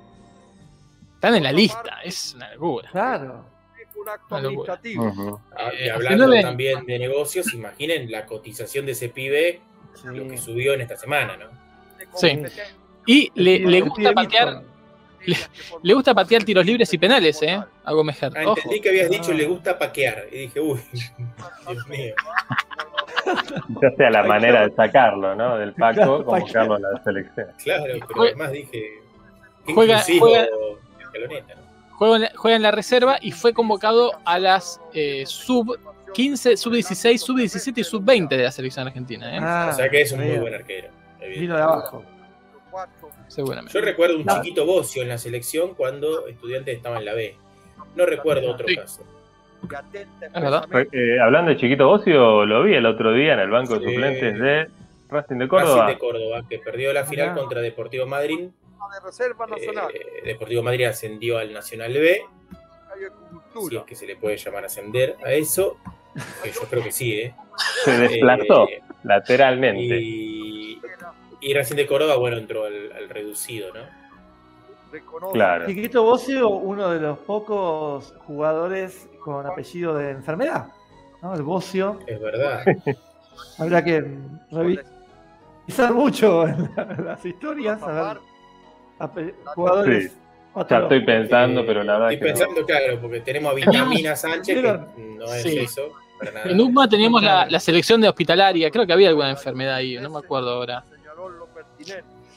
están 1.14 1.36
en 1.36 1.44
la 1.44 1.52
lista, 1.54 2.00
es 2.04 2.34
una 2.36 2.54
locura. 2.54 2.90
claro. 2.92 3.46
es 3.82 3.96
un 3.96 4.10
acto 4.10 4.36
Una 4.36 4.42
locura. 4.42 4.74
administrativo. 4.74 5.42
Eh, 5.74 5.86
y 5.86 5.90
hablando 5.90 6.26
19. 6.28 6.42
también 6.42 6.86
de 6.86 7.00
negocios, 7.00 7.54
imaginen 7.54 8.12
la 8.12 8.26
cotización 8.26 8.86
de 8.86 8.92
ese 8.92 9.08
pibe, 9.08 9.62
Sí. 9.96 10.08
lo 10.08 10.28
que 10.28 10.38
subió 10.38 10.74
en 10.74 10.82
esta 10.82 10.96
semana, 10.98 11.38
¿no? 11.38 11.46
Sí. 12.16 12.42
Y 13.06 13.32
le, 13.36 13.60
le 13.60 13.82
gusta 13.82 14.14
patear, 14.14 14.62
le 15.84 15.94
gusta 15.94 16.14
patear 16.14 16.44
tiros 16.44 16.66
libres 16.66 16.92
y 16.94 16.98
penales, 16.98 17.42
¿eh? 17.42 17.60
A 17.84 17.94
Gómez. 17.94 18.22
Ah, 18.24 18.28
entendí 18.36 18.80
que 18.82 18.90
habías 18.90 19.10
dicho 19.10 19.32
le 19.34 19.46
gusta 19.46 19.78
paquear. 19.78 20.26
Y 20.32 20.38
dije, 20.40 20.60
uy, 20.60 20.80
Dios 21.70 21.88
mío. 21.88 22.14
Ya 23.82 23.92
sea 23.98 24.10
la 24.12 24.24
manera 24.24 24.68
de 24.68 24.76
sacarlo, 24.76 25.36
¿no? 25.36 25.58
Del 25.58 25.74
Paco, 25.74 25.96
Claro, 25.96 26.26
convocarlo 26.26 26.76
a 26.76 26.80
la 26.80 27.04
selección. 27.04 27.48
Claro, 27.64 27.84
pero 27.86 28.08
Juega- 28.14 28.30
además 28.36 28.52
dije. 28.52 28.90
juega- 29.74 29.94
inclusivo 30.00 30.28
juega-. 30.28 30.48
Juega 31.98 32.16
en, 32.18 32.22
la, 32.24 32.32
juega 32.36 32.56
en 32.58 32.62
la 32.62 32.72
reserva 32.72 33.18
y 33.22 33.32
fue 33.32 33.54
convocado 33.54 34.12
a 34.26 34.38
las 34.38 34.82
eh, 34.94 35.24
sub 35.26 35.80
15, 36.16 36.56
sub 36.58 36.74
16, 36.74 37.22
sub 37.22 37.36
17 37.38 37.82
y 37.82 37.84
sub 37.84 38.04
20 38.04 38.38
de 38.38 38.44
la 38.44 38.52
selección 38.52 38.88
argentina, 38.88 39.36
¿eh? 39.36 39.40
Ah, 39.42 39.70
O 39.74 39.76
sea 39.76 39.90
que 39.90 40.02
es 40.02 40.12
un 40.14 40.22
muy 40.26 40.38
buen 40.38 40.54
arquero. 40.54 40.88
Vino 41.38 41.56
de 41.56 41.62
abajo. 41.62 42.04
Seguramente. 43.28 43.74
Yo 43.74 43.82
recuerdo 43.84 44.16
un 44.18 44.26
No. 44.26 44.36
chiquito 44.36 44.66
bocio 44.66 45.02
en 45.04 45.10
la 45.10 45.18
selección 45.18 45.74
cuando 45.76 46.28
estudiantes 46.28 46.78
estaba 46.78 46.98
en 47.00 47.06
la 47.06 47.14
B. 47.14 47.36
No 47.96 48.06
recuerdo 48.06 48.52
otro 48.52 48.68
Sí. 48.68 48.76
caso. 48.76 49.04
Verdad. 50.34 50.68
Eh, 50.92 51.20
hablando 51.20 51.50
de 51.52 51.58
Chiquito 51.58 51.88
Bocio, 51.88 52.46
lo 52.46 52.64
vi 52.64 52.76
el 52.76 52.86
otro 52.86 53.14
día 53.14 53.34
en 53.34 53.40
el 53.40 53.50
banco 53.50 53.80
de 53.80 53.86
suplentes 53.86 54.38
de 54.40 54.70
Racing 55.10 55.38
de 55.40 55.46
Racing 55.46 55.48
Córdoba. 55.48 55.88
de 55.88 55.98
Córdoba, 55.98 56.44
que 56.48 56.60
perdió 56.60 56.94
la 56.94 57.04
final 57.06 57.36
contra 57.36 57.62
Deportivo 57.62 58.06
Madrid. 58.06 58.42
de 58.42 59.00
reserva 59.04 59.48
nacional. 59.48 59.88
Eh, 59.94 60.22
Deportivo 60.24 60.62
Madrid 60.62 60.86
ascendió 60.86 61.40
al 61.40 61.52
Nacional 61.52 61.92
B. 61.94 62.22
Si 63.70 63.76
es 63.76 63.84
que 63.84 63.96
se 63.96 64.06
le 64.06 64.16
puede 64.18 64.38
llamar 64.38 64.66
ascender 64.66 65.16
a 65.26 65.32
eso. 65.32 65.78
Que 66.44 66.52
yo 66.52 66.62
creo 66.70 66.84
que 66.84 66.92
sí, 66.92 67.14
¿eh? 67.14 67.36
Se 67.84 67.98
desplazó 67.98 68.68
Eh, 68.70 68.82
lateralmente. 69.04 70.00
y, 70.02 70.80
y 71.42 71.54
Racing 71.54 71.76
de 71.76 71.86
Córdoba, 71.88 72.16
bueno, 72.18 72.38
entró 72.38 72.66
al, 72.66 72.92
al 72.94 73.10
reducido, 73.10 73.74
¿no? 73.74 73.82
Reconoce. 74.92 75.34
Claro. 75.34 75.66
Chiquito 75.66 76.04
Bocio, 76.04 76.50
uno 76.50 76.90
de 76.90 77.00
los 77.02 77.18
pocos 77.20 78.14
jugadores 78.26 79.10
con 79.24 79.46
apellido 79.46 79.96
de 79.96 80.12
enfermedad. 80.12 80.68
¿no? 81.22 81.34
El 81.36 81.42
Bocio. 81.42 82.00
Es 82.08 82.20
verdad. 82.22 82.64
Habrá 83.58 83.84
que 83.84 84.06
revisar 84.52 85.94
mucho 85.94 86.48
en 86.48 86.70
la- 86.76 86.84
en 86.98 87.06
las 87.06 87.26
historias. 87.26 87.82
A 87.84 89.08
ver, 89.08 89.36
jugadores. 89.56 90.12
Sí. 90.12 90.18
Ya 90.70 90.78
estoy 90.80 91.04
pensando, 91.04 91.66
pero 91.66 91.84
la 91.84 91.94
verdad 91.98 92.14
Estoy 92.14 92.28
que 92.28 92.34
no. 92.34 92.40
pensando, 92.40 92.66
claro, 92.66 93.02
porque 93.02 93.20
tenemos 93.20 93.52
a 93.52 93.56
Vitamina 93.56 94.16
Sánchez, 94.16 94.62
que 94.62 94.80
no 95.18 95.26
es 95.26 95.42
Sí. 95.44 95.58
eso. 95.60 95.92
En 96.46 96.60
UCMA 96.62 96.88
teníamos 96.90 97.22
la, 97.24 97.46
la 97.50 97.60
selección 97.60 98.00
de 98.02 98.08
hospitalaria, 98.10 98.72
creo 98.72 98.86
que 98.88 98.94
había 98.94 99.10
alguna 99.10 99.30
enfermedad 99.32 99.76
ahí, 99.76 99.98
no 99.98 100.10
me 100.10 100.20
acuerdo 100.20 100.50
ahora. 100.52 100.84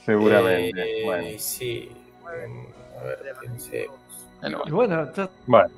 Seguramente. 0.04 1.00
Eh, 1.00 1.04
bueno. 1.04 1.28
Sí. 1.38 1.90
A 2.26 3.02
ver, 3.04 3.34
pensemos. 3.40 3.96
Bueno, 4.40 4.62
Y 4.66 4.70
bueno, 4.70 5.12
ya- 5.14 5.30
Bueno, 5.46 5.70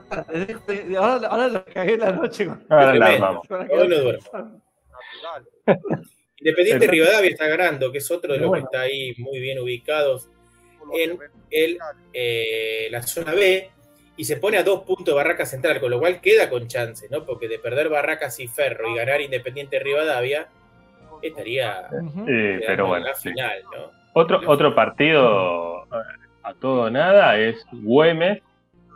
ahora, 0.98 1.28
ahora 1.28 1.48
lo 1.48 1.64
cagué 1.64 1.96
la 1.96 2.12
noche 2.12 2.46
con, 2.46 2.64
ahora 2.68 2.94
la 2.94 3.18
vamos. 3.18 3.46
Hoy 3.50 3.88
no 3.88 3.98
duermo. 3.98 4.60
Independiente 6.38 6.84
El- 6.86 6.90
Rivadavia 6.90 7.30
está 7.30 7.46
ganando, 7.48 7.90
que 7.92 7.98
es 7.98 8.10
otro 8.10 8.32
de 8.32 8.38
los 8.38 8.48
Bueno. 8.48 8.64
que 8.64 8.76
está 8.76 8.80
ahí 8.84 9.14
muy 9.18 9.38
bien 9.40 9.58
ubicados 9.58 10.28
En 10.94 11.18
el- 11.50 11.78
eh, 12.12 12.88
la 12.90 13.02
zona 13.02 13.32
B 13.32 13.70
y 14.20 14.24
se 14.24 14.36
pone 14.36 14.58
a 14.58 14.62
dos 14.62 14.80
puntos 14.82 15.06
de 15.06 15.14
Barracas 15.14 15.48
Central, 15.50 15.80
con 15.80 15.90
lo 15.90 15.98
cual 15.98 16.20
queda 16.20 16.50
con 16.50 16.66
chances, 16.68 17.10
¿no? 17.10 17.24
Porque 17.24 17.48
de 17.48 17.58
perder 17.58 17.88
Barracas 17.88 18.38
y 18.38 18.48
Ferro 18.48 18.90
y 18.90 18.96
ganar 18.96 19.20
Independiente 19.22 19.78
Rivadavia, 19.78 20.46
estaría. 21.22 21.88
Sí, 21.88 22.60
pero 22.66 22.84
en 22.84 22.88
bueno. 22.90 23.06
la 23.06 23.14
sí. 23.14 23.30
final, 23.30 23.58
¿no? 23.64 23.90
Otro, 24.12 24.40
otro 24.46 24.74
partido 24.74 25.84
eh, 25.84 25.86
a 26.42 26.52
todo 26.54 26.82
o 26.82 26.90
nada 26.90 27.38
es 27.38 27.64
Güemes 27.72 28.42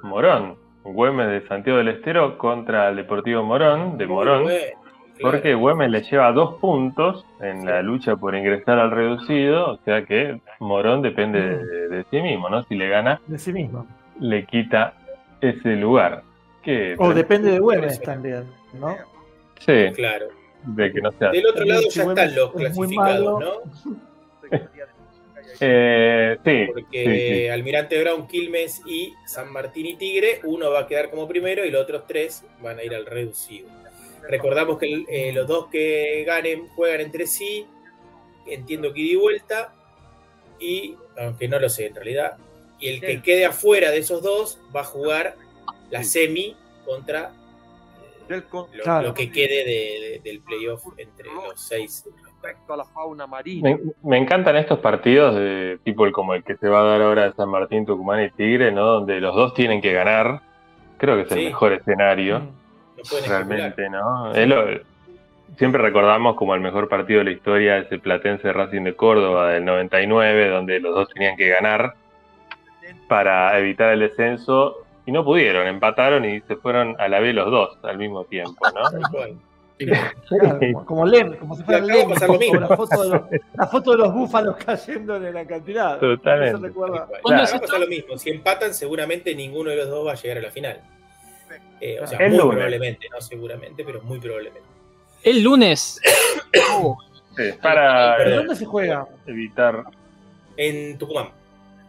Morón. 0.03 0.57
Güemes 0.83 1.29
de 1.29 1.49
Santiago 1.49 1.79
del 1.79 1.89
Estero 1.89 2.37
contra 2.37 2.91
el 2.91 2.97
Deportivo 2.97 3.43
Morón, 3.43 3.97
de 3.97 4.07
Muy 4.07 4.17
Morón. 4.17 4.43
bueno, 4.43 4.59
claro. 4.59 4.79
Porque 5.23 5.55
Güemes 5.55 5.91
le 5.91 6.03
lleva 6.03 6.33
dos 6.33 6.57
puntos 6.61 7.25
en 7.41 7.65
la 7.65 7.81
lucha 7.81 8.17
por 8.17 8.35
ingresar 8.35 8.79
al 8.79 8.91
reducido, 8.91 9.71
o 9.71 9.77
sea 9.87 10.05
que 10.05 10.39
Morón 10.61 11.01
depende 11.01 11.41
de, 11.41 11.89
de 11.89 12.05
sí 12.11 12.21
mismo, 12.21 12.51
¿no? 12.51 12.63
Si 12.65 12.75
le 12.75 12.91
gana, 12.91 13.21
De 13.27 13.39
sí 13.39 13.55
mismo. 13.55 13.87
le 14.21 14.45
quita 14.45 14.93
ese 15.51 15.77
lugar. 15.77 16.23
Que, 16.63 16.95
O 16.99 17.13
depende 17.13 17.51
de 17.53 17.59
Güemes 17.59 18.01
también, 18.01 18.45
¿no? 18.73 18.97
Sí, 19.61 19.93
Claro. 19.95 20.29
de 20.65 20.93
que 20.93 21.01
no 21.01 21.13
sea. 21.13 21.31
Del 21.31 21.47
otro 21.47 21.65
lado 21.65 21.83
Si 21.83 21.91
ya 21.91 22.05
están 22.05 22.35
los 22.35 22.53
clasificados. 22.53 23.41
¿no? 23.41 23.53
Eh, 25.61 26.37
sí, 26.45 26.67
Porque 26.73 27.05
sí, 27.05 27.35
sí. 27.43 27.49
Almirante 27.49 28.01
Brown, 28.03 28.27
Quilmes 28.27 28.83
y 28.87 29.15
San 29.25 29.53
Martín 29.53 29.87
y 29.87 29.95
Tigre, 29.95 30.41
uno 30.45 30.71
va 30.71 30.81
a 30.81 30.87
quedar 30.89 31.11
como 31.11 31.29
primero 31.29 31.65
y 31.65 31.71
los 31.71 31.83
otros 31.83 32.07
tres 32.09 32.45
van 32.61 32.79
a 32.79 32.83
ir 32.83 32.93
al 32.95 33.07
reducido. 33.07 33.69
Recordamos 34.29 34.79
que 34.79 34.87
el- 34.93 35.07
eh, 35.09 35.33
los 35.33 35.47
dos 35.47 35.69
que 35.69 36.25
ganen 36.27 36.67
juegan 36.69 37.03
entre 37.03 37.27
sí. 37.29 37.67
Entiendo 38.47 38.93
que 38.93 39.01
ida 39.01 39.13
y 39.13 39.17
vuelta. 39.17 39.73
Y, 40.59 40.97
aunque 41.19 41.47
no 41.47 41.59
lo 41.61 41.69
sé 41.69 41.87
en 41.87 41.95
realidad. 41.95 42.37
Y 42.81 42.89
el 42.89 43.01
que 43.01 43.23
quede 43.23 43.45
afuera 43.47 43.91
de 43.91 43.99
esos 43.99 44.23
dos 44.23 44.59
va 44.75 44.81
a 44.81 44.85
jugar 44.85 45.35
la 45.91 46.03
semi 46.05 46.57
contra 46.85 47.31
Del 48.29 48.45
con- 48.45 48.67
lo, 48.73 48.83
Claro. 48.85 49.09
lo 49.09 49.15
que 49.15 49.31
quede 49.31 49.65
de- 49.65 50.01
de- 50.01 50.21
del 50.25 50.41
playoff 50.41 50.83
entre 50.97 51.27
los 51.33 51.61
seis. 51.61 52.05
respecto 52.43 52.75
a 52.75 52.77
la 52.77 52.85
fauna 52.85 53.27
marina. 53.27 53.71
Me, 53.71 53.79
me 54.03 54.19
encantan 54.19 54.57
estos 54.57 54.79
partidos 54.81 55.35
de 55.35 55.79
tipo 55.83 56.05
el, 56.05 56.13
como 56.13 56.35
el 56.35 56.43
que 56.45 56.57
se 56.57 56.69
va 56.69 56.81
a 56.81 56.85
dar 56.85 57.01
ahora 57.01 57.25
de 57.25 57.33
San 57.33 57.49
Martín, 57.49 57.87
Tucumán 57.87 58.23
y 58.23 58.31
Tigre, 58.31 58.71
¿no? 58.71 58.85
Donde 58.85 59.19
los 59.21 59.35
dos 59.35 59.55
tienen 59.55 59.81
que 59.81 59.93
ganar. 59.95 60.43
Creo 60.99 61.17
que 61.17 61.23
es 61.23 61.33
el 61.33 61.39
Sí. 61.39 61.45
mejor 61.47 61.73
escenario, 61.73 62.41
Mm. 62.41 62.49
No 62.99 63.27
realmente, 63.29 63.89
¿no? 63.91 64.33
Lo- 64.35 64.81
siempre 65.57 65.81
recordamos 65.83 66.37
como 66.37 66.55
el 66.55 66.61
mejor 66.61 66.89
partido 66.89 67.19
de 67.21 67.25
la 67.25 67.31
historia 67.31 67.79
ese 67.79 67.99
Platense 67.99 68.53
Racing 68.53 68.83
de 68.85 68.95
Córdoba 68.95 69.51
del 69.51 69.65
99, 69.65 70.49
donde 70.49 70.81
los 70.81 70.95
dos 70.95 71.09
tenían 71.11 71.37
que 71.37 71.49
ganar 71.49 71.95
para 73.09 73.59
evitar 73.59 73.93
el 73.93 74.01
descenso 74.01 74.85
y 75.07 75.13
no 75.13 75.25
pudieron, 75.25 75.67
empataron 75.67 76.25
y 76.25 76.41
se 76.43 76.57
fueron 76.57 76.97
a 76.99 77.09
la 77.09 77.21
B 77.21 77.33
los 77.33 77.51
dos 77.51 77.79
al 77.83 77.99
mismo 77.99 78.25
tiempo, 78.25 78.57
¿no? 78.75 79.37
Claro, 80.29 80.85
como, 80.85 81.05
Lem, 81.05 81.35
como 81.37 81.57
si 81.57 81.65
fuera 81.65 81.81
Lem, 81.81 82.09
la 82.09 82.17
foto, 82.77 83.03
de 83.03 83.09
los, 83.09 83.23
la 83.55 83.67
foto 83.67 83.91
de 83.91 83.97
los 83.99 84.15
búfalos 84.15 84.57
cayendo 84.65 85.17
en 85.17 85.25
el 85.25 85.37
acantilado. 85.37 85.99
Totalmente. 85.99 86.57
Eso 86.57 86.65
recuerda. 86.65 87.09
Pasar 87.23 87.81
lo 87.81 87.87
mismo. 87.89 88.17
Si 88.17 88.31
empatan, 88.31 88.73
seguramente 88.73 89.35
ninguno 89.35 89.71
de 89.71 89.77
los 89.77 89.89
dos 89.89 90.07
va 90.07 90.13
a 90.13 90.15
llegar 90.15 90.39
a 90.39 90.43
la 90.43 90.51
final. 90.51 90.81
Eh, 91.81 91.99
o 92.01 92.07
sea, 92.07 92.19
El 92.19 92.31
muy 92.31 92.39
lunes. 92.39 92.55
probablemente, 92.55 93.09
no 93.13 93.21
seguramente, 93.21 93.85
pero 93.85 94.01
muy 94.03 94.21
probablemente. 94.21 94.69
El 95.25 95.43
lunes. 95.43 96.01
Sí, 97.37 97.43
para 97.61 98.15
¿Pero 98.17 98.31
eh, 98.31 98.37
dónde 98.37 98.55
se 98.55 98.65
juega? 98.65 99.09
evitar 99.27 99.83
En 100.57 100.97
Tucumán, 100.99 101.31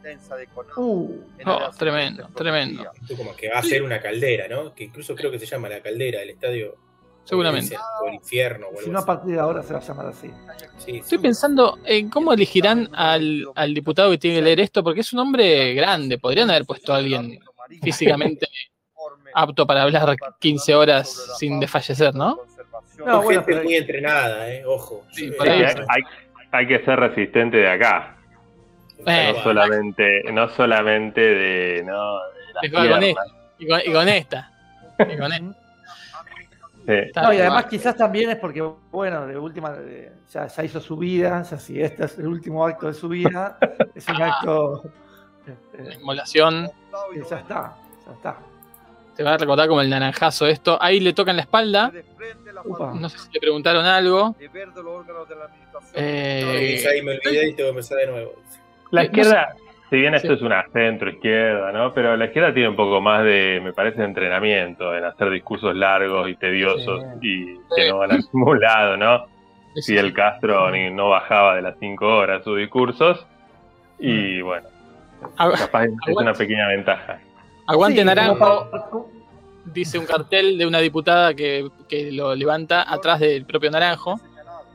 De 0.06 0.48
Conan. 0.54 0.72
Uh, 0.78 1.24
Oh, 1.48 1.72
tremendo, 1.78 2.30
tremendo. 2.36 2.84
en 3.00 3.08
Tucumán, 3.08 3.36
que 3.36 3.50
va 3.50 3.58
a 3.60 3.64
ser 3.64 3.82
una 3.82 4.00
caldera, 4.00 4.48
¿no? 4.48 4.74
Que 4.76 4.84
incluso 4.86 5.16
creo 5.16 5.32
que 5.32 5.40
se 5.40 5.46
llama 5.48 5.68
la 5.68 5.82
caldera 5.82 6.20
del 6.20 6.30
estadio. 6.30 6.76
Seguramente. 7.24 7.76
O 8.04 8.08
el 8.08 8.14
infierno, 8.16 8.68
o 8.72 8.80
si 8.80 8.92
no, 8.92 9.00
a 9.00 9.06
partir 9.06 9.34
de 9.34 9.40
ahora 9.40 9.64
se 9.64 9.74
va 9.74 9.80
a 9.80 9.82
llamar 9.82 10.06
así. 10.08 10.30
Sí, 10.78 10.98
Estoy 10.98 11.18
pensando 11.18 11.80
en 11.84 12.10
cómo 12.12 12.34
elegirán 12.34 12.88
al, 12.94 13.48
al 13.56 13.74
diputado 13.74 14.12
que 14.12 14.20
tiene 14.20 14.38
que 14.38 14.44
leer 14.44 14.60
esto, 14.60 14.84
porque 14.84 15.00
es 15.02 15.12
un 15.12 15.20
hombre 15.20 15.74
grande. 15.74 16.20
Podrían 16.20 16.52
haber 16.52 16.66
puesto 16.66 16.94
a 16.94 16.98
alguien 16.98 17.40
físicamente 17.82 18.48
apto 19.34 19.66
para 19.66 19.82
hablar 19.82 20.16
15 20.40 20.76
horas 20.76 21.36
sin 21.40 21.60
desfallecer, 21.60 22.14
¿no? 22.14 22.38
No, 23.04 23.22
bueno, 23.24 23.44
gente 23.44 23.64
muy 23.64 23.76
entrenada, 23.76 24.48
¿eh? 24.54 24.64
Ojo. 24.66 25.04
Sí, 25.12 25.32
hay- 25.40 26.04
hay 26.52 26.68
que 26.68 26.80
ser 26.86 26.98
resistente 27.00 27.58
de 27.58 27.70
acá, 27.70 28.15
Eh, 29.06 29.34
no 29.36 29.44
solamente, 29.44 30.24
no 30.32 30.50
solamente 30.50 31.22
de, 31.22 31.84
no, 31.84 32.20
de 32.20 32.54
la 32.54 32.66
Y 32.66 32.72
con, 32.72 33.04
esta. 33.04 33.22
Y 33.60 33.68
con, 33.68 33.80
y 33.86 33.92
con 33.94 34.10
esta. 34.10 34.52
Y 35.00 35.18
con 35.18 35.34
esta. 35.34 35.60
Sí. 36.86 36.92
Está 36.94 37.22
No, 37.24 37.34
y 37.34 37.38
además 37.40 37.66
quizás 37.66 37.96
también 37.98 38.30
es 38.30 38.36
porque, 38.38 38.62
bueno, 38.92 39.26
de 39.26 39.38
última, 39.38 39.72
de- 39.72 40.12
ya, 40.32 40.46
ya 40.48 40.64
hizo 40.64 40.80
su 40.80 40.96
vida, 40.98 41.42
ya 41.42 41.58
si 41.58 41.82
este 41.82 42.06
es 42.06 42.18
el 42.20 42.28
último 42.28 42.64
acto 42.66 42.86
de 42.88 42.94
su 42.94 43.10
vida, 43.10 43.58
es 43.96 44.08
un 44.08 44.22
acto 44.22 44.84
este, 45.48 45.96
Inmolación. 45.96 46.70
que 47.14 47.24
ya 47.28 47.38
está, 47.40 47.76
ya 48.06 48.12
está. 48.14 48.38
Se 49.16 49.24
va 49.24 49.34
a 49.34 49.38
recordar 49.38 49.68
como 49.68 49.82
el 49.82 49.90
naranjazo 49.90 50.46
esto. 50.46 50.78
Ahí 50.82 51.00
le 51.00 51.14
tocan 51.14 51.38
la 51.38 51.42
espalda. 51.44 51.92
Upa. 52.66 52.94
No 52.94 53.08
sé 53.10 53.18
si 53.18 53.30
le 53.34 53.40
preguntaron 53.40 53.86
algo. 53.86 54.36
No, 54.38 55.26
Eh, 55.94 56.68
dice 56.74 56.90
ahí 56.90 57.02
me 57.02 57.14
olvidé 57.14 57.48
y 57.50 57.54
tengo 57.54 57.68
que 57.68 57.70
empezar 57.70 57.98
de 58.00 58.08
nuevo. 58.08 58.34
La 58.96 59.04
Eh, 59.04 59.10
no 59.12 59.20
izquierda, 59.20 59.56
si 59.90 59.96
bien 59.98 60.16
esto 60.16 60.30
Sí. 60.30 60.34
es 60.36 60.42
una 60.42 60.66
centro 60.74 61.10
izquierda, 61.10 61.72
¿no? 61.72 61.94
Pero 61.94 62.16
la 62.18 62.26
izquierda 62.26 62.54
tiene 62.54 62.70
un 62.70 62.76
poco 62.76 63.00
más 63.02 63.24
de, 63.24 63.62
me 63.64 63.72
parece, 63.74 64.00
de 64.00 64.06
entrenamiento 64.06 64.96
en 64.96 65.04
hacer 65.06 65.30
discursos 65.30 65.76
largos 65.76 66.28
y 66.30 66.36
tediosos 66.36 67.04
y 67.22 67.56
que 67.76 67.90
no 67.90 68.00
van 68.00 68.12
a 68.14 68.18
ningún 68.34 68.60
lado, 68.60 68.98
¿no? 68.98 69.26
Si 69.76 69.98
el 69.98 70.14
Castro 70.14 70.72
ni, 70.72 70.90
no 70.90 71.10
bajaba 71.10 71.56
de 71.58 71.62
las 71.62 71.76
cinco 71.80 72.08
horas 72.08 72.44
sus 72.44 72.58
discursos 72.58 73.26
y 74.00 74.42
bueno, 74.42 74.68
Agu- 75.38 75.58
capaz 75.58 75.86
es 75.86 75.92
una 76.16 76.34
pequeña 76.34 76.68
ventaja. 76.70 77.20
Aguante 77.68 78.00
Sí, 78.00 78.06
naranjo. 78.06 79.10
Dice 79.66 79.98
un 79.98 80.06
cartel 80.06 80.58
de 80.60 80.66
una 80.68 80.78
diputada 80.80 81.34
que, 81.34 81.68
que 81.90 82.12
lo 82.12 82.36
levanta 82.36 82.84
atrás 82.92 83.20
del 83.20 83.46
propio 83.46 83.72
naranjo. 83.72 84.20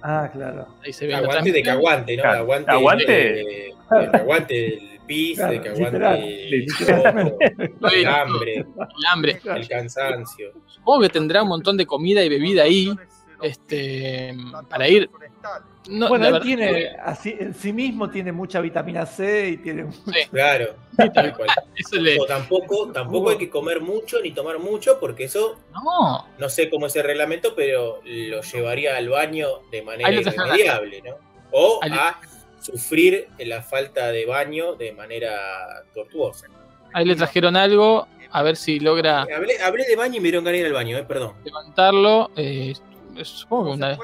Ah, 0.02 0.28
claro. 0.32 0.66
Ahí 0.84 0.92
se 0.92 1.06
ve 1.06 1.14
Aguante 1.14 1.52
de 1.52 1.62
que 1.62 1.70
aguante, 1.70 2.16
¿no? 2.16 2.24
Aguante, 2.24 2.70
Aguante. 2.70 3.06
De, 3.06 3.22
de 3.22 3.74
que 3.90 4.16
aguante 4.16 4.54
del 4.54 5.00
pis, 5.06 5.36
Claro, 5.38 5.52
de 5.52 5.60
que 5.60 5.68
aguante 5.68 5.98
literal. 6.50 7.36
el, 7.40 7.74
el 7.92 8.06
hambre, 8.06 8.54
El 8.56 9.06
hambre. 9.10 9.40
el 9.56 9.68
cansancio. 9.68 10.52
Supongo 10.66 11.00
que 11.02 11.08
tendrá 11.08 11.42
un 11.42 11.48
montón 11.48 11.76
de 11.76 11.86
comida 11.86 12.22
y 12.22 12.28
bebida 12.28 12.62
ahí. 12.64 12.92
Este, 13.42 14.36
para 14.68 14.86
ir. 14.86 15.08
No, 15.88 16.08
bueno, 16.08 16.26
él 16.26 16.32
verdad- 16.34 16.44
tiene, 16.46 16.88
así, 17.02 17.34
en 17.40 17.54
sí 17.54 17.72
mismo 17.72 18.10
tiene 18.10 18.32
mucha 18.32 18.60
vitamina 18.60 19.06
C 19.06 19.48
y 19.48 19.56
tiene 19.56 19.84
mucho- 19.84 20.02
Claro, 20.30 20.74
Sí, 20.98 21.10
tal 21.14 21.34
cual. 21.34 21.48
eso 21.74 21.96
le- 21.96 22.20
O 22.20 22.26
tampoco, 22.26 22.92
tampoco 22.92 23.30
hay 23.30 23.38
que 23.38 23.48
comer 23.48 23.80
mucho 23.80 24.20
ni 24.20 24.32
tomar 24.32 24.58
mucho, 24.58 25.00
porque 25.00 25.24
eso 25.24 25.58
No, 25.72 26.26
no 26.38 26.48
sé 26.50 26.68
cómo 26.68 26.86
es 26.86 26.94
el 26.96 27.04
reglamento, 27.04 27.54
pero 27.56 28.02
lo 28.04 28.42
llevaría 28.42 28.98
al 28.98 29.08
baño 29.08 29.48
de 29.72 29.80
manera 29.82 30.12
irremediable, 30.12 31.02
¿no? 31.02 31.14
O 31.52 31.80
a 31.82 32.20
sufrir 32.60 33.28
la 33.38 33.62
falta 33.62 34.08
de 34.12 34.26
baño 34.26 34.74
de 34.74 34.92
manera 34.92 35.32
tortuosa. 35.94 36.46
ahí 36.92 37.04
le 37.04 37.16
trajeron 37.16 37.56
algo. 37.56 38.06
A 38.32 38.42
ver 38.44 38.54
si 38.54 38.78
logra 38.78 39.22
Hablé, 39.22 39.60
hablé 39.60 39.84
de 39.86 39.96
baño 39.96 40.16
y 40.18 40.20
me 40.20 40.24
dieron 40.28 40.44
ganas 40.44 40.60
ir 40.60 40.66
al 40.66 40.72
baño, 40.72 40.96
eh, 40.96 41.02
perdón. 41.04 41.32
levantarlo. 41.44 42.30
Eh, 42.36 42.74
supongo 43.24 43.64
que 43.64 43.70
una 43.72 43.98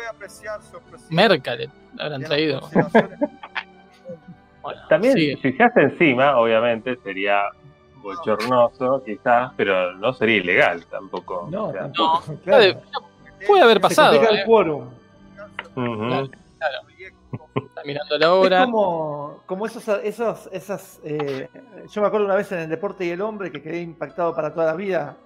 merca 1.10 1.54
le 1.54 1.70
habrán 1.98 2.22
traído. 2.24 2.60
Bueno, 4.62 4.80
También, 4.88 5.14
sigue. 5.14 5.38
si 5.42 5.52
se 5.52 5.62
hace 5.62 5.80
encima, 5.82 6.36
obviamente 6.38 6.96
sería 7.04 7.42
bochornoso, 7.98 9.00
quizás, 9.04 9.52
pero 9.56 9.92
no 9.94 10.12
sería 10.12 10.38
ilegal 10.38 10.84
tampoco. 10.86 11.46
No, 11.50 11.66
O 11.68 11.72
sea, 11.72 11.82
tampoco. 11.82 12.24
puede, 12.44 12.72
claro. 12.74 12.80
puede 13.46 13.62
haber 13.62 13.76
Se 13.76 13.80
pasado. 13.80 14.10
complica 14.16 14.34
eh. 14.34 14.40
el 14.40 14.44
quórum. 14.46 14.88
ujú. 15.76 16.30
Está 17.54 17.82
mirando 17.84 18.18
la 18.18 18.26
Es 18.26 18.32
hora. 18.32 18.64
como, 18.64 19.42
como 19.46 19.66
esos, 19.66 19.86
esos, 20.02 20.48
esas. 20.52 21.00
eh, 21.04 21.48
yo 21.90 22.00
me 22.00 22.06
acuerdo 22.08 22.26
una 22.26 22.34
vez 22.36 22.50
en 22.52 22.58
el 22.60 22.68
Deporte 22.68 23.04
y 23.04 23.10
el 23.10 23.20
Hombre 23.20 23.50
que 23.52 23.62
quedé 23.62 23.80
impactado 23.80 24.34
para 24.34 24.52
toda 24.52 24.66
la 24.66 24.74
vida. 24.74 25.16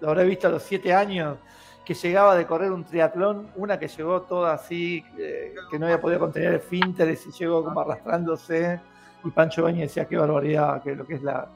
Lo 0.00 0.08
habré 0.10 0.24
visto 0.24 0.46
a 0.48 0.50
los 0.50 0.62
siete 0.62 0.92
años. 0.94 1.36
Que 1.84 1.94
llegaba 1.94 2.36
de 2.36 2.46
correr 2.46 2.70
un 2.70 2.84
triatlón. 2.84 3.50
Una 3.56 3.76
que 3.78 3.88
llegó 3.88 4.22
toda 4.22 4.52
así, 4.54 5.04
eh, 5.18 5.52
que 5.70 5.78
no 5.80 5.86
había 5.86 6.00
podido 6.00 6.20
contener 6.20 6.52
el 6.54 6.60
finteres 6.60 7.26
y 7.26 7.32
llegó 7.32 7.64
como 7.64 7.80
arrastrándose. 7.80 8.80
Y 9.24 9.30
Pancho 9.30 9.64
Bañez 9.64 9.88
decía: 9.88 10.06
Qué 10.06 10.16
barbaridad, 10.16 10.80
que 10.82 10.94
lo 10.94 11.04
que 11.04 11.14
es 11.14 11.22
la, 11.22 11.48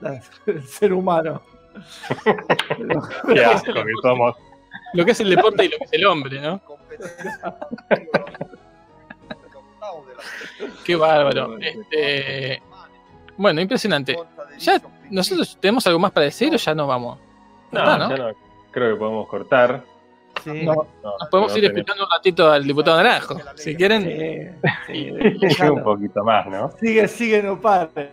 la- 0.00 0.20
el 0.46 0.62
ser 0.66 0.92
humano. 0.94 1.42
Pero- 2.24 3.02
Qué 3.34 3.44
asco 3.44 3.72
que 3.74 3.92
somos. 4.02 4.34
Lo 4.94 5.04
que 5.04 5.10
es 5.10 5.20
el 5.20 5.30
deporte 5.30 5.66
y 5.66 5.68
lo 5.68 5.76
que 5.78 5.84
es 5.84 5.92
el 5.92 6.06
hombre, 6.06 6.40
¿no? 6.40 6.60
Qué 10.84 10.96
bárbaro. 10.96 11.58
Este, 11.58 12.62
bueno, 13.36 13.60
impresionante. 13.60 14.16
Ya 14.58 14.80
nosotros 15.10 15.56
tenemos 15.60 15.86
algo 15.86 15.98
más 15.98 16.10
para 16.12 16.24
decir 16.24 16.52
o 16.54 16.56
ya 16.56 16.74
nos 16.74 16.88
vamos. 16.88 17.18
No, 17.70 17.80
Ah, 17.80 17.96
¿no? 17.98 18.10
ya 18.10 18.16
no 18.16 18.32
creo 18.70 18.94
que 18.94 18.98
podemos 18.98 19.28
cortar. 19.28 19.84
sí, 20.44 20.64
No, 20.64 20.74
No, 21.02 21.18
Nos 21.18 21.28
podemos 21.30 21.56
ir 21.56 21.64
escuchando 21.64 22.04
un 22.04 22.10
ratito 22.10 22.50
al 22.50 22.64
diputado 22.64 22.96
Naranjo. 22.96 23.36
Si 23.56 23.74
quieren, 23.76 24.58
sí, 24.86 25.12
sí, 25.50 25.62
un 25.64 25.82
poquito 25.82 26.22
más, 26.24 26.46
¿no? 26.48 26.70
Sigue, 26.80 27.08
sigue, 27.08 27.42
no 27.42 27.60
pare. 27.60 28.10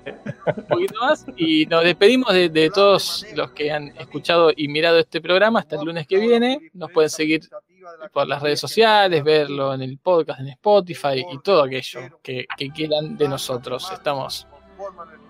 un 0.57 0.64
poquito 0.68 0.99
más. 1.02 1.26
Y 1.38 1.65
nos 1.68 1.84
despedimos 1.84 2.34
de, 2.34 2.49
de 2.49 2.69
todos 2.69 3.26
los 3.36 3.52
que 3.52 3.72
han 3.72 3.88
escuchado 3.98 4.52
y 4.56 4.68
mirado 4.68 4.99
este 4.99 5.22
programa 5.22 5.60
hasta 5.60 5.76
el 5.77 5.86
lunes 5.86 6.07
que 6.07 6.18
viene. 6.19 6.69
Nos 6.73 6.91
pueden 6.91 7.10
seguir 7.10 7.41
por 8.11 8.27
las 8.27 8.41
redes 8.41 8.59
sociales, 8.59 9.23
verlo 9.23 9.73
en 9.73 9.81
el 9.81 9.97
podcast, 9.97 10.39
en 10.39 10.49
Spotify 10.49 11.25
y 11.31 11.39
todo 11.39 11.63
aquello 11.63 11.99
que, 12.23 12.45
que 12.57 12.69
quieran 12.69 13.17
de 13.17 13.27
nosotros. 13.27 13.89
Estamos 13.91 14.47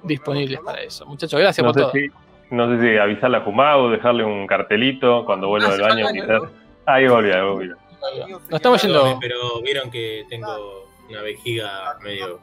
disponibles 0.04 0.60
para 0.62 0.82
eso. 0.82 1.06
Muchachos, 1.06 1.40
gracias 1.40 1.66
No 1.66 1.72
por 1.74 1.76
sé, 1.76 1.82
todo. 1.82 1.92
si, 1.92 2.56
no 2.56 2.70
sé 2.70 2.82
si 2.82 2.98
avisarle 2.98 3.38
a 3.38 3.42
Jumau, 3.42 3.90
dejarle 3.90 4.24
un 4.24 4.46
cartelito 4.48 5.26
cuando 5.26 5.48
vuelva 5.48 5.68
Ah, 5.70 5.72
del 5.72 5.82
baño, 5.82 6.06
quizás. 6.14 6.42
Ahí 6.86 7.08
volví, 7.08 7.32
ahí 7.32 7.42
volví. 7.42 7.70
Nos 8.30 8.42
estamos 8.52 8.82
yendo. 8.82 9.18
Pero 9.20 9.62
vieron 9.62 9.90
que 9.90 10.26
tengo 10.30 10.88
una 11.10 11.22
vejiga 11.22 11.98
medio 12.04 12.40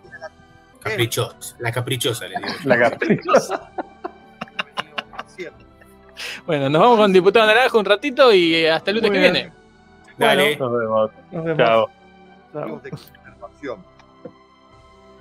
caprichosa. 0.81 1.57
La 1.61 1.71
caprichosa, 1.71 2.27
les 2.27 2.41
digo. 2.41 2.55
La 2.65 2.79
cartelita. 2.79 3.71
Bueno, 6.47 6.69
nos 6.69 6.81
vamos 6.81 6.99
con 6.99 7.13
diputado 7.13 7.47
Naranjo 7.47 7.79
un 7.79 7.85
ratito 7.85 8.33
y 8.33 8.67
hasta 8.67 8.91
el 8.91 8.97
lunes 8.97 9.11
Muy 9.11 9.19
que 9.19 9.21
bien. 9.23 9.33
viene. 9.33 9.53
Dale. 10.17 10.57
Nos 10.57 10.73
vemos. 10.73 11.11
Nos 11.31 11.45
vemos. 11.45 11.59
Chao. 11.59 11.91
Chao. 12.53 12.81
de 12.81 12.91
conservación. 12.91 13.85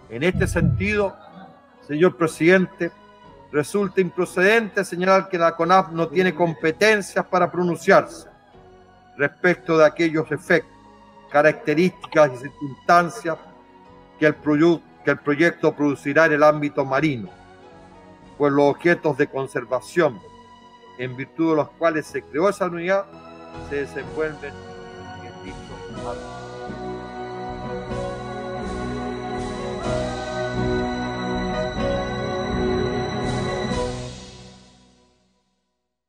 En 0.10 0.24
este 0.24 0.46
sentido, 0.46 1.16
señor 1.88 2.18
presidente, 2.18 2.92
resulta 3.52 4.02
improcedente 4.02 4.84
señalar 4.84 5.30
que 5.30 5.38
la 5.38 5.56
CONAF 5.56 5.92
no 5.92 6.08
tiene 6.08 6.34
competencias 6.36 7.26
para 7.26 7.52
pronunciarse 7.52 8.30
respecto 9.18 9.78
de 9.78 9.86
aquellos 9.86 10.32
efectos, 10.32 10.72
características 11.30 12.32
y 12.34 12.38
circunstancias 12.38 13.38
que 14.20 14.26
el, 14.26 14.36
que 15.06 15.12
el 15.12 15.18
proyecto 15.20 15.74
producirá 15.74 16.26
en 16.26 16.34
el 16.34 16.44
ámbito 16.44 16.84
marino, 16.84 17.30
pues 18.38 18.52
los 18.52 18.66
objetos 18.66 19.18
de 19.18 19.28
conservación, 19.28 20.20
en 20.98 21.16
virtud 21.16 21.52
de 21.52 21.56
los 21.58 21.70
cuales 21.72 22.06
se 22.06 22.22
creó 22.22 22.50
esa 22.50 22.66
unidad, 22.66 23.06
se 23.70 23.78
desenvuelven 23.78 24.71
en 25.92 25.96
dicho 25.96 26.10
ámbito. 26.10 26.31